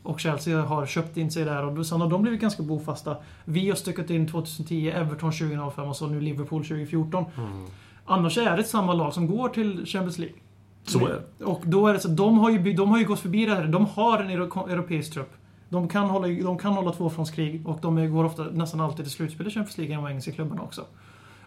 och 0.03 0.19
Chelsea 0.19 0.61
har 0.61 0.85
köpt 0.85 1.17
in 1.17 1.31
sig 1.31 1.45
där 1.45 1.79
och 1.79 1.85
sen 1.85 2.01
har 2.01 2.09
de 2.09 2.21
blivit 2.21 2.41
ganska 2.41 2.63
bofasta. 2.63 3.15
Vi 3.45 3.69
har 3.69 3.75
stökat 3.75 4.09
in 4.09 4.27
2010, 4.27 4.89
Everton 4.95 5.31
2005 5.31 5.87
och 5.87 5.95
så 5.95 6.07
nu 6.07 6.21
Liverpool 6.21 6.63
2014. 6.63 7.25
Annars 8.05 8.37
är 8.37 8.57
det 8.57 8.63
samma 8.63 8.93
lag 8.93 9.13
som 9.13 9.27
går 9.27 9.49
till 9.49 9.85
Champions 9.85 10.17
League. 10.17 10.35
Så 10.85 11.05
är 11.07 11.21
det. 11.37 11.45
Och 11.45 11.61
då 11.65 11.87
är 11.87 11.93
det 11.93 11.99
så 11.99 12.07
de 12.07 12.37
har 12.37 12.49
ju, 12.49 12.73
de 12.73 12.89
har 12.89 12.99
ju 12.99 13.05
gått 13.05 13.19
förbi 13.19 13.45
det 13.45 13.55
här. 13.55 13.65
De 13.67 13.85
har 13.85 14.19
en 14.19 14.29
euro- 14.29 14.67
europeisk 14.69 15.13
trupp. 15.13 15.31
De 15.69 15.87
kan 15.87 16.09
hålla, 16.09 16.27
de 16.27 16.57
kan 16.57 16.73
hålla 16.73 16.91
tvåfrontskrig 16.91 17.67
och 17.67 17.79
de 17.81 18.11
går 18.11 18.23
ofta, 18.23 18.43
nästan 18.43 18.81
alltid 18.81 19.05
till 19.05 19.13
slutspel 19.13 19.47
i 19.47 19.49
Champions 19.49 19.77
League 19.77 19.95
de 19.95 20.07
engelska 20.07 20.31
klubbarna 20.31 20.61
också. 20.61 20.81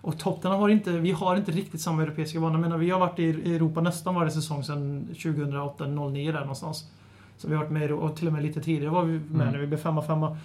Och 0.00 0.18
Tottenham 0.18 0.60
har 0.60 0.68
inte, 0.68 0.90
vi 0.92 1.12
har 1.12 1.36
inte 1.36 1.52
riktigt 1.52 1.80
samma 1.80 2.02
europeiska 2.02 2.40
vana. 2.40 2.58
Menar, 2.58 2.78
vi 2.78 2.90
har 2.90 3.00
varit 3.00 3.18
i 3.18 3.54
Europa 3.54 3.80
nästan 3.80 4.14
varje 4.14 4.30
säsong 4.30 4.64
sedan 4.64 5.08
2008-09 5.14 6.32
där 6.32 6.40
någonstans. 6.40 6.90
Så 7.38 7.48
vi 7.48 7.54
har 7.54 7.62
varit 7.62 7.72
med 7.72 7.92
och 7.92 8.16
till 8.16 8.26
och 8.26 8.32
med 8.32 8.42
lite 8.42 8.60
tidigare 8.60 8.90
var 8.92 9.02
vi 9.04 9.12
med 9.18 9.40
Mm. 9.40 9.52
när 9.52 9.58
vi 9.58 9.66
blev 9.66 9.78
femma, 9.78 10.02
femma. 10.02 10.36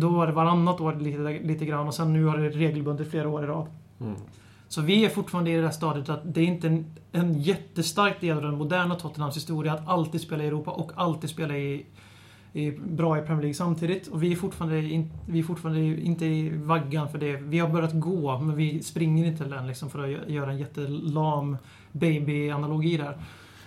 Då 0.00 0.08
var 0.08 0.26
det 0.26 0.32
varannat 0.32 0.80
år 0.80 0.94
lite, 0.94 1.46
lite 1.46 1.64
grann 1.66 1.86
och 1.86 1.94
sen 1.94 2.12
nu 2.12 2.24
har 2.24 2.36
det 2.38 2.48
regelbundet 2.48 3.10
flera 3.10 3.28
år 3.28 3.44
i 3.44 3.46
rad. 3.46 3.66
Mm. 4.00 4.14
Så 4.74 4.80
vi 4.80 5.04
är 5.04 5.08
fortfarande 5.08 5.50
i 5.50 5.56
det 5.56 5.62
där 5.62 5.70
stadiet 5.70 6.08
att 6.08 6.34
det 6.34 6.40
är 6.40 6.44
inte 6.44 6.66
en, 6.66 6.86
en 7.12 7.40
jättestark 7.40 8.20
del 8.20 8.36
av 8.36 8.42
den 8.42 8.58
moderna 8.58 8.94
Tottenhams 8.94 9.36
historia 9.36 9.72
att 9.72 9.88
alltid 9.88 10.20
spela 10.20 10.44
i 10.44 10.46
Europa 10.46 10.70
och 10.70 10.92
alltid 10.94 11.30
spela 11.30 11.56
i, 11.56 11.86
i, 12.52 12.70
bra 12.70 13.18
i 13.18 13.20
Premier 13.20 13.42
League 13.42 13.54
samtidigt. 13.54 14.08
Och 14.08 14.22
vi 14.22 14.32
är, 14.32 14.36
fortfarande 14.36 14.82
in, 14.82 15.10
vi 15.26 15.38
är 15.38 15.42
fortfarande 15.42 15.80
inte 15.80 16.26
i 16.26 16.50
vaggan 16.56 17.08
för 17.08 17.18
det. 17.18 17.36
Vi 17.36 17.58
har 17.58 17.68
börjat 17.68 17.92
gå, 17.92 18.38
men 18.38 18.56
vi 18.56 18.82
springer 18.82 19.26
inte 19.26 19.44
än 19.44 19.66
liksom 19.66 19.90
för 19.90 19.98
att 19.98 20.08
gö- 20.08 20.30
göra 20.30 20.50
en 20.50 20.58
jättelam 20.58 21.56
baby-analogi 21.92 22.96
där. 22.96 23.18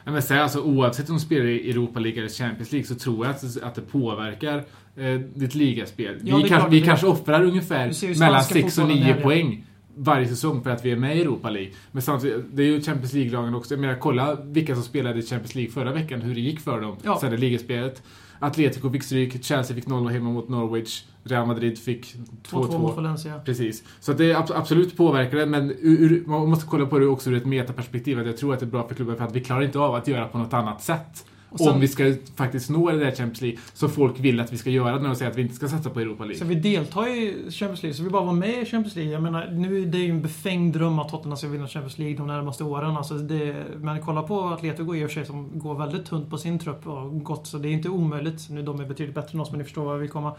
Men 0.05 0.21
sen, 0.21 0.39
alltså, 0.39 0.61
oavsett 0.61 1.09
om 1.09 1.15
du 1.15 1.21
spelar 1.21 1.45
i 1.45 1.69
Europa 1.69 1.99
League 1.99 2.19
eller 2.19 2.29
Champions 2.29 2.71
League 2.71 2.87
så 2.87 2.95
tror 2.95 3.25
jag 3.25 3.35
att, 3.35 3.63
att 3.63 3.75
det 3.75 3.81
påverkar 3.81 4.57
eh, 4.95 5.19
ditt 5.35 5.55
ligaspel. 5.55 6.19
Ja, 6.23 6.37
vi 6.37 6.49
kanske, 6.49 6.69
vi 6.69 6.81
kanske 6.81 7.07
offrar 7.07 7.43
ungefär 7.43 8.19
mellan 8.19 8.43
spanska 8.43 8.53
6 8.53 8.65
och 8.65 8.71
fotbollen 8.73 8.97
9 8.97 9.03
här, 9.03 9.17
ja. 9.19 9.23
poäng 9.23 9.63
varje 9.97 10.27
säsong 10.27 10.63
för 10.63 10.69
att 10.69 10.85
vi 10.85 10.91
är 10.91 10.95
med 10.95 11.17
i 11.17 11.21
Europa 11.21 11.49
League. 11.49 11.71
Men 11.91 12.01
samtidigt, 12.01 12.45
det 12.53 12.63
är 12.63 12.67
ju 12.67 12.81
Champions 12.81 13.13
League-lagen 13.13 13.55
också. 13.55 13.73
Jag 13.73 13.81
menar, 13.81 13.95
kolla 13.95 14.37
vilka 14.43 14.73
som 14.75 14.83
spelade 14.83 15.19
i 15.19 15.21
Champions 15.21 15.55
League 15.55 15.71
förra 15.71 15.91
veckan, 15.93 16.21
hur 16.21 16.35
det 16.35 16.41
gick 16.41 16.59
för 16.59 16.81
dem 16.81 16.95
Ja. 17.03 17.17
sen 17.21 17.33
i 17.33 17.37
ligaspelet. 17.37 18.03
Atletico 18.39 18.89
fick 18.91 19.03
stryk, 19.03 19.43
Chelsea 19.43 19.75
fick 19.75 19.87
0 19.87 20.07
hemma 20.07 20.29
mot 20.29 20.49
Norwich, 20.49 21.03
Real 21.23 21.47
Madrid 21.47 21.79
fick 21.79 22.15
2-2 22.49 22.55
mot 22.55 22.71
2-2. 22.71 22.95
Valencia. 22.95 23.39
Precis. 23.45 23.83
Så 23.99 24.13
det 24.13 24.31
är 24.31 24.35
ab- 24.35 24.51
absolut 24.55 24.97
påverkar 24.97 25.37
det, 25.37 25.45
men 25.45 25.71
ur, 25.81 26.23
man 26.25 26.49
måste 26.49 26.65
kolla 26.67 26.85
på 26.85 26.99
det 26.99 27.05
också 27.07 27.29
ur 27.29 27.37
ett 27.37 27.45
metaperspektiv. 27.45 28.19
Att 28.19 28.25
jag 28.25 28.37
tror 28.37 28.53
att 28.53 28.59
det 28.59 28.65
är 28.65 28.67
bra 28.67 28.87
för 28.87 28.95
klubben 28.95 29.17
för 29.17 29.23
att 29.25 29.35
vi 29.35 29.39
klarar 29.43 29.61
inte 29.61 29.79
av 29.79 29.95
att 29.95 30.07
göra 30.07 30.27
på 30.27 30.37
något 30.37 30.53
annat 30.53 30.81
sätt. 30.83 31.25
Sen- 31.55 31.67
om 31.67 31.79
vi 31.79 31.87
ska 31.87 32.15
faktiskt 32.35 32.69
nå 32.69 32.91
det 32.91 32.97
där 32.99 33.11
Champions 33.11 33.41
League, 33.41 33.59
som 33.73 33.89
folk 33.89 34.19
vill 34.19 34.39
att 34.39 34.53
vi 34.53 34.57
ska 34.57 34.69
göra 34.69 34.95
när 34.99 35.09
de 35.09 35.15
säger 35.15 35.31
att 35.31 35.37
vi 35.37 35.41
inte 35.41 35.55
ska 35.55 35.67
satsa 35.67 35.89
på 35.89 35.99
Europa 35.99 36.23
League. 36.23 36.39
Så 36.39 36.45
vi 36.45 36.55
deltar 36.55 37.07
i 37.07 37.51
Champions 37.51 37.83
League, 37.83 37.93
så 37.93 38.03
vi 38.03 38.09
bara 38.09 38.25
var 38.25 38.33
med 38.33 38.61
i 38.61 38.65
Champions 38.65 38.95
League. 38.95 39.13
Jag 39.13 39.23
menar, 39.23 39.47
nu 39.51 39.81
är 39.81 39.85
det 39.85 39.97
ju 39.97 40.09
en 40.09 40.21
befängd 40.21 40.73
dröm 40.73 40.99
att 40.99 41.09
Tottenham 41.09 41.37
ska 41.37 41.47
vinna 41.47 41.67
Champions 41.67 41.97
League 41.97 42.17
de 42.17 42.27
närmaste 42.27 42.63
åren. 42.63 42.97
Alltså 42.97 43.13
det, 43.13 43.55
men 43.77 44.01
kolla 44.01 44.23
på 44.23 44.41
Atletico 44.41 44.95
i 44.95 45.05
och 45.05 45.09
för 45.09 45.13
sig 45.13 45.25
som 45.25 45.59
går 45.59 45.75
väldigt 45.75 46.05
tunt 46.05 46.29
på 46.29 46.37
sin 46.37 46.59
trupp 46.59 46.87
och 46.87 47.23
gott, 47.23 47.47
så 47.47 47.57
det 47.57 47.69
är 47.69 47.71
inte 47.71 47.89
omöjligt. 47.89 48.49
Nu 48.49 48.61
de 48.61 48.79
är 48.79 48.85
betydligt 48.85 49.15
bättre 49.15 49.31
än 49.33 49.39
oss, 49.39 49.51
men 49.51 49.57
ni 49.57 49.63
förstår 49.63 49.85
vad 49.85 49.99
vi 49.99 50.07
kommer. 50.07 50.31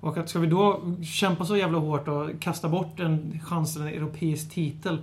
Och 0.00 0.16
att 0.16 0.28
ska 0.28 0.38
vi 0.38 0.46
då 0.46 0.80
kämpa 1.04 1.44
så 1.44 1.56
jävla 1.56 1.78
hårt 1.78 2.08
och 2.08 2.30
kasta 2.40 2.68
bort 2.68 3.00
en 3.00 3.40
chans 3.44 3.72
till 3.72 3.82
en 3.82 3.88
europeisk 3.88 4.50
titel. 4.50 4.98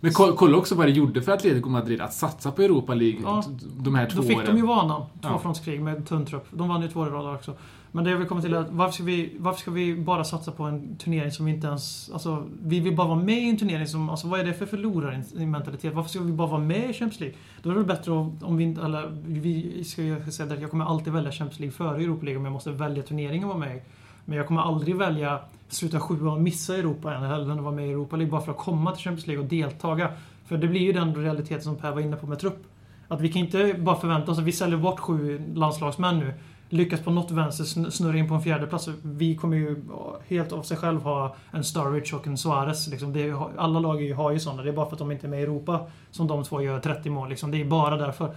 Men 0.00 0.12
ko- 0.12 0.34
kolla 0.36 0.56
också 0.58 0.74
vad 0.74 0.86
det 0.86 0.90
gjorde 0.92 1.22
för 1.22 1.32
Atletico 1.32 1.68
Madrid 1.68 2.00
att 2.00 2.12
satsa 2.14 2.52
på 2.52 2.62
Europa 2.62 2.94
League 2.94 3.20
Ja. 3.22 3.44
de 3.76 3.94
här 3.94 4.06
två 4.10 4.16
Då 4.16 4.22
fick 4.28 4.36
åren. 4.36 4.46
de 4.46 4.56
ju 4.56 4.66
vanan. 4.66 5.02
Tvåfrontskrig 5.22 5.80
med 5.82 6.06
tunn 6.08 6.26
trupp. 6.26 6.46
De 6.50 6.68
vann 6.68 6.82
ju 6.82 6.88
två 6.88 7.06
i 7.06 7.10
rad 7.10 7.34
också. 7.34 7.54
Men 7.92 8.04
det 8.04 8.10
jag 8.10 8.18
vill 8.18 8.28
komma 8.28 8.40
till 8.42 8.54
är 8.54 8.58
att 8.58 8.70
varför 8.70 8.92
ska, 8.92 9.02
vi, 9.02 9.36
varför 9.38 9.60
ska 9.60 9.70
vi 9.70 9.96
bara 9.96 10.24
satsa 10.24 10.52
på 10.52 10.62
en 10.62 10.96
turnering 10.96 11.30
som 11.30 11.46
vi 11.46 11.52
inte 11.52 11.66
ens... 11.66 12.10
Alltså, 12.12 12.44
vi 12.62 12.80
vill 12.80 12.96
bara 12.96 13.06
vara 13.08 13.18
med 13.18 13.38
i 13.38 13.48
en 13.50 13.56
turnering 13.58 13.86
som... 13.86 14.10
Alltså 14.10 14.28
vad 14.28 14.40
är 14.40 14.44
det 14.44 14.54
för 14.54 14.66
förlorarmentalitet? 14.66 15.94
Varför 15.94 16.10
ska 16.10 16.20
vi 16.20 16.32
bara 16.32 16.48
vara 16.48 16.60
med 16.60 16.90
i 16.90 16.92
Champions 16.92 17.20
League? 17.20 17.36
Då 17.62 17.70
är 17.70 17.74
det 17.74 17.78
väl 17.80 17.88
bättre 17.88 18.12
om 18.12 18.38
om 18.42 18.56
vi 18.56 18.64
inte... 18.64 18.80
Eller 18.82 19.10
vi 19.26 19.84
ska 19.84 20.02
ju 20.02 20.30
säga 20.30 20.52
att 20.54 20.60
jag 20.60 20.70
kommer 20.70 20.84
alltid 20.84 21.12
välja 21.12 21.32
Champions 21.32 21.60
League 21.60 21.72
före 21.76 22.02
Europa 22.02 22.24
League 22.24 22.38
om 22.38 22.44
jag 22.44 22.52
måste 22.52 22.70
välja 22.70 23.02
turneringen 23.02 23.48
att 23.48 23.56
vara 23.56 23.58
med 23.68 23.76
i. 23.76 23.80
Men 24.28 24.38
jag 24.38 24.46
kommer 24.46 24.60
aldrig 24.60 24.96
välja 24.96 25.40
sluta 25.68 26.00
sjua 26.00 26.32
och 26.32 26.40
missa 26.40 26.76
Europa 26.76 27.14
än 27.14 27.22
hellre 27.22 27.52
än 27.52 27.58
att 27.58 27.64
vara 27.64 27.74
med 27.74 27.86
i 27.86 27.90
Europa 27.90 28.16
League 28.16 28.30
bara 28.30 28.40
för 28.40 28.52
att 28.52 28.58
komma 28.58 28.92
till 28.92 29.04
Champions 29.04 29.26
League 29.26 29.44
och 29.44 29.50
deltaga. 29.50 30.12
För 30.46 30.56
det 30.56 30.68
blir 30.68 30.80
ju 30.80 30.92
den 30.92 31.14
realiteten 31.14 31.62
som 31.62 31.76
Per 31.76 31.92
var 31.92 32.00
inne 32.00 32.16
på 32.16 32.26
med 32.26 32.38
trupp. 32.38 32.62
Att 33.08 33.20
vi 33.20 33.32
kan 33.32 33.42
inte 33.42 33.74
bara 33.78 33.96
förvänta 33.96 34.32
oss 34.32 34.38
att 34.38 34.44
vi 34.44 34.52
säljer 34.52 34.78
bort 34.78 35.00
sju 35.00 35.42
landslagsmän 35.54 36.18
nu. 36.18 36.34
Lyckas 36.68 37.00
på 37.00 37.10
något 37.10 37.30
vänster 37.30 37.90
snurra 37.90 38.18
in 38.18 38.28
på 38.28 38.34
en 38.34 38.42
fjärde 38.42 38.66
plats. 38.66 38.88
Vi 39.02 39.36
kommer 39.36 39.56
ju 39.56 39.84
helt 40.26 40.52
av 40.52 40.62
sig 40.62 40.76
själv 40.76 41.02
ha 41.02 41.36
en 41.50 41.64
Sturridge 41.64 42.16
och 42.16 42.26
en 42.26 42.38
Suarez. 42.38 42.88
Liksom. 42.88 43.12
Det 43.12 43.22
är, 43.22 43.60
alla 43.60 43.80
lag 43.80 44.12
har 44.12 44.30
ju 44.30 44.38
sådana. 44.38 44.62
Det 44.62 44.68
är 44.68 44.72
bara 44.72 44.86
för 44.86 44.92
att 44.92 44.98
de 44.98 45.12
inte 45.12 45.26
är 45.26 45.28
med 45.28 45.40
i 45.40 45.42
Europa 45.42 45.86
som 46.10 46.26
de 46.26 46.44
två 46.44 46.62
gör 46.62 46.80
30 46.80 47.10
mål. 47.10 47.28
Liksom. 47.28 47.50
Det 47.50 47.60
är 47.60 47.64
bara 47.64 47.96
därför. 47.96 48.34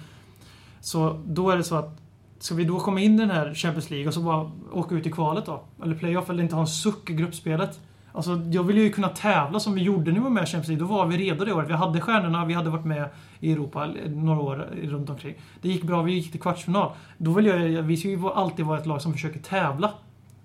Så 0.81 1.21
då 1.25 1.49
är 1.49 1.57
det 1.57 1.63
så 1.63 1.75
att 1.75 2.01
Ska 2.41 2.55
vi 2.55 2.63
då 2.63 2.79
komma 2.79 2.99
in 2.99 3.15
i 3.15 3.17
den 3.17 3.29
här 3.29 3.53
Champions 3.53 3.89
League 3.89 4.07
och 4.07 4.13
så 4.13 4.21
bara 4.21 4.51
åka 4.71 4.95
ut 4.95 5.07
i 5.07 5.11
kvalet 5.11 5.45
då? 5.45 5.63
Eller 5.83 5.95
playoff 5.95 6.29
eller 6.29 6.43
inte 6.43 6.55
ha 6.55 6.61
en 6.61 6.67
suck 6.67 7.09
i 7.09 7.13
gruppspelet? 7.13 7.79
Alltså, 8.11 8.41
jag 8.51 8.63
vill 8.63 8.77
ju 8.77 8.89
kunna 8.89 9.09
tävla 9.09 9.59
som 9.59 9.75
vi 9.75 9.81
gjorde 9.81 10.11
var 10.11 10.29
med 10.29 10.47
Champions 10.47 10.67
League. 10.67 10.87
Då 10.87 10.93
var 10.93 11.05
vi 11.05 11.17
redo 11.17 11.45
det 11.45 11.53
året. 11.53 11.69
Vi 11.69 11.73
hade 11.73 12.01
stjärnorna, 12.01 12.45
vi 12.45 12.53
hade 12.53 12.69
varit 12.69 12.85
med 12.85 13.09
i 13.39 13.51
Europa 13.51 13.89
några 14.07 14.39
år 14.39 14.69
runt 14.83 15.09
omkring. 15.09 15.35
Det 15.61 15.69
gick 15.69 15.83
bra, 15.83 16.01
vi 16.01 16.13
gick 16.13 16.31
till 16.31 16.41
kvartsfinal. 16.41 16.91
Då 17.17 17.31
vill 17.31 17.45
jag, 17.45 17.83
vi 17.83 17.97
ska 17.97 18.07
ju 18.07 18.27
alltid 18.27 18.65
vara 18.65 18.79
ett 18.79 18.85
lag 18.85 19.01
som 19.01 19.13
försöker 19.13 19.39
tävla. 19.39 19.91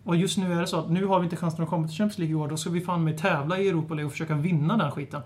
Och 0.05 0.17
just 0.17 0.39
nu 0.39 0.53
är 0.53 0.61
det 0.61 0.67
så 0.67 0.79
att 0.79 0.91
nu 0.91 1.07
har 1.07 1.19
vi 1.21 1.25
inte 1.25 1.37
chansen 1.37 1.65
att 1.65 1.71
komma 1.71 1.89
till 1.89 1.97
Champions 1.97 2.19
League 2.19 2.33
i 2.33 2.35
år. 2.35 2.49
Då 2.49 2.57
ska 2.57 2.71
vi 2.71 2.81
fan 2.81 3.05
med 3.05 3.19
tävla 3.19 3.59
i 3.59 3.69
Europa 3.69 3.95
League 3.95 4.07
och 4.07 4.13
försöka 4.13 4.35
vinna 4.35 4.77
den 4.77 4.91
skiten. 4.91 5.21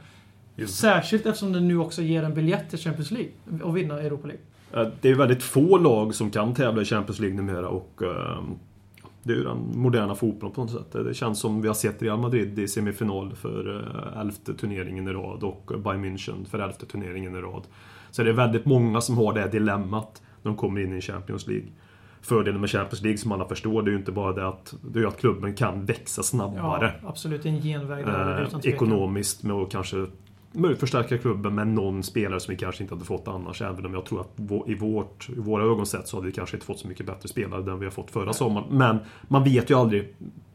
Just. 0.56 0.78
Särskilt 0.78 1.26
eftersom 1.26 1.52
det 1.52 1.60
nu 1.60 1.78
också 1.78 2.02
ger 2.02 2.22
en 2.22 2.34
biljett 2.34 2.70
till 2.70 2.78
Champions 2.78 3.10
League. 3.10 3.30
Och 3.62 3.76
vinna 3.76 4.00
Europa 4.00 4.26
League. 4.26 4.44
Eh, 4.72 4.86
Det 5.00 5.10
är 5.10 5.14
väldigt 5.14 5.42
få 5.42 5.78
lag 5.78 6.14
som 6.14 6.30
kan 6.30 6.54
tävla 6.54 6.82
i 6.82 6.84
Champions 6.84 7.20
League 7.20 7.36
numera 7.36 7.68
och 7.68 8.02
ehm, 8.02 8.44
det 9.22 9.32
är 9.32 9.36
ju 9.36 9.44
den 9.44 9.58
moderna 9.74 10.14
fotbollen 10.14 10.54
på 10.54 10.60
något 10.60 10.70
sätt. 10.70 10.92
Det 10.92 11.14
känns 11.14 11.40
som 11.40 11.62
vi 11.62 11.68
har 11.68 11.74
sett 11.74 12.02
Real 12.02 12.18
Madrid 12.18 12.58
i 12.58 12.68
semifinal 12.68 13.34
för 13.34 13.76
eh, 14.14 14.20
elfte 14.20 14.54
turneringen 14.54 15.08
i 15.08 15.12
rad 15.12 15.42
och 15.42 15.72
Bayern 15.84 16.04
München 16.04 16.44
för 16.50 16.58
elfte 16.58 16.86
turneringen 16.86 17.34
i 17.36 17.38
rad. 17.38 17.62
Så 18.10 18.22
det 18.22 18.28
är 18.30 18.34
väldigt 18.34 18.64
många 18.64 19.00
som 19.00 19.18
har 19.18 19.32
det 19.32 19.40
här 19.40 19.48
dilemmat 19.48 20.22
när 20.42 20.50
de 20.50 20.56
kommer 20.56 20.80
in 20.80 20.92
i 20.96 21.00
Champions 21.00 21.46
League. 21.46 21.66
Fördelen 22.22 22.60
med 22.60 22.70
Champions 22.70 23.02
League 23.02 23.18
som 23.18 23.32
alla 23.32 23.48
förstår, 23.48 23.82
det 23.82 23.88
är 23.88 23.92
ju 23.92 23.98
inte 23.98 24.12
bara 24.12 24.32
det 24.32 24.48
att, 24.48 24.74
det 24.92 25.00
är 25.00 25.06
att 25.06 25.20
klubben 25.20 25.54
kan 25.54 25.84
växa 25.84 26.22
snabbare. 26.22 26.94
Ja, 27.02 27.08
absolut. 27.08 27.46
En 27.46 27.60
genväg 27.62 28.06
där, 28.06 28.48
Eh, 28.54 28.60
ekonomiskt 28.72 29.42
med 29.42 29.56
att 29.56 29.70
kanske 29.72 30.06
möjligt 30.52 30.80
förstärka 30.80 31.18
klubben 31.18 31.54
med 31.54 31.68
någon 31.68 32.02
spelare 32.02 32.40
som 32.40 32.52
vi 32.54 32.58
kanske 32.58 32.82
inte 32.82 32.94
hade 32.94 33.04
fått 33.04 33.28
annars. 33.28 33.62
Även 33.62 33.86
om 33.86 33.94
jag 33.94 34.04
tror 34.04 34.20
att 34.20 34.40
i, 34.68 34.74
vårt, 34.74 35.28
i 35.28 35.40
våra 35.40 35.64
ögon 35.64 35.86
sett 35.86 36.08
så 36.08 36.16
hade 36.16 36.26
vi 36.26 36.32
kanske 36.32 36.56
inte 36.56 36.66
fått 36.66 36.78
så 36.78 36.88
mycket 36.88 37.06
bättre 37.06 37.28
spelare 37.28 37.72
än 37.72 37.78
vi 37.78 37.84
har 37.86 37.90
fått 37.92 38.10
förra 38.10 38.32
sommaren. 38.32 38.66
Men 38.70 38.98
man 39.28 39.44
vet 39.44 39.70
ju 39.70 39.74
aldrig. 39.78 40.14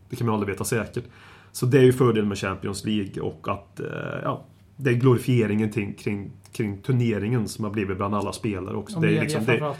Det 0.09 0.15
kan 0.15 0.27
man 0.27 0.33
aldrig 0.35 0.53
veta 0.53 0.63
säkert. 0.63 1.03
Så 1.51 1.65
det 1.65 1.77
är 1.77 1.83
ju 1.83 1.93
fördelen 1.93 2.27
med 2.29 2.37
Champions 2.37 2.85
League 2.85 3.21
och 3.23 3.47
att 3.47 3.79
eh, 3.79 3.85
ja, 4.23 4.45
det 4.77 4.89
är 4.89 4.93
glorifieringen 4.93 5.71
kring, 5.71 5.93
kring, 5.93 6.31
kring 6.51 6.77
turneringen 6.81 7.47
som 7.47 7.65
har 7.65 7.71
blivit 7.71 7.97
bland 7.97 8.15
alla 8.15 8.31
spelare 8.33 8.75
också. 8.75 8.95
Och 8.95 9.01
det 9.01 9.07
är 9.07 9.21
media 9.21 9.23
liksom, 9.23 9.45
det. 9.45 9.73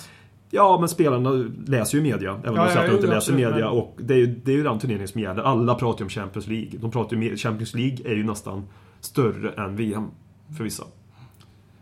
Ja, 0.52 0.78
men 0.80 0.90
spelarna 0.90 1.30
läser 1.68 1.98
ju 1.98 2.04
media. 2.04 2.32
Även 2.44 2.50
om 2.50 2.56
Ja, 2.56 2.64
de 2.66 2.70
säger 2.74 2.80
att 2.84 2.88
de 2.90 2.96
inte 2.96 3.08
läser 3.08 3.18
absolut, 3.18 3.40
media. 3.40 3.56
men- 3.70 3.78
Och 3.80 3.96
det 3.98 4.14
är, 4.14 4.18
ju, 4.18 4.26
det 4.28 4.52
är 4.52 4.56
ju 4.56 4.64
den 4.64 4.80
turneringen 4.80 5.08
som 5.08 5.22
gäller. 5.22 5.42
Alla 5.44 5.76
pratar 5.76 6.00
ju 6.00 6.04
om 6.04 6.10
Champions 6.10 6.48
League. 6.48 6.70
De 6.80 6.92
pratar 6.92 7.18
ju 7.18 7.38
Champions 7.38 7.74
League 7.74 7.98
är 8.12 8.16
ju 8.16 8.24
nästan 8.24 8.64
större 9.06 9.52
än 9.52 9.76
VM. 9.76 10.12
För 10.58 10.64
vissa. 10.64 10.84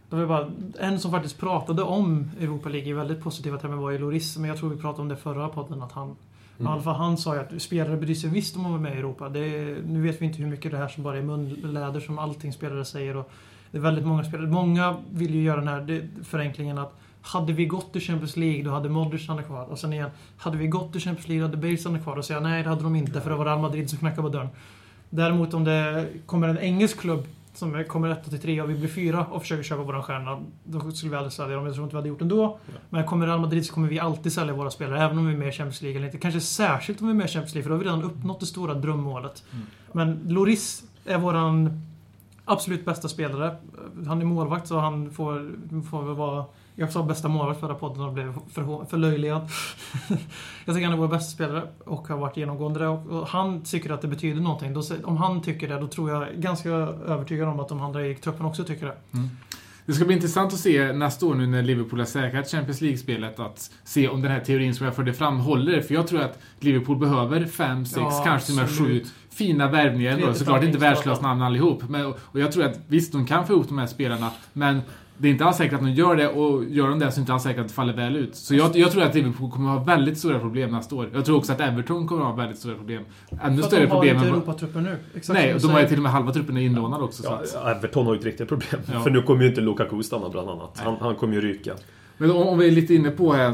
Det 0.09 0.15
var 0.15 0.25
bara, 0.25 0.51
en 0.79 0.99
som 0.99 1.11
faktiskt 1.11 1.39
pratade 1.39 1.81
om 1.81 2.31
Europa 2.39 2.69
League 2.69 2.89
i 2.89 2.93
väldigt 2.93 3.21
positiva 3.21 3.57
termer 3.57 3.75
var 3.75 3.91
ju 3.91 3.97
Loris, 3.97 4.37
men 4.37 4.49
jag 4.49 4.57
tror 4.57 4.69
vi 4.69 4.77
pratade 4.77 5.01
om 5.01 5.09
det 5.09 5.15
förra 5.15 5.49
podden. 5.49 5.81
Att 5.81 5.91
han, 5.91 6.15
alla 6.59 6.81
fall 6.81 6.95
han 6.95 7.17
sa 7.17 7.35
ju 7.35 7.41
att 7.41 7.61
spelare 7.61 7.97
bryr 7.97 8.15
sig 8.15 8.29
visst 8.29 8.55
om 8.55 8.65
att 8.65 8.71
vara 8.71 8.81
med 8.81 8.95
i 8.95 8.99
Europa. 8.99 9.25
Är, 9.25 9.81
nu 9.87 10.01
vet 10.01 10.21
vi 10.21 10.25
inte 10.25 10.37
hur 10.37 10.49
mycket 10.49 10.71
det 10.71 10.77
här 10.77 10.87
som 10.87 11.03
bara 11.03 11.17
är 11.17 11.21
munläder 11.21 11.99
som 11.99 12.19
allting 12.19 12.53
spelare 12.53 12.85
säger. 12.85 13.17
Och 13.17 13.31
det 13.71 13.77
är 13.77 13.81
väldigt 13.81 14.05
många 14.05 14.23
spelare. 14.23 14.47
Många 14.47 14.97
vill 15.11 15.35
ju 15.35 15.43
göra 15.43 15.59
den 15.59 15.67
här 15.67 16.09
förenklingen 16.23 16.77
att 16.77 16.99
hade 17.21 17.53
vi 17.53 17.65
gått 17.65 17.91
till 17.91 18.01
Champions 18.01 18.37
League, 18.37 18.63
då 18.63 18.71
hade 18.71 18.89
Modric 18.89 19.23
stannat 19.23 19.45
kvar. 19.45 19.65
Och 19.65 19.79
sen 19.79 19.93
igen, 19.93 20.09
hade 20.37 20.57
vi 20.57 20.67
gått 20.67 20.91
till 20.91 21.01
Champions 21.01 21.27
League, 21.27 21.41
då 21.41 21.47
hade 21.47 21.57
Bale 21.57 21.77
stannat 21.77 22.03
kvar. 22.03 22.17
Och 22.17 22.25
säga 22.25 22.39
nej, 22.39 22.63
det 22.63 22.69
hade 22.69 22.83
de 22.83 22.95
inte, 22.95 23.21
för 23.21 23.29
det 23.29 23.35
var 23.35 23.45
Real 23.45 23.59
Madrid 23.59 23.89
som 23.89 23.99
knackade 23.99 24.21
på 24.21 24.29
dörren. 24.29 24.49
Däremot 25.15 25.53
om 25.53 25.63
det 25.63 26.07
kommer 26.25 26.47
en 26.47 26.57
engelsk 26.57 26.99
klubb 26.99 27.27
som 27.53 27.83
kommer 27.87 28.09
etta 28.09 28.29
till 28.29 28.39
tre 28.39 28.61
och 28.61 28.69
vi 28.69 28.75
blir 28.75 28.87
fyra 28.87 29.25
och 29.25 29.41
försöker 29.41 29.63
köpa 29.63 29.83
våran 29.83 30.03
stjärna, 30.03 30.39
då 30.63 30.91
skulle 30.91 31.11
vi 31.11 31.15
aldrig 31.15 31.33
sälja 31.33 31.55
dem. 31.55 31.65
Jag 31.65 31.73
tror 31.73 31.83
inte 31.83 31.95
vi 31.95 31.97
hade 31.97 32.09
gjort 32.09 32.19
det 32.19 32.25
ändå. 32.25 32.57
Men 32.89 33.05
kommer 33.05 33.27
Real 33.27 33.39
Madrid 33.39 33.65
så 33.65 33.73
kommer 33.73 33.87
vi 33.87 33.99
alltid 33.99 34.33
sälja 34.33 34.53
våra 34.53 34.71
spelare, 34.71 35.03
även 35.03 35.17
om 35.17 35.27
vi 35.27 35.33
är 35.33 35.37
med 35.37 35.47
i 35.47 35.51
Champions 35.51 35.81
League 35.81 35.97
eller 35.97 36.05
inte. 36.05 36.17
Kanske 36.17 36.39
särskilt 36.41 37.01
om 37.01 37.07
vi 37.07 37.11
är 37.11 37.15
med 37.15 37.25
i 37.25 37.29
Champions 37.29 37.53
League, 37.53 37.63
för 37.63 37.69
då 37.69 37.75
har 37.75 37.79
vi 37.79 37.85
redan 37.85 38.03
uppnått 38.03 38.39
det 38.39 38.45
stora 38.45 38.73
drömmålet. 38.73 39.43
Men 39.91 40.19
Loris 40.27 40.83
är 41.05 41.17
våran 41.17 41.81
absolut 42.45 42.85
bästa 42.85 43.07
spelare. 43.07 43.55
Han 44.07 44.21
är 44.21 44.25
målvakt 44.25 44.67
så 44.67 44.79
han 44.79 45.11
får, 45.11 45.51
får 45.89 46.03
väl 46.03 46.15
vara... 46.15 46.45
Jag 46.75 46.91
sa 46.91 47.03
bästa 47.03 47.27
målvakt 47.27 47.59
förra 47.59 47.75
podden 47.75 48.03
och 48.03 48.13
blev 48.13 48.33
för, 48.53 48.85
förlöjligad. 48.85 49.41
jag 50.65 50.75
tycker 50.75 50.83
han 50.85 50.93
är 50.93 50.97
vår 50.97 51.07
bästa 51.07 51.31
spelare 51.31 51.63
och 51.85 52.07
har 52.07 52.17
varit 52.17 52.37
genomgående 52.37 52.79
där. 52.79 52.87
Och, 52.87 53.27
han 53.27 53.61
tycker 53.61 53.89
att 53.89 54.01
det 54.01 54.07
betyder 54.07 54.41
någonting. 54.41 54.73
Då, 54.73 54.81
om 55.03 55.17
han 55.17 55.41
tycker 55.41 55.67
det, 55.67 55.79
då 55.79 55.87
tror 55.87 56.09
jag 56.09 56.27
ganska 56.35 56.69
övertygad 56.69 57.47
om 57.47 57.59
att 57.59 57.69
de 57.69 57.81
andra 57.81 58.07
i 58.07 58.15
truppen 58.15 58.45
också 58.45 58.63
tycker 58.63 58.85
det. 58.85 58.97
Det 59.85 59.93
ska 59.93 60.05
bli 60.05 60.15
intressant 60.15 60.53
att 60.53 60.59
se 60.59 60.93
nästa 60.93 61.25
år 61.25 61.35
nu 61.35 61.47
när 61.47 61.61
Liverpool 61.61 61.99
har 61.99 62.05
säkrat 62.05 62.51
Champions 62.51 62.81
League-spelet 62.81 63.39
att 63.39 63.71
se 63.83 64.07
om 64.07 64.21
den 64.21 64.31
här 64.31 64.39
teorin 64.39 64.75
som 64.75 64.85
jag 64.85 64.95
förde 64.95 65.13
fram 65.13 65.39
håller. 65.39 65.81
För 65.81 65.93
jag 65.93 66.07
tror 66.07 66.21
att 66.21 66.39
Liverpool 66.59 66.97
behöver 66.97 67.45
fem, 67.45 67.85
sex, 67.85 68.01
Ja, 68.01 68.23
kanske 68.25 68.47
till 68.47 68.59
och 68.59 68.61
med 68.61 68.77
sju 68.77 69.05
fina 69.29 69.67
värvningar. 69.67 70.11
ändå. 70.11 70.33
Såklart 70.33 70.63
inte 70.63 70.77
startning, 70.77 70.79
världsklass 70.79 71.21
namn 71.21 71.41
allihop. 71.41 71.89
Men, 71.89 72.05
och 72.05 72.39
jag 72.39 72.51
tror 72.51 72.63
att 72.63 72.79
visst, 72.87 73.11
de 73.11 73.25
kan 73.25 73.47
få 73.47 73.53
ihop 73.53 73.67
de 73.67 73.77
här 73.77 73.87
spelarna, 73.87 74.31
men 74.53 74.81
det 75.23 75.29
är 75.29 75.31
inte 75.31 75.45
alls 75.45 75.57
säkert 75.57 75.73
att 75.73 75.79
de 75.79 75.91
gör 75.91 76.15
det 76.15 76.27
och 76.27 76.65
gör 76.65 76.89
de 76.89 76.99
det 76.99 77.11
så 77.11 77.15
är 77.15 77.15
det 77.15 77.21
inte 77.21 77.33
alls 77.33 77.43
säkert 77.43 77.61
att 77.61 77.67
det 77.67 77.73
faller 77.73 77.93
väl 77.93 78.15
ut. 78.15 78.35
Så 78.35 78.55
jag, 78.55 78.75
jag 78.75 78.91
tror 78.91 79.03
att 79.03 79.15
Liverpool 79.15 79.51
kommer 79.51 79.71
att 79.71 79.77
ha 79.77 79.85
väldigt 79.85 80.17
stora 80.17 80.39
problem 80.39 80.71
nästa 80.71 80.95
år. 80.95 81.09
Jag 81.13 81.25
tror 81.25 81.37
också 81.37 81.53
att 81.53 81.59
Everton 81.59 82.07
kommer 82.07 82.21
att 82.21 82.27
ha 82.27 82.35
väldigt 82.35 82.57
stora 82.57 82.75
problem. 82.75 83.03
Ännu 83.41 83.61
För 83.61 83.67
större 83.67 83.81
de 83.81 83.87
har 83.87 83.95
problem 83.95 84.15
inte 84.15 84.27
Europatrupper 84.27 84.81
nu. 84.81 84.97
Exakt 85.15 85.39
Nej, 85.39 85.55
och 85.55 85.61
de 85.61 85.71
har 85.71 85.81
ju 85.81 85.87
till 85.87 85.97
och 85.97 86.03
med 86.03 86.11
halva 86.11 86.33
truppen 86.33 86.57
är 86.57 86.61
inlånad 86.61 87.01
också. 87.01 87.23
Ja, 87.23 87.41
så 87.45 87.57
att, 87.57 87.77
Everton 87.77 88.05
har 88.05 88.13
ju 88.13 88.19
ett 88.19 88.25
riktigt 88.25 88.47
problem. 88.47 88.81
Ja. 88.93 88.99
För 88.99 89.09
nu 89.09 89.21
kommer 89.21 89.43
ju 89.43 89.49
inte 89.49 89.61
Lukaku 89.61 90.03
stanna 90.03 90.29
bland 90.29 90.49
annat. 90.49 90.81
Han, 90.83 90.95
han 90.99 91.15
kommer 91.15 91.33
ju 91.33 91.41
ryka. 91.41 91.73
Men 92.17 92.31
om, 92.31 92.47
om 92.47 92.59
vi 92.59 92.67
är 92.67 92.71
lite 92.71 92.93
inne 92.93 93.11
på 93.11 93.33
här, 93.33 93.53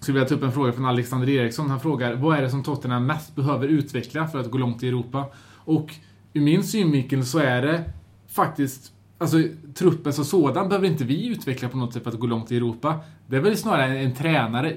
så 0.00 0.12
vill 0.12 0.20
jag 0.20 0.28
ta 0.28 0.34
upp 0.34 0.42
en 0.42 0.52
fråga 0.52 0.72
från 0.72 0.84
Alexander 0.84 1.28
Eriksson. 1.28 1.70
Han 1.70 1.80
frågar, 1.80 2.14
vad 2.14 2.38
är 2.38 2.42
det 2.42 2.50
som 2.50 2.62
Tottenham 2.62 3.06
mest 3.06 3.36
behöver 3.36 3.68
utveckla 3.68 4.28
för 4.28 4.38
att 4.38 4.50
gå 4.50 4.58
långt 4.58 4.82
i 4.82 4.88
Europa? 4.88 5.24
Och 5.56 5.94
ur 6.32 6.40
min 6.40 6.64
synvinkel 6.64 7.26
så 7.26 7.38
är 7.38 7.62
det 7.62 7.84
faktiskt, 8.28 8.92
alltså 9.24 9.38
truppen 9.74 10.12
som 10.12 10.24
sådan 10.24 10.68
behöver 10.68 10.86
inte 10.86 11.04
vi 11.04 11.26
utveckla 11.26 11.68
på 11.68 11.76
något 11.76 11.92
sätt 11.92 12.02
för 12.02 12.10
att 12.10 12.18
gå 12.18 12.26
långt 12.26 12.52
i 12.52 12.56
Europa. 12.56 13.00
Det 13.26 13.36
är 13.36 13.40
väl 13.40 13.56
snarare 13.56 13.84
en, 13.84 13.96
en 13.96 14.14
tränare, 14.14 14.72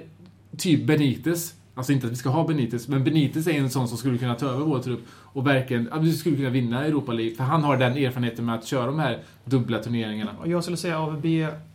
typ 0.58 0.88
Benitez. 0.88 1.54
Alltså 1.76 1.94
inte 1.94 2.08
att 2.08 2.12
vi 2.12 2.16
ska 2.16 2.30
ha 2.30 2.48
Benitez, 2.48 2.88
men 2.88 3.04
Benitez 3.04 3.48
är 3.48 3.52
en 3.52 3.70
sån 3.70 3.88
som 3.88 3.98
skulle 3.98 4.18
kunna 4.18 4.36
ta 4.36 4.46
över 4.46 4.66
vår 4.66 4.80
trupp 4.80 5.00
och 5.10 5.48
verkligen, 5.48 5.90
ja, 5.92 5.98
vi 5.98 6.14
skulle 6.14 6.36
kunna 6.36 6.50
vinna 6.50 6.86
Europa 6.86 7.12
League. 7.12 7.36
För 7.36 7.44
han 7.44 7.64
har 7.64 7.78
den 7.78 7.98
erfarenheten 7.98 8.46
med 8.46 8.56
att 8.56 8.66
köra 8.66 8.86
de 8.86 9.00
här 9.00 9.24
dubbla 9.46 9.80
turneringarna. 9.80 10.32
Jag 10.46 10.64
skulle 10.64 10.78
säga 10.78 11.00
AVB, 11.00 11.26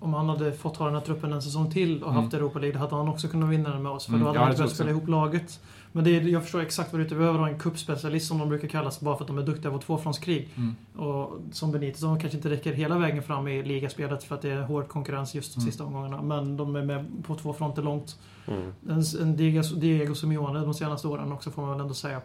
om 0.00 0.14
han 0.14 0.28
hade 0.28 0.52
fått 0.52 0.76
ha 0.76 0.86
den 0.86 0.94
här 0.94 1.02
truppen 1.02 1.32
en 1.32 1.42
säsong 1.42 1.70
till 1.70 2.02
och 2.02 2.12
haft 2.12 2.34
Europa 2.34 2.58
League, 2.58 2.78
hade 2.78 2.96
han 2.96 3.08
också 3.08 3.28
kunnat 3.28 3.50
vinna 3.50 3.70
den 3.70 3.82
med 3.82 3.92
oss. 3.92 4.06
För 4.06 4.12
Mm, 4.12 4.20
då 4.20 4.26
hade 4.26 4.38
ja, 4.38 4.44
han 4.44 4.54
behövt 4.54 4.74
spela 4.74 4.90
ihop 4.90 5.08
laget. 5.08 5.60
Men 5.92 6.04
det 6.04 6.16
är, 6.16 6.20
jag 6.20 6.42
förstår 6.42 6.60
exakt 6.60 6.92
vad 6.92 7.00
du 7.00 7.02
är 7.02 7.06
ute 7.06 7.14
Vi 7.14 7.18
behöver 7.18 7.38
ha 7.38 7.48
en 7.48 7.58
kuppspecialist 7.58 8.28
som 8.28 8.38
de 8.38 8.48
brukar 8.48 8.68
kallas, 8.68 9.00
bara 9.00 9.16
för 9.16 9.24
att 9.24 9.28
de 9.28 9.38
är 9.38 9.42
duktiga 9.42 9.70
på 9.72 9.78
tvåfrontskrig. 9.78 10.48
Mm. 10.56 10.76
Och 11.08 11.40
som 11.52 11.72
Benitez, 11.72 12.00
de 12.00 12.20
kanske 12.20 12.36
inte 12.36 12.50
räcker 12.50 12.72
hela 12.72 12.98
vägen 12.98 13.22
fram 13.22 13.48
i 13.48 13.62
ligaspelet 13.62 14.24
för 14.24 14.34
att 14.34 14.42
det 14.42 14.50
är 14.50 14.62
hård 14.62 14.88
konkurrens 14.88 15.34
just 15.34 15.54
de 15.54 15.60
Mm. 15.60 15.70
sista 15.70 15.84
omgångarna. 15.84 16.22
Men 16.22 16.56
de 16.56 16.76
är 16.76 16.82
med 16.84 17.06
på 17.26 17.34
två 17.34 17.52
fronter 17.52 17.82
långt. 17.82 18.16
Mm. 18.48 18.72
En, 18.88 19.02
en 19.20 19.36
Diego, 19.36 19.62
Diego 19.62 20.14
Simeone 20.14 20.60
de 20.60 20.74
senaste 20.74 21.08
åren 21.08 21.32
också, 21.32 21.50
får 21.50 21.62
man 21.62 21.70
väl 21.70 21.80
ändå 21.80 21.94
säga. 21.94 22.20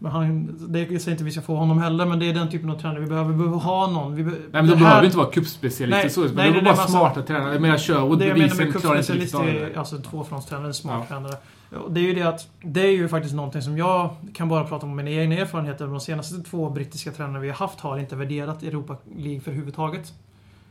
Men 0.00 0.12
han, 0.12 0.56
det 0.72 0.78
jag 0.78 0.88
säger 1.00 1.10
inte 1.10 1.22
att 1.22 1.26
vi 1.26 1.30
ska 1.30 1.40
få 1.40 1.54
honom 1.56 1.78
heller, 1.78 2.06
men 2.06 2.18
det 2.18 2.26
är 2.30 2.34
den 2.34 2.50
typen 2.50 2.70
av 2.70 2.74
tränare 2.80 3.00
vi 3.00 3.06
behöver. 3.06 3.30
Vi 3.30 3.36
behöver 3.36 3.58
ha 3.58 3.86
någon. 3.90 4.14
Vi 4.14 4.24
be, 4.24 4.30
Nej 4.30 4.38
men 4.52 4.66
det 4.66 4.70
de 4.70 4.76
här- 4.76 4.84
behöver 4.84 5.04
inte 5.04 5.16
vara 5.18 5.30
cupspecialister 5.30 6.02
Nej, 6.02 6.10
så. 6.10 6.20
Nej, 6.20 6.30
de 6.30 6.34
nej, 6.50 6.58
är 6.58 6.64
bara 6.64 6.76
smarta 6.76 7.22
tränare. 7.22 7.52
Jag 7.52 7.62
menar 7.62 7.78
Sherwood 7.78 8.18
Det 8.18 8.34
bevisligen 8.34 8.72
klarar 8.72 8.98
inte 8.98 9.12
riktigt 9.12 9.34
av 9.34 9.46
det. 9.46 9.50
är 9.60 9.78
alltså 9.78 9.98
tvåfrontstränare, 9.98 10.66
en 10.66 10.74
smart 10.74 11.06
Ja. 11.10 11.14
tränare. 11.14 11.34
Det 11.70 12.00
är 12.00 12.04
ju 12.04 12.14
det 12.14 12.22
att, 12.22 12.50
det 12.62 12.80
är 12.80 12.90
ju 12.90 13.08
faktiskt 13.08 13.34
någonting 13.34 13.62
som 13.62 13.78
jag 13.78 14.10
kan 14.34 14.48
bara 14.48 14.64
prata 14.64 14.86
om 14.86 14.96
mina 14.96 15.10
egna 15.10 15.34
erfarenheter. 15.34 15.86
De 15.86 16.00
senaste 16.00 16.42
två 16.42 16.70
brittiska 16.70 17.12
tränarna 17.12 17.38
vi 17.38 17.48
har 17.48 17.56
haft 17.56 17.80
har 17.80 17.98
inte 17.98 18.16
värderat 18.16 18.62
Europa 18.62 18.96
League 19.16 19.40
för 19.40 19.52
huvudtaget. 19.52 20.12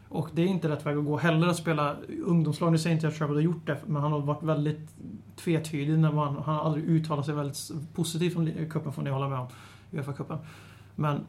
Och 0.10 0.30
det 0.34 0.42
är 0.42 0.48
inte 0.48 0.70
rätt 0.70 0.86
väg 0.86 0.98
att 0.98 1.06
gå 1.06 1.18
heller 1.18 1.48
att 1.48 1.58
spela 1.58 1.96
ungdomslag. 2.26 2.72
Nu 2.72 2.78
säger 2.78 2.94
inte 2.94 3.06
jag 3.06 3.12
att 3.12 3.18
Trevor 3.18 3.34
har 3.34 3.42
gjort 3.42 3.68
det, 3.68 3.78
men 3.86 4.02
han 4.02 4.12
har 4.12 4.20
varit 4.20 4.44
väldigt 4.44 4.90
tvetydig. 5.36 6.00
När 6.00 6.12
man, 6.12 6.36
han 6.46 6.56
har 6.56 6.64
aldrig 6.64 6.86
uttalat 6.86 7.26
sig 7.26 7.36
väldigt 7.36 7.72
positivt 7.94 8.38
om 8.38 8.52
cupen, 8.70 8.94
får 8.94 9.02
ni 9.02 9.10
hålla 9.10 9.30
med 9.30 9.40
om. 9.40 9.48
Uefa-cupen. 9.92 10.38
Men 10.96 11.26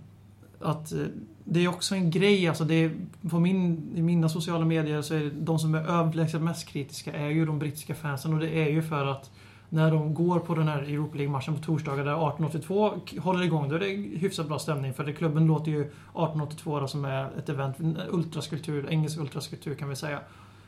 att 0.60 0.92
eh, 0.92 0.98
det 1.44 1.64
är 1.64 1.68
också 1.68 1.94
en 1.94 2.10
grej, 2.10 2.48
alltså 2.48 2.64
det 2.64 2.74
är, 2.74 2.90
på 3.30 3.40
min, 3.40 3.92
i 3.94 4.02
mina 4.02 4.28
sociala 4.28 4.64
medier 4.64 5.02
så 5.02 5.14
är 5.14 5.20
det 5.20 5.30
de 5.30 5.58
som 5.58 5.74
är 5.74 5.82
överlägset 5.82 6.42
mest 6.42 6.68
kritiska 6.68 7.12
är 7.12 7.28
ju 7.28 7.46
de 7.46 7.58
brittiska 7.58 7.94
fansen 7.94 8.34
och 8.34 8.40
det 8.40 8.50
är 8.50 8.68
ju 8.68 8.82
för 8.82 9.06
att 9.06 9.30
när 9.68 9.90
de 9.90 10.14
går 10.14 10.38
på 10.38 10.54
den 10.54 10.68
här 10.68 10.78
Europa 10.82 11.16
League-matchen 11.16 11.54
på 11.54 11.60
torsdagar 11.62 12.04
där 12.04 12.12
1882 12.12 12.90
k- 13.10 13.20
håller 13.20 13.42
igång, 13.44 13.68
då 13.68 13.74
är 13.74 13.80
det 13.80 13.86
hyfsat 14.18 14.48
bra 14.48 14.58
stämning 14.58 14.94
för 14.94 15.04
det, 15.04 15.12
klubben 15.12 15.46
låter 15.46 15.70
ju 15.70 15.80
1882 15.80 16.80
då, 16.80 16.86
som 16.88 17.04
är 17.04 17.28
ett 17.38 17.48
event, 17.48 17.78
en 17.80 17.98
ultraskulptur, 18.10 18.86
engelsk 18.90 19.18
ultraskulptur 19.18 19.74
kan 19.74 19.88
vi 19.88 19.96
säga. 19.96 20.18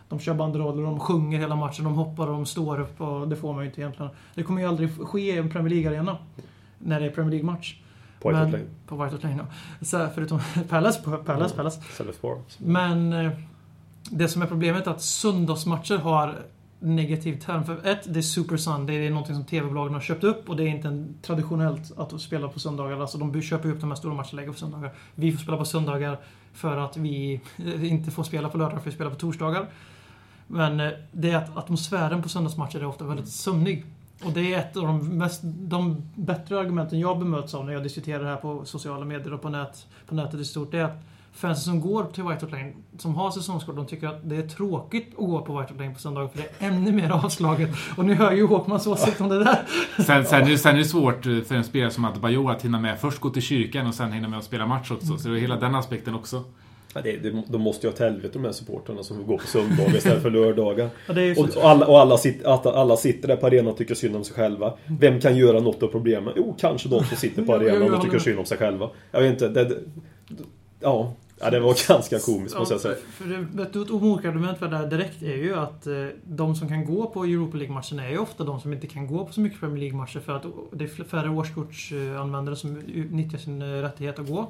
De 0.09 0.19
kör 0.19 0.35
banderoller, 0.35 0.83
de 0.83 1.01
sjunger 1.01 1.39
hela 1.39 1.57
matchen, 1.57 1.85
de 1.85 1.95
hoppar 1.95 2.27
och 2.27 2.33
de 2.33 2.47
står 2.47 2.81
upp 2.81 3.01
och 3.01 3.29
det 3.29 3.37
får 3.37 3.53
man 3.53 3.63
ju 3.63 3.69
inte 3.69 3.81
egentligen. 3.81 4.11
Det 4.35 4.43
kommer 4.43 4.61
ju 4.63 4.69
aldrig 4.69 4.91
ske 5.09 5.35
i 5.35 5.39
en 5.39 5.51
Premier 5.51 5.71
League-arena. 5.75 6.17
När 6.79 7.01
det 7.01 7.07
är 7.07 7.11
Premier 7.11 7.31
League-match. 7.31 7.77
På 8.21 8.29
White 8.29 8.41
Hart 8.41 8.53
Lane. 8.53 8.65
På 8.87 8.97
White 8.97 9.15
Hart 9.17 9.23
Lane, 9.23 9.37
ja. 9.37 9.85
Så 9.87 10.09
förutom 10.15 10.41
Palace, 10.69 11.03
på 11.03 11.17
Palace, 11.17 11.57
Palace. 11.57 11.81
Park. 12.21 12.57
Men 12.59 13.13
eh, 13.13 13.31
det 14.11 14.29
som 14.29 14.43
är 14.43 14.47
problemet 14.47 14.87
är 14.87 14.91
att 14.91 15.03
söndagsmatcher 15.03 15.97
har 15.99 16.39
negativ 16.81 17.41
term. 17.41 17.65
För 17.65 17.87
ett, 17.87 18.15
det 18.15 18.21
är 18.21 18.23
Super 18.23 18.57
Sunday. 18.57 18.99
Det 18.99 19.07
är 19.07 19.11
någonting 19.11 19.35
som 19.35 19.45
TV-bolagen 19.45 19.95
har 19.95 20.01
köpt 20.01 20.25
upp 20.25 20.49
och 20.49 20.57
det 20.57 20.63
är 20.63 20.69
inte 20.69 20.89
en 20.89 21.15
traditionellt 21.23 21.99
att 21.99 22.21
spela 22.21 22.49
på 22.49 22.61
söndagar. 22.61 23.01
Alltså 23.01 23.19
de 23.19 23.43
köper 23.43 23.69
ju 23.69 23.75
upp 23.75 23.81
de 23.81 23.91
här 23.91 23.97
stora 23.97 24.25
lägger 24.33 24.53
på 24.53 24.59
söndagar. 24.59 24.95
Vi 25.15 25.33
får 25.33 25.43
spela 25.43 25.57
på 25.57 25.65
söndagar 25.65 26.19
för 26.53 26.77
att 26.77 26.97
vi 26.97 27.41
eh, 27.57 27.93
inte 27.93 28.11
får 28.11 28.23
spela 28.23 28.49
på 28.49 28.59
lördagar 28.59 28.79
för 28.79 28.91
vi 28.91 28.95
spelar 28.95 29.11
på 29.11 29.17
torsdagar. 29.17 29.67
Men 30.47 30.81
eh, 30.81 30.91
det 31.13 31.31
är 31.31 31.37
att 31.37 31.57
atmosfären 31.57 32.23
på 32.23 32.29
söndagsmatcher 32.29 32.79
är 32.79 32.87
ofta 32.87 33.05
väldigt 33.05 33.29
sömnig. 33.29 33.85
Och 34.25 34.33
det 34.33 34.55
är 34.55 34.59
ett 34.59 34.77
av 34.77 34.83
de, 34.83 35.19
mest, 35.19 35.41
de 35.45 36.11
bättre 36.15 36.59
argumenten 36.61 37.01
jag 37.01 37.19
bemöts 37.19 37.55
av 37.55 37.67
när 37.67 37.73
jag 37.73 37.83
diskuterar 37.83 38.25
det 38.25 38.29
här 38.29 38.37
på 38.37 38.65
sociala 38.65 39.05
medier 39.05 39.33
och 39.33 39.43
på, 39.43 39.49
nät, 39.49 39.87
på 40.07 40.15
nätet 40.15 40.41
i 40.41 40.45
stort. 40.45 40.71
Det 40.71 40.79
är 40.79 40.85
att 40.85 41.03
fansen 41.41 41.65
som 41.65 41.81
går 41.81 42.05
till 42.05 42.25
White 42.25 42.45
Hart 42.45 42.53
Lane, 42.53 42.73
som 42.99 43.15
har 43.15 43.31
säsongskort, 43.31 43.77
de 43.77 43.87
tycker 43.87 44.07
att 44.07 44.29
det 44.29 44.37
är 44.37 44.43
tråkigt 44.43 45.09
att 45.11 45.27
gå 45.27 45.41
på 45.41 45.53
White 45.53 45.73
Hart 45.73 45.81
Lane 45.81 45.95
på 45.95 46.01
söndagar 46.01 46.29
för 46.29 46.39
det 46.39 46.65
är 46.65 46.69
ännu 46.69 46.93
mer 46.93 47.11
avslaget. 47.11 47.71
Och 47.97 48.05
ni 48.05 48.15
hör 48.15 48.33
ju 48.33 48.47
Håkmans 48.47 48.87
åsikt 48.87 49.21
om 49.21 49.29
det 49.29 49.45
där. 49.45 49.59
Sen, 49.97 50.25
sen, 50.25 50.43
är 50.43 50.47
det, 50.51 50.59
sen 50.59 50.75
är 50.75 50.79
det 50.79 50.85
svårt 50.85 51.23
för 51.23 51.55
en 51.55 51.65
spelare 51.65 51.91
som 51.91 52.05
Adebayor 52.05 52.51
att 52.51 52.65
hinna 52.65 52.81
med 52.81 53.01
först 53.01 53.19
gå 53.19 53.31
till 53.31 53.43
kyrkan 53.43 53.87
och 53.87 53.95
sen 53.95 54.13
hinna 54.13 54.29
med 54.29 54.39
att 54.39 54.45
spela 54.45 54.67
match 54.67 54.91
också. 54.91 55.19
Så 55.19 55.29
det 55.29 55.37
är 55.37 55.41
hela 55.41 55.57
den 55.57 55.75
aspekten 55.75 56.15
också. 56.15 56.45
Ja, 56.95 57.01
det, 57.01 57.17
det, 57.17 57.43
de 57.49 57.61
måste 57.61 57.87
ju 57.87 57.91
ha 57.91 57.95
ett 57.95 58.01
helvete 58.01 58.31
de 58.33 58.45
här 58.45 58.53
supportrarna 58.53 59.03
som 59.03 59.27
går 59.27 59.39
på 59.39 59.47
söndagar 59.47 59.97
istället 59.97 60.23
för 60.23 60.31
lördagar. 60.31 60.91
Så, 61.35 61.43
Och, 61.43 61.57
och, 61.57 61.71
alla, 61.71 61.87
och 61.87 62.01
alla, 62.01 62.19
sit, 62.19 62.45
alla 62.45 62.97
sitter 62.97 63.29
där 63.29 63.37
på 63.37 63.47
arenan 63.47 63.73
och 63.73 63.77
tycker 63.77 63.95
synd 63.95 64.17
om 64.17 64.25
sig 64.25 64.37
själva. 64.37 64.75
Vem 65.01 65.21
kan 65.21 65.37
göra 65.37 65.61
något 65.61 65.83
av 65.83 65.87
problemet? 65.87 66.35
Jo, 66.37 66.57
kanske 66.61 66.89
de 66.89 67.05
som 67.05 67.17
sitter 67.17 67.43
på 67.43 67.53
Ja, 67.53 67.57
arenan 67.57 67.95
och 67.95 68.03
tycker 68.03 68.19
synd 68.19 68.39
om 68.39 68.45
sig 68.45 68.59
själva. 68.59 68.91
Jag 69.11 69.21
vet 69.21 69.33
inte. 69.33 69.49
Det, 69.49 69.65
det, 69.65 69.77
ja, 70.81 71.13
ja, 71.41 71.51
det 71.51 71.61
var 71.61 71.89
ganska 71.89 72.19
komiskt 72.19 72.59
måste 72.59 72.75
jag 72.75 72.81
säga. 72.81 72.95
För 73.13 73.25
det, 73.53 73.63
ett 73.63 73.75
motargument 73.91 74.59
för 74.59 74.69
det 74.69 74.77
här 74.77 74.87
direkt 74.87 75.23
är 75.23 75.37
ju 75.37 75.55
att 75.57 75.87
eh, 75.87 76.07
de 76.25 76.55
som 76.57 76.69
kan 76.69 76.85
gå 76.85 77.07
på 77.07 77.25
Europa 77.25 77.57
League-matcherna 77.57 78.05
är 78.07 78.11
ju 78.11 78.19
ofta 78.19 78.45
de 78.45 78.61
som 78.61 78.73
inte 78.73 78.87
kan 78.87 79.07
gå 79.07 79.25
på 79.27 79.33
så 79.33 79.41
mycket 79.41 79.61
Premier 79.61 79.79
League-matcher 79.81 80.21
för 80.21 80.37
att 80.37 80.45
det 80.73 80.85
är 80.85 81.05
färre 81.05 81.31
årskortsanvändare 81.31 82.57
som 82.57 82.73
nyttjar 83.11 83.39
sin 83.39 83.63
eh, 83.63 83.67
rättighet 83.67 84.19
att 84.19 84.29
gå. 84.29 84.41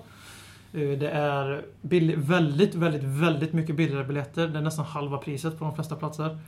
Eh, 0.73 0.89
Det 0.99 1.09
är 1.11 1.63
bill- 1.83 2.17
väldigt, 2.17 2.75
väldigt, 2.75 3.03
väldigt 3.05 3.53
mycket 3.53 3.77
billigare 3.77 4.05
biljetter. 4.05 4.49
Det 4.49 4.59
är 4.59 4.63
nästan 4.63 4.85
halva 4.85 5.19
priset 5.19 5.59
på 5.59 5.65
de 5.65 5.75
flesta 5.75 5.97
platser. 5.97 6.39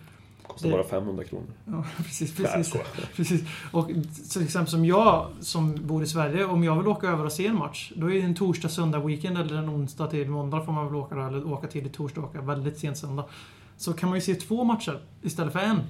Kostar 0.47 0.69
det- 0.69 0.75
bara 0.75 0.85
500 0.85 1.25
kronor. 1.25 1.47
Ja, 1.65 1.85
precis, 1.97 2.37
precis. 2.37 2.75
precis. 3.17 3.43
Och 3.73 3.89
till 4.33 4.43
exempel 4.43 4.71
som 4.71 4.85
jag, 4.85 5.27
som 5.41 5.87
bor 5.87 6.03
i 6.03 6.07
Sverige, 6.07 6.45
om 6.45 6.65
jag 6.65 6.77
vill 6.77 6.87
åka 6.89 7.09
över 7.09 7.25
och 7.25 7.33
se 7.33 7.47
en 7.47 7.59
match, 7.59 7.93
då 7.97 8.11
är 8.11 8.15
det 8.15 8.21
en 8.23 8.35
torsdag, 8.35 8.69
söndag, 8.69 8.99
weekend 8.99 9.39
eller 9.39 9.57
en 9.57 9.71
onsdag 9.71 10.07
till 10.07 10.29
måndag 10.29 10.61
får 10.65 10.73
man 10.73 10.87
väl 10.87 10.95
åka 10.95 11.15
då, 11.15 11.23
eller 11.23 11.53
åka 11.53 11.67
tidigt 11.67 11.93
torsdag 11.95 12.21
och 12.21 12.29
åka 12.29 12.41
väldigt 12.41 12.79
sent 12.79 12.99
söndag. 12.99 13.25
Så 13.77 13.93
kan 13.93 14.09
man 14.09 14.19
ju 14.19 14.23
se 14.23 14.35
två 14.35 14.65
matcher 14.65 15.01
istället 15.23 15.53
för 15.53 15.61
en. 15.61 15.81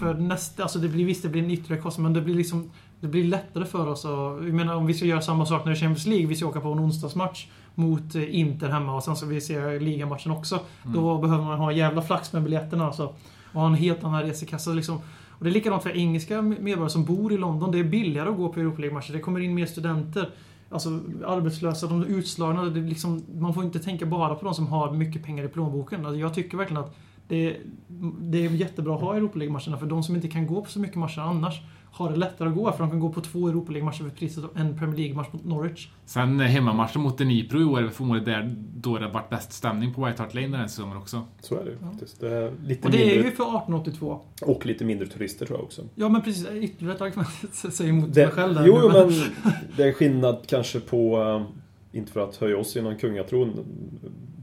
För 0.00 0.14
nästa, 0.14 0.62
alltså 0.62 0.78
det 0.78 0.88
blir 0.88 1.04
visst, 1.04 1.22
det 1.22 1.28
blir 1.28 1.42
en 1.42 1.50
ytterligare 1.50 1.82
kostnad, 1.82 2.02
men 2.02 2.12
det 2.12 2.20
blir 2.20 2.34
liksom 2.34 2.70
det 3.00 3.06
blir 3.08 3.24
lättare 3.24 3.64
för 3.64 3.86
oss 3.86 4.04
att... 4.04 4.10
Jag 4.10 4.54
menar 4.54 4.74
om 4.74 4.86
vi 4.86 4.94
ska 4.94 5.04
göra 5.04 5.20
samma 5.20 5.46
sak 5.46 5.64
när 5.64 5.72
det 5.72 5.78
är 5.78 5.80
Champions 5.80 6.06
League, 6.06 6.26
vi 6.26 6.36
ska 6.36 6.46
åka 6.46 6.60
på 6.60 6.68
en 6.72 6.78
onsdagsmatch 6.78 7.46
mot 7.74 8.14
eh, 8.14 8.38
Inter 8.38 8.68
hemma 8.68 8.94
och 8.96 9.02
sen 9.04 9.16
så 9.16 9.26
vi 9.26 9.40
ser 9.40 9.80
ligamatchen 9.80 10.32
också. 10.32 10.60
Då 10.84 11.18
behöver 11.18 11.44
man 11.44 11.58
ha 11.58 11.72
jävla 11.72 12.02
flax 12.02 12.32
med 12.32 12.42
biljetterna 12.42 12.86
alltså 12.86 13.14
och 13.52 13.60
ha 13.60 13.68
en 13.68 13.74
helt 13.74 14.04
annan 14.04 14.22
resekassa. 14.22 14.72
Liksom. 14.72 14.96
Och 15.30 15.44
det 15.44 15.50
är 15.50 15.52
likadant 15.52 15.82
för 15.82 15.96
engelska 15.96 16.42
medborgare 16.42 16.90
som 16.90 17.04
bor 17.04 17.32
i 17.32 17.38
London. 17.38 17.70
Det 17.70 17.78
är 17.78 17.84
billigare 17.84 18.28
att 18.28 18.36
gå 18.36 18.48
på 18.48 18.60
Europa 18.60 18.80
League-matcher. 18.80 19.12
Det 19.12 19.20
kommer 19.20 19.40
in 19.40 19.54
mer 19.54 19.66
studenter. 19.66 20.30
Alltså 20.70 20.88
arbetslösa, 21.26 21.86
de 21.86 22.04
utslagna. 22.04 22.64
Det 22.64 22.80
är 22.80 22.84
liksom, 22.84 23.24
man 23.34 23.54
får 23.54 23.64
inte 23.64 23.78
tänka 23.78 24.06
bara 24.06 24.34
på 24.34 24.44
de 24.44 24.54
som 24.54 24.66
har 24.66 24.92
mycket 24.92 25.24
pengar 25.24 25.44
i 25.44 25.48
plånboken. 25.48 26.06
Alltså 26.06 26.20
jag 26.20 26.34
tycker 26.34 26.58
verkligen 26.58 26.82
att 26.82 26.96
det, 27.28 27.56
det 28.20 28.46
är 28.46 28.50
jättebra 28.50 28.94
att 28.94 29.00
ha 29.00 29.16
Europa 29.16 29.38
League-matcherna 29.38 29.78
för 29.78 29.86
de 29.86 30.02
som 30.02 30.14
inte 30.14 30.28
kan 30.28 30.46
gå 30.46 30.62
på 30.62 30.70
så 30.70 30.80
mycket 30.80 30.96
matcher 30.96 31.20
annars 31.20 31.60
har 31.92 32.10
det 32.10 32.16
lättare 32.16 32.48
att 32.48 32.54
gå 32.54 32.72
för 32.72 32.78
de 32.78 32.90
kan 32.90 33.00
gå 33.00 33.12
på 33.12 33.20
två 33.20 33.48
Europa 33.48 33.72
League-matcher 33.72 34.02
för 34.02 34.10
priset 34.10 34.44
av 34.44 34.50
en 34.54 34.78
Premier 34.78 34.96
League-match 34.96 35.26
mot 35.32 35.44
Norwich. 35.44 35.88
Sen 36.06 36.40
eh, 36.40 36.46
hemmamatchen 36.46 37.02
mot 37.02 37.18
Dnipro 37.18 37.60
i 37.60 37.64
år 37.64 37.82
är 37.82 37.88
förmodligen 37.88 38.24
där 38.24 38.56
då 38.74 38.98
det 38.98 39.04
har 39.04 39.12
varit 39.12 39.30
bäst 39.30 39.52
stämning 39.52 39.94
på 39.94 40.04
White 40.04 40.22
Hart 40.22 40.34
Lane 40.34 40.46
den 40.46 40.60
här 40.60 40.66
säsongen 40.68 40.96
också. 40.96 41.22
Så 41.40 41.60
är 41.60 41.64
det 41.64 41.70
ju 41.70 41.78
faktiskt. 41.78 42.20
Det 42.20 42.28
är 42.34 42.52
lite 42.64 42.86
Och 42.86 42.92
det 42.92 43.02
är 43.02 43.06
mindre, 43.06 43.16
ju 43.30 43.36
för 43.36 43.44
1882. 43.44 44.20
och 44.42 44.66
lite 44.66 44.84
mindre 44.84 45.06
turister 45.06 45.46
tror 45.46 45.58
jag 45.58 45.64
också. 45.64 45.82
Ja 45.94 46.08
men 46.08 46.22
precis, 46.22 46.46
ytterligare 46.52 46.94
ett 46.94 47.00
argument 47.02 47.28
säga 47.74 47.88
emot 47.88 48.14
Det, 48.14 48.24
mig 48.24 48.34
själv 48.34 48.54
där. 48.54 48.66
jo, 48.66 48.88
men 48.92 49.08
det 49.76 49.82
är 49.88 49.92
skillnad 49.92 50.38
kanske 50.46 50.80
på, 50.80 51.22
eh, 51.92 51.98
inte 51.98 52.12
för 52.12 52.20
att 52.20 52.36
höja 52.36 52.58
oss 52.58 52.76
i 52.76 52.82
någon 52.82 52.96
kungatron, 52.96 53.64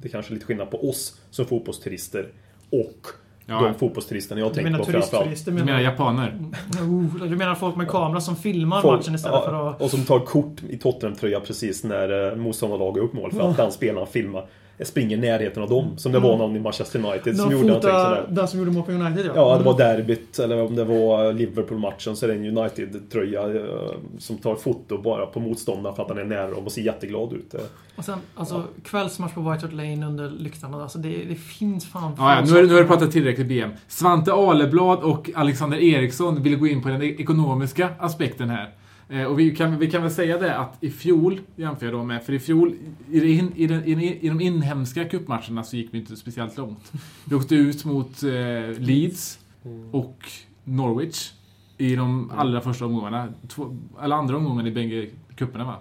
det 0.01 0.07
är 0.07 0.11
kanske 0.11 0.33
lite 0.33 0.45
skillnad 0.45 0.71
på 0.71 0.89
oss 0.89 1.19
som 1.29 1.45
fotbollsturister 1.45 2.31
och 2.69 3.07
Ja. 3.45 3.61
de 3.61 3.73
fotbollsturisterna 3.73 4.41
jag 4.41 4.53
tänker 4.53 4.71
menar 4.71 4.85
på 4.85 4.91
framförallt. 4.91 5.45
Du 5.45 5.51
menar 5.51 5.79
japaner? 5.79 6.39
Oh, 6.81 7.27
du 7.27 7.35
menar 7.35 7.55
folk 7.55 7.75
med 7.75 7.87
kamera 7.87 8.21
som 8.21 8.35
filmar 8.35 8.81
Folk- 8.81 8.99
matchen 8.99 9.15
istället 9.15 9.35
ja, 9.35 9.49
för 9.49 9.69
att... 9.69 9.81
Och 9.81 9.89
som 9.89 10.05
tar 10.05 10.19
kort 10.19 10.63
i 10.69 10.77
Tottenham-tröja 10.77 11.39
precis 11.39 11.83
när 11.83 12.31
eh, 12.31 12.35
motståndarlaget 12.35 13.03
upp 13.03 13.13
mål 13.13 13.31
för 13.31 13.49
att 13.49 13.57
den 13.57 13.71
spelaren 13.71 14.07
filmar 14.07 14.45
springer 14.83 15.17
i 15.17 15.19
närheten 15.19 15.63
av 15.63 15.69
dem. 15.69 15.97
Som 15.97 16.11
det 16.11 16.19
var 16.19 16.37
någon 16.37 16.55
i 16.55 16.59
Manchester 16.59 16.99
United 17.05 17.37
som 17.37 17.49
De 17.49 17.53
gjorde 17.55 17.67
någonting 17.67 17.91
sådär. 17.91 18.25
den 18.29 18.47
som 18.47 18.59
gjorde 18.59 18.71
mål 18.71 18.83
på 18.83 18.91
United 18.91 19.25
ja. 19.25 19.31
Ja, 19.35 19.57
det 19.57 19.63
var 19.63 19.77
derbyt 19.77 20.39
eller 20.39 20.61
om 20.61 20.75
det 20.75 20.83
var 20.83 21.33
Liverpool-matchen 21.33 22.15
så 22.15 22.25
är 22.25 22.27
det 22.27 22.35
en 22.35 22.57
United-tröja 22.57 23.41
eh, 23.55 23.91
som 24.19 24.37
tar 24.37 24.55
foto 24.55 24.97
bara 25.01 25.25
på 25.25 25.39
motståndaren 25.39 25.95
för 25.95 26.03
att 26.03 26.09
han 26.09 26.17
är 26.17 26.23
nära 26.25 26.49
dem 26.49 26.65
och 26.65 26.71
ser 26.71 26.81
jätteglad 26.81 27.33
ut. 27.33 27.53
Eh, 27.53 27.59
Och 27.95 28.05
sen, 28.05 28.19
alltså 28.35 28.63
kvällsmatch 28.83 29.33
på 29.33 29.41
White 29.41 29.65
Hart 29.65 29.73
Lane 29.73 30.05
under 30.07 30.29
lyktarna. 30.29 30.81
Alltså 30.83 30.97
det, 30.97 31.09
det 31.29 31.35
finns 31.35 31.85
fan... 31.85 32.15
Ja, 32.17 32.35
ja, 32.35 32.41
nu 32.45 32.51
har 32.51 32.63
nu 32.63 32.73
har 32.73 32.81
du 32.81 32.87
pratat 32.87 33.11
tillräckligt 33.11 33.47
BM. 33.47 33.69
Svante 33.87 34.33
Aleblad 34.33 34.99
och 34.99 35.29
Alexander 35.35 35.77
Eriksson 35.77 36.43
vill 36.43 36.55
gå 36.55 36.67
in 36.67 36.81
på 36.83 36.89
den 36.89 37.01
ekonomiska 37.03 37.89
aspekten 37.99 38.49
här. 38.49 38.69
Eh, 39.09 39.23
och 39.23 39.39
vi 39.39 39.55
kan, 39.55 39.79
vi 39.79 39.91
kan 39.91 40.01
väl 40.01 40.11
säga 40.11 40.37
det 40.37 40.57
att 40.57 40.83
i 40.83 40.89
fjol, 40.89 41.39
jämför 41.55 41.85
jag 41.85 41.93
då 41.93 42.03
med, 42.03 42.23
för 42.23 42.33
i 42.33 42.39
fjol, 42.39 42.73
i, 43.11 43.19
det 43.19 43.31
in, 43.31 43.51
i, 43.55 43.67
den, 43.67 43.83
i, 43.87 44.19
i 44.21 44.29
de 44.29 44.41
inhemska 44.41 45.05
cupmatcherna 45.05 45.63
så 45.63 45.75
gick 45.77 45.93
vi 45.93 45.97
inte 45.97 46.15
speciellt 46.15 46.57
långt. 46.57 46.91
Vi 47.25 47.35
åkte 47.35 47.55
ut 47.55 47.85
mot 47.85 48.23
eh, 48.23 48.79
Leeds 48.79 49.39
och 49.91 50.29
Norwich 50.63 51.31
i 51.77 51.95
de 51.95 52.31
allra 52.35 52.61
första 52.61 52.85
omgångarna. 52.85 53.27
Två, 53.47 53.77
eller 54.01 54.15
andra 54.15 54.37
omgången 54.37 54.67
i 54.67 54.71
bägge 54.71 55.07
cuperna 55.35 55.65
va. 55.65 55.75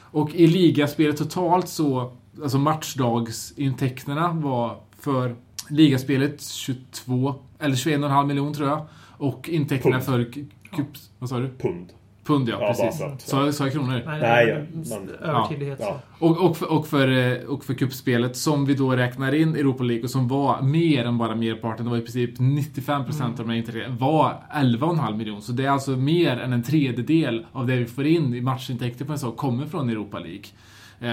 Och 0.00 0.34
i 0.34 0.46
ligaspelet 0.46 1.16
totalt 1.16 1.68
så, 1.68 2.12
alltså 2.42 2.58
matchdagsintäkterna 2.58 4.32
var 4.32 4.80
för 4.98 5.36
ligaspelet 5.68 6.42
22, 6.42 7.34
eller 7.58 7.74
21,5 7.76 8.26
miljoner 8.26 8.54
tror 8.54 8.68
jag. 8.68 8.86
Och 9.02 9.48
intäkterna 9.48 10.00
Pund. 10.00 10.04
för 10.04 10.18
ku- 10.24 10.46
cups... 10.76 11.10
Vad 11.18 11.28
sa 11.28 11.38
du? 11.38 11.48
pund. 11.58 11.92
Pund 12.24 12.48
ja, 12.48 12.56
Ja, 12.60 12.66
precis. 12.68 13.28
Sa 13.30 13.52
sa 13.52 13.64
jag 13.64 13.72
kronor? 13.72 14.02
Nej, 14.06 14.20
Nej, 14.20 14.66
nej, 14.72 14.90
man- 14.90 15.08
övertydlighet. 15.30 15.78
ja. 15.82 16.00
Och, 16.18 16.44
och, 16.50 16.56
för, 16.56 16.72
och, 16.72 16.86
för, 16.86 17.08
eh, 17.32 17.48
och 17.48 17.64
för 17.64 17.74
cupspelet 17.74 18.36
som 18.36 18.66
vi 18.66 18.74
då 18.74 18.90
räknar 18.96 19.34
in 19.34 19.56
Europa 19.56 19.82
League 19.84 20.04
och 20.04 20.10
som 20.10 20.28
var 20.28 20.62
mer 20.62 21.04
än 21.04 21.18
bara 21.18 21.34
merparten, 21.34 21.84
det 21.84 21.90
var 21.90 21.98
i 21.98 22.00
princip 22.00 22.38
95% 22.38 23.22
av 23.22 23.36
de 23.36 23.48
här 23.50 23.56
intäkterna, 23.56 23.96
var 24.00 24.42
11,5 24.54 25.16
miljoner. 25.16 25.40
Så 25.40 25.52
det 25.52 25.64
är 25.64 25.70
alltså 25.70 25.90
mer 25.90 26.36
än 26.36 26.52
en 26.52 26.62
tredjedel 26.62 27.46
av 27.52 27.66
det 27.66 27.76
vi 27.76 27.84
får 27.86 28.06
in 28.06 28.34
i 28.34 28.40
matchintäkter 28.40 29.04
på 29.04 29.12
en 29.12 29.18
sak 29.18 29.36
kommer 29.36 29.66
från 29.66 29.90
Europa 29.90 30.18
League. 30.18 30.44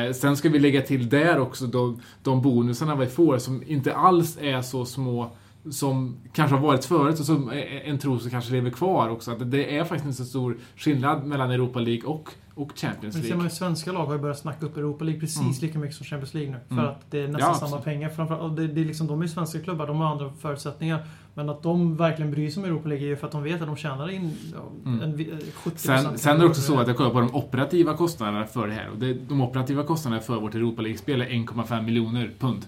Eh, 0.08 0.14
sen 0.14 0.38
ska 0.38 0.50
vi 0.50 0.60
lägga 0.60 0.82
till 0.82 1.10
där 1.10 1.40
också 1.40 1.66
de, 1.68 2.02
de 2.24 2.42
bonusarna 2.42 2.96
vi 2.96 3.06
får 3.06 3.38
som 3.38 3.64
inte 3.68 3.94
alls 3.96 4.38
är 4.42 4.62
så 4.62 4.86
små 4.86 5.32
som 5.72 6.18
kanske 6.34 6.56
har 6.56 6.64
varit 6.64 6.86
förut 6.86 7.20
och 7.20 7.26
som 7.26 7.52
en 7.86 7.98
tro 7.98 8.20
som 8.20 8.32
kanske 8.32 8.52
lever 8.52 8.70
kvar 8.70 9.10
också. 9.10 9.32
Att 9.32 9.52
det 9.52 9.78
är 9.78 9.84
faktiskt 9.84 10.06
inte 10.06 10.18
så 10.18 10.26
stor 10.26 10.58
skillnad 10.78 11.26
mellan 11.26 11.52
Europa 11.52 11.80
League 11.80 12.04
och, 12.04 12.30
och 12.56 12.72
Champions 12.76 13.02
Men 13.04 13.12
ser 13.12 13.20
League. 13.22 13.38
man 13.38 13.46
ju 13.46 13.50
svenska 13.50 13.92
lag 13.92 14.06
har 14.06 14.14
ju 14.14 14.20
börjat 14.20 14.40
snacka 14.40 14.66
upp 14.66 14.78
Europa 14.78 15.04
League 15.06 15.20
precis 15.20 15.40
Mm. 15.42 15.54
lika 15.62 15.80
mycket 15.80 15.96
som 15.96 16.06
Champions 16.06 16.34
League 16.34 16.52
nu. 16.52 16.58
För 16.68 16.74
Mm. 16.76 16.86
att 16.86 17.02
det 17.12 17.20
är 17.24 17.28
nästan 17.28 17.40
Ja, 17.50 17.54
samma 17.54 17.66
absolut. 17.66 17.84
pengar. 17.86 18.10
Framförallt, 18.10 18.56
det, 18.56 18.68
det 18.68 18.82
är 18.82 18.86
liksom, 18.86 19.08
de 19.08 19.20
är 19.20 19.24
ju 19.24 19.30
svenska 19.30 19.60
klubbar, 19.60 19.88
de 19.88 19.98
har 19.98 20.06
andra 20.12 20.32
förutsättningar. 20.42 21.04
Men 21.34 21.50
att 21.50 21.64
de 21.64 21.98
verkligen 21.98 22.32
bryr 22.32 22.50
sig 22.50 22.64
om 22.64 22.70
Europa 22.70 22.90
League 22.90 23.06
är 23.06 23.10
ju 23.10 23.16
för 23.18 23.26
att 23.28 23.32
de 23.32 23.44
vet 23.44 23.62
att 23.62 23.68
de 23.68 23.76
tjänar 23.76 24.10
in 24.12 24.32
ja, 24.54 24.90
Mm. 24.90 25.02
en, 25.02 25.16
vi- 25.18 25.32
eh, 25.32 25.38
70% 25.64 26.04
Sen, 26.04 26.18
sen 26.18 26.36
är 26.36 26.40
det 26.40 26.46
också 26.46 26.62
så 26.62 26.80
att 26.80 26.88
jag 26.88 26.98
kollar 26.98 27.10
på 27.10 27.20
de 27.20 27.36
operativa 27.36 27.94
kostnaderna 27.98 28.46
för 28.46 28.68
det 28.68 28.74
här. 28.74 28.90
Och 28.90 28.98
det, 28.98 29.14
de 29.14 29.42
operativa 29.42 29.84
kostnaderna 29.84 30.22
för 30.22 30.40
vårt 30.40 30.56
Europa 30.56 30.82
League-spel 30.82 31.22
är 31.22 31.26
1,5 31.30 31.82
miljoner 31.86 32.32
pund. 32.40 32.66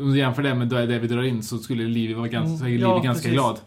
Om 0.00 0.12
du 0.12 0.18
jämför 0.18 0.42
det 0.42 0.54
med 0.54 0.68
det 0.68 0.98
vi 0.98 1.06
drar 1.08 1.22
in 1.22 1.42
så 1.42 1.58
skulle 1.58 1.84
Livi 1.84 2.14
vara 2.14 2.28
ganska, 2.28 2.66
Mm. 2.66 2.80
Ja, 2.80 2.98
ganska 2.98 3.12
precis. 3.12 3.32
glad. 3.32 3.58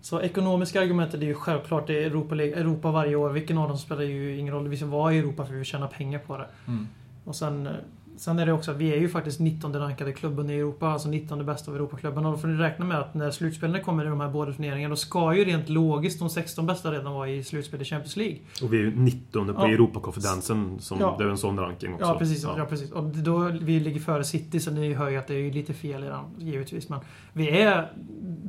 Så 0.00 0.20
ekonomiska 0.20 0.80
argumentet 0.80 1.22
är 1.22 1.26
ju 1.26 1.34
självklart. 1.34 1.86
Det 1.86 2.02
är 2.02 2.06
Europa, 2.06 2.34
Europa 2.34 2.90
varje 2.90 3.16
år. 3.16 3.30
Vilken 3.30 3.58
av 3.58 3.68
dem 3.68 3.78
spelar 3.78 4.02
ju 4.02 4.36
ingen 4.38 4.54
roll. 4.54 4.68
Vi 4.68 4.76
ska 4.76 4.86
vara 4.86 5.14
i 5.14 5.18
Europa 5.18 5.44
för 5.44 5.52
vi 5.52 5.56
vill 5.58 5.66
tjäna 5.66 5.86
pengar 5.86 6.18
på 6.18 6.36
det. 6.36 6.46
Mm. 6.66 6.86
Och 7.24 7.36
sen, 7.36 7.66
eh, 7.66 7.72
sen 8.18 8.38
är 8.38 8.46
det 8.46 8.52
också 8.52 8.70
att 8.70 8.76
vi 8.76 8.92
är 8.92 8.96
ju 8.98 9.08
faktiskt 9.08 9.40
19 9.40 9.76
rankade 9.78 10.12
klubben 10.12 10.50
i 10.50 10.54
Europa. 10.54 10.86
Alltså 10.88 11.08
19 11.08 11.46
bästa 11.46 11.70
av 11.70 11.76
Europaklubben. 11.76 12.26
Och 12.26 12.32
då 12.32 12.38
får 12.38 12.48
ni 12.48 12.56
räkna 12.62 12.84
med 12.84 12.98
att 12.98 13.14
när 13.14 13.30
slutspelen 13.30 13.82
kommer 13.82 14.04
i 14.04 14.08
de 14.08 14.20
här 14.20 14.28
båda 14.28 14.52
turneringarna, 14.52 14.92
då 14.92 14.96
ska 14.96 15.34
ju 15.34 15.44
rent 15.44 15.68
logiskt 15.68 16.18
de 16.18 16.30
16 16.30 16.66
bästa 16.66 16.92
redan 16.92 17.12
vara 17.14 17.28
i 17.30 17.44
slutspel 17.44 17.82
i 17.82 17.84
Champions 17.84 18.16
League. 18.16 18.36
Och 18.62 18.72
vi 18.72 18.76
är 18.78 18.82
ju 18.82 18.96
19 18.96 19.46
på 19.46 19.52
Ja. 19.62 19.68
Europakonferensen, 19.68 20.76
som 20.80 21.00
Ja. 21.00 21.14
det 21.18 21.24
är 21.24 21.28
en 21.28 21.38
sån 21.38 21.58
ranking 21.58 21.94
också. 21.94 22.06
Ja, 22.06 22.18
precis. 22.18 22.42
Ja. 22.44 22.66
precis. 22.68 22.90
Och 22.92 23.04
då, 23.04 23.50
vi 23.60 23.80
ligger 23.80 24.00
före 24.00 24.24
City, 24.24 24.60
så 24.60 24.70
ni 24.70 24.94
hör 24.94 25.08
ju 25.10 25.16
att 25.16 25.26
det 25.26 25.34
är 25.34 25.38
ju 25.38 25.50
lite 25.50 25.72
fel 25.74 26.04
i 26.04 26.06
den, 26.06 26.24
givetvis. 26.38 26.88
Men 26.88 27.00
vi 27.32 27.50
är 27.60 27.92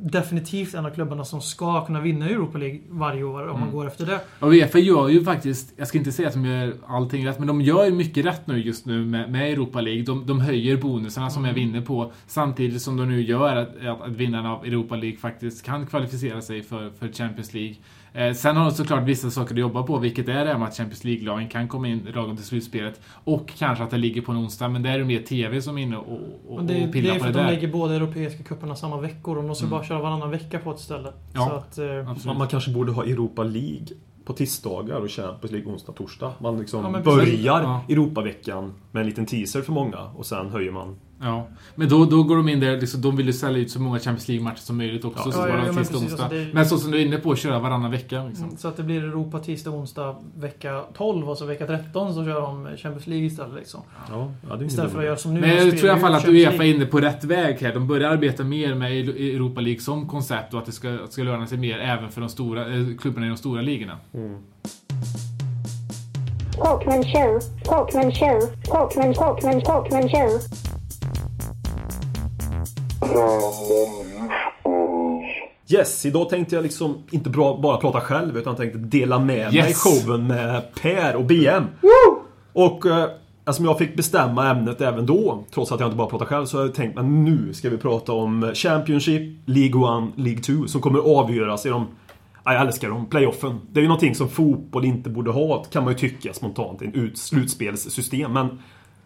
definitivt 0.02 0.74
en 0.74 0.86
av 0.86 0.90
klubbarna 0.90 1.24
som 1.24 1.40
ska 1.40 1.86
kunna 1.86 2.00
vinna 2.00 2.28
Europa 2.28 2.58
League 2.58 2.80
varje 2.88 3.22
år 3.24 3.42
om 3.42 3.52
man 3.52 3.62
Mm. 3.62 3.74
går 3.74 3.86
efter 3.86 4.06
det. 4.06 4.20
Och 4.40 4.48
Uefa 4.52 4.78
gör 4.78 5.08
ju 5.08 5.24
faktiskt, 5.24 5.72
jag 5.76 5.88
ska 5.88 5.98
inte 5.98 6.12
säga 6.12 6.28
att 6.28 6.34
de 6.34 6.44
gör 6.44 6.74
allting 6.86 7.26
rätt, 7.26 7.38
men 7.38 7.48
de 7.48 7.60
gör 7.60 7.84
ju 7.84 7.92
mycket 7.92 8.24
rätt 8.26 8.46
nu 8.46 8.58
just 8.58 8.86
nu 8.86 9.04
med, 9.04 9.30
med 9.32 9.50
Europa 9.60 9.80
League. 9.80 10.02
De, 10.02 10.26
de 10.26 10.40
höjer 10.40 10.76
bonusarna 10.76 11.30
som 11.30 11.44
jag 11.44 11.50
Mm. 11.58 11.66
vinner 11.72 11.86
på, 11.86 12.12
samtidigt 12.26 12.82
som 12.82 12.96
de 12.96 13.08
nu 13.08 13.22
gör 13.22 13.56
att, 13.56 13.86
att, 13.86 14.00
att 14.02 14.08
vinnarna 14.10 14.52
av 14.56 14.64
Europa 14.66 14.96
League 14.96 15.16
faktiskt 15.18 15.64
kan 15.64 15.86
kvalificera 15.86 16.40
sig 16.42 16.62
för, 16.62 16.90
för 16.90 17.08
Champions 17.08 17.54
League. 17.54 17.74
Eh, 18.12 18.32
sen 18.34 18.56
har 18.56 18.64
de 18.64 18.70
såklart 18.70 19.04
vissa 19.08 19.30
saker 19.30 19.54
att 19.54 19.60
jobba 19.60 19.82
på, 19.82 19.98
vilket 19.98 20.28
är 20.28 20.44
det 20.44 20.58
med 20.58 20.68
att 20.68 20.76
Champions 20.76 21.04
League-lagen 21.04 21.48
kan 21.48 21.68
komma 21.68 21.88
in 21.88 22.06
ragom 22.14 22.36
till 22.36 22.44
slutspelet. 22.46 23.00
Och 23.24 23.52
kanske 23.58 23.84
att 23.84 23.90
det 23.90 23.98
ligger 23.98 24.22
på 24.22 24.32
en 24.32 24.38
onsdag, 24.38 24.68
men 24.68 24.82
det 24.82 24.88
är 24.90 24.98
det 24.98 25.04
mer 25.04 25.20
TV 25.22 25.62
som 25.62 25.78
är 25.78 25.82
inne 25.82 25.96
och, 25.96 26.18
och, 26.48 26.56
Men 26.56 26.66
det, 26.66 26.74
och 26.74 26.80
det 26.86 26.92
pillar 26.92 27.14
är 27.14 27.18
på 27.18 27.24
för 27.24 27.32
det 27.32 27.38
att 27.40 27.46
de 27.46 27.50
där. 27.52 27.60
lägger 27.60 27.68
båda 27.72 27.94
europeiska 27.94 28.42
cuperna 28.42 28.76
samma 28.76 29.00
veckor. 29.00 29.36
Och 29.36 29.42
de 29.42 29.48
måste 29.48 29.64
Mm. 29.64 29.70
bara 29.70 29.84
köra 29.84 29.98
varannan 30.02 30.30
vecka 30.30 30.58
på 30.58 30.70
ett 30.70 30.78
ställe. 30.78 31.12
Ja, 31.34 31.46
Så 31.48 31.54
att, 31.54 32.26
eh, 32.26 32.34
man 32.36 32.48
kanske 32.48 32.70
borde 32.70 32.92
ha 32.92 33.04
Europa 33.04 33.42
League 33.42 33.86
på 34.30 34.36
tisdagar 34.36 35.00
och 35.00 35.10
Champions 35.10 35.52
League 35.52 35.72
onsdag, 35.72 35.92
torsdag. 35.92 36.32
Man 36.38 36.58
liksom 36.58 36.94
Ja, 36.94 37.00
börjar 37.00 37.26
Ja. 37.62 37.80
Europaveckan 37.88 38.74
med 38.90 39.00
en 39.00 39.06
liten 39.06 39.26
teaser 39.26 39.62
för 39.62 39.72
många 39.72 39.98
och 40.16 40.26
sen 40.26 40.48
höjer 40.50 40.72
man. 40.72 40.96
Ja, 41.22 41.46
men 41.74 41.88
då, 41.88 42.04
då 42.04 42.22
går 42.22 42.36
de 42.36 42.48
in 42.48 42.60
där, 42.60 42.76
liksom, 42.80 43.00
de 43.00 43.16
vill 43.16 43.26
ju 43.26 43.32
sälja 43.32 43.58
ut 43.62 43.70
så 43.70 43.80
många 43.80 43.98
Champions 43.98 44.28
League-matcher 44.28 44.58
som 44.60 44.76
möjligt 44.76 45.04
också. 45.04 45.22
Ja. 45.26 45.32
så 45.32 45.38
Ja, 45.38 45.42
bara 45.42 45.48
ja, 45.58 45.58
ja, 45.66 45.72
men 45.72 45.76
precis, 45.84 46.12
alltså 46.12 46.28
det- 46.30 46.46
Men 46.52 46.66
så 46.66 46.78
som 46.78 46.90
du 46.90 46.98
är 47.00 47.06
inne 47.06 47.16
på, 47.16 47.36
köra 47.36 47.58
varannan 47.58 47.90
vecka. 47.90 48.24
Liksom. 48.24 48.44
Mm, 48.46 48.56
Så 48.56 48.68
att 48.68 48.76
det 48.76 48.82
blir 48.82 49.04
Europa 49.04 49.38
tisdag, 49.38 49.70
onsdag, 49.70 50.16
vecka 50.38 50.84
12 50.96 51.30
och 51.30 51.38
så 51.38 51.44
vecka 51.46 51.66
13 51.66 52.14
så 52.14 52.24
kör 52.24 52.40
de 52.40 52.64
Champions 52.76 53.06
League 53.06 53.26
istället. 53.26 53.54
Liksom. 53.56 53.80
Ja, 54.10 54.32
ja 54.48 54.62
Istället 54.64 54.92
för 54.92 54.98
att 54.98 55.04
göra 55.04 55.16
som 55.16 55.34
nu. 55.34 55.40
Men 55.40 55.50
jag 55.50 55.70
tror 55.78 55.86
i 55.86 55.88
alla 55.90 56.00
fall 56.00 56.14
att 56.14 56.28
Uefa 56.28 56.64
är 56.64 56.74
inne 56.74 56.86
på 56.86 57.00
rätt 57.00 57.24
väg 57.24 57.56
här. 57.60 57.74
De 57.74 57.86
börjar 57.86 58.10
arbeta 58.10 58.44
mer 58.44 58.74
med 58.74 58.92
Eu- 58.92 59.34
Europa 59.34 59.60
League 59.60 59.80
som 59.80 60.08
koncept 60.08 60.54
och 60.54 60.60
att 60.60 60.66
det 60.66 60.72
ska, 60.72 60.90
att 60.94 61.06
det 61.06 61.12
ska 61.12 61.22
löna 61.22 61.46
sig 61.46 61.58
mer 61.58 61.78
även 61.78 62.10
för 62.10 62.20
de 62.20 62.30
stora 62.30 62.74
eh, 62.74 62.86
klubbarna 63.00 63.26
i 63.26 63.28
de 63.28 63.36
stora 63.38 63.62
ligorna. 63.62 63.98
Talkman 66.62 67.02
show, 67.04 67.40
Talkman 67.64 68.12
show, 68.12 68.40
Talkman, 68.64 69.14
Talkman, 69.14 69.60
Talkman 69.60 70.08
show. 70.08 70.40
Yes, 75.68 76.06
idag 76.06 76.28
tänkte 76.28 76.54
jag 76.54 76.62
liksom 76.62 77.02
inte 77.10 77.30
bra, 77.30 77.58
bara 77.62 77.76
prata 77.76 78.00
själv 78.00 78.36
utan 78.38 78.56
tänkte 78.56 78.78
dela 78.78 79.18
med 79.18 79.52
mig 79.52 79.56
Yes. 79.56 79.82
showen 79.82 80.26
med 80.26 80.74
Per 80.82 81.16
och 81.16 81.24
BM. 81.24 81.64
Och 82.52 82.86
eh, 82.86 83.04
eftersom 83.46 83.64
jag 83.64 83.78
fick 83.78 83.96
bestämma 83.96 84.50
ämnet 84.50 84.80
även 84.80 85.06
då, 85.06 85.44
trots 85.54 85.72
att 85.72 85.80
jag 85.80 85.86
inte 85.86 85.96
bara 85.96 86.08
pratar 86.08 86.26
själv, 86.26 86.46
så 86.46 86.56
har 86.58 86.64
jag 86.64 86.74
tänkt 86.74 86.98
att 86.98 87.04
nu 87.04 87.52
ska 87.54 87.70
vi 87.70 87.76
prata 87.78 88.12
om 88.12 88.50
Championship, 88.54 89.22
League 89.44 90.08
1, 90.08 90.12
League 90.16 90.42
2 90.42 90.66
som 90.66 90.80
kommer 90.80 90.98
avgöras 90.98 91.66
i 91.66 91.68
de 91.68 91.86
Ja, 92.44 92.52
jag 92.52 92.66
älskar 92.66 92.88
dem. 92.88 93.06
Playoffen. 93.06 93.60
Det 93.72 93.80
är 93.80 93.82
ju 93.82 93.88
någonting 93.88 94.14
som 94.14 94.28
fotboll 94.28 94.84
inte 94.84 95.10
borde 95.10 95.30
ha, 95.30 95.64
kan 95.64 95.84
man 95.84 95.92
ju 95.92 95.98
tycka 95.98 96.32
spontant. 96.32 96.82
En 96.82 96.94
ut, 96.94 97.18
slutspelssystem. 97.18 98.32
Men 98.32 98.58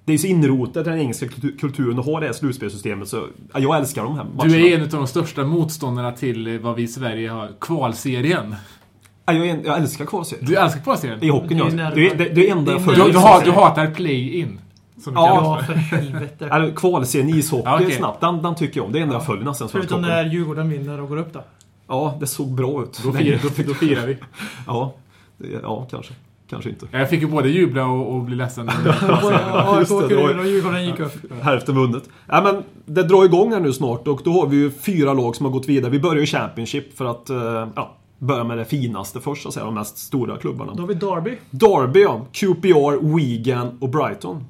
Det 0.05 0.13
är 0.13 0.19
så 0.19 0.27
inrotat 0.27 0.87
i 0.87 0.91
den 0.91 0.99
engelska 0.99 1.27
kultu- 1.27 1.59
kulturen 1.59 1.99
att 1.99 2.05
ha 2.07 2.21
det 2.21 2.27
här 2.27 2.33
slutspelssystemet 2.33 3.09
så 3.09 3.27
ja, 3.53 3.59
jag 3.61 3.77
älskar 3.77 4.03
de 4.05 4.17
här 4.17 4.25
matcherna. 4.37 4.53
Du 4.55 4.73
är 4.73 4.77
en 4.77 4.83
av 4.83 4.89
de 4.89 5.07
största 5.07 5.45
motståndarna 5.45 6.13
till 6.13 6.47
eh, 6.47 6.61
vad 6.61 6.75
vi 6.77 6.83
i 6.83 6.89
Sverige 6.89 7.29
har, 7.31 7.49
kvalserien. 7.61 8.55
Ja, 9.27 9.33
jag, 9.33 9.47
en, 9.49 9.65
jag 9.65 9.79
älskar 9.79 10.05
kvalserien. 10.07 10.47
Du 10.47 10.57
älskar 10.57 10.81
kvalserien? 10.81 11.23
I 11.23 11.29
hockeyn, 11.29 11.59
ja. 11.59 11.91
Det 11.95 12.07
är 12.11 12.35
Det 12.35 12.51
enda 12.51 12.73
jag 12.73 12.85
följer. 12.85 13.05
Du, 13.05 13.13
du, 13.13 13.19
har, 13.19 13.45
du 13.45 13.51
hatar 13.51 13.87
play-in. 13.91 14.61
Som 15.05 15.15
Ja. 15.15 15.61
för. 15.67 15.75
helvete. 15.75 16.47
Eller 16.53 16.71
kvalserien 16.71 17.29
i 17.35 17.39
ishockey 17.39 17.63
Ja, 17.67 17.75
okej. 17.81 17.93
snabbt, 17.93 18.21
den, 18.21 18.43
den 18.43 18.55
tycker 18.55 18.77
jag 18.81 18.87
om. 18.87 18.93
Det 18.93 18.99
är 18.99 19.01
det 19.01 19.05
enda 19.05 19.15
jag 19.15 19.27
följer 19.27 19.45
nästan. 19.45 19.69
Förutom 19.69 20.03
när 20.03 20.25
Djurgården 20.25 20.69
vinner 20.71 21.01
och 21.01 21.09
går 21.09 21.17
upp 21.17 21.33
då. 21.33 21.45
Ja, 21.89 22.17
det 22.21 22.27
såg 22.27 22.49
bra 22.55 22.83
ut. 22.83 23.01
Då, 23.05 23.13
firar, 23.13 23.39
då, 23.43 23.63
då 23.67 23.75
firar 23.75 24.07
vi. 24.07 24.17
Ja, 24.67 24.95
det, 25.39 25.47
ja 25.63 25.87
kanske. 25.91 26.15
Kanske 26.55 26.71
inte. 26.71 26.87
Jag 26.99 27.11
fick 27.11 27.21
ju 27.21 27.27
både 27.27 27.49
jubla 27.49 27.87
och, 27.87 28.15
och 28.15 28.23
bli 28.23 28.37
ledsen. 28.37 28.69
AIK 28.69 29.79
just 29.79 29.91
det, 29.91 29.97
åker 29.97 30.09
det 30.09 30.23
var- 30.23 30.31
ur 30.31 30.39
och 30.39 30.47
Djurgården 30.47 30.85
gick 30.87 31.01
upp. 31.01 31.13
Hälften 31.43 31.75
vunnet. 31.75 32.09
Ja, 32.27 32.41
men 32.43 32.63
det 32.87 33.03
drar 33.03 33.25
igång 33.25 33.53
här 33.53 33.61
nu 33.61 33.73
snart 33.73 34.09
och 34.09 34.21
då 34.25 34.33
har 34.33 34.47
vi 34.47 34.57
ju 34.57 34.71
fyra 34.71 35.13
lag 35.13 35.37
som 35.37 35.47
har 35.47 35.53
gått 35.53 35.69
vidare. 35.69 35.91
Vi 35.91 36.01
börjar 36.01 36.21
ju 36.21 36.27
Championship 36.27 36.97
för 36.97 37.05
att 37.05 37.31
eh, 37.31 37.69
ja, 37.77 37.97
börja 38.19 38.45
med 38.45 38.59
det 38.59 38.65
finaste 38.65 39.21
först, 39.21 39.43
så 39.43 39.49
att 39.49 39.55
säga, 39.55 39.65
de 39.67 39.75
mest 39.75 39.99
stora 39.99 40.37
klubbarna. 40.37 40.75
Då 40.75 40.83
har 40.83 40.89
vi 40.89 40.95
Derby. 40.95 41.37
Derby, 41.51 42.03
ja. 42.03 42.27
QPR, 42.33 43.17
Wigan 43.17 43.79
och 43.81 43.89
Brighton. 43.89 44.45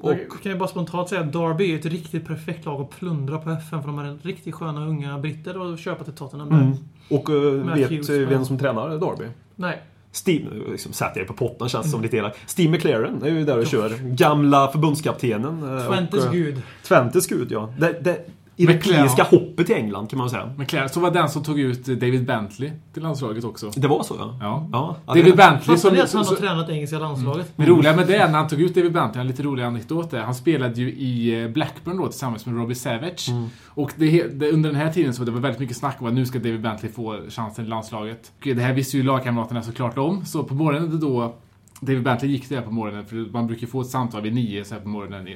Och, 0.00 0.10
Och 0.10 0.42
kan 0.42 0.50
jag 0.50 0.58
bara 0.58 0.68
spontant 0.68 1.08
säga 1.08 1.20
att 1.20 1.32
Derby 1.32 1.72
är 1.74 1.78
ett 1.78 1.86
riktigt 1.86 2.26
perfekt 2.26 2.64
lag 2.64 2.80
att 2.80 2.90
plundra 2.90 3.38
på 3.38 3.50
FN 3.50 3.82
för 3.82 3.86
de 3.88 3.98
är 3.98 4.04
en 4.04 4.18
riktigt 4.22 4.54
sköna 4.54 4.86
unga 4.86 5.18
britter 5.18 5.72
att 5.72 5.80
köpa 5.80 6.04
till 6.04 6.12
Tottenham. 6.12 6.48
mm. 6.52 6.72
och 7.10 7.30
eh, 7.30 7.74
vet 7.88 8.08
eh, 8.10 8.16
vem 8.16 8.44
som 8.44 8.58
tränar 8.58 8.88
Derby? 8.88 9.24
Nej. 9.54 9.82
Steve, 10.12 10.44
liksom 10.70 10.92
sätter 10.92 11.24
på 11.24 11.32
potten 11.32 11.68
känns 11.68 11.90
som 11.90 12.02
lite 12.02 12.16
elak. 12.16 12.36
Steve 12.46 12.70
McLaren 12.72 13.22
är 13.22 13.28
ju 13.28 13.44
där 13.44 13.58
och 13.58 13.66
kör. 13.66 13.92
Gamla 14.02 14.68
förbundskaptenen. 14.72 15.78
eh, 15.78 15.86
Twentes 15.86 16.20
och, 16.20 16.26
eh, 16.26 16.32
gud. 16.32 16.62
Twentes 16.82 17.26
gud, 17.26 17.52
ja. 17.52 17.72
Det, 17.78 17.92
det. 18.00 18.18
Europeiska 18.58 19.22
hoppet 19.22 19.70
i 19.70 19.74
England 19.74 20.10
kan 20.10 20.18
man 20.18 20.30
säga. 20.30 20.52
Men 20.56 20.66
Claire, 20.66 20.88
så 20.88 21.00
var 21.00 21.10
den 21.10 21.28
som 21.28 21.42
tog 21.44 21.60
ut 21.60 21.84
David 21.84 22.26
Bentley 22.26 22.70
till 22.92 23.02
landslaget 23.02 23.44
också. 23.44 23.70
Det 23.76 23.88
var 23.88 24.02
så 24.02 24.14
ja. 24.18 24.36
Ja. 24.40 24.68
ja 24.72 24.96
David 25.06 25.24
det- 25.24 25.36
Bentley 25.36 25.76
som... 25.76 25.92
att 25.92 25.98
han 25.98 26.24
så- 26.24 26.34
har 26.34 26.40
tränat 26.40 26.68
engelska 26.70 26.98
landslaget? 26.98 27.52
Det 27.56 27.66
roliga 27.66 27.96
med 27.96 28.06
det, 28.06 28.26
när 28.26 28.38
han 28.38 28.48
tog 28.48 28.60
ut 28.60 28.74
David 28.74 28.92
Bentley, 28.92 29.20
en 29.20 29.26
lite 29.26 29.42
rolig 29.42 29.62
anekdot 29.62 30.10
där. 30.10 30.20
Han 30.22 30.34
spelade 30.34 30.80
ju 30.80 30.92
i 30.92 31.42
eh, 31.42 31.48
Blackburn 31.50 31.96
då 31.96 32.06
tillsammans 32.06 32.46
med 32.46 32.56
Robbie 32.56 32.74
Savage. 32.74 33.28
Mm. 33.28 33.46
Och 33.66 33.92
det, 33.96 34.22
det, 34.34 34.52
under 34.52 34.70
den 34.70 34.80
här 34.80 34.92
tiden 34.92 35.14
så 35.14 35.24
det 35.24 35.30
var 35.30 35.40
väldigt 35.40 35.60
mycket 35.60 35.76
snack 35.76 35.96
om 36.00 36.06
att 36.06 36.12
nu 36.14 36.26
ska 36.26 36.38
David 36.38 36.60
Bentley 36.62 36.92
få 36.92 37.20
chansen 37.28 37.64
i 37.64 37.68
landslaget. 37.68 38.32
Och 38.40 38.46
det 38.46 38.62
här 38.62 38.72
visste 38.72 38.96
ju 38.96 39.02
lagkamraterna 39.02 39.62
såklart 39.62 39.98
om. 39.98 40.24
Så 40.24 40.44
på 40.44 40.54
morgonen 40.54 41.00
då 41.00 41.34
David 41.80 42.02
Bentley 42.02 42.30
gick 42.30 42.48
där 42.48 42.62
på 42.62 42.70
morgonen, 42.70 43.06
för 43.06 43.16
man 43.32 43.46
brukar 43.46 43.66
få 43.66 43.80
ett 43.80 43.86
samtal 43.86 44.22
vid 44.22 44.34
nio 44.34 44.64
så 44.64 44.74
här 44.74 44.82
på 44.82 44.88
morgonen 44.88 45.28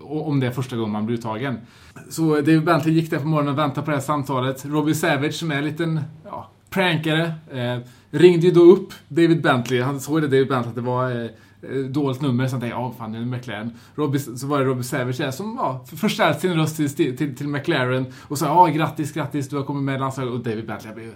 om 0.00 0.40
det 0.40 0.46
är 0.46 0.50
första 0.50 0.76
gången 0.76 0.92
man 0.92 1.06
blir 1.06 1.16
uttagen. 1.16 1.58
Så 2.08 2.34
David 2.34 2.64
Bentley 2.64 2.94
gick 2.94 3.10
där 3.10 3.18
på 3.18 3.26
morgonen 3.26 3.52
och 3.52 3.58
väntade 3.58 3.84
på 3.84 3.90
det 3.90 3.96
här 3.96 4.04
samtalet. 4.04 4.64
Robbie 4.66 4.94
Savage 4.94 5.34
som 5.34 5.50
är 5.50 5.56
en 5.56 5.64
liten 5.64 6.00
ja, 6.24 6.50
prankare 6.70 7.32
eh, 7.52 7.78
ringde 8.10 8.46
ju 8.46 8.52
då 8.52 8.60
upp 8.60 8.92
David 9.08 9.42
Bentley. 9.42 9.80
Han 9.80 10.00
såg 10.00 10.22
det 10.22 10.28
David 10.28 10.48
Bentley 10.48 10.68
att 10.68 10.74
det 10.74 10.80
var 10.80 11.10
eh, 11.10 11.30
eh, 11.62 11.84
dåligt 11.88 12.20
nummer, 12.20 12.46
så 12.46 12.54
han 12.54 12.60
tänkte 12.60 12.78
ja 12.78 12.94
fan 12.98 13.12
det 13.12 13.18
är 13.18 13.24
McLaren. 13.24 13.70
Robbie, 13.94 14.18
så 14.18 14.46
var 14.46 14.58
det 14.58 14.64
Robbie 14.64 14.82
Savage 14.82 15.18
där 15.18 15.30
som 15.30 15.56
ja, 15.58 15.84
förstärkte 15.96 16.40
sin 16.40 16.54
röst 16.54 16.76
till, 16.76 17.16
till, 17.16 17.36
till 17.36 17.48
McLaren 17.48 18.06
och 18.20 18.38
sa 18.38 18.46
ja 18.46 18.66
grattis, 18.66 19.12
grattis 19.12 19.48
du 19.48 19.56
har 19.56 19.64
kommit 19.64 19.84
med 19.84 19.96
i 19.96 19.98
landslaget. 19.98 20.32
Och 20.32 20.40
David 20.40 20.66
Bentley 20.66 20.94
blev 20.94 21.14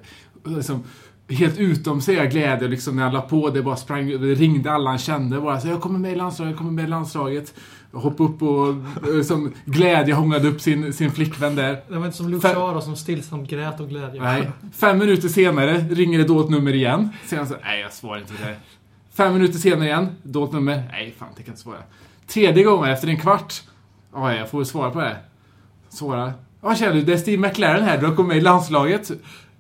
liksom 0.57 0.83
helt 1.29 1.59
utom 1.59 2.01
sig 2.01 2.21
av 2.21 2.27
glädje 2.27 2.69
liksom 2.69 2.97
när 2.97 3.03
han 3.03 3.13
la 3.13 3.21
på 3.21 3.51
det 3.51 3.63
bara 3.63 3.77
sprang, 3.77 4.11
ringde 4.13 4.73
alla 4.73 4.91
han 4.91 4.99
kände 4.99 5.41
bara 5.41 5.61
så 5.61 5.69
jag 5.69 5.81
kommer 5.81 5.99
med 5.99 6.13
i 6.13 6.17
landslaget, 6.17 6.51
jag 6.51 6.59
kommer 6.59 6.73
med 6.73 6.85
i 6.85 6.89
landslaget. 6.89 7.55
Hoppade 7.93 8.31
upp 8.31 8.43
och 8.43 8.69
eh, 8.69 9.23
som 9.23 9.53
glädje 9.65 10.15
hånglade 10.15 10.49
upp 10.49 10.61
sin, 10.61 10.93
sin 10.93 11.11
flickvän 11.11 11.55
där. 11.55 11.81
Det 11.89 11.99
var 11.99 12.07
inte 12.07 12.17
som 12.17 12.41
då, 12.41 12.81
som 12.81 12.97
stillsamt 12.97 13.51
grät 13.51 13.81
och 13.81 13.89
glädje. 13.89 14.23
Nej. 14.23 14.51
Fem 14.73 14.99
minuter 14.99 15.29
senare 15.29 15.79
ringer 15.79 16.19
det 16.19 16.25
dolt 16.25 16.51
nummer 16.51 16.75
igen. 16.75 17.09
Sen 17.27 17.47
så, 17.47 17.55
nej 17.65 17.81
jag 17.81 17.93
svarar 17.93 18.21
inte 18.21 18.33
på 18.35 18.43
det. 18.43 18.57
Fem 19.15 19.33
minuter 19.33 19.59
senare 19.59 19.87
igen, 19.87 20.09
dolt 20.23 20.53
nummer. 20.53 20.83
Nej, 20.91 21.15
fan 21.19 21.29
det 21.37 21.43
kan 21.43 21.47
jag 21.47 21.53
inte 21.53 21.63
svara. 21.63 21.79
Tredje 22.27 22.65
gången 22.65 22.91
efter 22.91 23.09
en 23.09 23.21
kvart. 23.21 23.63
Ja, 24.13 24.35
jag 24.35 24.51
får 24.51 24.65
svara 24.65 24.91
på 24.91 25.01
det. 25.01 25.17
Svara. 25.89 26.33
Ja, 26.61 26.75
tjena 26.75 26.93
du, 26.93 27.03
det 27.03 27.13
är 27.13 27.17
Steve 27.17 27.49
McLaren 27.49 27.85
här. 27.85 27.99
Du 27.99 28.07
har 28.07 28.15
kommit 28.15 28.29
med 28.29 28.37
i 28.37 28.41
landslaget. 28.41 29.11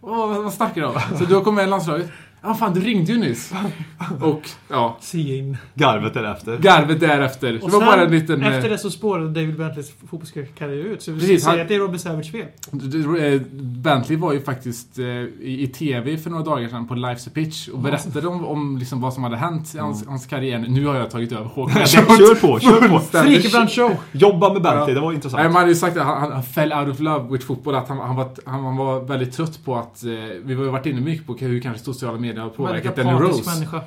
Vad 0.00 0.52
snackar 0.52 0.80
du 0.80 0.86
om? 0.86 1.00
Så 1.18 1.24
du 1.24 1.34
har 1.34 1.42
kommit 1.42 1.56
med 1.56 1.64
i 1.66 1.70
landslaget? 1.70 2.10
Ja, 2.42 2.54
fan 2.54 2.74
du 2.74 2.80
ringde 2.80 3.12
ju 3.12 3.18
nyss. 3.18 3.52
Och, 4.20 4.42
ja. 4.68 4.98
In. 5.14 5.56
Garvet 5.74 6.14
därefter. 6.14 6.58
Garvet 6.58 7.00
därefter. 7.00 7.52
Det 7.52 7.58
Och 7.58 7.70
var 7.70 7.78
sen, 7.80 7.86
bara 7.86 8.02
en 8.04 8.10
liten... 8.10 8.42
eh, 8.42 8.56
efter 8.56 8.70
det 8.70 8.78
så 8.78 8.90
spårade 8.90 9.28
David 9.28 9.56
Bentleys 9.58 9.92
fotbollskarriär 10.10 10.84
ut. 10.84 11.02
Så 11.02 11.12
vi 11.12 11.20
Precis, 11.20 11.42
säga 11.42 11.52
han- 11.52 11.60
att 11.62 11.68
det 11.68 11.74
är 11.74 11.78
Robbie 11.78 11.98
Savage 11.98 12.30
fel. 12.32 12.46
Eh, 13.34 13.40
Bentley 13.60 14.18
var 14.18 14.32
ju 14.32 14.40
faktiskt 14.40 14.98
eh, 14.98 15.04
i, 15.06 15.62
i 15.62 15.66
TV 15.66 16.16
för 16.18 16.30
några 16.30 16.44
dagar 16.44 16.68
sedan 16.68 16.88
på 16.88 16.94
Life's 16.94 17.28
a 17.28 17.30
Pitch 17.34 17.68
och 17.68 17.78
berättade 17.78 18.28
om, 18.28 18.44
om 18.46 18.78
liksom 18.78 19.00
vad 19.00 19.14
som 19.14 19.22
hade 19.22 19.36
hänt 19.36 19.74
i 19.74 19.78
hans, 19.78 20.06
hans 20.06 20.26
karriär. 20.26 20.58
Nu 20.68 20.86
har 20.86 20.94
jag 20.94 21.10
tagit 21.10 21.32
över 21.32 21.44
Håkan. 21.44 21.86
Kör 21.86 22.02
på, 22.40 22.60
kör 22.60 22.88
på. 22.88 22.98
Frikebrand 23.00 23.70
show! 23.70 23.96
Jobba 24.12 24.52
med 24.52 24.62
Bentley, 24.62 24.88
Ja. 24.88 24.94
det 24.94 25.00
var 25.00 25.08
Nej, 25.08 25.14
intressant. 25.14 25.42
man 25.44 25.52
hade 25.52 25.68
ju 25.68 25.74
sagt 25.74 25.96
att 25.96 26.04
han, 26.06 26.32
han 26.32 26.42
fell 26.42 26.72
out 26.72 26.88
of 26.88 27.00
love 27.00 27.28
with 27.32 27.46
football. 27.46 27.74
Att 27.74 27.88
han, 27.88 27.98
han, 27.98 28.16
var, 28.16 28.28
han, 28.44 28.76
var 28.76 29.00
väldigt 29.00 29.32
trött 29.32 29.64
på 29.64 29.76
att... 29.76 30.04
Eh, 30.04 30.10
vi 30.44 30.54
har 30.54 30.64
ju 30.64 30.70
varit 30.70 30.86
inne 30.86 31.00
mycket 31.00 31.26
på 31.26 31.34
hur 31.34 31.60
kanske 31.60 31.84
sociala 31.84 32.18
medier 32.18 32.27
har 32.36 32.44
Väldigt 32.44 32.56
påverkat 32.56 32.96
Danny 32.96 33.10
Rose. 33.12 33.50
människa. 33.54 33.80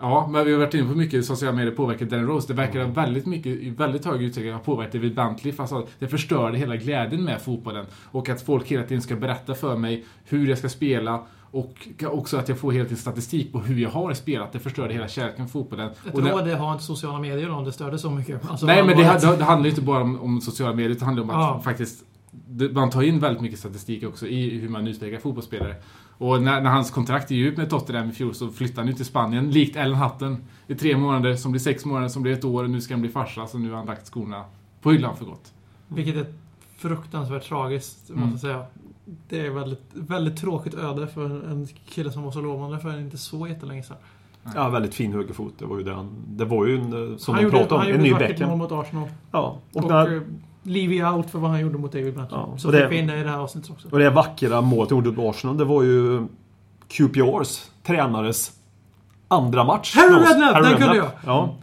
Ja, 0.00 0.28
men 0.32 0.44
vi 0.46 0.52
har 0.52 0.58
varit 0.58 0.74
inne 0.74 0.88
på 0.88 0.98
mycket 0.98 1.24
sociala 1.24 1.56
medier 1.56 1.72
påverkat 1.74 2.10
Danny 2.10 2.22
Rose. 2.22 2.48
Det 2.48 2.54
verkar 2.54 2.80
ha 2.84 2.90
väldigt 2.92 3.26
mycket, 3.26 3.46
i 3.46 3.70
väldigt 3.70 4.04
hög 4.04 4.22
utsträckning 4.22 4.52
ha 4.52 4.60
påverkat 4.60 4.92
David 4.92 5.14
Bentley. 5.14 5.52
Fast 5.52 5.74
det 5.98 6.08
förstörde 6.08 6.58
hela 6.58 6.76
glädjen 6.76 7.24
med 7.24 7.40
fotbollen. 7.42 7.86
Och 8.04 8.28
att 8.28 8.42
folk 8.42 8.66
hela 8.68 8.82
tiden 8.84 9.02
ska 9.02 9.16
berätta 9.16 9.54
för 9.54 9.76
mig 9.76 10.04
hur 10.24 10.48
jag 10.48 10.58
ska 10.58 10.68
spela. 10.68 11.22
Och 11.52 11.88
också 12.04 12.36
att 12.36 12.48
jag 12.48 12.58
får 12.58 12.72
hela 12.72 12.84
tiden 12.84 12.98
statistik 12.98 13.52
på 13.52 13.58
hur 13.60 13.78
jag 13.82 13.90
har 13.90 14.14
spelat. 14.14 14.52
Det 14.52 14.58
förstörde 14.58 14.92
hela 14.94 15.08
kärleken 15.08 15.46
för 15.46 15.52
fotbollen. 15.52 15.90
Jag 16.04 16.14
Och 16.14 16.22
det- 16.22 16.28
tror 16.30 16.42
det 16.42 16.54
har 16.56 16.72
inte 16.72 16.84
sociala 16.84 17.18
medier 17.18 17.50
om 17.50 17.64
det 17.64 17.72
störde 17.72 17.98
så 17.98 18.10
mycket. 18.10 18.50
Alltså, 18.50 18.66
Nej, 18.66 18.84
men 18.84 18.96
det, 18.96 19.02
det, 19.20 19.36
det 19.36 19.44
handlar 19.44 19.64
ju 19.64 19.70
inte 19.70 19.82
bara 19.82 20.02
om, 20.02 20.20
om 20.20 20.40
sociala 20.40 20.74
medier, 20.74 20.96
det 20.98 21.04
handlar 21.04 21.22
om 21.22 21.30
att 21.30 21.36
Ja. 21.36 21.60
faktiskt 21.64 22.04
man 22.72 22.90
tar 22.90 23.02
in 23.02 23.18
väldigt 23.20 23.42
mycket 23.42 23.58
statistik 23.58 24.04
också 24.08 24.26
i 24.26 24.58
hur 24.58 24.68
man 24.68 24.86
utvecklar 24.86 25.20
fotbollsspelare. 25.20 25.74
Och 26.22 26.42
när, 26.42 26.60
när 26.60 26.70
hans 26.70 26.90
kontrakt 26.90 27.30
gick 27.30 27.46
ut 27.52 27.56
med 27.58 27.70
Tottenham 27.70 28.08
i 28.10 28.12
fjol 28.12 28.34
så 28.34 28.48
flyttade 28.48 28.80
han 28.80 28.88
ut 28.88 28.96
till 28.96 29.04
Spanien, 29.04 29.50
likt 29.50 29.76
Ellen 29.76 29.96
Hutton, 29.98 30.36
i 30.66 30.74
tre 30.74 30.96
månader, 30.96 31.36
som 31.36 31.52
blir 31.52 31.60
sex 31.60 31.84
månader, 31.84 32.08
som 32.08 32.22
blir 32.22 32.32
ett 32.32 32.44
år, 32.44 32.64
och 32.64 32.70
nu 32.70 32.80
ska 32.80 32.94
han 32.94 33.00
bli 33.00 33.10
farsa, 33.10 33.46
så 33.46 33.58
nu 33.58 33.70
har 33.70 33.76
han 33.76 33.86
lagt 33.86 34.06
skorna 34.06 34.44
på 34.82 34.92
hyllan 34.92 35.16
för 35.16 35.24
gott. 35.24 35.52
Vilket 35.88 36.16
är 36.16 36.26
fruktansvärt 36.76 37.48
tragiskt, 37.48 38.10
Mm. 38.10 38.20
måste 38.30 38.46
jag 38.46 38.56
säga. 38.56 38.66
Det 39.28 39.40
är 39.46 39.50
väldigt, 39.50 39.82
väldigt 39.92 40.36
tråkigt 40.36 40.74
öde 40.74 41.06
för 41.06 41.24
en 41.50 41.66
kille 41.88 42.12
som 42.12 42.22
var 42.22 42.30
så 42.32 42.40
lovande 42.40 42.78
för 42.78 42.98
inte 43.00 43.18
så 43.18 43.46
jättelänge 43.46 43.82
sedan. 43.82 43.96
Ja, 44.54 44.68
väldigt 44.68 44.94
fin 44.94 45.12
högerfot. 45.12 45.54
Det 45.58 45.64
var 45.66 45.78
ju 45.78 45.84
det 45.84 45.94
han... 45.94 46.10
Det 46.28 46.44
var 46.44 46.66
ju 46.66 46.74
en, 46.80 47.10
eh, 47.12 47.16
som 47.16 47.34
han 47.34 47.42
de 47.44 47.46
gjorde, 47.50 47.58
pratade 47.58 47.74
om, 47.74 47.80
han 47.80 47.86
en 47.90 47.92
gjorde 47.96 48.02
ny 48.02 48.08
ett 48.08 48.12
vackert 48.14 48.28
mål 48.40 48.48
Beckham. 48.48 48.58
mot 48.58 48.72
Arsenal. 48.72 49.08
Ja, 49.32 49.58
och, 49.72 49.84
Och, 49.84 49.90
när, 49.90 50.16
eh, 50.16 50.22
Levy 50.70 51.02
out 51.02 51.30
för 51.30 51.38
vad 51.38 51.50
han 51.50 51.60
gjorde 51.60 51.78
mot 51.78 51.92
David 51.92 52.14
Bentley. 52.14 52.40
Ja, 52.40 52.54
så 52.58 52.68
och 52.68 52.74
fick 52.74 52.82
det- 52.82 52.88
vi 52.88 52.98
in 52.98 53.06
det 53.06 53.18
i 53.18 53.22
det 53.22 53.28
här 53.30 53.38
avsnittet 53.38 53.70
också. 53.70 53.88
och 53.90 53.98
det 53.98 54.10
vackra 54.10 54.60
målet 54.60 54.90
han 54.90 54.98
gjorde 55.04 55.16
mot 55.22 55.34
Arsenal, 55.34 55.58
det 55.58 55.64
var 55.64 55.82
ju 55.82 56.26
QPRs 56.88 57.70
tränares 57.86 58.50
andra 59.28 59.64
match. 59.64 59.96
Harry. 59.96 60.14
Redknapp, 60.14 60.62
den 60.62 60.72
kunde 60.76 60.92
Redknapp. 60.94 61.14
Ja. 61.26 61.54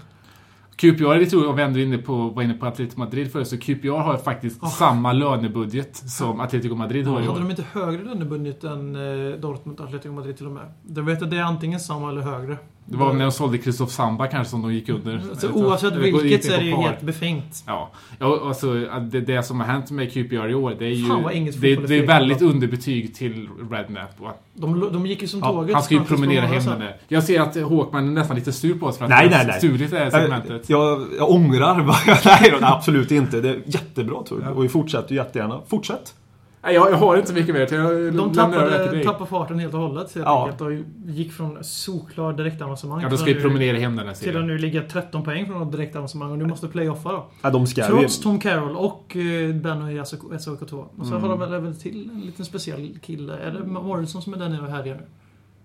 QPR 0.75 1.13
är 1.13 1.19
lite 1.19 1.35
roligt, 1.35 1.47
om 1.49 1.55
vi 1.55 1.61
ändå 1.63 1.79
inne 1.79 1.97
på, 1.97 2.15
var 2.29 2.43
inne 2.43 2.53
på 2.53 2.65
Atletico 2.65 2.99
Madrid 2.99 3.31
förut, 3.31 3.47
så 3.47 3.57
QPR 3.57 3.89
har 3.97 4.17
faktiskt 4.17 4.63
Oh. 4.63 4.69
samma 4.69 5.13
lönebudget 5.13 5.95
som 5.95 6.39
Atletico 6.39 6.75
Madrid 6.75 7.07
har 7.07 7.21
i 7.21 7.25
Hade 7.25 7.39
de 7.39 7.49
inte 7.49 7.65
högre 7.73 8.03
lönebudget 8.03 8.63
än 8.63 8.95
eh, 8.95 9.39
Dortmund 9.39 9.79
och 9.79 9.85
Atletico 9.85 10.13
Madrid 10.13 10.37
till 10.37 10.45
och 10.45 10.51
med? 10.51 10.63
Jag 10.95 11.03
vet 11.03 11.21
att 11.21 11.29
det 11.31 11.37
är 11.37 11.43
antingen 11.43 11.79
samma 11.79 12.09
eller 12.09 12.21
högre. 12.21 12.57
Det 12.89 12.97
var 12.97 13.13
när 13.13 13.25
de 13.25 13.31
sålde 13.31 13.57
Christoph 13.57 13.91
Samba 13.91 14.27
kanske 14.27 14.51
som 14.51 14.61
de 14.61 14.73
gick 14.73 14.89
under. 14.89 15.21
Alltså, 15.29 15.51
oavsett 15.51 15.93
det 15.93 15.99
vilket 15.99 16.45
så 16.45 16.51
är 16.53 16.57
det 16.57 16.65
ju 16.65 16.75
helt 16.75 17.01
befängt. 17.01 17.63
Ja, 17.67 17.91
ja 18.19 18.41
alltså 18.45 18.73
det, 19.01 19.21
det 19.21 19.43
som 19.43 19.59
har 19.59 19.67
hänt 19.67 19.91
med 19.91 20.13
QPR 20.13 20.49
i 20.49 20.55
år, 20.55 20.75
det 20.79 20.85
är 20.85 20.89
ju... 20.89 21.05
Fan, 21.07 21.23
det, 21.59 21.75
det 21.75 21.95
är 21.95 22.07
väldigt 22.07 22.41
underbetyg 22.41 23.15
till 23.15 23.49
Redknapp. 23.71 24.25
Att, 24.25 24.43
De, 24.53 24.89
de 24.93 25.05
gick 25.05 25.21
ju 25.21 25.27
som 25.27 25.39
ja, 25.39 25.51
tåget. 25.51 25.73
han 25.73 25.83
ska 25.83 25.95
ju 25.95 26.03
promenera 26.03 26.45
hem 26.45 26.61
sedan. 26.61 26.79
där. 26.79 26.97
Jag 27.07 27.23
ser 27.23 27.41
att 27.41 27.55
Håkman 27.55 28.07
är 28.07 28.11
nästan 28.11 28.35
lite 28.35 28.53
sur 28.53 28.79
på 28.79 28.85
oss 28.85 28.97
för 28.97 29.05
att 29.05 29.09
Nej, 29.09 29.29
nej, 29.29 29.45
nej. 29.47 29.57
stulit 29.57 29.91
det 29.91 29.99
här 29.99 30.09
segmentet. 30.09 30.69
Jag, 30.69 31.05
jag 31.17 31.31
ångrar. 31.31 31.85
nej, 32.25 32.53
absolut 32.61 33.11
inte. 33.11 33.41
Det 33.41 33.49
är 33.49 33.61
jättebra 33.65 34.23
Tugg. 34.23 34.41
Ja. 34.43 34.49
Och 34.49 34.63
vi 34.63 34.69
fortsätter 34.69 35.15
jättegärna. 35.15 35.61
Fortsätt. 35.67 36.13
Nej, 36.67 36.75
jag, 36.75 36.91
jag 36.91 36.97
har 36.97 37.17
inte 37.17 37.33
mycket 37.33 37.55
mer. 37.55 37.73
Jag 37.73 38.13
De 38.13 38.33
tappade, 38.33 39.03
tappade 39.03 39.29
farten 39.29 39.59
helt 39.59 39.73
och 39.73 39.79
hållet 39.79 40.15
helt 40.15 40.25
Ja. 40.27 40.43
enkelt 40.43 40.61
och 40.61 40.71
gick 41.05 41.31
från 41.33 41.63
solklar 41.63 42.33
direktavancemang 42.33 43.01
Ja, 43.01 43.09
då 43.09 43.17
ska 43.17 43.23
att 43.23 43.29
vi 43.29 43.33
nu- 43.33 43.41
promenera 43.41 43.77
hem 43.77 43.95
den 43.95 44.07
här 44.07 44.13
till 44.13 44.27
att 44.29 44.33
serien. 44.33 44.47
nu 44.47 44.57
ligga 44.57 44.81
13 44.81 45.23
poäng 45.23 45.45
från 45.45 45.71
direktavancemang 45.71 46.31
och 46.31 46.37
nu 46.37 46.45
måste 46.45 46.67
playoffa 46.67 47.11
då. 47.11 47.25
Ja, 47.41 47.49
de 47.49 47.67
ska. 47.67 47.85
Trots 47.85 48.19
Tom 48.19 48.39
Carroll 48.39 48.75
och 48.75 49.17
Benno 49.61 49.89
i 49.91 49.99
SOK2. 49.99 50.85
Och 50.97 51.05
så 51.05 51.11
Mm. 51.11 51.21
har 51.21 51.29
de 51.29 51.39
väl 51.39 51.53
även 51.53 51.75
till 51.75 52.09
en 52.13 52.21
liten 52.21 52.45
speciell 52.45 52.97
kille. 53.01 53.37
Är 53.37 53.51
det 53.51 53.63
Morrison 53.65 54.21
som 54.21 54.33
är 54.33 54.37
där 54.37 54.49
nere 54.49 54.61
och 54.61 54.67
härjar 54.71 54.95
nu? 54.95 55.03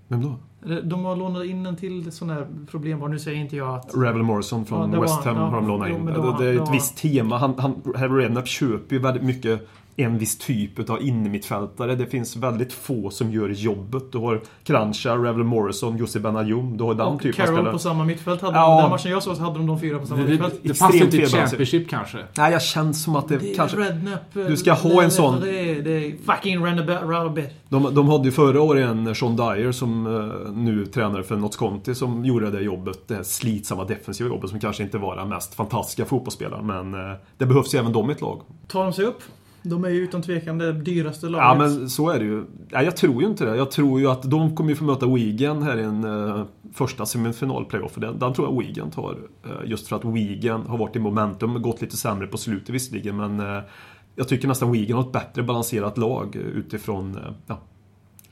Vem 0.08 0.22
då? 0.22 0.34
De 0.82 1.04
har 1.04 1.16
lånat 1.16 1.44
in 1.44 1.66
en 1.66 1.76
till 1.76 2.12
sån 2.12 2.30
här 2.30 2.46
problembarn. 2.70 3.10
Nu 3.10 3.18
säger 3.18 3.38
inte 3.38 3.56
jag 3.56 3.74
att... 3.74 3.90
Revel 3.94 4.22
Morrison 4.22 4.64
från 4.66 4.92
Ja, 4.92 5.00
West 5.00 5.24
Ham 5.24 5.36
har 5.36 5.56
de 5.56 5.68
lånat 5.68 5.88
Jo, 5.90 5.96
in. 5.96 6.04
men 6.04 6.14
det 6.14 6.44
det, 6.44 6.50
är 6.50 6.62
ett 6.62 6.74
visst 6.74 6.96
tema. 6.96 7.38
Han, 7.38 7.54
han, 7.58 7.74
Harry 7.96 8.22
Redknapp 8.24 8.46
köper 8.48 8.96
ju 8.96 9.02
väldigt 9.02 9.22
mycket 9.22 9.68
en 9.96 10.18
viss 10.18 10.38
typ 10.38 10.90
av 10.90 11.02
innermittfältare. 11.02 11.94
Det 11.94 12.06
finns 12.06 12.36
väldigt 12.36 12.72
få 12.72 13.10
som 13.10 13.32
gör 13.32 13.48
jobbet. 13.48 14.12
Du 14.12 14.18
har 14.18 14.40
Kranjčar, 14.64 15.18
Revel 15.18 15.44
Morrison, 15.44 15.96
Jussi 15.98 16.20
Benayoun. 16.20 16.76
Du 16.76 16.84
har 16.84 16.94
den 16.94 17.06
Och 17.06 17.22
typen 17.22 17.42
av 17.42 17.46
spelare. 17.46 17.72
på 17.72 17.78
samma 17.78 18.04
mittfält 18.04 18.40
hade 18.42 18.56
Ja. 18.58 18.70
de. 18.76 18.80
Den 18.82 18.90
matchen 18.90 19.10
jag 19.12 19.22
såg 19.22 19.36
så 19.36 19.42
hade 19.42 19.58
de 19.58 19.66
de 19.66 19.80
fyra 19.80 19.98
på 19.98 20.06
samma 20.06 20.20
Det, 20.20 20.26
det, 20.26 20.30
mittfält. 20.32 20.54
det 20.62 20.70
Extremt 20.70 20.92
passar 20.92 21.04
inte 21.04 21.16
i. 21.16 21.26
Championship 21.26 21.88
kanske. 21.88 22.18
Nej, 22.36 22.52
jag 22.52 22.62
känns 22.62 23.04
som 23.04 23.16
att 23.16 23.28
det, 23.28 23.38
Det 23.38 23.50
är 23.52 23.54
kanske... 23.56 23.76
Redknapp. 23.76 24.20
Du 24.32 24.56
ska 24.56 24.72
ha 24.72 25.02
en 25.02 25.10
sån- 25.10 25.40
Det 25.40 25.70
är, 25.70 25.82
det 25.82 25.90
är 25.90 26.14
fucking 26.34 26.64
Rabbit. 27.10 27.50
De, 27.68 27.94
de 27.94 28.08
hade 28.08 28.24
ju 28.24 28.30
förra 28.32 28.60
året 28.62 28.86
en 28.88 29.14
Sean 29.14 29.36
Dyer 29.36 29.72
som 29.72 30.06
eh, 30.46 30.52
nu 30.52 30.86
tränar 30.86 31.22
för 31.22 31.36
Notts 31.36 31.56
County 31.56 31.94
som 31.94 32.24
gjorde 32.24 32.50
det 32.50 32.60
jobbet, 32.60 33.08
det 33.08 33.14
här 33.14 33.22
slitsamma 33.22 33.84
defensiva 33.84 34.28
jobbet 34.30 34.50
som 34.50 34.60
kanske 34.60 34.82
inte 34.82 34.98
var 34.98 35.16
den 35.16 35.28
mest 35.28 35.54
fantastiska 35.54 36.04
fotbollsspelaren 36.04 36.66
men 36.66 36.94
eh, 36.94 37.16
det 37.38 37.46
behövs 37.46 37.74
ju 37.74 37.78
även 37.78 37.92
de 37.92 38.10
i 38.10 38.12
ett 38.12 38.20
lag. 38.20 38.40
Tar 38.68 38.84
de 38.84 38.92
sig 38.92 39.04
upp? 39.04 39.22
De 39.62 39.84
är 39.84 39.88
ju 39.88 40.00
utan 40.00 40.22
tvekan 40.22 40.58
det 40.58 40.72
dyraste 40.72 41.28
laget. 41.28 41.44
Ja 41.44 41.54
men 41.54 41.90
så 41.90 42.10
är 42.10 42.18
det 42.18 42.24
ju. 42.24 42.44
Nej, 42.70 42.84
jag 42.84 42.96
tror 42.96 43.22
ju 43.22 43.28
inte 43.28 43.44
det. 43.44 43.56
Jag 43.56 43.70
tror 43.70 44.00
ju 44.00 44.06
att 44.06 44.30
de 44.30 44.56
kommer 44.56 44.70
ju 44.70 44.76
få 44.76 44.84
möta 44.84 45.06
Wigan 45.06 45.62
här 45.62 45.78
i 45.78 45.82
en 45.82 46.04
uh, 46.04 46.44
första 46.74 47.04
semifinal-playoff. 47.04 47.92
Den, 47.96 48.18
den 48.18 48.34
tror 48.34 48.48
jag 48.48 48.58
Wigan 48.58 48.90
tar. 48.90 49.12
Uh, 49.46 49.70
just 49.70 49.88
för 49.88 49.96
att 49.96 50.04
Wigan 50.04 50.66
har 50.66 50.78
varit 50.78 50.96
i 50.96 50.98
momentum, 50.98 51.62
gått 51.62 51.80
lite 51.80 51.96
sämre 51.96 52.26
på 52.26 52.38
slutet 52.38 52.68
visserligen 52.68 53.16
men 53.16 53.40
uh, 53.40 53.62
jag 54.14 54.28
tycker 54.28 54.48
nästan 54.48 54.72
Wigan 54.72 54.96
har 54.96 55.04
ett 55.04 55.12
bättre 55.12 55.42
balanserat 55.42 55.98
lag 55.98 56.36
utifrån 56.36 57.18
ja, 57.46 57.58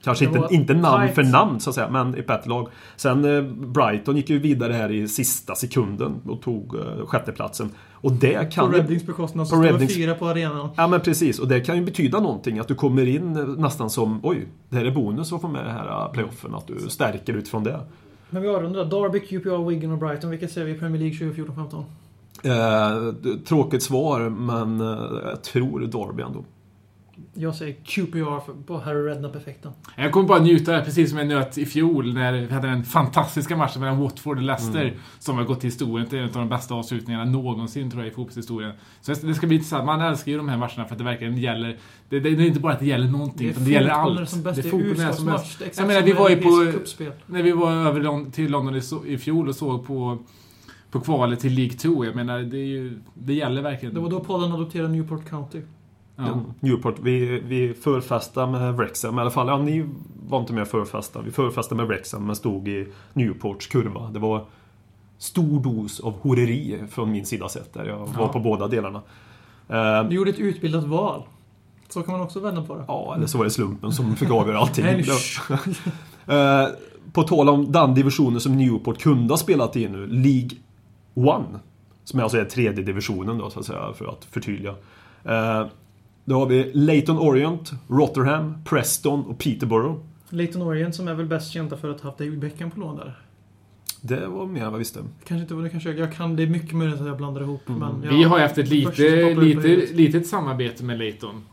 Kanske 0.05 0.25
inte, 0.25 0.47
inte 0.51 0.75
namn 0.75 1.03
tight. 1.07 1.15
för 1.15 1.23
namn 1.23 1.61
så 1.61 1.71
att 1.71 1.75
säga, 1.75 1.91
men 1.91 2.15
ett 2.15 2.27
bättre 2.27 2.51
lag. 2.51 2.69
Sen 2.97 3.37
eh, 3.37 3.43
Brighton 3.53 4.17
gick 4.17 4.31
ju 4.31 4.39
vidare 4.39 4.73
här 4.73 4.93
i 4.93 5.09
sista 5.09 5.55
sekunden 5.55 6.21
och 6.29 6.43
tog 6.43 6.75
eh, 6.75 7.07
sjätteplatsen. 7.07 7.71
Och 7.93 8.13
det 8.13 8.45
På 8.45 8.51
kan... 8.51 8.73
ju- 8.73 8.79
Reddings 8.79 9.07
bekostnad 9.07 9.49
så 9.49 9.57
På 9.57 9.63
står 9.63 9.87
fyra 9.87 10.15
på 10.15 10.27
arenan. 10.29 10.69
Ja 10.77 10.87
men 10.87 11.01
precis, 11.01 11.39
och 11.39 11.49
det 11.49 11.61
kan 11.61 11.77
ju 11.77 11.85
betyda 11.85 12.21
någonting 12.21 12.59
att 12.59 12.69
du 12.69 12.75
kommer 12.75 13.07
in 13.07 13.37
eh, 13.37 13.45
nästan 13.45 13.91
som 13.91 14.21
Oj, 14.23 14.47
det 14.69 14.77
här 14.77 14.85
är 14.85 14.91
bonus 14.91 15.33
att 15.33 15.41
få 15.41 15.49
med 15.49 15.65
det 15.65 15.73
här 15.73 15.87
eh, 16.05 16.13
playoffen, 16.13 16.55
att 16.55 16.67
du 16.67 16.79
stärker 16.89 17.33
utifrån 17.35 17.65
det. 17.65 17.81
Men 18.31 18.43
vi 18.43 18.49
avrundar. 18.49 18.85
Derby, 18.85 19.21
QPR, 19.21 19.69
Wigan 19.69 19.93
och 19.93 19.99
Brighton. 19.99 20.31
Vilka 20.31 20.49
ser 20.49 20.65
vi 20.65 20.71
i 20.71 20.75
Premier 20.79 21.01
League 21.03 21.33
2014-15? 21.33 21.85
Eh, 22.45 23.15
tråkigt 23.45 23.83
svar, 23.83 24.21
men 24.21 24.81
eh, 24.81 24.99
jag 25.25 25.43
tror 25.43 25.81
Derby 25.81 26.23
ändå. 26.23 26.45
Jag 27.35 27.55
säger 27.55 27.75
QPR 27.85 28.41
för, 28.41 28.53
på 28.67 28.79
Harry 28.79 29.09
Redknapp-effekten. 29.09 29.73
Jag 29.97 30.13
kommer 30.13 30.29
bara 30.29 30.43
njuta, 30.43 30.81
precis 30.81 31.11
som 31.11 31.19
jag 31.19 31.29
njöt 31.29 31.59
i 31.59 31.67
fjol 31.67 32.15
när 32.15 32.33
vi 32.33 32.55
hade 32.55 32.69
den 32.69 32.85
fantastiska 32.85 33.57
matchen 33.57 33.81
mellan 33.81 33.99
Watford 33.99 34.37
och 34.37 34.43
Leicester. 34.43 34.83
Mm. 34.83 34.95
Som 35.19 35.37
har 35.37 35.45
gått 35.45 35.61
till 35.61 35.71
historien 35.71 36.09
till 36.09 36.19
en 36.19 36.25
av 36.25 36.33
de 36.33 36.49
bästa 36.49 36.75
avslutningarna 36.75 37.25
någonsin 37.25 37.91
tror 37.91 38.03
jag 38.03 38.13
i 38.13 38.15
fotbollshistorien. 38.15 38.73
Så 39.01 39.13
det 39.13 39.35
ska 39.35 39.47
bli 39.47 39.57
intressant. 39.57 39.85
Man 39.85 40.01
älskar 40.01 40.33
ju 40.33 40.39
de 40.39 40.49
här 40.49 40.57
matcherna 40.57 40.85
för 40.85 40.95
att 40.95 40.99
det 40.99 41.05
verkligen 41.05 41.37
gäller... 41.37 41.79
Det, 42.09 42.21
det, 42.21 42.31
det 42.31 42.43
är 42.43 42.47
inte 42.47 42.61
bara 42.61 42.73
att 42.73 42.81
det 42.81 42.87
gäller 42.87 43.09
någonting, 43.09 43.49
utan 43.49 43.65
det 43.65 43.71
gäller 43.71 43.91
allt. 43.91 44.29
som 44.29 44.43
bäst 44.43 44.63
det 44.63 44.69
i 44.69 44.71
fotbollen 44.71 45.01
är 45.01 45.13
som 45.13 45.27
bäst. 45.27 45.59
Det 45.59 45.65
är 45.65 45.69
exakt 45.69 45.79
Jag 45.79 45.87
menar, 45.89 46.03
vi 46.07 46.13
var 46.13 46.31
ju 46.31 46.37
på... 46.37 46.73
När 47.27 47.43
vi 47.43 47.53
var 47.53 47.73
över 47.73 48.31
till 48.31 48.51
London 48.51 48.77
i, 48.77 49.13
i 49.13 49.19
fjol 49.19 49.49
och 49.49 49.55
såg 49.55 49.87
på, 49.87 50.19
på 50.91 51.01
kvalet 51.01 51.41
till 51.41 51.53
League 51.53 51.77
2. 51.77 52.05
Jag 52.05 52.17
menar, 52.17 52.39
det, 52.39 52.59
är 52.59 52.67
ju, 52.67 53.01
det 53.15 53.35
gäller 53.35 53.63
verkligen. 53.63 53.95
Det 53.95 54.01
var 54.01 54.11
då 54.11 54.21
podden 54.21 54.53
adopterade 54.53 54.89
Newport 54.89 55.29
County. 55.29 55.61
Ja. 56.27 56.41
Newport, 56.61 56.99
vi, 57.03 57.41
vi 57.41 57.75
förfestade 57.75 58.53
med 58.53 58.75
Wrexham 58.77 59.19
i 59.19 59.21
alla 59.21 59.31
fall. 59.31 59.49
Ja, 59.49 59.59
ni 59.59 59.87
var 60.29 60.41
inte 60.41 60.53
med 60.53 60.63
och 60.63 60.69
förfestade. 60.69 61.25
Vi 61.25 61.31
förfestade 61.31 61.77
med 61.77 61.87
Wrexham 61.87 62.27
men 62.27 62.37
stod 62.37 62.69
i 62.69 62.89
Newports 63.13 63.67
kurva. 63.67 64.11
Det 64.11 64.19
var 64.19 64.45
stor 65.19 65.61
dos 65.61 66.01
av 66.01 66.21
horeri 66.21 66.79
från 66.91 67.11
min 67.13 67.27
sida 67.27 67.49
sett 67.49 67.75
där. 67.75 67.85
Jag 67.85 67.99
var 67.99 68.07
Ja. 68.19 68.29
på 68.29 68.41
båda 68.41 68.69
delarna. 68.69 69.03
Eh, 69.69 70.05
Du 70.09 70.17
gjorde 70.17 70.31
ett 70.31 70.39
utbildat 70.39 70.85
val. 70.85 71.23
Så 71.89 72.03
kan 72.03 72.13
man 72.13 72.21
också 72.23 72.41
vända 72.41 72.63
på 72.63 72.75
det. 72.77 72.85
Ja, 72.89 73.15
eller 73.17 73.27
så 73.27 73.39
var 73.39 73.45
det 73.45 73.51
slumpen 73.51 73.93
som 73.93 74.17
fick 74.17 74.31
avgöra 74.31 74.59
allting. 74.59 74.85
Nej, 74.85 75.05
Eh, 76.27 76.67
på 77.13 77.23
tal 77.23 77.49
om 77.49 77.73
den 77.73 77.95
divisionen 77.95 78.41
som 78.41 78.57
Newport 78.57 78.99
kunde 78.99 79.33
ha 79.33 79.39
spelat 79.39 79.77
i 79.77 79.89
nu, 79.89 80.07
League 80.07 80.51
One. 81.15 81.59
Som 82.05 82.21
alltså 82.21 82.39
är 82.39 82.45
tredje 82.45 82.85
divisionen 82.85 83.39
då, 83.39 83.51
så 83.51 83.61
att 83.61 83.67
säga, 83.67 83.93
för 83.95 84.07
att 84.07 84.25
förtydliga. 84.25 84.75
Då 86.25 86.39
har 86.39 86.47
vi 86.47 86.71
Leyton 86.75 87.19
Orient, 87.19 87.73
Rotherham, 87.89 88.65
Preston 88.65 89.25
och 89.25 89.39
Peterborough. 89.39 90.01
Leighton 90.29 90.63
Orient 90.63 90.95
som 90.95 91.09
är 91.09 91.15
väl 91.15 91.27
bäst 91.27 91.53
kända 91.53 91.77
för 91.77 91.91
att 91.91 92.01
ha 92.01 92.11
haft 92.11 92.19
David 92.19 92.39
Beckham 92.39 92.71
på 92.71 92.81
lån 92.81 92.97
där. 92.97 93.19
Det 94.01 94.27
var 94.27 94.47
mer 94.47 94.61
än 94.61 94.67
vad 94.67 94.75
jag 94.75 94.79
visste. 94.79 95.01
Kanske 95.25 95.43
inte 95.43 95.55
vad 95.55 95.65
det 95.65 95.71
kanske 95.71 95.93
jag 95.93 96.15
kan. 96.15 96.37
Det 96.37 96.43
är 96.43 96.47
mycket 96.47 96.77
möjligt 96.77 97.01
att 97.01 97.07
jag 97.07 97.17
blandar 97.17 97.43
ihop. 97.43 97.69
Mm. 97.69 97.81
Men 97.81 98.03
jag, 98.03 98.11
Vi 98.13 98.23
har 98.23 98.39
haft 98.39 98.59
ett 98.59 98.69
lite, 98.69 99.35
lite, 99.35 99.95
litet 99.95 100.27
samarbete 100.27 100.85
med 100.85 100.99
Leighton. 100.99 101.45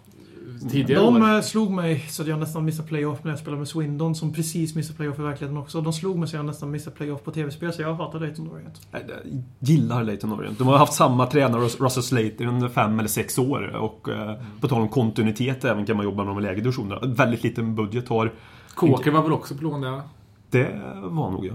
Tidigare 0.70 1.02
De 1.04 1.16
år. 1.22 1.36
eh, 1.36 1.42
slog 1.42 1.72
mig 1.72 2.00
så 2.10 2.22
att 2.22 2.28
jag 2.28 2.40
nästan 2.40 2.66
missade 2.66 2.88
playoff 2.88 3.24
när 3.24 3.32
jag 3.32 3.40
spelade 3.40 3.58
med 3.58 3.68
Swindon 3.68 4.16
som 4.16 4.34
precis 4.34 4.76
missade 4.76 4.98
playoff 4.98 5.20
i 5.20 5.22
verkligheten 5.22 5.58
också. 5.58 5.82
De 5.82 5.94
slog 5.94 6.18
mig 6.18 6.28
så 6.30 6.36
jag 6.36 6.46
nästan 6.46 6.72
missade 6.72 6.96
playoff 6.96 7.24
på 7.24 7.32
tv-spel 7.32 7.74
så 7.74 7.82
jag 7.82 7.94
hatar 7.94 8.20
Leighton 8.20 8.52
Orient. 8.52 8.88
Jag 8.92 9.02
gillar 9.60 10.04
Leyton 10.04 10.34
Orient. 10.34 10.58
De 10.58 10.68
har 10.68 10.78
haft 10.78 10.94
samma 10.94 11.26
tränare, 11.26 11.62
Russell 11.62 12.04
Slater, 12.04 12.46
under 12.46 12.70
fem 12.70 13.00
eller 13.00 13.10
sex 13.10 13.38
år. 13.38 13.76
Och 13.76 14.10
eh, 14.10 14.34
på 14.62 14.68
tal 14.68 14.82
om 14.82 14.90
kontinuitet 14.90 15.66
även 15.66 15.86
kan 15.86 15.96
man 15.98 16.06
jobba 16.06 16.24
med 16.24 16.36
de 16.36 16.42
lägre 16.44 16.56
divisionerna. 16.62 17.02
Väldigt 17.08 17.44
liten 17.44 17.76
budget 17.76 18.08
har 18.08 18.34
Kåker 18.76 19.12
var 19.12 19.22
väl 19.24 19.32
också 19.34 19.56
på 19.56 19.64
lån 19.64 19.82
där? 19.82 20.02
Det 20.50 20.82
var 20.96 21.32
nog 21.32 21.46
ja. 21.46 21.54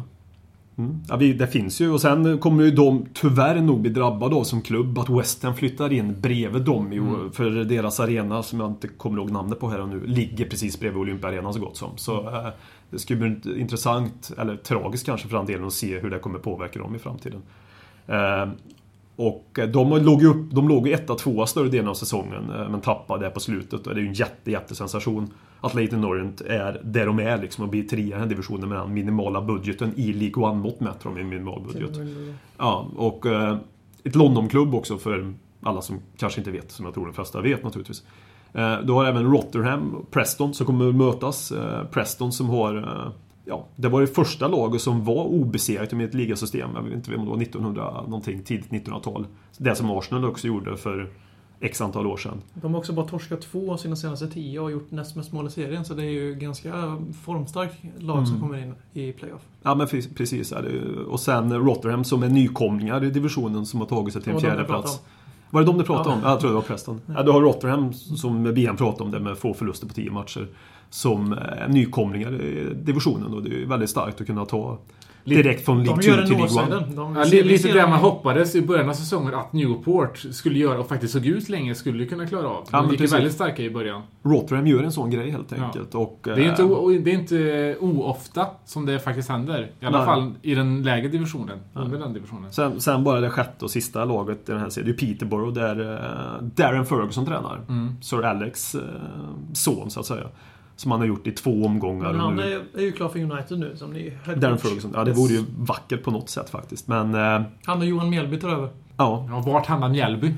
Mm. 0.78 1.02
ja 1.08 1.16
det 1.16 1.46
finns 1.46 1.80
ju 1.80 1.90
och 1.90 2.00
sen 2.00 2.38
kommer 2.38 2.64
ju 2.64 2.70
de 2.70 3.06
tyvärr 3.12 3.60
nog 3.60 3.80
bli 3.80 3.90
drabbade 3.90 4.36
av 4.36 4.44
som 4.44 4.62
klubb 4.62 4.98
att 4.98 5.10
West 5.10 5.42
Ham 5.42 5.54
flyttar 5.54 5.92
in 5.92 6.20
bredvid 6.20 6.62
dem. 6.62 6.92
ju, 6.92 6.98
Mm. 6.98 7.32
För 7.32 7.50
deras 7.50 8.00
arena, 8.00 8.42
som 8.42 8.60
jag 8.60 8.70
inte 8.70 8.88
kommer 8.88 9.18
ihåg 9.18 9.30
namnet 9.30 9.60
på 9.60 9.68
här 9.68 9.80
och 9.80 9.88
nu, 9.88 10.06
ligger 10.06 10.44
precis 10.44 10.80
bredvid 10.80 11.00
Olympiarenan 11.00 11.54
så 11.54 11.60
gott 11.60 11.76
som. 11.76 11.90
Så 11.96 12.20
Mm. 12.20 12.34
eh, 12.34 12.52
det 12.90 12.98
ska 12.98 13.14
bli 13.16 13.36
intressant, 13.60 14.32
eller 14.38 14.56
tragiskt 14.56 15.06
kanske 15.06 15.28
för 15.28 15.36
den 15.36 15.46
delen, 15.46 15.66
att 15.66 15.72
se 15.72 15.98
hur 15.98 16.10
det 16.10 16.18
kommer 16.18 16.38
påverka 16.38 16.78
dem 16.78 16.94
i 16.94 16.98
framtiden. 16.98 17.42
Eh, 18.06 18.48
och 19.16 19.58
de 19.72 20.04
låg 20.04 20.22
ju 20.22 20.28
upp, 20.28 20.50
de 20.50 20.68
låg 20.68 20.88
etta, 20.88 21.14
tvåa 21.14 21.46
större 21.46 21.68
delen 21.68 21.88
av 21.88 21.94
säsongen 21.94 22.50
eh, 22.50 22.68
men 22.68 22.80
tappade 22.80 23.24
det 23.24 23.30
på 23.30 23.40
slutet 23.40 23.86
och 23.86 23.94
det 23.94 24.00
är 24.00 24.02
ju 24.02 24.08
en 24.08 24.14
jätte, 24.14 24.50
jättesensation 24.50 25.30
att 25.62 25.74
Leyton 25.74 26.04
Orient 26.04 26.40
är 26.40 26.80
där 26.84 27.06
de 27.06 27.18
är 27.18 27.38
liksom 27.38 27.64
och 27.64 27.70
blir 27.70 27.82
trea 27.82 28.06
i 28.06 28.10
den 28.10 28.20
här 28.20 28.26
divisionen 28.26 28.68
med 28.68 28.78
den 28.78 28.94
minimala 28.94 29.42
budgeten 29.42 29.92
i 29.96 30.12
League 30.12 30.44
One-mått 30.44 30.80
mätt 30.80 31.00
de 31.02 31.16
en 31.16 31.28
minimal 31.28 31.62
budget. 31.72 31.98
Ja, 32.58 32.88
och 32.96 33.26
eh, 33.26 33.56
ett 34.04 34.14
Londonklubb 34.14 34.74
också 34.74 34.98
för 34.98 35.34
alla 35.62 35.82
som 35.82 35.98
kanske 36.16 36.40
inte 36.40 36.50
vet, 36.50 36.70
som 36.70 36.84
jag 36.84 36.94
tror 36.94 37.06
de 37.06 37.14
flesta 37.14 37.40
vet 37.40 37.64
naturligtvis. 37.64 38.02
Eh, 38.52 38.78
du 38.78 38.92
har 38.92 39.04
även 39.04 39.32
Rotherham 39.32 39.94
och 39.94 40.10
Preston 40.10 40.54
som 40.54 40.66
kommer 40.66 40.88
att 40.88 40.94
mötas. 40.94 41.52
Eh, 41.52 41.84
Preston 41.84 42.32
som 42.32 42.48
har 42.48 42.76
eh, 42.76 43.12
Ja, 43.44 43.66
det 43.76 43.88
var 43.88 44.00
det 44.00 44.06
första 44.06 44.48
laget 44.48 44.80
som 44.80 45.04
var 45.04 45.24
obesegrat 45.24 45.92
med 45.92 46.06
ett 46.06 46.14
ligasystem. 46.14 46.70
Jag 46.74 46.82
vet 46.82 46.92
inte 46.92 47.10
vem 47.10 47.20
det 47.24 47.30
var, 47.30 47.42
1900 47.42 48.02
någonting, 48.02 48.42
tidigt 48.42 48.70
1900-tal. 48.70 49.26
Det 49.58 49.74
som 49.74 49.90
Arsenal 49.90 50.24
också 50.24 50.46
gjorde 50.46 50.76
för 50.76 51.10
X 51.64 51.80
antal 51.80 52.06
år 52.06 52.16
sedan. 52.16 52.42
De 52.54 52.72
har 52.74 52.78
också 52.80 52.92
bara 52.92 53.06
torskat 53.06 53.40
två 53.40 53.72
av 53.72 53.76
sina 53.76 53.96
senaste 53.96 54.28
tio 54.28 54.60
och 54.60 54.70
gjort 54.70 54.90
näst 54.90 55.16
mest 55.16 55.32
mål 55.32 55.46
i 55.46 55.50
serien. 55.50 55.84
Så 55.84 55.94
det 55.94 56.02
är 56.04 56.10
ju 56.10 56.34
ganska 56.34 56.96
formstarkt 57.24 57.74
lag 57.98 58.26
som 58.28 58.36
Mm. 58.36 58.48
kommer 58.48 58.62
in 58.62 58.74
i 58.92 59.12
playoff. 59.12 59.42
Ja 59.62 59.74
men 59.74 59.86
pre- 59.86 60.14
precis. 60.14 60.52
Och 61.08 61.20
sen 61.20 61.52
Rotherham 61.52 62.04
som 62.04 62.22
är 62.22 62.28
nykomlingar 62.28 63.04
i 63.04 63.10
divisionen 63.10 63.66
som 63.66 63.80
har 63.80 63.86
tagit 63.86 64.12
sig 64.12 64.22
till 64.22 64.32
en 64.32 64.40
fjärde 64.40 64.64
plats. 64.64 65.00
Var 65.50 65.60
det 65.60 65.66
de 65.66 65.78
du 65.78 65.84
pratade 65.84 66.08
Ja. 66.10 66.14
om? 66.14 66.20
Ja, 66.22 66.30
jag 66.30 66.40
tror 66.40 66.50
det 66.50 66.54
var 66.56 66.62
Preston. 66.62 67.00
Ja, 67.06 67.22
du 67.22 67.30
har 67.30 67.40
Rotherham 67.40 67.92
som 67.92 68.54
BM 68.54 68.76
pratade 68.76 69.04
om 69.04 69.10
det 69.10 69.20
med 69.20 69.38
få 69.38 69.54
förluster 69.54 69.86
på 69.86 69.94
tio 69.94 70.10
matcher. 70.10 70.48
Som 70.90 71.32
är 71.32 71.68
nykomlingar 71.68 72.32
i 72.42 72.74
divisionen 72.74 73.34
och 73.34 73.42
det 73.42 73.62
är 73.62 73.66
väldigt 73.66 73.90
starkt 73.90 74.20
att 74.20 74.26
kunna 74.26 74.44
ta 74.44 74.78
direkt 75.24 75.64
från 75.64 75.84
League 75.84 75.96
De 75.96 76.02
2 76.02 76.10
gör 76.10 76.18
en 76.22 76.26
till 76.28 76.36
League 76.36 76.62
1. 76.62 76.70
Northsiden. 76.70 76.96
De 76.96 77.16
Ja, 77.16 77.24
lite 77.24 77.72
det 77.72 77.86
man 77.86 77.98
hoppades 77.98 78.54
i 78.54 78.62
början 78.62 78.88
av 78.88 78.92
säsongen 78.94 79.34
att 79.34 79.52
Newport 79.52 80.18
skulle 80.18 80.58
göra 80.58 80.78
och 80.80 80.88
faktiskt 80.88 81.12
såg 81.12 81.26
ut 81.26 81.48
länge 81.48 81.74
skulle 81.74 82.06
kunna 82.06 82.26
klara 82.26 82.48
av. 82.48 82.68
Ja, 82.72 82.82
De 82.82 82.90
gick 82.90 83.12
väldigt 83.12 83.32
starka 83.32 83.62
i 83.62 83.70
början. 83.70 84.02
Rotherham 84.22 84.66
gör 84.66 84.82
en 84.82 84.92
sån 84.92 85.10
grej 85.10 85.30
helt 85.30 85.52
Ja. 85.56 85.64
enkelt. 85.64 85.94
Och, 85.94 86.18
Det 86.22 86.30
är, 86.30 86.38
inte 86.38 86.62
eh, 86.62 87.02
det 87.04 87.10
är 87.10 87.14
inte 87.14 87.76
oofta 87.80 88.46
som 88.64 88.86
det 88.86 88.98
faktiskt 88.98 89.28
händer. 89.28 89.70
I 89.80 89.86
alla 89.86 89.98
Nej. 89.98 90.06
fall 90.06 90.32
i 90.42 90.54
den 90.54 90.82
lägre 90.82 91.08
divisionen. 91.08 91.58
Ja. 91.74 91.80
Under 91.80 91.98
den 91.98 92.12
divisionen. 92.12 92.52
Sen, 92.52 92.80
sen 92.80 93.04
bara 93.04 93.20
det 93.20 93.30
sjätte 93.30 93.64
och 93.64 93.70
sista 93.70 94.04
laget 94.04 94.48
i 94.48 94.52
den 94.52 94.60
här 94.60 94.68
serien. 94.68 94.94
Det 94.96 95.02
är 95.02 95.06
Peterborough 95.14 95.52
där 95.52 95.92
eh, 95.94 96.42
Darren 96.42 96.86
Ferguson 96.86 97.26
tränar. 97.26 97.60
Mm. 97.68 97.94
Sir 98.02 98.24
Alex 98.24 98.74
eh, 98.74 98.80
son 99.52 99.90
så 99.90 100.00
att 100.00 100.06
säga. 100.06 100.26
Som 100.76 100.90
han 100.90 101.00
har 101.00 101.06
gjort 101.06 101.26
i 101.26 101.30
två 101.30 101.64
omgångar. 101.66 102.12
Men 102.12 102.20
han 102.20 102.36
nu- 102.36 102.42
är, 102.74 102.78
är 102.80 102.82
ju 102.82 102.92
klar 102.92 103.08
för 103.08 103.18
United 103.18 103.58
nu 103.58 103.76
som 103.76 103.92
ny 103.92 104.12
Darren. 104.36 104.58
Ferguson. 104.58 104.92
Ja, 104.94 105.04
det 105.04 105.12
vore 105.12 105.32
ju 105.32 105.44
vackert 105.58 106.02
på 106.04 106.10
något 106.10 106.30
sätt 106.30 106.50
faktiskt. 106.50 106.88
Men, 106.88 107.14
eh, 107.14 107.42
Han 107.64 107.78
och 107.78 107.84
Johan 107.86 108.10
Mjällby 108.10 108.40
tar 108.40 108.48
över. 108.48 108.68
ja. 108.96 109.26
Ja, 109.30 109.40
vart 109.46 109.66
hamnar 109.66 109.88
Mjällby? 109.88 110.34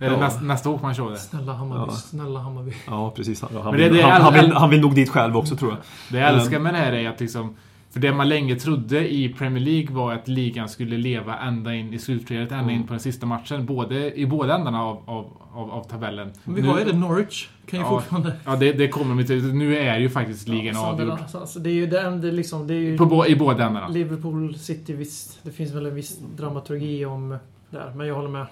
Eller 0.00 0.12
Ja. 0.12 0.20
nästa, 0.20 0.40
nästa 0.40 0.68
Håkman 0.68 0.94
Show 0.94 1.10
det. 1.10 1.18
Snälla 1.18 1.52
Hammarby, 1.52 1.84
Ja. 1.92 1.96
snälla 1.96 2.40
Hammarby. 2.40 2.72
Ja, 2.86 3.10
precis. 3.16 3.42
Han, 3.42 3.50
han, 3.54 3.64
Men 3.64 3.72
det- 3.72 3.78
vill, 3.88 3.92
det 3.96 4.02
är 4.02 4.10
han, 4.10 4.22
han, 4.22 4.32
vill, 4.34 4.52
han 4.52 4.70
vill 4.70 4.80
nog 4.80 4.94
dit 4.94 5.08
själv 5.10 5.36
också 5.36 5.56
tror 5.56 5.70
jag. 5.70 5.78
Det 6.10 6.18
jag 6.18 6.28
älskar 6.34 6.58
med 6.58 6.74
det 6.74 6.78
här 6.78 6.92
är 6.92 7.08
att 7.10 7.20
liksom... 7.20 7.54
För 7.94 8.00
det 8.00 8.12
man 8.12 8.28
länge 8.28 8.56
trodde 8.56 9.12
i 9.14 9.28
Premier 9.28 9.64
League 9.64 9.94
var 9.96 10.12
att 10.12 10.28
ligan 10.28 10.68
skulle 10.68 10.96
leva 10.98 11.38
ända 11.38 11.74
in 11.74 11.94
i 11.94 11.98
slutskedet, 11.98 12.52
ända 12.52 12.62
Mm. 12.64 12.74
in 12.76 12.86
på 12.86 12.92
den 12.92 13.00
sista 13.00 13.26
matchen. 13.26 13.66
Både, 13.66 14.18
I 14.20 14.26
båda 14.26 14.54
ändarna 14.54 14.82
av, 14.84 15.02
av, 15.06 15.26
av, 15.52 15.70
av 15.70 15.84
tabellen. 15.84 16.32
Men 16.44 16.54
vi 16.54 16.62
Nu- 16.62 16.68
har 16.68 16.78
ju 16.78 16.84
det, 16.84 16.92
Norwich. 16.98 17.48
Kan 17.66 17.78
ju 17.80 17.84
Ja. 17.86 17.90
fortfarande... 17.90 18.32
Ja, 18.44 18.56
det, 18.56 18.72
det 18.72 18.88
kommer 18.88 19.20
inte... 19.20 19.34
Nu 19.34 19.76
är 19.76 19.98
ju 19.98 20.10
faktiskt 20.10 20.48
ligan 20.48 20.74
Ja, 20.74 20.86
avgjord. 20.86 21.10
alltså, 21.10 21.38
alltså, 21.38 21.58
det 21.58 21.70
är 21.70 21.74
ju 21.74 21.86
det 21.86 22.00
enda 22.00 22.26
liksom... 22.28 22.66
Det 22.66 22.74
är 22.74 22.78
ju 22.78 22.98
På, 22.98 23.26
I 23.26 23.36
båda 23.36 23.64
ändarna. 23.66 23.88
Liverpool 23.88 24.54
City, 24.54 24.92
visst. 24.92 25.38
Det 25.42 25.50
finns 25.50 25.72
väl 25.72 25.86
en 25.86 25.94
viss 25.94 26.18
dramaturgi 26.36 27.04
om 27.04 27.36
där, 27.70 27.92
men 27.96 28.06
jag 28.06 28.14
håller 28.14 28.28
med. 28.28 28.46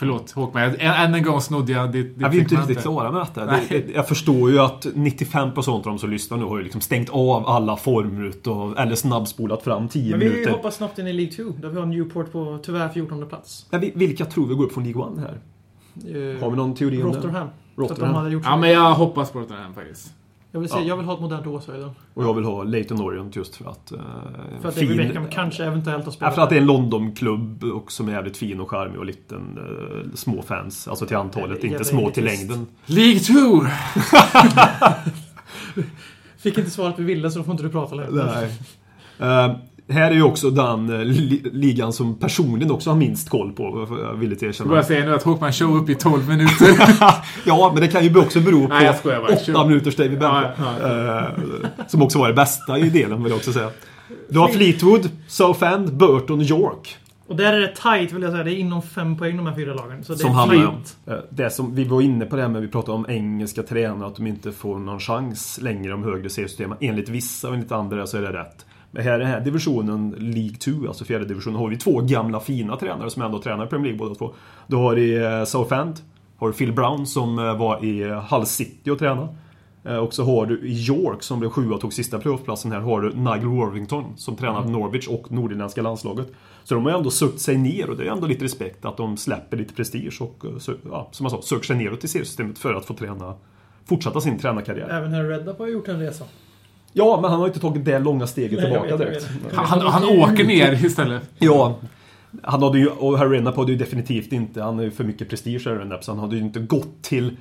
Förlåt 0.00 0.30
Håkman, 0.30 0.62
jag- 0.62 0.74
än, 1.04 1.14
en 1.14 1.22
gång 1.22 1.40
snodde 1.40 1.72
jag 1.72 1.92
ditt, 1.92 2.06
ditt 2.14 2.22
Jag 2.22 2.34
är 2.34 2.38
inte 2.40 2.54
riktigt 2.56 2.80
klara 2.82 3.10
med 3.12 3.20
detta. 3.20 3.46
Det, 3.46 3.84
jag 3.94 4.08
förstår 4.08 4.50
ju 4.50 4.58
att 4.58 4.84
95% 4.86 5.68
av 5.68 5.82
de 5.82 5.98
som 5.98 6.10
lyssnar 6.10 6.38
nu 6.38 6.44
har 6.44 6.58
ju 6.58 6.62
liksom 6.64 6.80
stängt 6.80 7.10
av 7.10 7.46
alla 7.48 7.76
formrut 7.76 8.46
och, 8.46 8.78
eller 8.78 8.94
snabbspolat 8.94 9.62
fram 9.62 9.88
10 9.88 10.10
Men 10.10 10.20
vi 10.20 10.28
minuter. 10.30 10.50
hoppar 10.50 10.70
snabbt 10.70 10.98
in 10.98 11.06
i 11.06 11.12
League 11.12 11.32
2, 11.32 11.42
där 11.62 11.68
vi 11.68 11.78
har 11.78 11.86
Newport 11.86 12.32
på 12.32 12.58
tyvärr 12.62 12.88
14 12.88 13.26
plats. 13.28 13.66
Vi- 13.70 13.92
vilka 13.94 14.24
tror 14.24 14.46
vi 14.46 14.54
går 14.54 14.64
upp 14.64 14.72
från 14.72 14.84
League 14.84 15.02
One 15.02 15.20
här? 15.20 15.38
Eh, 16.34 16.42
Har 16.42 16.50
vi 16.50 16.56
någon 16.56 16.74
teori 16.74 17.02
om 17.02 17.12
det? 17.12 17.18
Rotherham. 17.18 17.48
Rotherham. 17.76 18.40
Ja, 18.44 18.56
men 18.56 18.70
jag 18.70 18.94
hoppas 18.94 19.30
på 19.30 19.38
Rotherham 19.40 19.74
faktiskt. 19.74 20.12
Jag, 20.52 20.60
vill 20.60 20.68
se, 20.68 20.76
Ja. 20.78 20.84
jag 20.84 20.96
vill 20.96 21.06
ha 21.06 21.14
ett 21.14 21.20
modernt 21.20 21.46
Åshöjden. 21.46 21.90
Och 22.14 22.24
jag 22.24 22.34
vill 22.34 22.44
ha 22.44 22.62
Leighton 22.62 23.00
Orient 23.00 23.36
just 23.36 23.56
för 23.56 23.70
att... 23.70 23.92
eh, 23.92 23.98
För 24.60 24.68
att 24.68 24.74
fin- 24.74 24.88
David 24.88 25.06
Beckham 25.08 25.26
kanske 25.30 25.64
eventuellt 25.64 26.04
har 26.04 26.12
Ja, 26.12 26.14
spelat 26.16 26.34
för 26.34 26.42
att 26.42 26.48
det 26.50 26.56
är 26.56 26.60
en 26.60 26.66
Londonklubb 26.66 27.64
och 27.64 27.92
som 27.92 28.08
är 28.08 28.12
jävligt 28.12 28.36
fin 28.36 28.60
och 28.60 28.70
charmig 28.70 28.98
och 28.98 29.04
liten. 29.04 29.58
eh, 29.58 30.14
små 30.14 30.42
fans, 30.42 30.88
alltså 30.88 31.06
till 31.06 31.16
antalet, 31.16 31.50
Jävla 31.64 31.68
inte 31.78 31.84
små 31.84 32.10
till 32.10 32.26
elitist. 32.26 32.48
längden. 32.48 32.66
League 32.86 33.20
2! 33.20 33.66
Fick 36.38 36.58
inte 36.58 36.70
svaret 36.70 36.98
vi 36.98 37.04
ville 37.04 37.30
så 37.30 37.38
då 37.38 37.44
får 37.44 37.52
inte 37.52 37.62
du 37.64 37.70
prata 37.70 37.94
längre. 37.94 38.10
Nej. 39.18 39.54
Här 39.90 40.10
är 40.10 40.14
ju 40.14 40.22
också 40.22 40.50
den 40.50 40.90
eh, 40.92 41.04
li- 41.04 41.42
ligan 41.52 41.92
som 41.92 42.18
personligen 42.18 42.70
också 42.70 42.90
har 42.90 42.96
minst 42.96 43.28
koll 43.28 43.52
på, 43.52 43.86
jag 44.02 44.14
villigt 44.14 44.42
Jag 44.42 44.48
erkänna. 44.48 44.70
bara 44.70 44.82
säger 44.82 45.06
nu 45.06 45.14
att 45.14 45.22
Håkman 45.22 45.52
show 45.52 45.76
upp 45.76 45.88
i 45.90 45.94
12 45.94 46.28
minuter. 46.28 46.66
Ja, 47.44 47.70
men 47.74 47.82
det 47.82 47.88
kan 47.88 48.04
ju 48.04 48.18
också 48.18 48.40
bero 48.40 48.62
på 48.62 48.74
Nej, 48.74 48.84
jag 48.84 48.96
skojar 48.96 49.20
bara. 49.20 49.54
åtta 49.54 49.66
minuters 49.68 49.96
David 49.96 50.18
Beckham. 50.18 50.44
Ja, 50.80 50.88
Eh, 51.20 51.86
som 51.88 52.02
också 52.02 52.18
var 52.18 52.28
det 52.28 52.34
bästa 52.34 52.78
i 52.78 52.90
delen, 52.90 53.22
vill 53.22 53.30
jag 53.30 53.36
också 53.38 53.52
säga. 53.52 53.70
Du 54.28 54.38
har 54.38 54.48
Fleetwood, 54.48 55.10
Southend, 55.28 55.92
Burton, 55.96 56.40
York. 56.40 56.96
Och 57.28 57.36
där 57.36 57.52
är 57.52 57.60
det 57.60 57.68
tight 57.76 58.12
vill 58.12 58.22
jag 58.22 58.32
säga. 58.32 58.44
Det 58.44 58.54
är 58.54 58.56
inom 58.58 58.82
fem 58.82 59.16
poäng 59.18 59.36
de 59.36 59.46
här 59.46 59.54
fyra 59.54 59.74
lagen. 59.74 60.04
Så 60.04 60.12
det 60.12 60.18
Som 60.18 60.30
är 60.30 60.34
handlar 60.34 60.66
om. 60.66 60.74
tight. 60.74 60.96
Eh, 61.06 61.14
Det 61.30 61.50
som 61.50 61.74
vi 61.74 61.84
var 61.84 62.00
inne 62.02 62.24
på 62.24 62.36
det 62.36 62.42
här 62.42 62.48
med, 62.48 62.62
vi 62.62 62.68
pratade 62.68 62.92
om 62.92 63.06
engelska 63.08 63.62
tränare, 63.62 64.08
att 64.08 64.16
de 64.16 64.26
inte 64.26 64.52
får 64.52 64.78
någon 64.78 65.00
chans 65.00 65.58
längre 65.62 65.94
om 65.94 66.04
högre 66.04 66.28
seriesystemen. 66.30 66.78
Enligt 66.80 67.08
vissa 67.08 67.48
och 67.48 67.54
enligt 67.54 67.72
andra 67.72 68.06
så 68.06 68.16
är 68.16 68.22
det 68.22 68.32
rätt. 68.32 68.66
Men 68.90 69.02
här 69.02 69.18
den 69.18 69.28
här 69.28 69.40
divisionen, 69.40 70.14
League 70.18 70.56
2, 70.56 70.70
alltså 70.88 71.04
fjärde 71.04 71.24
divisionen, 71.24 71.58
har 71.58 71.68
vi 71.68 71.76
två 71.76 72.00
gamla 72.00 72.40
fina 72.40 72.76
tränare 72.76 73.10
som 73.10 73.22
ändå 73.22 73.42
tränar 73.42 73.66
i 73.66 73.68
Premier 73.68 73.92
League 73.92 73.98
båda 73.98 74.14
två. 74.14 74.34
Du 74.66 74.76
har 74.76 74.96
i 74.98 75.16
eh, 75.16 75.44
Southend, 75.44 75.94
har 76.36 76.48
du 76.48 76.54
Phil 76.54 76.72
Brown 76.72 77.06
som 77.06 77.38
eh, 77.38 77.58
var 77.58 77.84
i 77.84 78.02
eh, 78.02 78.34
Hull 78.34 78.46
City 78.46 78.90
och 78.90 78.98
tränade. 78.98 79.28
Och 80.02 80.14
så 80.14 80.24
har 80.24 80.46
du 80.46 80.60
i 80.60 80.86
York 80.86 81.22
som 81.22 81.40
blev 81.40 81.50
sjua 81.50 81.74
och 81.74 81.80
tog 81.80 81.92
sista 81.92 82.18
playoffplatsen 82.18 82.72
här, 82.72 82.80
har 82.80 83.00
du 83.00 83.14
Nigel 83.14 83.46
Worthington 83.46 84.04
som 84.16 84.36
tränar 84.36 84.64
Norwich 84.64 85.08
och 85.08 85.32
nordirländska 85.32 85.82
landslaget. 85.82 86.32
Så 86.64 86.74
de 86.74 86.84
har 86.84 86.92
ändå 86.92 87.10
sökt 87.10 87.40
sig 87.40 87.58
ner 87.58 87.90
och 87.90 87.96
det 87.96 88.06
är 88.06 88.10
ändå 88.10 88.26
lite 88.26 88.44
respekt 88.44 88.84
att 88.84 88.96
de 88.96 89.16
släpper 89.16 89.56
lite 89.56 89.74
prestige 89.74 90.20
och, 90.20 90.44
ja, 90.90 91.08
som 91.12 91.24
jag 91.24 91.30
sa, 91.30 91.42
söker 91.42 91.64
sig 91.64 91.76
neråt 91.76 92.04
i 92.04 92.08
seriesystemet 92.08 92.58
för 92.58 92.74
att 92.74 92.84
få 92.84 92.94
träna, 92.94 93.34
fortsätta 93.84 94.20
sin 94.20 94.38
tränarkarriär. 94.38 94.88
Även 94.88 95.12
Harry 95.12 95.28
Redknapp 95.28 95.58
har 95.58 95.66
gjort 95.66 95.88
en 95.88 96.00
resa. 96.00 96.24
Ja, 96.92 97.18
men 97.22 97.30
han 97.30 97.40
har 97.40 97.46
inte 97.46 97.60
tagit 97.60 97.84
det 97.84 97.98
långa 97.98 98.26
steget 98.26 98.58
Nej, 98.60 98.70
tillbaka 98.70 98.96
vet, 98.96 98.98
direkt. 99.08 99.28
Han, 99.54 99.80
han 99.80 100.04
åker 100.04 100.44
ner 100.44 100.84
istället. 100.84 101.22
Ja, 101.38 101.76
han 102.42 102.62
hade 102.62 102.78
ju, 102.78 102.86
och 102.88 103.18
Harry 103.18 103.36
Redknapp 103.36 103.56
hade 103.56 103.72
ju 103.72 103.78
definitivt 103.78 104.32
inte, 104.32 104.62
han 104.62 104.76
har 104.76 104.84
ju 104.84 104.90
för 104.90 105.04
mycket 105.04 105.28
prestige 105.28 105.62
Harry 105.66 105.78
Redknapp, 105.78 106.04
så 106.04 106.12
han 106.12 106.18
hade 106.18 106.36
ju 106.36 106.42
inte 106.42 106.60
gått 106.60 107.02
till 107.02 107.36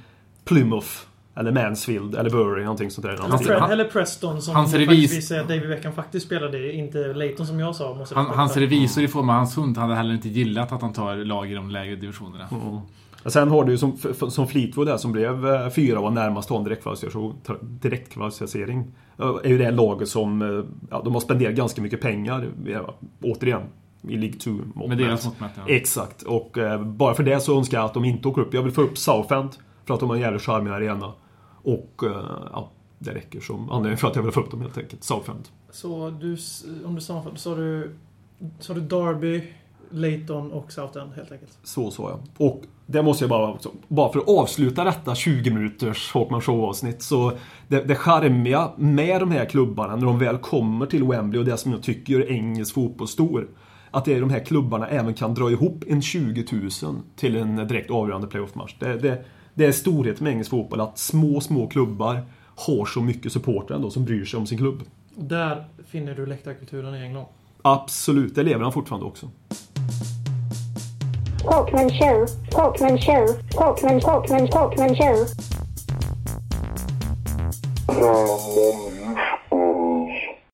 Plymouth 0.45 0.87
eller 1.35 1.51
Mansfield 1.51 2.15
eller 2.15 2.29
Bury, 2.29 2.61
någonting 2.63 2.91
sånt 2.91 3.07
där. 3.07 3.13
Eller, 3.13 3.23
Han- 3.23 3.39
Fred, 3.39 3.59
han- 3.59 3.71
eller 3.71 3.83
Preston 3.85 4.41
som 4.41 4.55
hans 4.55 4.71
faktiskt 4.71 4.91
revis- 5.31 5.47
David 5.47 5.69
Beckham 5.69 5.93
faktiskt 5.93 6.25
spelade. 6.25 6.73
Inte 6.73 6.97
Leighton 7.13 7.47
som 7.47 7.59
jag 7.59 7.75
sa. 7.75 7.95
Måste 7.95 8.15
Han, 8.15 8.25
hans 8.25 8.57
revisor 8.57 9.03
i 9.03 9.07
form 9.07 9.29
av 9.29 9.35
hans 9.35 9.57
hund 9.57 9.77
hade 9.77 9.95
heller 9.95 10.13
inte 10.13 10.29
gillat 10.29 10.71
att 10.71 10.81
han 10.81 10.93
tar 10.93 11.15
lag 11.15 11.51
i 11.51 11.55
de 11.55 11.69
lägre 11.71 11.95
divisionerna. 11.95 12.47
Mm. 12.51 12.79
Och 13.23 13.31
Sen 13.33 13.49
har 13.49 13.63
du 13.63 13.71
ju 13.71 13.77
som, 13.77 13.97
som 14.29 14.47
Fleetwood 14.47 14.87
där 14.87 14.97
som 14.97 15.11
blev 15.11 15.47
eh, 15.47 15.69
fyra 15.69 16.01
var 16.01 16.11
närmast 16.11 16.51
en 16.51 16.63
direktkvalificering. 17.81 18.91
Är 19.17 19.49
ju 19.49 19.57
det 19.57 19.71
laget 19.71 20.09
som 20.09 20.41
eh, 20.41 20.63
ja, 20.89 21.01
de 21.05 21.13
har 21.13 21.21
spenderat 21.21 21.55
ganska 21.55 21.81
mycket 21.81 22.01
pengar. 22.01 22.49
ja, 22.65 22.95
Återigen, 23.23 23.61
i 24.01 24.17
League 24.17 24.39
2 24.39 24.51
mått 24.73 24.89
Med 24.89 24.97
deras 24.97 25.25
mätt. 25.25 25.33
mått 25.33 25.39
mätt, 25.39 25.51
ja. 25.67 25.73
Exakt. 25.73 26.21
Och 26.21 26.57
eh, 26.57 26.83
bara 26.83 27.13
för 27.13 27.23
det 27.23 27.39
så 27.39 27.57
önskar 27.57 27.77
jag 27.77 27.85
att 27.85 27.93
de 27.93 28.05
inte 28.05 28.27
åker 28.27 28.41
upp. 28.41 28.53
Jag 28.53 28.63
vill 28.63 28.71
få 28.73 28.81
upp 28.81 28.97
Southend 28.97 29.49
för 29.85 29.93
att 29.93 29.99
de 29.99 30.09
har 30.09 30.15
en 30.15 30.21
jävligt 30.21 30.41
charmig 30.41 30.71
arena. 30.71 31.13
Och 31.63 32.03
eh, 32.03 32.11
ja, 32.51 32.71
det 32.99 33.13
räcker 33.13 33.39
som 33.39 33.69
anledning 33.69 33.97
för 33.97 34.07
att 34.07 34.15
jag 34.15 34.23
vill 34.23 34.31
få 34.31 34.39
upp 34.41 34.51
dem 34.51 34.61
helt 34.61 34.77
enkelt. 34.77 35.03
Southend. 35.03 35.47
Så 35.71 36.09
du, 36.09 36.37
om 36.85 36.95
du 36.95 37.01
sammanfattar, 37.01 37.37
så 37.37 37.49
har 37.49 37.57
du, 37.57 37.95
så 38.59 38.73
har 38.73 38.79
du 38.79 38.87
Derby, 38.87 39.43
Leighton 39.89 40.51
och 40.51 40.71
Southend 40.71 41.11
helt 41.15 41.31
enkelt. 41.31 41.57
Så 41.63 41.91
sa 41.91 42.09
jag. 42.09 42.47
Och 42.47 42.61
det 42.91 43.03
måste 43.03 43.23
jag 43.23 43.29
bara 43.29 43.51
också, 43.51 43.71
bara 43.87 44.11
för 44.11 44.19
att 44.19 44.29
avsluta 44.29 44.83
detta 44.83 45.15
20 45.15 45.51
minuters 45.51 46.11
Hawkman 46.13 46.41
Show-avsnitt 46.41 47.01
så 47.01 47.31
det, 47.67 47.83
det 47.83 47.95
charmiga 47.95 48.71
med 48.77 49.21
de 49.21 49.31
här 49.31 49.45
klubbarna 49.45 49.95
när 49.95 50.05
de 50.05 50.19
väl 50.19 50.37
kommer 50.37 50.85
till 50.85 51.03
Wembley 51.03 51.39
och 51.39 51.45
det 51.45 51.57
som 51.57 51.71
jag 51.71 51.83
tycker 51.83 52.13
gör 52.13 52.31
engelsk 52.31 52.73
fotboll 52.73 53.07
stor 53.07 53.47
att 53.91 54.05
det 54.05 54.13
är 54.13 54.21
de 54.21 54.29
här 54.29 54.39
klubbarna 54.39 54.87
även 54.87 55.13
kan 55.13 55.33
dra 55.33 55.51
ihop 55.51 55.83
en 55.87 56.01
20 56.01 56.45
000 56.81 57.01
till 57.15 57.35
en 57.35 57.55
direkt 57.67 57.91
avgörande 57.91 58.27
playoff-match. 58.27 58.75
Det, 58.79 58.97
det, 58.97 59.23
det 59.53 59.65
är 59.65 59.71
storhet 59.71 60.21
med 60.21 60.31
engelsk 60.31 60.51
fotboll 60.51 60.81
att 60.81 60.97
små, 60.97 61.41
små 61.41 61.67
klubbar 61.67 62.21
har 62.55 62.85
så 62.85 63.01
mycket 63.01 63.31
supportrar 63.31 63.75
ändå 63.75 63.89
som 63.89 64.05
bryr 64.05 64.25
sig 64.25 64.37
om 64.37 64.47
sin 64.47 64.57
klubb. 64.57 64.83
Där 65.15 65.65
finner 65.87 66.15
du 66.15 66.25
läktarkulturen 66.25 66.95
i 66.95 67.03
England. 67.03 67.25
Absolut, 67.61 68.35
det 68.35 68.43
lever 68.43 68.63
han 68.63 68.73
fortfarande 68.73 69.07
också. 69.07 69.29
Talkman 71.49 71.89
show, 71.89 72.25
Talkman 72.51 72.97
show, 73.01 73.27
Talkman, 73.51 73.99
Talkman, 73.99 74.47
Talkman 74.47 74.95
show. 74.95 75.25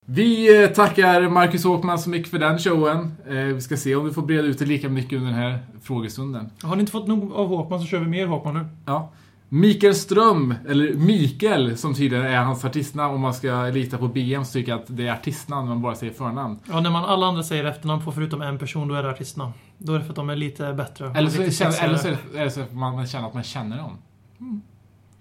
Vi 0.06 0.64
eh, 0.64 0.70
tackar 0.70 1.30
Marcus 1.30 1.64
Håkman 1.66 2.00
så 2.00 2.10
mycket 2.10 2.32
för 2.32 2.40
den 2.40 2.60
showen. 2.60 3.12
Eh, 3.30 3.36
Vi 3.36 3.62
ska 3.62 3.78
se 3.78 3.96
om 3.96 4.06
vi 4.06 4.12
får 4.12 4.22
breda 4.22 4.44
ut 4.48 4.60
det 4.60 4.66
lika 4.66 4.90
mycket 4.90 5.14
under 5.14 5.32
den 5.32 5.40
här 5.40 5.60
frågestunden. 5.84 6.50
Har 6.64 6.76
ni 6.76 6.80
inte 6.80 6.92
fått 6.92 7.08
nog 7.08 7.34
av 7.34 7.48
Håkman 7.48 7.80
så 7.80 7.86
kör 7.86 8.00
vi 8.00 8.08
mer 8.08 8.28
Håkman 8.28 8.54
nu. 8.54 8.66
Ja. 8.86 9.10
Mikael 9.50 9.96
Ström, 9.96 10.54
eller 10.68 10.94
Mikael 10.94 11.78
som 11.78 11.94
tydligen 11.94 12.26
är 12.26 12.38
hans 12.38 12.66
artistnamn 12.66 13.16
om 13.16 13.22
man 13.22 13.34
ska 13.34 13.64
lita 13.66 13.98
på 13.98 14.08
BM 14.08 14.46
så 14.46 14.54
tycker 14.54 14.72
jag 14.72 14.82
att 14.82 14.86
det 14.98 15.08
är 15.08 15.14
artistnamn 15.14 15.68
man 15.70 15.82
bara 15.82 15.96
säger 15.96 16.14
förnamn. 16.14 16.60
Ja, 16.70 16.80
när 16.80 16.90
man 16.90 17.06
alla 17.06 17.26
andra 17.26 17.44
säger 17.44 17.64
efternamn 17.66 18.06
på 18.06 18.12
förutom 18.12 18.42
en 18.42 18.58
person, 18.58 18.88
då 18.88 18.96
är 18.96 19.04
det 19.04 19.10
artistnamn. 19.10 19.54
Då 19.78 19.94
är 19.94 19.98
det 20.00 20.04
för 20.06 20.12
att 20.12 20.16
de 20.16 20.30
är 20.30 20.36
lite 20.36 20.74
bättre. 20.74 21.12
Eller 21.16 21.30
så, 21.30 21.40
lite 21.40 21.52
känner, 21.52 21.84
eller 21.84 21.98
så 21.98 22.08
är 22.08 22.44
det, 22.44 22.52
så 22.52 22.62
att 22.62 22.74
man, 22.74 23.08
känner 23.08 23.28
att 23.28 23.34
man 23.34 23.44
känner 23.44 23.78
dem. 23.78 23.98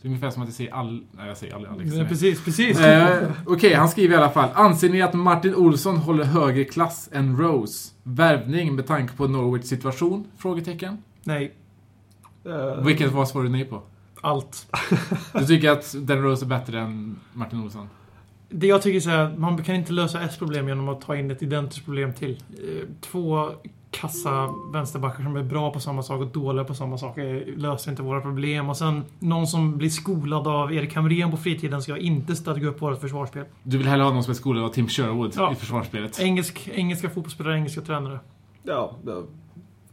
Det 0.02 0.08
är 0.08 0.10
ungefär 0.10 0.30
som 0.30 0.42
att 0.42 0.48
jag 0.48 0.54
säger 0.54 0.72
all... 0.74 1.04
Nej, 1.12 1.28
jag 1.28 1.36
säger 1.36 1.54
all, 1.54 1.66
Alex. 1.66 1.94
Ja, 1.94 2.04
precis, 2.04 2.44
precis. 2.44 2.80
Eh, 2.80 3.30
Okej, 3.46 3.74
han 3.74 3.88
skriver 3.88 4.14
i 4.14 4.18
alla 4.18 4.30
fall. 4.30 4.48
Anser 4.54 4.88
ni 4.88 5.02
att 5.02 5.14
Martin 5.14 5.54
Olsson 5.54 5.96
håller 5.96 6.24
högre 6.24 6.64
klass 6.64 7.08
än 7.12 7.38
Rose? 7.38 7.92
Värvning 8.02 8.74
med 8.74 8.86
tanke 8.86 9.16
på 9.16 9.28
Norwich 9.28 9.64
situation? 9.64 10.26
Frågetecken. 10.38 11.02
Nej, 11.22 11.54
Eh, 12.46 12.84
Vilket 12.84 13.12
vad 13.12 13.28
svarar 13.28 13.44
du 13.44 13.50
nej 13.50 13.64
på? 13.64 13.82
Allt. 14.24 14.66
Du 15.32 15.46
tycker 15.46 15.70
att 15.70 15.94
Den 15.98 16.22
Rose 16.22 16.44
är 16.44 16.48
bättre 16.48 16.80
än 16.80 17.16
Martin 17.32 17.60
Olsson? 17.62 17.88
Det 18.48 18.66
jag 18.66 18.82
tycker 18.82 18.96
är 18.96 19.00
så 19.00 19.10
här, 19.10 19.36
man 19.36 19.64
kan 19.64 19.74
inte 19.74 19.92
lösa 19.92 20.20
ett 20.20 20.38
problem 20.38 20.68
genom 20.68 20.88
att 20.88 21.00
ta 21.00 21.16
in 21.16 21.30
ett 21.30 21.42
identiskt 21.42 21.84
problem 21.84 22.12
till. 22.12 22.42
Eh, 22.50 22.88
Två 23.00 23.50
kassa 23.90 24.50
vänsterbackar 24.72 25.22
som 25.24 25.36
är 25.36 25.42
bra 25.42 25.70
på 25.72 25.80
samma 25.80 26.02
sak 26.02 26.20
och 26.20 26.26
dåliga 26.26 26.64
på 26.64 26.74
samma 26.74 26.98
sak 26.98 27.18
eh, 27.18 27.42
löser 27.56 27.90
inte 27.90 28.02
våra 28.02 28.20
problem. 28.20 28.68
Och 28.68 28.76
sen 28.76 29.04
någon 29.18 29.46
som 29.46 29.76
blir 29.78 29.88
skolad 29.90 30.46
av 30.48 30.72
Erik 30.72 30.94
Hamrén 30.94 31.30
på 31.30 31.36
fritiden 31.36 31.82
ska 31.82 31.96
inte 31.96 32.36
stadga 32.36 32.68
upp 32.68 32.82
vårt 32.82 33.00
försvarsspel. 33.00 33.44
Du 33.62 33.78
vill 33.78 33.86
hellre 33.86 34.04
ha 34.04 34.12
någon 34.12 34.24
som 34.24 34.30
är 34.30 34.34
skolad 34.34 34.64
av 34.64 34.68
Tim 34.68 34.88
Sherwood 34.88 35.32
Ja. 35.36 35.52
i 35.52 35.54
försvarsspelet? 35.54 36.20
Engelsk, 36.20 36.68
engelska 36.74 37.08
fotbollsspelare, 37.10 37.56
engelska 37.56 37.80
tränare. 37.80 38.18
Ja, 38.62 38.96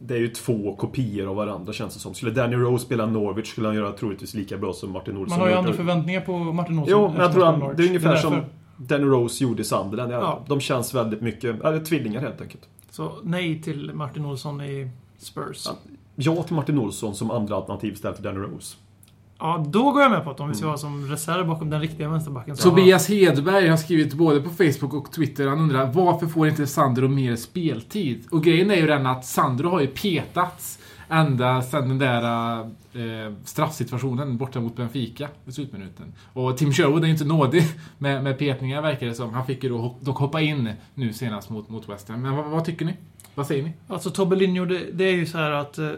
det- 0.02 0.06
det 0.08 0.14
är 0.14 0.18
ju 0.18 0.28
två 0.28 0.76
kopior 0.76 1.28
av 1.28 1.36
varandra 1.36 1.72
känns 1.72 1.94
det 1.94 2.00
som. 2.00 2.14
Skulle 2.14 2.32
Danny 2.32 2.56
Rose 2.56 2.84
spela 2.84 3.06
Norwich 3.06 3.48
skulle 3.50 3.66
han 3.68 3.76
göra 3.76 3.92
troligtvis 3.92 4.34
lika 4.34 4.58
bra 4.58 4.72
som 4.72 4.90
Martin 4.92 5.16
Olsson. 5.16 5.30
Man 5.38 5.40
har 5.40 5.48
ju 5.48 5.54
andra 5.58 5.72
förväntningar 5.72 6.20
på 6.20 6.38
Martin 6.38 6.78
Olsson. 6.78 7.00
Jo, 7.00 7.08
men 7.08 7.20
jag 7.20 7.32
tror 7.32 7.44
han 7.44 7.60
det 7.76 7.82
är 7.82 7.86
ungefär 7.88 8.08
därför. 8.10 8.28
som 8.28 8.40
Danny 8.76 9.04
Rose 9.04 9.44
gjorde 9.44 9.62
i 9.62 9.64
Sunderland. 9.64 10.12
Ja, 10.12 10.20
Ja. 10.20 10.44
De 10.48 10.60
känns 10.60 10.94
väldigt 10.94 11.20
mycket, 11.20 11.64
eller 11.64 11.80
tvillingar 11.84 12.20
helt 12.20 12.40
enkelt. 12.40 12.68
Så 12.90 13.12
nej 13.22 13.62
till 13.62 13.90
Martin 13.94 14.24
Olsson 14.24 14.60
i 14.60 14.90
Spurs. 15.18 15.66
Ja. 15.66 15.72
ja 16.14 16.42
till 16.42 16.54
Martin 16.56 16.78
Olsson 16.78 17.14
som 17.14 17.30
andra 17.30 17.56
alternativ 17.56 17.92
istället 17.92 18.16
för 18.16 18.24
Danny 18.24 18.38
Rose. 18.38 18.76
Ja, 19.42 19.64
då 19.68 19.90
går 19.92 20.02
jag 20.02 20.10
med 20.10 20.24
på 20.24 20.30
att 20.30 20.40
om 20.40 20.48
vi 20.48 20.54
ska 20.54 20.66
ha 20.66 20.76
som 20.76 21.10
reserv 21.10 21.46
bakom 21.46 21.70
den 21.70 21.80
riktiga 21.80 22.08
vänsterbacken 22.08 22.56
så 22.56 22.70
Tobias 22.70 23.08
Hedberg 23.08 23.68
har 23.68 23.76
skrivit 23.76 24.14
både 24.14 24.40
på 24.40 24.50
Facebook 24.50 24.94
och 24.94 25.12
Twitter. 25.12 25.46
Han 25.46 25.60
undrar 25.60 25.92
varför 25.92 26.26
får 26.26 26.48
inte 26.48 26.66
Sandro 26.66 27.08
mer 27.08 27.36
speltid? 27.36 28.26
Och 28.30 28.44
grejen 28.44 28.70
är 28.70 28.76
ju 28.76 28.86
den 28.86 29.06
att 29.06 29.24
Sandro 29.24 29.68
har 29.68 29.80
ju 29.80 29.86
petats 29.86 30.78
ända 31.08 31.62
sedan 31.62 31.88
den 31.88 31.98
där 31.98 32.60
eh, 32.60 33.32
straffsituationen 33.44 34.36
borta 34.36 34.60
mot 34.60 34.76
Benfica 34.76 35.28
i 35.46 35.52
slutminuten. 35.52 36.12
Och 36.32 36.56
Tim 36.56 36.72
Sherwood 36.72 37.04
är 37.04 37.08
inte 37.08 37.24
nådig 37.24 37.62
med, 37.98 38.24
med 38.24 38.38
petningar 38.38 38.82
verkar 38.82 39.06
det 39.06 39.14
som. 39.14 39.34
Han 39.34 39.46
fick 39.46 39.64
ju 39.64 39.68
då 39.68 39.96
dock 40.00 40.18
hoppa 40.18 40.40
in 40.40 40.70
nu 40.94 41.12
senast 41.12 41.50
mot, 41.50 41.68
mot 41.68 41.88
West 41.88 42.08
Ham. 42.08 42.22
Men 42.22 42.36
vad, 42.36 42.44
vad 42.44 42.64
tycker 42.64 42.84
ni? 42.84 42.96
Vad 43.34 43.46
säger 43.46 43.62
ni? 43.62 43.72
Alltså 43.88 44.10
Tobbelinho, 44.10 44.64
det, 44.64 44.92
det 44.92 45.04
är 45.04 45.12
ju 45.12 45.26
så 45.26 45.38
här 45.38 45.50
att 45.50 45.78
eh, 45.78 45.90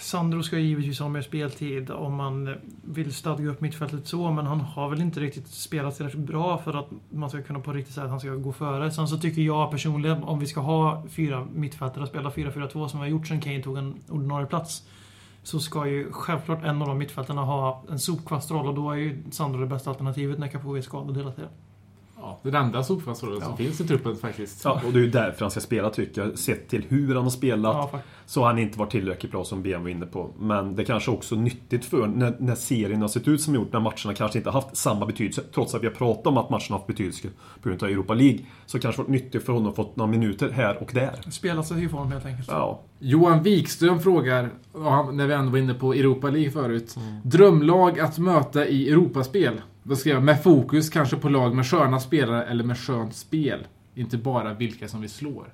Sandro 0.00 0.42
ska 0.42 0.58
givetvis 0.58 1.00
ha 1.00 1.08
mer 1.08 1.22
speltid 1.22 1.90
om 1.90 2.14
man 2.14 2.48
eh, 2.48 2.54
vill 2.84 3.14
stadga 3.14 3.50
upp 3.50 3.60
mittfältet 3.60 4.06
så, 4.06 4.30
men 4.30 4.46
han 4.46 4.60
har 4.60 4.88
väl 4.88 5.00
inte 5.00 5.20
riktigt 5.20 5.48
spelat 5.48 5.96
tillräckligt 5.96 6.26
bra 6.26 6.58
för 6.58 6.74
att 6.74 6.86
man 7.10 7.30
ska 7.30 7.42
kunna 7.42 7.60
på 7.60 7.72
riktigt 7.72 7.94
säga 7.94 8.04
att 8.04 8.10
han 8.10 8.20
ska 8.20 8.30
gå 8.30 8.52
före. 8.52 8.90
Sen 8.90 9.08
så 9.08 9.18
tycker 9.18 9.42
jag 9.42 9.70
personligen, 9.70 10.24
om 10.24 10.38
vi 10.38 10.46
ska 10.46 10.60
ha 10.60 11.04
fyra 11.10 11.46
mittfältare, 11.54 12.06
spela 12.06 12.30
4-4-2 12.30 12.88
som 12.88 13.00
vi 13.00 13.06
har 13.06 13.10
gjort 13.10 13.26
sen 13.26 13.40
Kane 13.40 13.62
tog 13.62 13.76
en 13.76 13.94
ordinarie 14.08 14.46
plats, 14.46 14.82
så 15.42 15.58
ska 15.60 15.86
ju 15.86 16.12
självklart 16.12 16.64
en 16.64 16.82
av 16.82 16.88
de 16.88 16.98
mittfältarna 16.98 17.42
ha 17.42 17.84
en 17.90 17.98
sopkvastroll 17.98 18.66
och 18.66 18.74
då 18.74 18.90
är 18.90 18.96
ju 18.96 19.22
Sandro 19.30 19.60
det 19.60 19.66
bästa 19.66 19.90
alternativet 19.90 20.38
när 20.38 20.48
Capoe 20.48 20.78
är 20.78 20.82
skadad 20.82 21.16
hela 21.16 21.32
tiden. 21.32 21.50
Ja, 22.20 22.40
det 22.42 22.58
enda 22.58 22.82
som 22.82 23.02
Ja. 23.40 23.56
finns 23.56 23.80
i 23.80 23.86
truppen 23.88 24.16
faktiskt. 24.16 24.64
Ja, 24.64 24.80
och 24.86 24.92
det 24.92 24.98
är 24.98 25.02
ju 25.02 25.10
därför 25.10 25.40
han 25.40 25.50
ska 25.50 25.60
spela 25.60 25.90
tycker 25.90 26.22
jag. 26.24 26.38
Sett 26.38 26.68
till 26.68 26.84
hur 26.88 27.14
han 27.14 27.24
har 27.24 27.30
spelat 27.30 27.90
Ja, 27.92 28.00
så 28.26 28.40
har 28.40 28.46
han 28.46 28.58
inte 28.58 28.78
varit 28.78 28.90
tillräckligt 28.90 29.32
bra 29.32 29.44
som 29.44 29.62
BM 29.62 29.82
var 29.82 29.88
inne 29.90 30.06
på. 30.06 30.30
Men 30.38 30.76
det 30.76 30.84
kanske 30.84 31.10
också 31.10 31.34
är 31.34 31.38
nyttigt 31.38 31.84
för 31.84 32.06
när, 32.06 32.36
när 32.38 32.54
serien 32.54 33.00
har 33.00 33.08
sett 33.08 33.28
ut 33.28 33.40
som 33.40 33.54
gjort, 33.54 33.72
när 33.72 33.80
matcherna 33.80 34.14
kanske 34.16 34.38
inte 34.38 34.50
har 34.50 34.60
haft 34.62 34.76
samma 34.76 35.06
betydelse. 35.06 35.42
Trots 35.54 35.74
att 35.74 35.82
vi 35.82 35.86
har 35.86 35.94
pratat 35.94 36.26
om 36.26 36.36
att 36.36 36.50
matcherna 36.50 36.64
har 36.68 36.76
haft 36.76 36.86
betydelse 36.86 37.28
på 37.62 37.68
grund 37.68 37.82
av 37.82 37.88
Europa 37.88 38.14
League. 38.14 38.38
Så 38.66 38.78
kanske 38.78 39.02
varit 39.02 39.10
nyttigt 39.10 39.44
för 39.44 39.52
honom 39.52 39.68
att 39.68 39.76
fått 39.76 39.96
några 39.96 40.10
minuter 40.10 40.50
här 40.50 40.82
och 40.82 40.90
där. 40.94 41.30
Spela 41.30 41.62
sig 41.62 41.84
i 41.84 41.88
form 41.88 42.12
helt 42.12 42.26
enkelt. 42.26 42.48
Ja, 42.50 42.80
Johan 42.98 43.42
Wikström 43.42 44.00
frågar, 44.00 44.50
när 45.12 45.26
vi 45.26 45.34
ändå 45.34 45.50
var 45.52 45.58
inne 45.58 45.74
på 45.74 45.92
Europa 45.92 46.30
League 46.30 46.50
förut. 46.50 46.96
Drömlag 47.24 48.00
att 48.00 48.18
möta 48.18 48.66
i 48.66 48.90
Europaspel? 48.90 49.60
Då 49.88 49.96
skrev 49.96 50.14
jag 50.14 50.22
med 50.22 50.42
fokus 50.42 50.90
kanske 50.90 51.16
på 51.16 51.28
lag 51.28 51.54
med 51.54 51.66
sköna 51.66 52.00
spelare 52.00 52.44
eller 52.44 52.64
med 52.64 52.78
skönt 52.78 53.14
spel. 53.14 53.66
Inte 53.94 54.18
bara 54.18 54.54
vilka 54.54 54.88
som 54.88 55.00
vi 55.00 55.08
slår. 55.08 55.52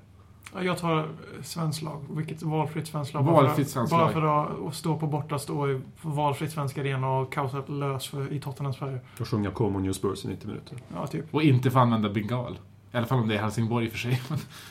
Ja, 0.55 0.63
Jag 0.63 0.77
tar 0.77 0.97
eh, 0.99 1.05
svenskt 1.43 1.81
lag. 1.81 2.05
Vilket 2.09 2.43
valfritt 2.43 2.87
svenskt 2.87 3.13
lag. 3.13 3.23
Valfritt 3.23 3.45
Bara 3.47 3.55
för- 3.55 3.63
svenskt 3.63 3.91
Bara 3.91 4.01
lag. 4.01 4.13
för 4.13 4.67
att 4.67 4.75
stå 4.75 4.97
på 4.99 5.07
borta, 5.07 5.39
stå 5.39 5.69
i 5.71 5.81
valfritt 6.01 6.51
svensk 6.51 6.77
arena 6.77 7.09
och 7.09 7.33
kaosa 7.33 7.63
lös 7.67 8.07
för, 8.07 8.33
i 8.33 8.39
Tottenhams 8.39 8.77
färger. 8.77 9.01
och 9.19 9.27
sjunga 9.27 9.51
Come 9.51 9.77
on 9.77 9.83
New 9.83 9.93
Spurs 9.93 10.25
i 10.25 10.27
90 10.27 10.47
minuter. 10.47 10.77
Ja, 10.93 11.07
typ. 11.07 11.25
Och 11.33 11.43
inte 11.43 11.71
få 11.71 11.79
använda 11.79 12.09
bengal. 12.09 12.57
I 12.93 12.97
alla 12.97 13.05
fall 13.05 13.19
om 13.19 13.27
det 13.27 13.35
är 13.35 13.41
Helsingborg 13.41 13.85
i 13.85 13.87
och 13.87 13.91
för 13.91 13.99
sig. 13.99 14.21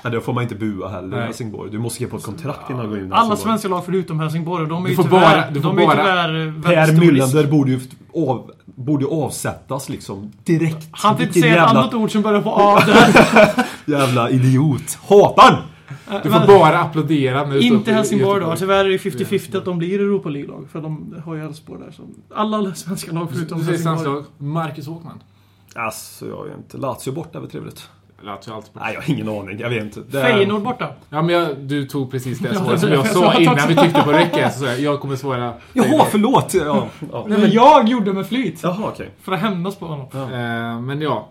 Nej, 0.05 0.13
då 0.13 0.21
får 0.21 0.33
man 0.33 0.43
inte 0.43 0.55
bua 0.55 0.89
heller 0.89 1.07
i 1.07 1.11
Nej. 1.11 1.27
Helsingborg. 1.27 1.71
Du 1.71 1.79
måste 1.79 2.03
ge 2.03 2.09
på 2.09 2.17
ett 2.17 2.23
kontrakt 2.23 2.71
innan 2.71 2.83
du 2.83 2.89
går 2.89 2.99
in 2.99 3.05
i 3.05 3.07
Alla 3.07 3.17
Helsingborg. 3.17 3.43
svenska 3.43 3.69
lag 3.69 3.85
förutom 3.85 4.21
Helsingborg, 4.21 4.63
och 4.63 4.69
de 4.69 4.83
är 4.85 4.89
Du 4.89 4.91
ju 4.91 4.97
får 4.97 5.03
tyvärr, 5.03 5.21
bara- 5.21 5.51
du 5.51 5.61
får 5.63 5.69
de 5.69 5.79
är 5.79 5.87
bara- 5.87 5.97
tyvärr 5.97 6.33
väldigt 6.33 6.65
Per 6.65 6.93
Myllander 6.93 7.47
borde 7.47 7.71
ju 7.71 7.81
av, 8.15 8.51
borde 8.65 9.07
avsättas 9.07 9.89
liksom 9.89 10.33
direkt. 10.45 10.89
Han 10.91 11.13
inte 11.13 11.25
Vilken 11.25 11.43
säga 11.43 11.53
ett 11.55 11.59
jävla, 11.61 11.81
annat 11.81 11.95
ord 11.95 12.11
som 12.13 12.23
börjar 12.23 12.43
på 12.43 12.51
A. 12.57 12.83
jävla 13.87 14.31
idiot. 14.31 14.99
Hatar! 15.09 15.67
Du 16.23 16.31
får 16.31 16.47
bara 16.47 16.79
applådera 16.81 17.45
står 17.47 17.63
Inte 17.63 17.93
Helsingborg 17.93 18.41
då. 18.45 18.57
Tyvärr 18.57 18.85
är 18.85 18.89
det 18.89 18.97
50-50 18.97 19.57
att 19.59 19.65
de 19.65 19.79
blir 19.79 20.01
Europa 20.01 20.29
League-lag. 20.29 20.67
För 20.73 20.81
de 20.81 21.15
har 21.25 21.35
ju 21.35 21.45
Elfsborg 21.45 21.81
där. 21.85 21.91
Så 21.93 22.03
alla 22.35 22.75
svenska 22.75 23.13
lag 23.13 23.29
förutom 23.33 23.59
Du 23.59 23.65
säger 23.65 23.79
Helsingborg. 23.79 24.05
svensk 24.05 24.29
lag. 24.39 24.47
Marcus 24.49 24.87
Håkman. 24.87 25.23
Alltså, 25.75 26.27
jag 26.29 26.45
vet 26.45 26.57
inte. 26.57 26.77
Lazio 26.77 27.13
borta 27.13 27.39
är 27.39 27.41
väl 27.43 27.51
trevligt? 27.51 27.89
Ju 28.23 28.31
alltid. 28.31 28.71
Nej, 28.73 28.95
jag 28.95 29.01
har 29.03 29.11
ingen 29.11 29.29
aning. 29.29 29.59
Jag 29.59 29.71
vet 29.71 29.83
inte. 29.83 30.01
Det 30.01 30.23
Feyenoord 30.23 30.63
borta. 30.63 30.89
Ja, 31.11 31.23
men 31.23 31.35
jag, 31.35 31.59
du 31.59 31.87
tog 31.87 32.11
precis 32.11 32.39
det 32.39 32.49
Ja, 32.53 32.61
svaret 32.61 32.81
som 32.81 32.93
jag 32.93 33.07
sa 33.07 33.35
innan 33.35 33.69
vi 33.69 33.75
tryckte 33.75 34.03
på 34.03 34.13
räcket. 34.13 34.55
Så 34.55 34.59
sa 34.61 34.67
jag, 34.67 34.81
jag 34.81 35.01
kommer 35.01 35.17
svara... 35.17 35.55
Jaha, 35.73 36.07
förlåt! 36.11 36.55
Ja, 36.55 36.87
ja. 37.13 37.25
Nej, 37.29 37.39
men 37.39 37.51
jag 37.51 37.89
gjorde 37.89 38.13
med 38.13 38.27
flyt. 38.27 38.63
Jaha, 38.63 38.79
okej. 38.93 39.11
För 39.23 39.33
att 39.33 39.41
hämnas 39.41 39.77
på 39.77 39.87
honom. 39.87 40.07
Eh, 40.13 40.81
men 40.81 41.01
ja. 41.01 41.29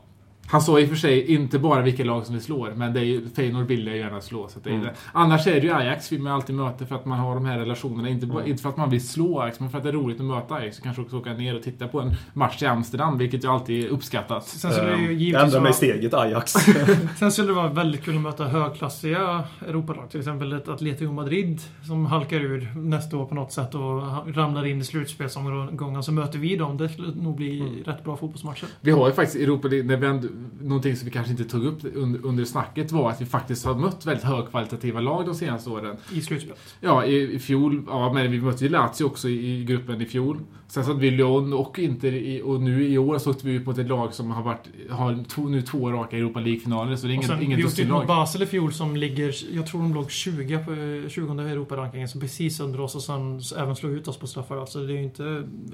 Han 0.52 0.62
sa 0.62 0.80
i 0.80 0.86
och 0.86 0.90
för 0.90 0.96
sig 0.96 1.34
inte 1.34 1.60
bara 1.60 1.82
vilka 1.82 2.04
lag 2.04 2.26
som 2.26 2.36
vi 2.36 2.42
slår, 2.42 2.72
men 2.76 2.94
det 2.94 3.00
är 3.00 3.04
ju, 3.04 3.30
Feyenoord 3.30 3.66
vill 3.68 3.88
jag 3.88 3.98
gärna 3.98 4.22
slå. 4.22 4.48
Så 4.48 4.60
det 4.60 4.70
är 4.70 4.74
Mm. 4.74 4.86
det. 4.86 4.94
Annars 5.14 5.48
är 5.48 5.54
det 5.54 5.60
ju 5.68 5.74
Ajax 5.74 6.12
vi 6.12 6.20
man 6.20 6.34
alltid 6.34 6.56
möter 6.56 6.86
för 6.86 6.96
att 6.96 7.06
man 7.06 7.20
har 7.20 7.36
de 7.36 7.46
här 7.46 7.60
relationerna. 7.60 8.10
Inte, 8.10 8.26
bara- 8.26 8.46
inte 8.46 8.62
för 8.62 8.70
att 8.70 8.78
man 8.78 8.90
vill 8.90 9.08
slå 9.08 9.40
Ajax, 9.42 9.60
men 9.60 9.70
för 9.70 9.78
att 9.78 9.84
det 9.84 9.90
är 9.90 9.94
roligt 9.94 10.20
att 10.20 10.26
möta 10.26 10.54
Ajax. 10.56 10.78
Och 10.78 10.84
kanske 10.84 11.02
också 11.02 11.18
åka 11.18 11.34
ner 11.34 11.56
och 11.56 11.64
titta 11.64 11.88
på 11.88 12.02
en 12.02 12.12
match 12.34 12.62
i 12.62 12.66
Amsterdam, 12.66 13.18
vilket 13.18 13.44
ju 13.44 13.48
alltid 13.48 13.88
uppskattas. 13.90 14.48
Sen 14.60 14.72
skulle 14.72 14.90
det 14.92 14.98
ju 14.98 15.12
Ehm, 15.12 15.20
Jag 15.20 15.44
ändrar 15.44 15.60
mig 15.60 15.64
vara, 15.70 15.74
steget, 15.74 16.14
Ajax. 16.14 16.52
Sen 17.20 17.32
skulle 17.32 17.48
det 17.48 17.54
vara 17.54 17.70
väldigt 17.70 18.04
kul 18.04 18.16
att 18.16 18.22
möta 18.22 18.44
högklassiga 18.48 19.44
Europalag. 19.68 20.10
Till 20.10 20.20
exempel 20.20 20.54
ett 20.54 20.68
Atletico 20.70 21.12
Madrid 21.12 21.62
som 21.88 22.06
halkar 22.06 22.40
ur 22.40 22.72
nästa 22.76 23.18
år 23.18 23.26
på 23.26 23.36
något 23.36 23.52
sätt 23.52 23.76
och 23.76 24.36
ramlar 24.36 24.66
in 24.66 24.82
i 24.82 24.84
slutspelsomgången. 24.84 26.04
Så 26.04 26.12
möter 26.12 26.40
vi 26.40 26.56
dem. 26.56 26.78
Det 26.78 26.90
skulle 26.90 27.08
nog 27.16 27.36
bli 27.36 27.60
Mm. 27.62 27.84
rätt 27.86 28.04
bra 28.04 28.18
fotbollsmatcher. 28.18 28.68
Vi 28.82 28.92
har 28.92 29.08
ju 29.08 29.14
faktiskt 29.14 29.44
Europa 29.44 29.68
League, 29.68 29.88
när 29.88 29.98
vi 29.98 30.08
ändå, 30.08 30.28
någonting 30.62 30.96
som 30.96 31.06
vi 31.06 31.12
kanske 31.12 31.32
inte 31.32 31.44
tog 31.44 31.66
upp 31.66 31.80
under, 31.96 32.26
under 32.26 32.46
snacket 32.46 32.92
var 32.92 33.10
att 33.10 33.22
vi 33.22 33.26
faktiskt 33.26 33.66
har 33.66 33.76
mött 33.76 34.06
väldigt 34.06 34.26
högkvalitativa 34.26 35.00
lag 35.00 35.26
de 35.26 35.36
senaste 35.36 35.70
åren. 35.70 35.98
I 36.14 36.22
slutspelet. 36.22 36.60
Ja, 36.80 37.06
i, 37.06 37.36
i 37.36 37.40
fjol, 37.40 37.84
ja 37.88 38.14
men 38.14 38.32
vi 38.32 38.42
mötte 38.42 38.64
ju 38.64 38.70
Lazio 38.70 39.04
också 39.04 39.30
i, 39.30 39.62
i 39.62 39.66
gruppen 39.66 40.02
i 40.02 40.06
fjol. 40.06 40.40
Sen 40.72 40.84
så 40.84 40.90
hade 40.90 41.02
vi 41.02 41.12
Lyon 41.12 41.54
och 41.54 41.80
Inter 41.80 42.14
i, 42.14 42.42
och 42.42 42.62
nu 42.62 42.88
i 42.88 42.98
år 42.98 43.18
så 43.18 43.30
åkte 43.30 43.48
vi 43.48 43.60
mot 43.60 43.78
ett 43.78 43.88
lag 43.88 44.14
som 44.14 44.32
har 44.32 44.44
varit, 44.44 44.68
har 44.90 45.24
två, 45.24 45.42
nu 45.42 45.62
två 45.62 45.92
raka 45.92 46.18
Europa 46.18 46.40
League-finaler 46.40 46.96
så 46.96 47.08
det 47.08 47.16
är 47.16 47.22
sen 47.22 47.42
ingen 47.42 47.58
vi 47.58 47.66
åkte 47.66 47.82
ut 47.82 47.90
mot 47.90 48.02
dussinlag. 48.02 48.08
Basel 48.08 48.44
i 48.44 48.46
fjol 48.46 48.74
som 48.74 48.96
ligger, 48.96 49.56
jag 49.56 49.68
tror 49.68 49.82
de 49.82 49.94
låg 49.94 50.12
20 50.12 50.58
på 50.58 50.72
eh, 50.72 51.10
20 51.10 51.44
i 51.44 51.52
Europarankingen, 51.52 52.08
så 52.08 52.20
precis 52.20 52.60
under 52.60 52.82
oss 52.82 52.96
och 52.96 53.02
sen 53.02 53.42
även 53.58 53.76
slog 53.76 53.92
ut 53.92 54.08
oss 54.08 54.18
på 54.18 54.28
straffar. 54.28 54.58
Alltså 54.58 54.80
det 54.80 54.94
är 54.94 55.02
inte, 55.02 55.24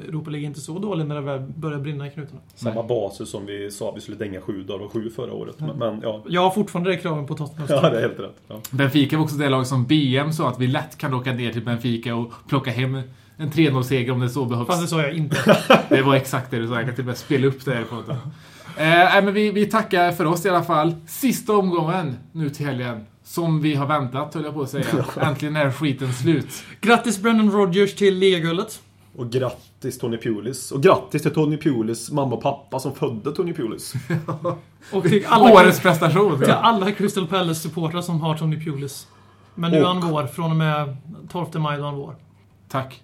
Europa 0.07 0.29
League 0.29 0.45
är 0.45 0.47
inte 0.47 0.61
så 0.61 0.79
dålig 0.79 1.05
när 1.05 1.15
det 1.15 1.21
väl 1.21 1.41
börjar 1.41 1.79
brinna 1.79 2.07
i 2.07 2.09
knutarna. 2.09 2.41
Samma 2.55 2.83
basis 2.83 3.29
som 3.29 3.45
vi 3.45 3.71
sa 3.71 3.91
vi 3.91 4.01
skulle 4.01 4.17
dänga 4.17 4.41
sju 4.47 4.63
dagar 4.63 4.85
och 4.85 4.93
sju 4.93 5.09
förra 5.09 5.33
året. 5.33 5.59
Men, 5.59 5.77
men 5.77 6.01
ja. 6.03 6.23
Jag 6.27 6.41
har 6.41 6.51
fortfarande 6.51 6.91
det 6.91 6.97
kraven 6.97 7.27
på 7.27 7.35
Tottenham. 7.35 7.67
ja, 7.69 7.89
det 7.89 7.97
är 7.97 8.01
helt 8.01 8.19
rätt. 8.19 8.35
Ja. 8.47 8.61
Benfica 8.71 9.17
var 9.17 9.23
också 9.23 9.35
det 9.35 9.49
lag 9.49 9.67
som 9.67 9.85
BM 9.85 10.33
sa 10.33 10.49
att 10.49 10.59
vi 10.59 10.67
lätt 10.67 10.97
kan 10.97 11.13
åka 11.13 11.33
ner 11.33 11.51
till 11.51 11.65
Benfica 11.65 12.15
och 12.15 12.31
plocka 12.47 12.71
hem 12.71 13.01
en 13.37 13.51
3-0-seger 13.51 14.11
om 14.11 14.19
det 14.19 14.29
så 14.29 14.45
behövs. 14.45 14.67
Fast 14.67 14.81
det 14.81 14.87
sa 14.87 15.01
jag 15.01 15.13
inte. 15.13 15.57
Det 15.89 16.01
var 16.01 16.15
exakt 16.15 16.51
det 16.51 16.59
du 16.59 16.67
sa. 16.67 16.75
Jag 16.75 16.85
kan 16.85 16.95
till 16.95 17.01
och 17.03 17.07
med 17.07 17.17
spela 17.17 17.47
upp 17.47 17.65
det 17.65 17.73
här 17.73 17.83
på 17.83 17.95
något. 17.95 18.09
Eh, 18.09 19.23
men 19.23 19.33
vi, 19.33 19.51
vi 19.51 19.65
tackar 19.65 20.11
för 20.11 20.25
oss 20.25 20.45
i 20.45 20.49
alla 20.49 20.63
fall. 20.63 20.95
Sista 21.07 21.53
omgången 21.57 22.17
nu 22.31 22.49
till 22.49 22.65
helgen. 22.65 23.05
Som 23.23 23.61
vi 23.61 23.75
har 23.75 23.85
väntat, 23.85 24.33
höll 24.33 24.43
jag 24.43 24.53
på 24.53 24.61
att 24.61 24.69
säga. 24.69 24.85
Äntligen 25.21 25.55
är 25.55 25.71
skiten 25.71 26.13
slut. 26.13 26.63
Grattis 26.81 27.21
Brendan 27.21 27.51
Rodgers 27.51 27.95
till 27.95 28.17
ligaguldet. 28.17 28.81
Och 29.17 29.29
grattis 29.29 29.99
Tony 29.99 30.17
Pulis. 30.17 30.71
Och 30.71 30.83
grattis 30.83 31.21
till 31.21 31.33
Tony 31.33 31.57
Pulis 31.57 32.11
mamma 32.11 32.35
och 32.35 32.41
pappa 32.41 32.79
som 32.79 32.95
födde 32.95 33.31
Tony 33.31 33.53
Pulis. 33.53 33.93
Och 34.93 35.03
till 35.03 35.25
alla, 35.29 35.53
Årets 35.53 35.79
prestation! 35.79 36.39
till 36.39 36.51
alla 36.51 36.91
Crystal 36.91 37.27
Palace-supportrar 37.27 38.01
som 38.01 38.21
har 38.21 38.37
Tony 38.37 38.65
Pulis. 38.65 39.07
Men 39.55 39.71
nu 39.71 39.77
är 39.77 39.85
han 39.85 40.11
vår. 40.11 40.27
Från 40.27 40.51
och 40.51 40.57
med 40.57 40.97
12 41.31 41.47
maj 41.55 41.79
är 41.79 41.83
han 41.83 41.95
vår. 41.95 42.15
Tack. 42.69 43.03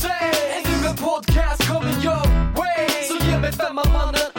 sig! 0.00 0.32
Ännu 0.56 0.88
en 0.88 0.96
podcast 0.96 1.68
Kommer 1.68 1.94
jag? 2.04 2.26
way! 2.56 2.88
Så 3.08 3.24
ge 3.26 3.38
mig 3.38 3.52
femman 3.52 3.92
mannen 3.92 4.29